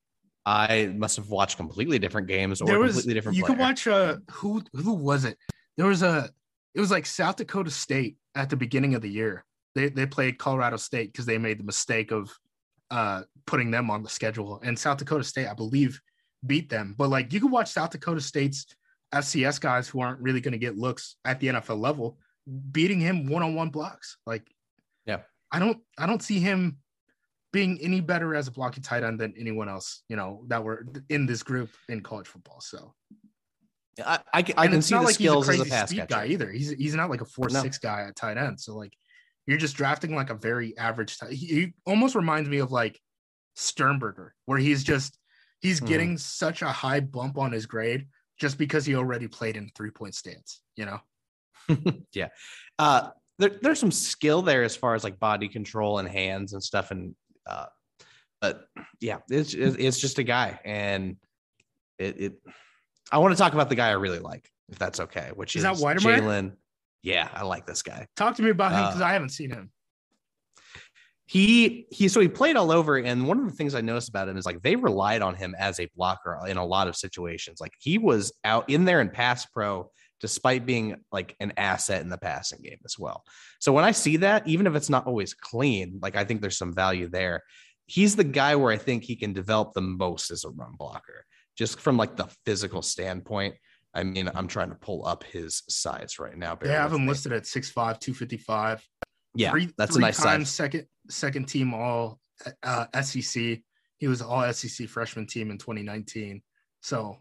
I 0.45 0.91
must 0.95 1.17
have 1.17 1.29
watched 1.29 1.57
completely 1.57 1.99
different 1.99 2.27
games 2.27 2.61
or 2.61 2.65
there 2.65 2.79
was 2.79 2.93
completely 2.93 3.13
different. 3.13 3.37
you 3.37 3.45
player. 3.45 3.55
could 3.55 3.61
watch 3.61 3.87
uh 3.87 4.17
who 4.31 4.63
who 4.73 4.93
was 4.93 5.25
it? 5.25 5.37
There 5.77 5.85
was 5.85 6.01
a 6.01 6.29
it 6.73 6.79
was 6.79 6.91
like 6.91 7.05
South 7.05 7.35
Dakota 7.35 7.69
State 7.69 8.17
at 8.35 8.49
the 8.49 8.57
beginning 8.57 8.95
of 8.95 9.01
the 9.01 9.09
year. 9.09 9.45
They 9.75 9.89
they 9.89 10.05
played 10.05 10.39
Colorado 10.39 10.77
State 10.77 11.11
because 11.11 11.25
they 11.25 11.37
made 11.37 11.59
the 11.59 11.63
mistake 11.63 12.11
of 12.11 12.31
uh 12.91 13.23
putting 13.47 13.71
them 13.71 13.89
on 13.89 14.03
the 14.03 14.09
schedule. 14.09 14.59
And 14.63 14.77
South 14.77 14.97
Dakota 14.99 15.23
State, 15.23 15.47
I 15.47 15.53
believe, 15.55 15.99
beat 16.45 16.69
them. 16.69 16.93
But 16.97 17.09
like 17.09 17.33
you 17.33 17.39
can 17.39 17.49
watch 17.49 17.69
South 17.71 17.89
Dakota 17.91 18.21
State's 18.21 18.65
FCS 19.13 19.59
guys 19.59 19.87
who 19.89 19.99
aren't 20.01 20.19
really 20.21 20.39
going 20.41 20.51
to 20.53 20.57
get 20.57 20.77
looks 20.77 21.15
at 21.25 21.39
the 21.39 21.47
NFL 21.47 21.79
level 21.79 22.17
beating 22.71 22.99
him 22.99 23.27
one-on-one 23.27 23.69
blocks. 23.69 24.17
Like 24.25 24.47
Yeah. 25.05 25.21
I 25.51 25.59
don't 25.59 25.79
I 25.97 26.05
don't 26.05 26.21
see 26.21 26.39
him 26.39 26.77
being 27.53 27.77
any 27.81 27.99
better 27.99 28.33
as 28.35 28.47
a 28.47 28.51
blocking 28.51 28.81
tight 28.83 29.03
end 29.03 29.19
than 29.19 29.33
anyone 29.37 29.67
else, 29.67 30.03
you 30.07 30.15
know, 30.15 30.45
that 30.47 30.63
were 30.63 30.85
in 31.09 31.25
this 31.25 31.43
group 31.43 31.69
in 31.89 32.01
college 32.01 32.27
football. 32.27 32.61
So 32.61 32.93
I, 34.05 34.19
I, 34.33 34.41
can- 34.41 34.55
I 34.57 34.67
can 34.67 34.81
see 34.81 34.95
the 34.95 35.01
like 35.01 35.15
skills 35.15 35.47
he's 35.47 35.59
as 35.59 35.61
a 35.61 35.63
a 35.63 35.69
pass 35.69 35.91
catcher. 35.93 36.05
guy 36.07 36.25
either. 36.27 36.49
He's 36.49 36.69
he's 36.71 36.95
not 36.95 37.09
like 37.09 37.19
a 37.21 37.25
four 37.25 37.49
No. 37.49 37.61
six 37.61 37.77
guy 37.77 38.03
at 38.07 38.15
tight 38.15 38.37
end. 38.37 38.59
So 38.59 38.75
like 38.77 38.93
you're 39.47 39.57
just 39.57 39.75
drafting 39.75 40.15
like 40.15 40.29
a 40.29 40.35
very 40.35 40.77
average. 40.77 41.17
Tight, 41.17 41.31
he, 41.33 41.73
almost 41.85 42.15
reminds 42.15 42.49
me 42.49 42.59
of 42.59 42.71
like 42.71 42.99
Sternberger, 43.55 44.33
where 44.45 44.59
he's 44.59 44.83
just 44.83 45.17
he's 45.59 45.79
Hmm. 45.79 45.85
getting 45.85 46.17
such 46.17 46.61
a 46.61 46.69
high 46.69 46.99
bump 46.99 47.37
on 47.37 47.51
his 47.51 47.65
grade 47.65 48.07
just 48.39 48.57
because 48.57 48.85
he 48.85 48.95
already 48.95 49.27
played 49.27 49.57
in 49.57 49.69
three 49.75 49.91
point 49.91 50.15
stance. 50.15 50.61
You 50.75 50.85
know, 50.85 50.99
yeah. 52.13 52.29
Uh, 52.79 53.09
there, 53.39 53.51
there's 53.61 53.79
some 53.79 53.91
skill 53.91 54.41
there 54.41 54.63
as 54.63 54.75
far 54.75 54.95
as 54.95 55.03
like 55.03 55.19
body 55.19 55.47
control 55.47 55.99
and 55.99 56.07
hands 56.07 56.53
and 56.53 56.63
stuff. 56.63 56.91
And, 56.91 57.15
uh, 57.49 57.65
but 58.39 58.65
yeah, 58.99 59.17
it's, 59.29 59.53
it's 59.53 59.75
it's 59.77 59.99
just 59.99 60.19
a 60.19 60.23
guy. 60.23 60.59
And 60.63 61.17
it, 61.99 62.21
it, 62.21 62.33
I 63.11 63.17
want 63.17 63.33
to 63.33 63.37
talk 63.37 63.53
about 63.53 63.69
the 63.69 63.75
guy 63.75 63.89
I 63.89 63.93
really 63.93 64.19
like, 64.19 64.49
if 64.69 64.79
that's 64.79 64.99
okay, 64.99 65.31
which 65.35 65.55
Is 65.55 65.63
is, 65.63 65.81
that 65.81 65.85
Wydermyer? 65.85 66.19
Jalen. 66.19 66.51
Yeah, 67.03 67.27
I 67.33 67.43
like 67.43 67.65
this 67.65 67.81
guy. 67.81 68.07
talk 68.15 68.35
to 68.35 68.43
me 68.43 68.49
about 68.51 68.71
him 68.71 68.79
Uh, 68.83 68.87
because 68.87 69.01
I 69.01 69.13
haven't 69.13 69.29
seen 69.29 69.49
him. 69.49 69.71
he 71.25 71.85
he 71.91 72.07
so 72.07 72.19
he 72.19 72.27
played 72.27 72.55
all 72.57 72.71
over 72.71 72.97
and 72.97 73.25
one 73.27 73.39
of 73.39 73.45
the 73.45 73.51
things 73.55 73.73
i 73.73 73.79
noticed 73.81 74.09
about 74.09 74.27
him 74.27 74.35
is 74.37 74.45
like 74.45 74.61
they 74.61 74.75
relied 74.75 75.21
on 75.21 75.33
him 75.35 75.55
as 75.57 75.79
a 75.79 75.87
blocker 75.95 76.37
in 76.47 76.57
a 76.57 76.65
lot 76.65 76.87
of 76.89 76.95
situations 76.95 77.61
like 77.61 77.71
he 77.79 77.97
was 77.97 78.33
out 78.43 78.69
in 78.69 78.83
there 78.85 78.99
in 79.01 79.09
pass 79.09 79.45
pro 79.45 79.89
despite 80.19 80.65
being 80.65 80.95
like 81.11 81.35
an 81.39 81.53
asset 81.57 82.01
in 82.01 82.09
the 82.09 82.17
passing 82.17 82.59
game 82.61 82.79
as 82.83 82.99
well 82.99 83.23
so 83.59 83.71
when 83.71 83.85
i 83.85 83.91
see 83.91 84.17
that 84.17 84.45
even 84.45 84.67
if 84.67 84.75
it's 84.75 84.89
not 84.89 85.07
always 85.07 85.33
clean 85.33 85.99
like 86.01 86.15
i 86.17 86.25
think 86.25 86.41
there's 86.41 86.57
some 86.57 86.73
value 86.73 87.07
there 87.07 87.41
he's 87.85 88.15
the 88.17 88.23
guy 88.25 88.55
where 88.57 88.71
i 88.73 88.77
think 88.77 89.03
he 89.03 89.15
can 89.15 89.31
develop 89.31 89.71
the 89.73 89.81
most 89.81 90.31
as 90.31 90.43
a 90.43 90.49
run 90.49 90.73
blocker 90.77 91.25
just 91.57 91.79
from 91.79 91.95
like 91.95 92.15
the 92.17 92.27
physical 92.45 92.81
standpoint 92.81 93.55
i 93.93 94.03
mean 94.03 94.29
i'm 94.35 94.47
trying 94.47 94.69
to 94.69 94.75
pull 94.75 95.05
up 95.05 95.23
his 95.23 95.63
size 95.69 96.19
right 96.19 96.37
now 96.37 96.55
They 96.55 96.69
have 96.69 96.93
him 96.93 97.01
me. 97.01 97.07
listed 97.09 97.31
at 97.33 97.43
6'5", 97.43 97.73
255. 97.99 98.87
yeah 99.35 99.51
Three- 99.51 99.73
that's 99.77 99.91
a 99.91 99.93
three 99.95 100.01
nice 100.01 100.17
times 100.21 100.49
size 100.49 100.55
second 100.55 100.85
second 101.09 101.45
team 101.47 101.73
all 101.73 102.19
uh, 102.63 102.85
SEC. 103.03 103.59
He 103.99 104.07
was 104.07 104.21
all 104.21 104.51
SEC 104.51 104.87
freshman 104.89 105.27
team 105.27 105.51
in 105.51 105.59
2019. 105.59 106.41
So 106.81 107.17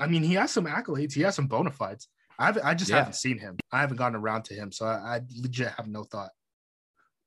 I 0.00 0.08
mean, 0.08 0.24
he 0.24 0.34
has 0.34 0.50
some 0.50 0.66
accolades. 0.66 1.12
He 1.12 1.20
has 1.22 1.36
some 1.36 1.46
bona 1.46 1.70
fides. 1.70 2.08
I've, 2.40 2.58
I 2.58 2.74
just 2.74 2.90
Yeah. 2.90 2.96
haven't 2.98 3.14
seen 3.14 3.38
him. 3.38 3.56
I 3.70 3.80
haven't 3.80 3.98
gotten 3.98 4.16
around 4.16 4.42
to 4.46 4.54
him, 4.54 4.72
so 4.72 4.84
I, 4.86 5.16
I 5.16 5.20
legit 5.40 5.68
have 5.76 5.86
no 5.86 6.02
thought. 6.02 6.30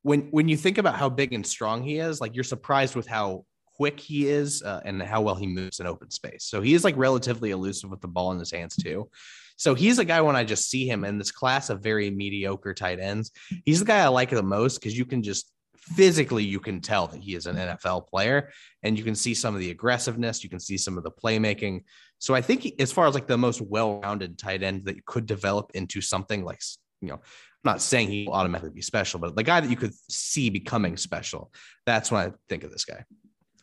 when 0.01 0.23
when 0.31 0.49
you 0.49 0.57
think 0.57 0.77
about 0.77 0.95
how 0.97 1.07
big 1.07 1.31
and 1.31 1.45
strong 1.47 1.83
he 1.83 1.99
is, 1.99 2.19
like 2.19 2.35
you're 2.35 2.43
surprised 2.43 2.95
with 2.97 3.07
how 3.07 3.45
quick 3.75 3.99
he 3.99 4.27
is 4.27 4.63
uh, 4.63 4.81
and 4.85 5.01
how 5.01 5.21
well 5.21 5.35
he 5.35 5.47
moves 5.47 5.79
in 5.79 5.87
open 5.87 6.09
space. 6.09 6.45
So 6.45 6.61
he 6.61 6.73
is 6.73 6.83
like 6.83 6.95
relatively 6.97 7.51
elusive 7.51 7.89
with 7.89 8.01
the 8.01 8.07
ball 8.07 8.31
in 8.31 8.39
his 8.39 8.51
hands 8.51 8.75
too. 8.75 9.09
So 9.57 9.73
he's 9.73 9.99
a 9.99 10.05
guy 10.05 10.21
when 10.21 10.35
I 10.35 10.43
just 10.43 10.69
see 10.69 10.87
him 10.87 11.05
in 11.05 11.17
this 11.17 11.31
class 11.31 11.69
of 11.69 11.81
very 11.81 12.09
mediocre 12.09 12.73
tight 12.73 12.99
ends, 12.99 13.31
he's 13.65 13.79
the 13.79 13.85
guy 13.85 13.99
I 13.99 14.07
like 14.07 14.29
the 14.29 14.43
most 14.43 14.79
because 14.79 14.97
you 14.97 15.05
can 15.05 15.23
just 15.23 15.51
physically 15.77 16.43
you 16.43 16.59
can 16.59 16.81
tell 16.81 17.07
that 17.07 17.21
he 17.21 17.35
is 17.35 17.45
an 17.45 17.55
NFL 17.55 18.07
player 18.07 18.51
and 18.83 18.97
you 18.97 19.03
can 19.03 19.15
see 19.15 19.33
some 19.33 19.53
of 19.53 19.59
the 19.59 19.71
aggressiveness, 19.71 20.43
you 20.43 20.49
can 20.49 20.59
see 20.59 20.77
some 20.77 20.97
of 20.97 21.03
the 21.03 21.11
playmaking. 21.11 21.83
So 22.19 22.33
I 22.33 22.41
think 22.41 22.73
as 22.79 22.91
far 22.91 23.07
as 23.07 23.13
like 23.13 23.27
the 23.27 23.37
most 23.37 23.61
well-rounded 23.61 24.37
tight 24.37 24.63
end 24.63 24.85
that 24.85 25.05
could 25.05 25.25
develop 25.25 25.71
into 25.73 26.01
something 26.01 26.43
like 26.43 26.59
you 27.01 27.09
know 27.09 27.15
I'm 27.15 27.71
not 27.71 27.81
saying 27.81 28.09
he 28.09 28.25
will 28.25 28.33
automatically 28.33 28.71
be 28.71 28.81
special, 28.81 29.19
but 29.19 29.35
the 29.35 29.43
guy 29.43 29.59
that 29.59 29.69
you 29.69 29.75
could 29.75 29.93
see 30.09 30.49
becoming 30.49 30.97
special. 30.97 31.51
That's 31.85 32.11
when 32.11 32.27
I 32.27 32.31
think 32.47 32.63
of 32.63 32.71
this 32.71 32.85
guy. 32.85 33.03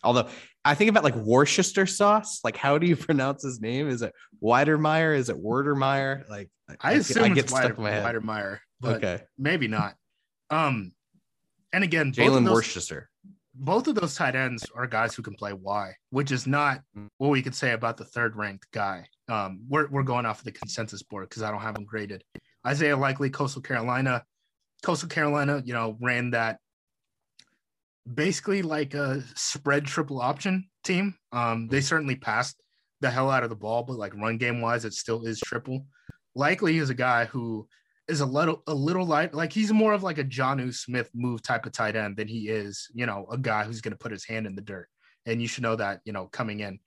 Although 0.05 0.29
I 0.65 0.75
think 0.75 0.91
about 0.91 1.05
like 1.05 1.15
Worcester 1.17 1.87
sauce, 1.87 2.41
like 2.45 2.57
how 2.57 2.79
do 2.79 2.87
you 2.87 2.97
pronounce 3.09 3.43
his 3.43 3.61
name? 3.61 3.89
Is 3.89 4.03
it 4.03 4.13
Weidermeyer? 4.43 5.17
Is 5.17 5.29
it 5.29 5.37
Werdermeyer? 5.43 6.29
Like 6.29 6.51
I 6.81 6.93
assume 6.93 7.25
I 7.25 7.27
it's 7.29 7.35
get 7.35 7.49
stuck 7.51 7.63
Wider, 7.63 7.75
in 7.77 7.83
my 7.83 7.91
head. 7.91 8.05
Widermeyer, 8.05 8.59
okay, 8.85 9.23
maybe 9.39 9.69
not. 9.69 9.95
Um, 10.51 10.93
and 11.73 11.85
again, 11.85 12.13
Jalen 12.13 12.45
those- 12.45 12.55
Worcester. 12.55 13.09
both 13.55 13.87
of 13.87 13.95
those 13.95 14.15
tight 14.15 14.35
ends 14.35 14.65
are 14.75 14.87
guys 14.87 15.15
who 15.15 15.23
can 15.23 15.35
play 15.35 15.53
Y, 15.53 15.93
which 16.11 16.31
is 16.33 16.47
not 16.47 16.81
Mm. 16.97 17.09
what 17.19 17.31
we 17.31 17.43
could 17.43 17.55
say 17.55 17.73
about 17.73 17.97
the 17.97 18.05
third 18.05 18.37
ranked 18.37 18.67
guy. 18.73 19.07
Um, 19.29 19.61
we're, 19.69 19.89
we're 19.89 20.03
going 20.03 20.27
off 20.27 20.39
of 20.41 20.45
the 20.45 20.53
consensus 20.53 21.03
board 21.03 21.29
because 21.29 21.43
I 21.43 21.51
don't 21.51 21.61
have 21.61 21.75
them 21.75 21.85
graded. 21.85 22.25
Isaiah 22.67 22.97
Likely, 22.97 23.31
Coastal 23.31 23.63
Carolina. 23.63 24.25
Coastal 24.83 25.09
Carolina, 25.09 25.63
you 25.65 25.73
know, 25.75 25.97
ran 26.01 26.31
that 26.31 26.59
basically 28.13 28.63
like 28.63 28.95
a 28.95 29.23
spread 29.35 29.87
triple 29.87 30.21
option 30.21 30.69
team. 30.85 31.15
Um, 31.33 31.69
they 31.69 31.81
certainly 31.81 32.17
passed 32.17 32.57
the 33.01 33.11
hell 33.11 33.31
out 33.31 33.45
of 33.45 33.51
the 33.51 33.57
ball, 33.57 33.83
but 33.83 33.97
like 33.97 34.15
run 34.15 34.39
game 34.39 34.61
wise, 34.61 34.85
it 34.85 34.95
still 34.95 35.25
is 35.25 35.41
triple. 35.41 35.87
Likely 36.35 36.79
is 36.79 36.91
a 36.91 36.95
guy 36.95 37.27
who 37.27 37.69
is 38.09 38.21
a 38.21 38.27
little 38.27 38.63
a 38.67 38.75
little 38.75 39.07
light 39.07 39.33
like 39.33 39.53
he's 39.53 39.73
more 39.73 39.93
of 39.93 40.03
like 40.03 40.19
a 40.19 40.25
Jonnu 40.25 40.75
Smith 40.75 41.09
move 41.15 41.43
type 41.43 41.67
of 41.67 41.73
tight 41.73 41.97
end 41.97 42.17
than 42.17 42.29
he 42.29 42.49
is, 42.49 42.89
you 42.95 43.07
know, 43.07 43.27
a 43.31 43.39
guy 43.39 43.65
who's 43.65 43.81
going 43.81 43.93
to 43.93 43.99
put 43.99 44.13
his 44.13 44.25
hand 44.25 44.47
in 44.47 44.55
the 44.55 44.63
dirt. 44.63 44.89
And 45.25 45.41
you 45.41 45.47
should 45.47 45.63
know 45.63 45.77
that, 45.77 46.01
you 46.05 46.13
know, 46.13 46.27
coming 46.27 46.61
in 46.61 46.81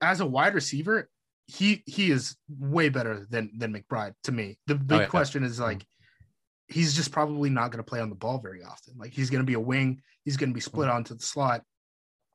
as 0.00 0.20
a 0.20 0.26
wide 0.26 0.54
receiver, 0.54 1.08
he 1.46 1.82
he 1.86 2.10
is 2.10 2.36
way 2.48 2.88
better 2.88 3.26
than 3.30 3.50
than 3.56 3.72
McBride 3.72 4.14
to 4.24 4.32
me. 4.32 4.58
The 4.66 4.74
big 4.74 5.00
yeah. 5.00 5.06
question 5.06 5.44
is 5.44 5.60
like 5.60 5.84
he's 6.68 6.94
just 6.94 7.10
probably 7.10 7.50
not 7.50 7.70
going 7.70 7.82
to 7.82 7.88
play 7.88 8.00
on 8.00 8.08
the 8.08 8.14
ball 8.14 8.38
very 8.38 8.62
often. 8.62 8.94
Like 8.96 9.12
he's 9.12 9.30
going 9.30 9.42
to 9.42 9.46
be 9.46 9.54
a 9.54 9.60
wing, 9.60 10.00
he's 10.24 10.36
going 10.36 10.50
to 10.50 10.54
be 10.54 10.60
split 10.60 10.88
mm-hmm. 10.88 10.96
onto 10.96 11.14
the 11.14 11.22
slot. 11.22 11.62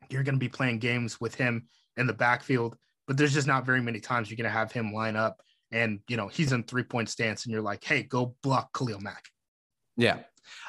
You're 0.10 0.24
going 0.24 0.36
to 0.36 0.40
be 0.40 0.50
playing 0.50 0.80
games 0.80 1.20
with 1.20 1.36
him 1.36 1.68
in 1.98 2.08
the 2.08 2.14
backfield, 2.14 2.76
but 3.08 3.18
there's 3.18 3.34
just 3.34 3.48
not 3.48 3.66
very 3.66 3.82
many 3.82 4.00
times 4.00 4.30
you're 4.30 4.38
going 4.38 4.52
to 4.52 4.58
have 4.58 4.72
him 4.72 4.94
line 4.94 5.16
up 5.16 5.42
and 5.72 6.00
you 6.08 6.16
know 6.18 6.28
he's 6.28 6.52
in 6.52 6.64
three 6.64 6.84
point 6.84 7.10
stance 7.10 7.46
and 7.46 7.52
you're 7.52 7.62
like, 7.62 7.84
hey, 7.84 8.04
go 8.04 8.36
block 8.44 8.76
Khalil 8.78 9.00
Mack. 9.00 9.26
Yeah. 9.98 10.20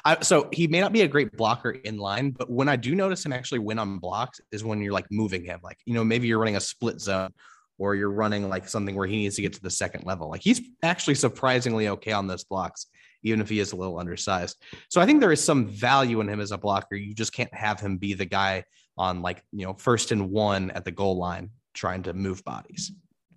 I, 0.03 0.21
so 0.21 0.49
he 0.51 0.67
may 0.67 0.81
not 0.81 0.91
be 0.91 1.01
a 1.01 1.07
great 1.07 1.31
blocker 1.33 1.69
in 1.69 1.97
line, 1.97 2.31
but 2.31 2.49
when 2.49 2.67
I 2.67 2.75
do 2.75 2.95
notice 2.95 3.23
him 3.23 3.31
actually 3.31 3.59
win 3.59 3.77
on 3.77 3.99
blocks 3.99 4.41
is 4.51 4.63
when 4.63 4.81
you're 4.81 4.93
like 4.93 5.05
moving 5.11 5.45
him. 5.45 5.59
Like, 5.63 5.77
you 5.85 5.93
know, 5.93 6.03
maybe 6.03 6.27
you're 6.27 6.39
running 6.39 6.55
a 6.55 6.61
split 6.61 6.99
zone 6.99 7.31
or 7.77 7.93
you're 7.93 8.11
running 8.11 8.49
like 8.49 8.67
something 8.67 8.95
where 8.95 9.07
he 9.07 9.17
needs 9.17 9.35
to 9.35 9.43
get 9.43 9.53
to 9.53 9.61
the 9.61 9.69
second 9.69 10.03
level. 10.03 10.29
Like 10.29 10.41
he's 10.41 10.61
actually 10.83 11.15
surprisingly 11.15 11.89
okay 11.89 12.11
on 12.11 12.25
those 12.25 12.43
blocks, 12.43 12.87
even 13.23 13.41
if 13.41 13.49
he 13.49 13.59
is 13.59 13.71
a 13.71 13.75
little 13.75 13.99
undersized. 13.99 14.61
So 14.89 15.01
I 15.01 15.05
think 15.05 15.19
there 15.19 15.31
is 15.31 15.43
some 15.43 15.67
value 15.67 16.21
in 16.21 16.29
him 16.29 16.39
as 16.39 16.51
a 16.51 16.57
blocker. 16.57 16.95
You 16.95 17.13
just 17.13 17.33
can't 17.33 17.53
have 17.53 17.79
him 17.79 17.97
be 17.97 18.13
the 18.13 18.25
guy 18.25 18.63
on 18.97 19.21
like, 19.21 19.43
you 19.51 19.65
know, 19.65 19.73
first 19.73 20.11
and 20.11 20.29
one 20.29 20.71
at 20.71 20.85
the 20.85 20.91
goal 20.91 21.17
line 21.17 21.51
trying 21.73 22.03
to 22.03 22.13
move 22.13 22.43
bodies. 22.43 22.91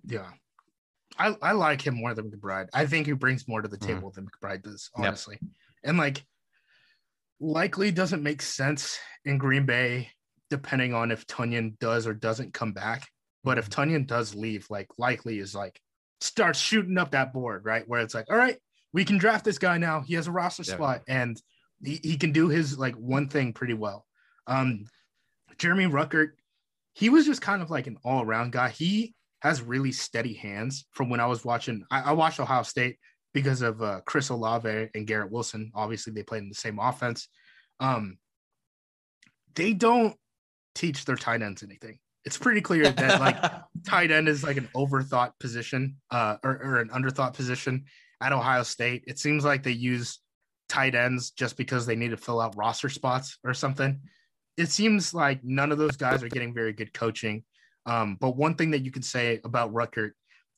Yeah. 0.05 0.29
I, 1.17 1.35
I 1.41 1.51
like 1.51 1.85
him 1.85 1.95
more 1.95 2.13
than 2.13 2.31
McBride. 2.31 2.67
I 2.73 2.85
think 2.85 3.05
he 3.05 3.11
brings 3.13 3.47
more 3.47 3.61
to 3.61 3.67
the 3.67 3.77
Mhm. 3.77 3.87
table 3.87 4.11
than 4.11 4.27
McBride 4.27 4.63
does, 4.63 4.89
Yep. 4.97 5.07
honestly. 5.07 5.39
And 5.83 5.97
like 5.97 6.23
likely 7.39 7.91
doesn't 7.91 8.23
make 8.23 8.41
sense 8.41 8.97
in 9.25 9.37
Green 9.37 9.65
Bay, 9.65 10.09
depending 10.49 10.93
on 10.93 11.11
if 11.11 11.25
Tonyan 11.27 11.77
does 11.79 12.07
or 12.07 12.13
doesn't 12.13 12.53
come 12.53 12.71
back. 12.71 13.07
But 13.43 13.57
if 13.57 13.69
Tonyan 13.69 14.05
does 14.07 14.35
leave, 14.35 14.67
like 14.69 14.87
likely 14.97 15.39
is 15.39 15.55
like 15.55 15.79
starts 16.21 16.59
shooting 16.59 16.97
up 16.97 17.11
that 17.11 17.33
board, 17.33 17.65
right? 17.65 17.87
Where 17.87 18.01
it's 18.01 18.13
like, 18.13 18.29
all 18.29 18.37
right, 18.37 18.57
we 18.93 19.05
can 19.05 19.17
draft 19.17 19.45
this 19.45 19.57
guy 19.57 19.77
now. 19.77 20.01
He 20.01 20.15
has 20.15 20.27
a 20.27 20.31
roster 20.31 20.63
Yeah. 20.65 20.73
spot 20.73 21.01
and 21.07 21.41
he, 21.83 21.99
he 22.03 22.17
can 22.17 22.31
do 22.31 22.49
his 22.49 22.77
like 22.77 22.95
one 22.95 23.27
thing 23.27 23.53
pretty 23.53 23.73
well. 23.73 24.05
Um 24.47 24.85
Jeremy 25.57 25.85
Ruckert, 25.85 26.31
he 26.93 27.09
was 27.09 27.25
just 27.25 27.41
kind 27.41 27.61
of 27.61 27.69
like 27.69 27.87
an 27.87 27.97
all-around 28.03 28.51
guy. 28.51 28.69
He 28.69 29.13
has 29.41 29.61
really 29.61 29.91
steady 29.91 30.33
hands 30.33 30.85
from 30.91 31.09
when 31.09 31.19
I 31.19 31.25
was 31.27 31.45
watching. 31.45 31.83
I, 31.91 32.01
I 32.01 32.11
watched 32.13 32.39
Ohio 32.39 32.63
State 32.63 32.97
because 33.33 33.61
of 33.61 33.81
uh, 33.81 34.01
Chris 34.05 34.29
Olave 34.29 34.89
and 34.93 35.07
Garrett 35.07 35.31
Wilson. 35.31 35.71
Obviously, 35.75 36.13
they 36.13 36.23
played 36.23 36.43
in 36.43 36.49
the 36.49 36.55
same 36.55 36.79
offense. 36.79 37.27
Um, 37.79 38.17
they 39.55 39.73
don't 39.73 40.15
teach 40.75 41.05
their 41.05 41.15
tight 41.15 41.41
ends 41.41 41.63
anything. 41.63 41.99
It's 42.25 42.37
pretty 42.37 42.61
clear 42.61 42.89
that 42.89 43.19
like 43.19 43.37
tight 43.87 44.11
end 44.11 44.27
is 44.27 44.43
like 44.43 44.57
an 44.57 44.69
overthought 44.75 45.31
position 45.39 45.97
uh, 46.11 46.37
or, 46.43 46.51
or 46.63 46.79
an 46.79 46.89
underthought 46.89 47.33
position 47.33 47.85
at 48.21 48.33
Ohio 48.33 48.63
State. 48.63 49.03
It 49.07 49.19
seems 49.19 49.43
like 49.43 49.63
they 49.63 49.71
use 49.71 50.19
tight 50.69 50.95
ends 50.95 51.31
just 51.31 51.57
because 51.57 51.85
they 51.85 51.95
need 51.95 52.11
to 52.11 52.17
fill 52.17 52.39
out 52.39 52.55
roster 52.55 52.89
spots 52.89 53.37
or 53.43 53.53
something. 53.53 53.99
It 54.57 54.69
seems 54.69 55.13
like 55.13 55.43
none 55.43 55.71
of 55.71 55.77
those 55.77 55.97
guys 55.97 56.23
are 56.23 56.29
getting 56.29 56.53
very 56.53 56.73
good 56.73 56.93
coaching. 56.93 57.43
Um, 57.85 58.17
but 58.19 58.37
one 58.37 58.55
thing 58.55 58.71
that 58.71 58.85
you 58.85 58.91
can 58.91 59.01
say 59.01 59.39
about 59.43 59.73
Ruckert 59.73 60.11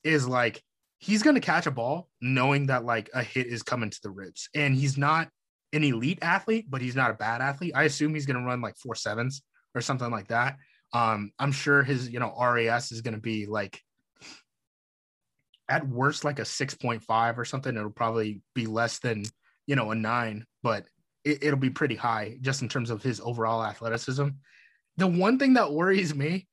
is 0.03 0.27
like 0.27 0.61
he's 0.99 1.23
going 1.23 1.35
to 1.35 1.41
catch 1.41 1.65
a 1.65 1.71
ball 1.71 2.09
knowing 2.21 2.67
that 2.67 2.85
like 2.85 3.09
a 3.13 3.23
hit 3.23 3.47
is 3.47 3.63
coming 3.63 3.89
to 3.89 3.99
the 4.03 4.09
ribs, 4.09 4.49
and 4.53 4.75
he's 4.75 4.97
not 4.97 5.29
an 5.71 5.83
elite 5.83 6.19
athlete, 6.21 6.65
but 6.69 6.81
he's 6.81 6.95
not 6.95 7.11
a 7.11 7.15
bad 7.15 7.41
athlete. 7.41 7.73
I 7.75 7.83
assume 7.83 8.13
he's 8.13 8.25
going 8.25 8.39
to 8.39 8.45
run 8.45 8.61
like 8.61 8.77
four 8.77 8.95
sevens 8.95 9.41
or 9.73 9.81
something 9.81 10.11
like 10.11 10.27
that. 10.27 10.57
Um, 10.93 11.31
I'm 11.39 11.51
sure 11.51 11.83
his 11.83 12.09
you 12.09 12.19
know 12.19 12.33
RAS 12.39 12.91
is 12.91 13.01
going 13.01 13.15
to 13.15 13.21
be 13.21 13.45
like 13.45 13.79
at 15.69 15.87
worst 15.87 16.23
like 16.23 16.39
a 16.39 16.43
6.5 16.43 17.37
or 17.37 17.45
something. 17.45 17.75
It'll 17.75 17.89
probably 17.89 18.41
be 18.53 18.65
less 18.65 18.99
than 18.99 19.23
you 19.65 19.75
know 19.75 19.91
a 19.91 19.95
nine, 19.95 20.45
but 20.61 20.85
it, 21.23 21.43
it'll 21.43 21.59
be 21.59 21.69
pretty 21.69 21.95
high 21.95 22.37
just 22.41 22.61
in 22.61 22.69
terms 22.69 22.89
of 22.89 23.01
his 23.01 23.19
overall 23.21 23.63
athleticism. 23.63 24.27
The 24.97 25.07
one 25.07 25.39
thing 25.39 25.53
that 25.53 25.71
worries 25.71 26.13
me 26.13 26.47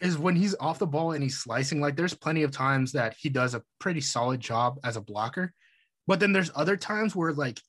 is 0.00 0.18
when 0.18 0.36
he's 0.36 0.54
off 0.60 0.78
the 0.78 0.86
ball 0.86 1.12
and 1.12 1.22
he's 1.22 1.38
slicing. 1.38 1.80
Like 1.80 1.96
there's 1.96 2.14
plenty 2.14 2.42
of 2.42 2.50
times 2.50 2.92
that 2.92 3.16
he 3.18 3.28
does 3.28 3.54
a 3.54 3.62
pretty 3.78 4.00
solid 4.00 4.40
job 4.40 4.78
as 4.84 4.96
a 4.96 5.00
blocker, 5.00 5.52
but 6.06 6.20
then 6.20 6.32
there's 6.32 6.50
other 6.54 6.76
times 6.76 7.16
where 7.16 7.32
like 7.32 7.60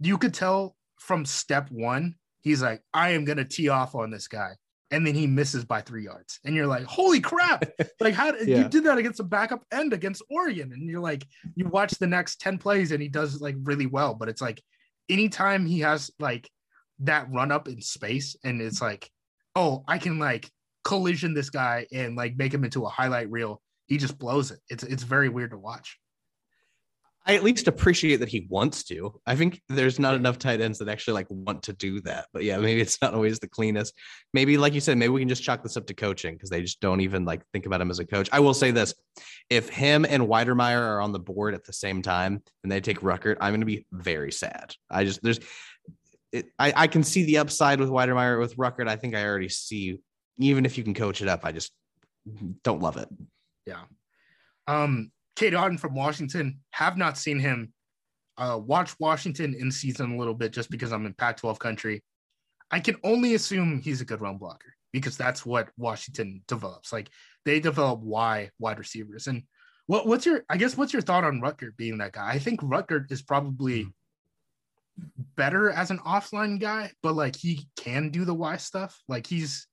you 0.00 0.18
could 0.18 0.34
tell 0.34 0.76
from 0.98 1.24
step 1.24 1.70
one, 1.70 2.14
he's 2.40 2.62
like, 2.62 2.82
I 2.94 3.10
am 3.10 3.24
gonna 3.24 3.44
tee 3.44 3.68
off 3.68 3.94
on 3.94 4.10
this 4.10 4.28
guy. 4.28 4.52
And 4.92 5.06
then 5.06 5.14
he 5.14 5.26
misses 5.26 5.64
by 5.64 5.80
three 5.80 6.04
yards. 6.04 6.38
And 6.44 6.54
you're 6.54 6.66
like, 6.66 6.84
holy 6.84 7.20
crap. 7.20 7.64
like, 8.00 8.14
how 8.14 8.30
did 8.30 8.46
you 8.46 8.56
Yeah. 8.56 8.68
did 8.68 8.84
that 8.84 8.98
against 8.98 9.20
a 9.20 9.24
backup 9.24 9.64
end 9.72 9.92
against 9.92 10.22
Oregon? 10.30 10.70
And 10.72 10.88
you're 10.88 11.00
like, 11.00 11.26
you 11.56 11.66
watch 11.68 11.92
the 11.92 12.06
next 12.06 12.40
10 12.40 12.58
plays 12.58 12.92
and 12.92 13.02
he 13.02 13.08
does 13.08 13.40
like 13.40 13.56
really 13.62 13.86
well. 13.86 14.14
But 14.14 14.28
it's 14.28 14.42
like 14.42 14.62
anytime 15.08 15.66
he 15.66 15.80
has 15.80 16.10
like 16.20 16.48
that 17.00 17.26
run 17.32 17.50
up 17.50 17.66
in 17.68 17.80
space 17.80 18.36
and 18.44 18.60
it's 18.60 18.80
like, 18.80 19.10
oh, 19.56 19.82
I 19.88 19.98
can 19.98 20.18
like 20.18 20.48
collision 20.84 21.34
this 21.34 21.50
guy 21.50 21.86
and 21.92 22.14
like 22.14 22.36
make 22.36 22.52
him 22.52 22.64
into 22.64 22.84
a 22.84 22.88
highlight 22.88 23.30
reel. 23.30 23.60
He 23.86 23.96
just 23.98 24.18
blows 24.18 24.50
it. 24.50 24.60
It's 24.68 24.84
it's 24.84 25.02
very 25.02 25.28
weird 25.28 25.50
to 25.50 25.58
watch. 25.58 25.98
I 27.24 27.36
at 27.36 27.44
least 27.44 27.68
appreciate 27.68 28.16
that 28.16 28.28
he 28.28 28.46
wants 28.50 28.82
to. 28.84 29.20
I 29.26 29.36
think 29.36 29.60
there's 29.68 30.00
not 30.00 30.16
enough 30.16 30.38
tight 30.38 30.60
ends 30.60 30.78
that 30.78 30.88
actually 30.88 31.14
like 31.14 31.28
want 31.30 31.62
to 31.64 31.72
do 31.72 32.00
that. 32.00 32.26
But 32.32 32.42
yeah, 32.42 32.56
maybe 32.58 32.80
it's 32.80 33.00
not 33.00 33.14
always 33.14 33.38
the 33.38 33.48
cleanest. 33.48 33.94
Maybe 34.34 34.56
like 34.58 34.74
you 34.74 34.80
said, 34.80 34.98
maybe 34.98 35.10
we 35.10 35.20
can 35.20 35.28
just 35.28 35.42
chalk 35.42 35.62
this 35.62 35.76
up 35.76 35.86
to 35.86 35.94
coaching 35.94 36.34
because 36.34 36.50
they 36.50 36.62
just 36.62 36.80
don't 36.80 37.00
even 37.00 37.24
like 37.24 37.42
think 37.52 37.66
about 37.66 37.80
him 37.80 37.90
as 37.90 38.00
a 38.00 38.06
coach. 38.06 38.28
I 38.32 38.40
will 38.40 38.54
say 38.54 38.72
this: 38.72 38.94
if 39.50 39.68
him 39.68 40.04
and 40.04 40.24
Wydermyer 40.24 40.80
are 40.80 41.00
on 41.00 41.12
the 41.12 41.20
board 41.20 41.54
at 41.54 41.64
the 41.64 41.72
same 41.72 42.02
time 42.02 42.42
and 42.64 42.72
they 42.72 42.80
take 42.80 43.00
Ruckert, 43.00 43.36
I'm 43.40 43.52
going 43.52 43.60
to 43.60 43.66
be 43.66 43.86
very 43.92 44.32
sad. 44.32 44.74
I 44.90 45.04
just 45.04 45.22
there's. 45.22 45.38
It, 46.32 46.46
I, 46.58 46.72
I 46.74 46.86
can 46.86 47.04
see 47.04 47.24
the 47.24 47.38
upside 47.38 47.78
with 47.78 47.90
Wydermyer 47.90 48.40
with 48.40 48.56
Ruckert. 48.56 48.88
I 48.88 48.96
think 48.96 49.14
I 49.14 49.24
already 49.24 49.50
see, 49.50 50.00
even 50.38 50.64
if 50.64 50.78
you 50.78 50.82
can 50.82 50.94
coach 50.94 51.20
it 51.20 51.28
up, 51.28 51.44
I 51.44 51.52
just 51.52 51.72
don't 52.64 52.80
love 52.80 52.96
it. 52.96 53.08
Yeah. 53.66 53.82
Um, 54.66 55.12
Cade 55.36 55.54
Otton 55.54 55.78
from 55.78 55.94
Washington. 55.94 56.60
Have 56.70 56.96
not 56.96 57.18
seen 57.18 57.38
him. 57.38 57.72
Uh, 58.38 58.58
watch 58.62 58.98
Washington 58.98 59.54
in 59.54 59.70
season 59.70 60.12
a 60.12 60.18
little 60.18 60.34
bit 60.34 60.52
just 60.52 60.70
because 60.70 60.92
I'm 60.92 61.06
in 61.06 61.14
Pac-12 61.14 61.58
country. 61.58 62.02
I 62.70 62.80
can 62.80 62.96
only 63.04 63.34
assume 63.34 63.80
he's 63.80 64.00
a 64.00 64.06
good 64.06 64.22
run 64.22 64.38
blocker 64.38 64.74
because 64.92 65.16
that's 65.16 65.44
what 65.44 65.68
Washington 65.76 66.42
develops. 66.48 66.92
Like 66.92 67.10
they 67.44 67.60
develop 67.60 68.00
why 68.00 68.50
wide 68.58 68.78
receivers. 68.78 69.26
And 69.26 69.42
what 69.86 70.06
what's 70.06 70.24
your 70.24 70.44
I 70.48 70.56
guess 70.56 70.76
what's 70.76 70.92
your 70.92 71.02
thought 71.02 71.24
on 71.24 71.40
Ruckert 71.40 71.76
being 71.76 71.98
that 71.98 72.12
guy? 72.12 72.30
I 72.30 72.38
think 72.38 72.60
Ruckert 72.60 73.12
is 73.12 73.22
probably 73.22 73.88
better 75.36 75.70
as 75.70 75.90
an 75.90 75.98
offline 75.98 76.60
guy, 76.60 76.92
but 77.02 77.14
like 77.14 77.36
he 77.36 77.66
can 77.76 78.10
do 78.10 78.24
the 78.24 78.34
Y 78.34 78.56
stuff. 78.56 78.98
Like 79.08 79.26
he's 79.26 79.66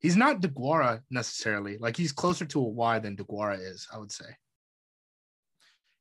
he's 0.00 0.16
not 0.16 0.40
DeGuara 0.40 1.00
necessarily. 1.10 1.78
Like 1.78 1.96
he's 1.96 2.12
closer 2.12 2.44
to 2.46 2.60
a 2.60 2.68
Y 2.68 2.98
than 2.98 3.16
DeGuara 3.16 3.60
is, 3.60 3.86
I 3.92 3.98
would 3.98 4.12
say. 4.12 4.26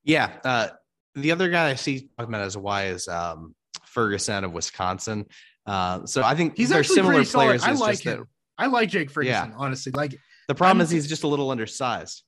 Yeah. 0.08 0.32
Uh, 0.43 0.70
the 1.16 1.32
other 1.32 1.49
guy 1.49 1.70
I 1.70 1.76
see 1.76 2.10
talking 2.18 2.34
about 2.34 2.41
as 2.45 2.55
a 2.55 2.60
Y 2.60 2.86
is 2.88 3.08
um, 3.08 3.53
Ferguson 3.86 4.43
of 4.43 4.53
Wisconsin. 4.53 5.26
Uh, 5.66 6.05
so 6.05 6.24
I 6.24 6.34
think 6.34 6.55
he's 6.58 6.70
they're 6.70 6.84
similar 6.84 7.24
players. 7.26 7.64
I 7.64 7.74
like 7.74 7.93
just 7.93 8.03
that- 8.05 8.18
him. 8.20 8.28
I 8.58 8.66
like 8.66 8.89
Jake 8.89 9.12
Ferguson, 9.12 9.53
honestly. 9.55 9.91
Like 9.91 10.18
the 10.47 10.55
problem 10.55 10.78
I'm- 10.78 10.86
is 10.86 10.89
he's 10.89 11.08
just 11.08 11.24
a 11.24 11.28
little 11.28 11.51
undersized. 11.51 12.24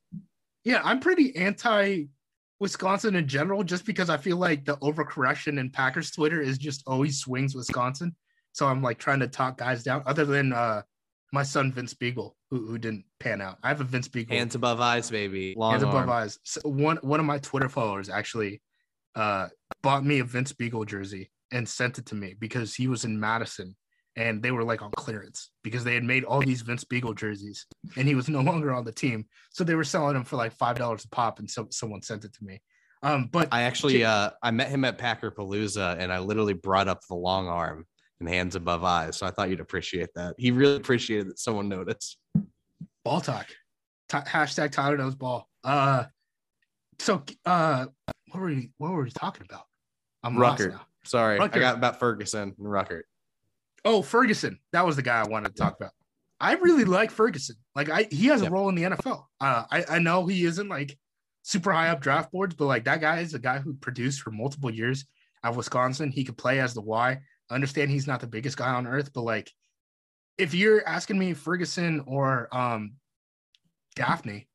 yeah, 0.63 0.81
I'm 0.83 0.99
pretty 0.99 1.35
anti 1.35 2.05
Wisconsin 2.59 3.15
in 3.15 3.27
general, 3.27 3.63
just 3.63 3.85
because 3.85 4.09
I 4.09 4.17
feel 4.17 4.37
like 4.37 4.65
the 4.65 4.75
overcorrection 4.77 5.57
in 5.59 5.69
Packers 5.71 6.11
Twitter 6.11 6.41
is 6.41 6.57
just 6.57 6.83
always 6.85 7.19
swings 7.19 7.55
Wisconsin. 7.55 8.15
So 8.51 8.67
I'm 8.67 8.83
like 8.83 8.97
trying 8.99 9.21
to 9.21 9.27
talk 9.27 9.57
guys 9.57 9.81
down, 9.83 10.03
other 10.05 10.25
than 10.25 10.51
uh 10.53 10.81
my 11.31 11.43
son 11.43 11.71
Vince 11.71 11.93
Biegel, 11.93 12.33
who, 12.49 12.65
who 12.65 12.77
didn't 12.77 13.05
pan 13.19 13.41
out. 13.41 13.57
I 13.63 13.67
have 13.69 13.81
a 13.81 13.85
Vince 13.85 14.07
Biegel 14.07 14.31
Hands 14.31 14.55
above 14.55 14.81
eyes, 14.81 15.09
baby. 15.09 15.53
Long 15.57 15.71
hands 15.71 15.83
above 15.83 16.09
eyes. 16.09 16.39
So 16.43 16.61
one 16.63 16.97
one 16.97 17.19
of 17.19 17.25
my 17.25 17.37
Twitter 17.39 17.69
followers 17.69 18.09
actually 18.09 18.61
uh 19.15 19.47
bought 19.81 20.05
me 20.05 20.19
a 20.19 20.23
Vince 20.23 20.53
Biegel 20.53 20.85
jersey 20.85 21.31
and 21.51 21.67
sent 21.67 21.97
it 21.97 22.05
to 22.07 22.15
me 22.15 22.35
because 22.39 22.75
he 22.75 22.87
was 22.87 23.05
in 23.05 23.19
Madison 23.19 23.75
and 24.15 24.41
they 24.41 24.51
were 24.51 24.63
like 24.63 24.81
on 24.81 24.91
clearance 24.91 25.51
because 25.63 25.83
they 25.83 25.93
had 25.93 26.03
made 26.03 26.23
all 26.23 26.41
these 26.41 26.61
Vince 26.61 26.83
Biegel 26.83 27.15
jerseys 27.15 27.65
and 27.95 28.07
he 28.07 28.15
was 28.15 28.29
no 28.29 28.41
longer 28.49 28.73
on 28.73 28.85
the 28.85 28.91
team. 28.91 29.25
So 29.51 29.63
they 29.63 29.75
were 29.75 29.83
selling 29.83 30.15
them 30.15 30.23
for 30.23 30.35
like 30.35 30.53
five 30.53 30.77
dollars 30.77 31.05
a 31.05 31.09
pop 31.09 31.39
and 31.39 31.49
so 31.49 31.67
someone 31.71 32.01
sent 32.01 32.25
it 32.25 32.33
to 32.33 32.43
me. 32.43 32.61
Um 33.03 33.29
but 33.31 33.47
I 33.51 33.63
actually 33.63 34.03
uh 34.03 34.31
I 34.41 34.51
met 34.51 34.69
him 34.69 34.83
at 34.85 34.97
Packer 34.97 35.31
Palooza 35.31 35.97
and 35.99 36.11
I 36.11 36.19
literally 36.19 36.53
brought 36.53 36.87
up 36.87 37.01
the 37.07 37.15
long 37.15 37.47
arm 37.47 37.85
and 38.19 38.29
hands 38.29 38.55
above 38.55 38.83
eyes. 38.83 39.17
So 39.17 39.25
I 39.25 39.31
thought 39.31 39.49
you'd 39.49 39.59
appreciate 39.59 40.09
that. 40.15 40.35
He 40.37 40.51
really 40.51 40.75
appreciated 40.75 41.29
that 41.29 41.39
someone 41.39 41.69
noticed. 41.69 42.17
ball 43.03 43.21
talk. 43.21 43.47
T- 44.09 44.17
hashtag 44.17 44.71
Tyler 44.71 44.97
knows 44.97 45.15
ball. 45.15 45.47
Uh 45.63 46.05
so 46.99 47.23
uh 47.45 47.85
what 48.31 48.39
were 48.39 48.47
we 48.47 48.71
what 48.77 48.91
were 48.91 49.03
we 49.03 49.11
talking 49.11 49.45
about? 49.49 49.63
I'm 50.23 50.37
Rucker. 50.37 50.79
Sorry, 51.05 51.39
Rucker. 51.39 51.59
I 51.59 51.61
got 51.61 51.75
about 51.75 51.99
Ferguson 51.99 52.55
and 52.57 52.67
Ruckert. 52.67 53.03
Oh, 53.85 54.01
Ferguson. 54.01 54.59
That 54.73 54.85
was 54.85 54.95
the 54.97 55.01
guy 55.01 55.21
I 55.21 55.27
wanted 55.27 55.55
to 55.55 55.61
talk 55.61 55.77
about. 55.79 55.91
I 56.41 56.53
really 56.53 56.85
like 56.85 57.11
Ferguson. 57.11 57.55
Like 57.75 57.89
I 57.89 58.07
he 58.11 58.27
has 58.27 58.41
a 58.41 58.49
role 58.49 58.69
in 58.69 58.75
the 58.75 58.83
NFL. 58.83 59.25
Uh 59.39 59.63
I, 59.71 59.85
I 59.89 59.99
know 59.99 60.25
he 60.25 60.45
isn't 60.45 60.67
like 60.67 60.97
super 61.43 61.71
high 61.71 61.89
up 61.89 62.01
draft 62.01 62.31
boards, 62.31 62.55
but 62.55 62.65
like 62.65 62.85
that 62.85 63.01
guy 63.01 63.19
is 63.19 63.33
a 63.33 63.39
guy 63.39 63.59
who 63.59 63.73
produced 63.75 64.21
for 64.21 64.31
multiple 64.31 64.69
years 64.69 65.05
at 65.43 65.55
Wisconsin. 65.55 66.11
He 66.11 66.23
could 66.23 66.37
play 66.37 66.59
as 66.59 66.73
the 66.73 66.81
Y. 66.81 67.19
I 67.49 67.55
understand 67.55 67.91
he's 67.91 68.07
not 68.07 68.19
the 68.19 68.27
biggest 68.27 68.57
guy 68.57 68.69
on 68.69 68.87
earth, 68.87 69.11
but 69.13 69.23
like 69.23 69.51
if 70.37 70.53
you're 70.53 70.87
asking 70.87 71.19
me 71.19 71.33
Ferguson 71.33 72.03
or 72.05 72.47
um 72.55 72.93
Daphne, 73.95 74.47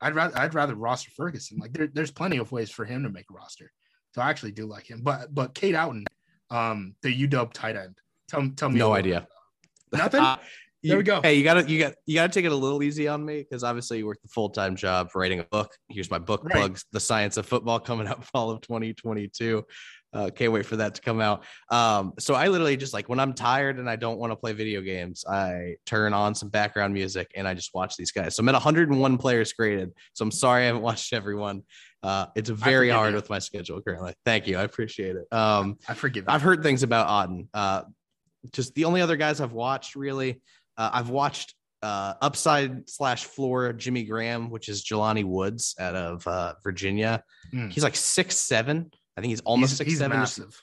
I'd 0.00 0.14
rather 0.14 0.38
I'd 0.38 0.54
rather 0.54 0.74
roster 0.74 1.10
Ferguson. 1.10 1.58
Like 1.58 1.72
there, 1.72 1.88
there's 1.92 2.10
plenty 2.10 2.36
of 2.38 2.52
ways 2.52 2.70
for 2.70 2.84
him 2.84 3.02
to 3.02 3.08
make 3.10 3.26
a 3.30 3.34
roster. 3.34 3.70
So 4.14 4.22
I 4.22 4.30
actually 4.30 4.52
do 4.52 4.66
like 4.66 4.88
him. 4.88 5.00
But 5.02 5.34
but 5.34 5.54
Cade 5.54 5.74
Otton, 5.74 6.04
um, 6.50 6.94
the 7.02 7.26
UW 7.26 7.52
tight 7.52 7.76
end. 7.76 7.98
Tell 8.28 8.48
tell 8.56 8.68
me 8.68 8.78
No 8.78 8.92
idea. 8.92 9.26
Nothing. 9.92 10.22
Uh, 10.32 10.36
There 10.82 10.96
we 10.96 11.02
go. 11.04 11.20
Hey, 11.22 11.34
you 11.34 11.44
gotta 11.44 11.68
you 11.70 11.78
got 11.78 11.94
you 12.06 12.14
gotta 12.16 12.32
take 12.32 12.44
it 12.44 12.52
a 12.52 12.56
little 12.56 12.82
easy 12.82 13.06
on 13.08 13.24
me 13.24 13.38
because 13.38 13.62
obviously 13.62 13.98
you 13.98 14.06
work 14.06 14.20
the 14.22 14.28
full 14.28 14.50
time 14.50 14.74
job 14.74 15.10
writing 15.14 15.40
a 15.40 15.44
book. 15.44 15.72
Here's 15.88 16.10
my 16.10 16.18
book 16.18 16.42
Right. 16.44 16.54
plugs: 16.54 16.84
The 16.92 17.00
Science 17.00 17.36
of 17.36 17.46
Football 17.46 17.80
coming 17.80 18.06
out 18.08 18.24
fall 18.32 18.50
of 18.50 18.60
2022. 18.62 19.64
Uh, 20.14 20.28
can't 20.28 20.52
wait 20.52 20.66
for 20.66 20.76
that 20.76 20.94
to 20.94 21.00
come 21.00 21.22
out. 21.22 21.42
Um, 21.70 22.12
so 22.18 22.34
I 22.34 22.48
literally 22.48 22.76
just 22.76 22.92
like 22.92 23.08
when 23.08 23.18
I'm 23.18 23.32
tired 23.32 23.78
and 23.78 23.88
I 23.88 23.96
don't 23.96 24.18
want 24.18 24.30
to 24.30 24.36
play 24.36 24.52
video 24.52 24.82
games, 24.82 25.24
I 25.26 25.76
turn 25.86 26.12
on 26.12 26.34
some 26.34 26.50
background 26.50 26.92
music 26.92 27.30
and 27.34 27.48
I 27.48 27.54
just 27.54 27.72
watch 27.72 27.96
these 27.96 28.12
guys. 28.12 28.36
So 28.36 28.42
I'm 28.42 28.48
at 28.50 28.52
101 28.52 29.16
players 29.16 29.54
graded. 29.54 29.92
So 30.12 30.22
I'm 30.24 30.30
sorry 30.30 30.64
I 30.64 30.66
haven't 30.66 30.82
watched 30.90 31.14
everyone. 31.14 31.62
Uh, 32.02 32.26
it's 32.34 32.50
very 32.50 32.90
hard 32.90 33.12
you. 33.12 33.16
with 33.16 33.30
my 33.30 33.38
schedule 33.38 33.80
currently. 33.80 34.12
Thank 34.26 34.46
you, 34.48 34.58
I 34.58 34.64
appreciate 34.64 35.16
it. 35.16 35.32
Um, 35.32 35.78
I 35.88 35.94
forgive. 35.94 36.24
You. 36.24 36.34
I've 36.34 36.42
heard 36.42 36.62
things 36.62 36.82
about 36.82 37.08
Otton. 37.08 37.48
Uh, 37.54 37.82
just 38.52 38.74
the 38.74 38.84
only 38.84 39.00
other 39.00 39.16
guys 39.16 39.40
I've 39.40 39.52
watched 39.52 39.94
really, 39.94 40.42
uh, 40.76 40.90
I've 40.92 41.10
watched 41.10 41.54
uh, 41.82 42.14
upside 42.20 42.88
slash 42.88 43.24
floor 43.24 43.72
Jimmy 43.72 44.04
Graham, 44.04 44.50
which 44.50 44.68
is 44.68 44.84
Jelani 44.84 45.24
Woods 45.24 45.74
out 45.80 45.94
of 45.96 46.26
uh, 46.26 46.54
Virginia. 46.62 47.22
Mm. 47.52 47.72
He's 47.72 47.82
like 47.82 47.96
six 47.96 48.36
seven. 48.36 48.90
I 49.16 49.20
think 49.20 49.30
he's 49.30 49.40
almost 49.40 49.72
he's, 49.72 49.78
six 49.78 49.90
he's 49.90 49.98
seven. 49.98 50.18
massive. 50.18 50.62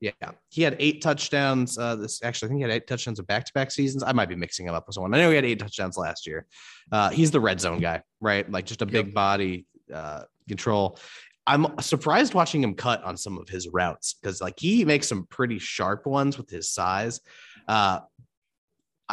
Yeah, 0.00 0.12
he 0.48 0.62
had 0.62 0.76
eight 0.78 1.02
touchdowns. 1.02 1.76
Uh, 1.76 1.94
this 1.96 2.22
actually, 2.22 2.46
I 2.46 2.48
think 2.48 2.58
he 2.58 2.62
had 2.62 2.70
eight 2.70 2.86
touchdowns 2.86 3.18
of 3.18 3.26
back 3.26 3.44
to 3.44 3.52
back 3.52 3.70
seasons. 3.70 4.02
I 4.02 4.12
might 4.12 4.30
be 4.30 4.34
mixing 4.34 4.66
him 4.66 4.74
up 4.74 4.86
with 4.86 4.94
someone. 4.94 5.12
I 5.12 5.18
know 5.18 5.28
he 5.28 5.36
had 5.36 5.44
eight 5.44 5.58
touchdowns 5.58 5.98
last 5.98 6.26
year. 6.26 6.46
Uh, 6.90 7.10
he's 7.10 7.30
the 7.30 7.40
red 7.40 7.60
zone 7.60 7.80
guy, 7.80 8.02
right? 8.20 8.50
Like 8.50 8.64
just 8.64 8.80
a 8.80 8.86
big 8.86 9.06
Yep. 9.08 9.14
body 9.14 9.66
uh, 9.92 10.22
control. 10.48 10.98
I'm 11.46 11.66
surprised 11.80 12.32
watching 12.32 12.62
him 12.62 12.74
cut 12.74 13.04
on 13.04 13.16
some 13.16 13.36
of 13.36 13.48
his 13.48 13.68
routes 13.68 14.14
because 14.14 14.40
like 14.40 14.54
he 14.58 14.84
makes 14.86 15.06
some 15.06 15.26
pretty 15.26 15.58
sharp 15.58 16.06
ones 16.06 16.38
with 16.38 16.48
his 16.48 16.70
size. 16.70 17.20
Uh, 17.68 18.00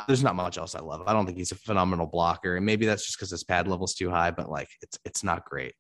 there's 0.08 0.24
not 0.24 0.36
much 0.36 0.58
else 0.58 0.76
I 0.76 0.80
love. 0.80 1.04
I 1.08 1.14
don't 1.14 1.26
think 1.26 1.38
he's 1.38 1.52
a 1.52 1.56
phenomenal 1.56 2.06
blocker, 2.06 2.58
and 2.58 2.66
maybe 2.66 2.86
that's 2.86 3.06
just 3.06 3.18
because 3.18 3.32
his 3.32 3.44
pad 3.44 3.68
level's 3.68 3.96
too 3.96 4.10
high. 4.10 4.32
But 4.32 4.50
like, 4.50 4.70
it's 4.82 5.00
it's 5.06 5.24
not 5.24 5.46
great. 5.46 5.74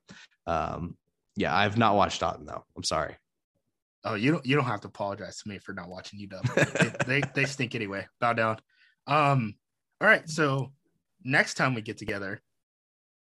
Um, 0.45 0.97
yeah, 1.35 1.55
I've 1.55 1.77
not 1.77 1.95
watched 1.95 2.21
Otton 2.21 2.45
though. 2.45 2.63
I'm 2.75 2.83
sorry. 2.83 3.15
Oh, 4.03 4.15
you 4.15 4.31
don't 4.31 4.45
you 4.45 4.55
don't 4.55 4.65
have 4.65 4.81
to 4.81 4.87
apologize 4.87 5.41
to 5.41 5.49
me 5.49 5.59
for 5.59 5.73
not 5.73 5.89
watching 5.89 6.19
UW. 6.19 7.05
they, 7.05 7.19
they 7.21 7.27
they 7.35 7.45
stink 7.45 7.75
anyway. 7.75 8.07
Bow 8.19 8.33
down. 8.33 8.57
Um. 9.05 9.55
All 10.01 10.07
right. 10.07 10.27
So 10.29 10.71
next 11.23 11.55
time 11.55 11.73
we 11.73 11.81
get 11.81 11.97
together, 11.97 12.41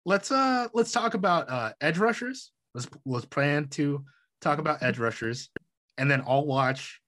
let's 0.05 0.31
uh 0.31 0.67
let's 0.73 0.91
talk 0.91 1.13
about 1.13 1.49
uh 1.49 1.73
edge 1.81 1.97
rushers. 1.97 2.51
Let's 2.73 2.87
let's 3.05 3.25
plan 3.25 3.67
to 3.69 4.05
talk 4.41 4.59
about 4.59 4.83
edge 4.83 4.99
rushers, 4.99 5.49
and 5.97 6.09
then 6.09 6.23
I'll 6.27 6.45
watch 6.45 7.01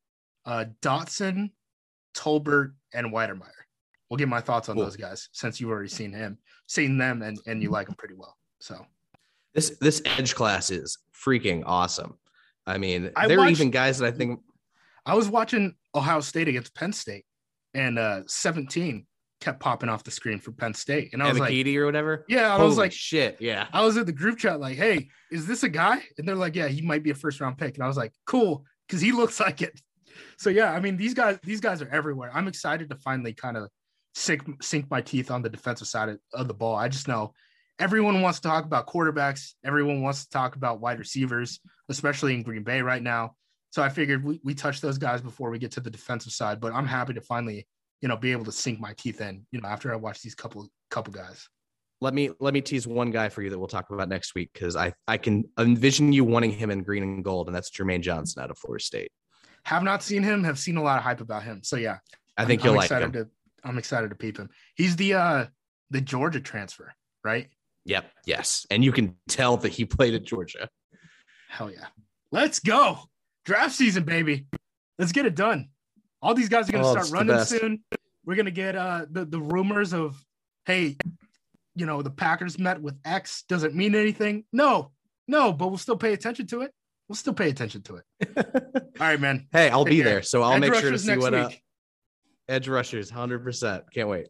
uh 0.45 0.65
Dotson, 0.81 1.51
Tolbert, 2.15 2.73
and 2.93 3.13
Wydermyer. 3.13 3.51
We'll 4.09 4.17
get 4.17 4.27
my 4.27 4.41
thoughts 4.41 4.69
on 4.69 4.75
Cool. 4.75 4.85
those 4.85 4.95
guys 4.97 5.29
since 5.33 5.59
you've 5.61 5.69
already 5.69 5.89
seen 5.89 6.11
him, 6.11 6.37
seen 6.67 6.97
them, 6.97 7.21
and 7.21 7.39
and 7.45 7.61
you 7.61 7.69
like 7.69 7.87
them 7.87 7.95
pretty 7.95 8.15
well. 8.15 8.35
So 8.59 8.85
This 9.53 9.77
this 9.79 10.01
edge 10.05 10.35
class 10.35 10.69
is 10.71 10.97
freaking 11.13 11.63
awesome. 11.65 12.17
I 12.65 12.77
mean, 12.77 13.11
I 13.15 13.27
there 13.27 13.39
are 13.39 13.49
even 13.49 13.71
guys 13.71 13.99
that 13.99 14.07
I 14.07 14.11
think 14.15 14.39
I 15.05 15.15
was 15.15 15.29
watching 15.29 15.75
Ohio 15.95 16.19
State 16.21 16.47
against 16.47 16.73
Penn 16.75 16.93
State, 16.93 17.25
and 17.73 17.97
uh 17.99 18.21
17 18.27 19.05
kept 19.41 19.59
popping 19.61 19.87
off 19.89 20.03
the 20.03 20.11
screen 20.11 20.37
for 20.39 20.51
Penn 20.51 20.73
State, 20.73 21.11
and 21.13 21.23
I 21.23 21.29
was 21.29 21.39
like, 21.39 21.65
or 21.65 21.85
whatever. 21.85 22.25
yeah, 22.27 22.53
I 22.53 22.57
Holy 22.57 22.67
was 22.67 22.77
like, 22.77 22.91
shit, 22.91 23.37
yeah. 23.39 23.67
I 23.71 23.85
was 23.85 23.95
in 23.95 24.05
the 24.05 24.11
group 24.11 24.37
chat 24.37 24.59
like, 24.59 24.75
hey, 24.75 25.07
is 25.31 25.47
this 25.47 25.63
a 25.63 25.69
guy? 25.69 26.01
And 26.17 26.27
they're 26.27 26.35
like, 26.35 26.55
yeah, 26.57 26.67
he 26.67 26.81
might 26.81 27.03
be 27.03 27.11
a 27.11 27.15
first 27.15 27.39
round 27.39 27.57
pick, 27.57 27.75
and 27.75 27.83
I 27.83 27.87
was 27.87 27.95
like, 27.95 28.11
cool, 28.25 28.65
because 28.87 29.01
he 29.01 29.11
looks 29.13 29.39
like 29.45 29.61
it. 29.61 29.79
So 30.37 30.49
yeah, 30.49 30.73
I 30.73 30.79
mean, 30.81 30.97
these 30.97 31.13
guys, 31.13 31.39
these 31.43 31.61
guys 31.61 31.81
are 31.81 31.87
everywhere. 31.89 32.31
I'm 32.33 32.47
excited 32.49 32.89
to 32.89 32.97
finally 32.97 33.33
kind 33.33 33.55
of 33.55 33.69
sink 34.15 34.63
sink 34.63 34.89
my 34.89 35.01
teeth 35.01 35.31
on 35.31 35.41
the 35.41 35.49
defensive 35.49 35.87
side 35.87 36.09
of, 36.09 36.19
of 36.33 36.47
the 36.47 36.53
ball. 36.53 36.75
I 36.75 36.87
just 36.87 37.07
know 37.07 37.33
everyone 37.79 38.21
wants 38.21 38.39
to 38.39 38.47
talk 38.47 38.65
about 38.65 38.87
quarterbacks. 38.87 39.53
Everyone 39.63 40.01
wants 40.01 40.25
to 40.25 40.29
talk 40.29 40.55
about 40.55 40.81
wide 40.81 40.99
receivers, 40.99 41.59
especially 41.87 42.33
in 42.33 42.43
Green 42.43 42.63
Bay 42.63 42.81
right 42.81 43.01
now. 43.01 43.35
So 43.71 43.81
I 43.81 43.89
figured 43.89 44.23
we, 44.23 44.39
we 44.43 44.53
touch 44.53 44.81
those 44.81 44.97
guys 44.97 45.21
before 45.21 45.49
we 45.49 45.59
get 45.59 45.71
to 45.73 45.79
the 45.79 45.89
defensive 45.89 46.33
side. 46.33 46.59
But 46.59 46.73
I'm 46.73 46.87
happy 46.87 47.13
to 47.13 47.21
finally, 47.21 47.67
you 48.01 48.09
know, 48.09 48.17
be 48.17 48.31
able 48.31 48.45
to 48.45 48.51
sink 48.51 48.79
my 48.79 48.93
teeth 48.97 49.21
in, 49.21 49.45
you 49.51 49.61
know, 49.61 49.69
after 49.69 49.93
I 49.93 49.95
watch 49.95 50.21
these 50.21 50.35
couple 50.35 50.67
couple 50.89 51.13
guys. 51.13 51.47
Let 52.01 52.13
me 52.13 52.31
let 52.39 52.53
me 52.53 52.61
tease 52.61 52.87
one 52.87 53.11
guy 53.11 53.29
for 53.29 53.41
you 53.41 53.49
that 53.49 53.59
we'll 53.59 53.67
talk 53.67 53.89
about 53.89 54.07
next 54.07 54.33
week 54.33 54.51
because 54.53 54.75
I 54.75 54.93
I 55.07 55.17
can 55.17 55.43
envision 55.57 56.13
you 56.13 56.23
wanting 56.23 56.51
him 56.51 56.71
in 56.71 56.83
green 56.83 57.03
and 57.03 57.23
gold, 57.23 57.47
and 57.47 57.55
that's 57.55 57.69
Jermaine 57.69 58.01
Johnson 58.01 58.41
out 58.41 58.49
of 58.49 58.57
Florida 58.57 58.83
State. 58.83 59.11
Have 59.63 59.83
not 59.83 60.01
seen 60.01 60.23
him, 60.23 60.45
have 60.45 60.57
seen 60.57 60.77
a 60.77 60.81
lot 60.81 60.97
of 60.97 61.03
hype 61.03 61.19
about 61.19 61.43
him. 61.43 61.59
So 61.61 61.75
yeah, 61.75 61.97
I 62.37 62.45
think 62.45 62.61
I'm, 62.61 62.65
you'll 62.65 62.73
I'm 62.73 62.77
like 62.77 62.85
excited 62.85 63.05
him. 63.05 63.11
to 63.13 63.29
I'm 63.63 63.77
excited 63.77 64.09
to 64.09 64.15
peep 64.15 64.37
him. 64.37 64.49
He's 64.75 64.95
the 64.95 65.13
uh 65.15 65.45
the 65.89 66.01
Georgia 66.01 66.39
transfer, 66.39 66.93
right? 67.23 67.49
Yep. 67.85 68.11
Yes. 68.25 68.65
And 68.69 68.83
you 68.83 68.91
can 68.91 69.15
tell 69.27 69.57
that 69.57 69.69
he 69.69 69.85
played 69.85 70.13
at 70.13 70.23
Georgia. 70.23 70.69
Hell 71.49 71.71
yeah. 71.71 71.87
Let's 72.31 72.59
go. 72.59 72.99
Draft 73.45 73.73
season, 73.73 74.03
baby. 74.03 74.45
Let's 74.99 75.11
get 75.11 75.25
it 75.25 75.35
done. 75.35 75.69
All 76.21 76.33
these 76.35 76.49
guys 76.49 76.69
are 76.69 76.73
gonna 76.73 76.87
Oh, 76.87 76.91
start 76.91 77.09
running 77.11 77.43
soon. 77.45 77.83
We're 78.25 78.35
gonna 78.35 78.51
get 78.51 78.75
uh 78.75 79.05
the, 79.09 79.25
the 79.25 79.39
rumors 79.41 79.93
of 79.93 80.23
hey, 80.65 80.97
you 81.75 81.85
know, 81.85 82.01
the 82.01 82.11
Packers 82.11 82.59
met 82.59 82.81
with 82.81 82.95
X. 83.05 83.43
doesn't 83.47 83.73
mean 83.73 83.95
anything? 83.95 84.43
No, 84.53 84.91
no, 85.27 85.53
but 85.53 85.69
we'll 85.69 85.77
still 85.77 85.97
pay 85.97 86.13
attention 86.13 86.45
to 86.47 86.61
it. 86.61 86.71
We'll 87.07 87.15
still 87.15 87.33
pay 87.33 87.49
attention 87.49 87.81
to 87.83 87.95
it. 87.95 88.03
All 88.37 89.07
right, 89.07 89.19
man. 89.19 89.47
Hey, 89.51 89.69
I'll 89.69 89.85
Take 89.85 89.91
be 89.91 89.95
care. 89.97 90.05
there, 90.05 90.21
so 90.21 90.43
I'll 90.43 90.53
Edge 90.53 90.61
make 90.61 90.75
sure 90.75 90.91
to 90.91 90.99
see 90.99 91.17
what. 91.17 91.33
Uh. 91.33 91.49
Edge 92.49 92.67
rushers, 92.67 93.09
hundred 93.09 93.43
percent. 93.43 93.83
Can't 93.93 94.09
wait. 94.09 94.27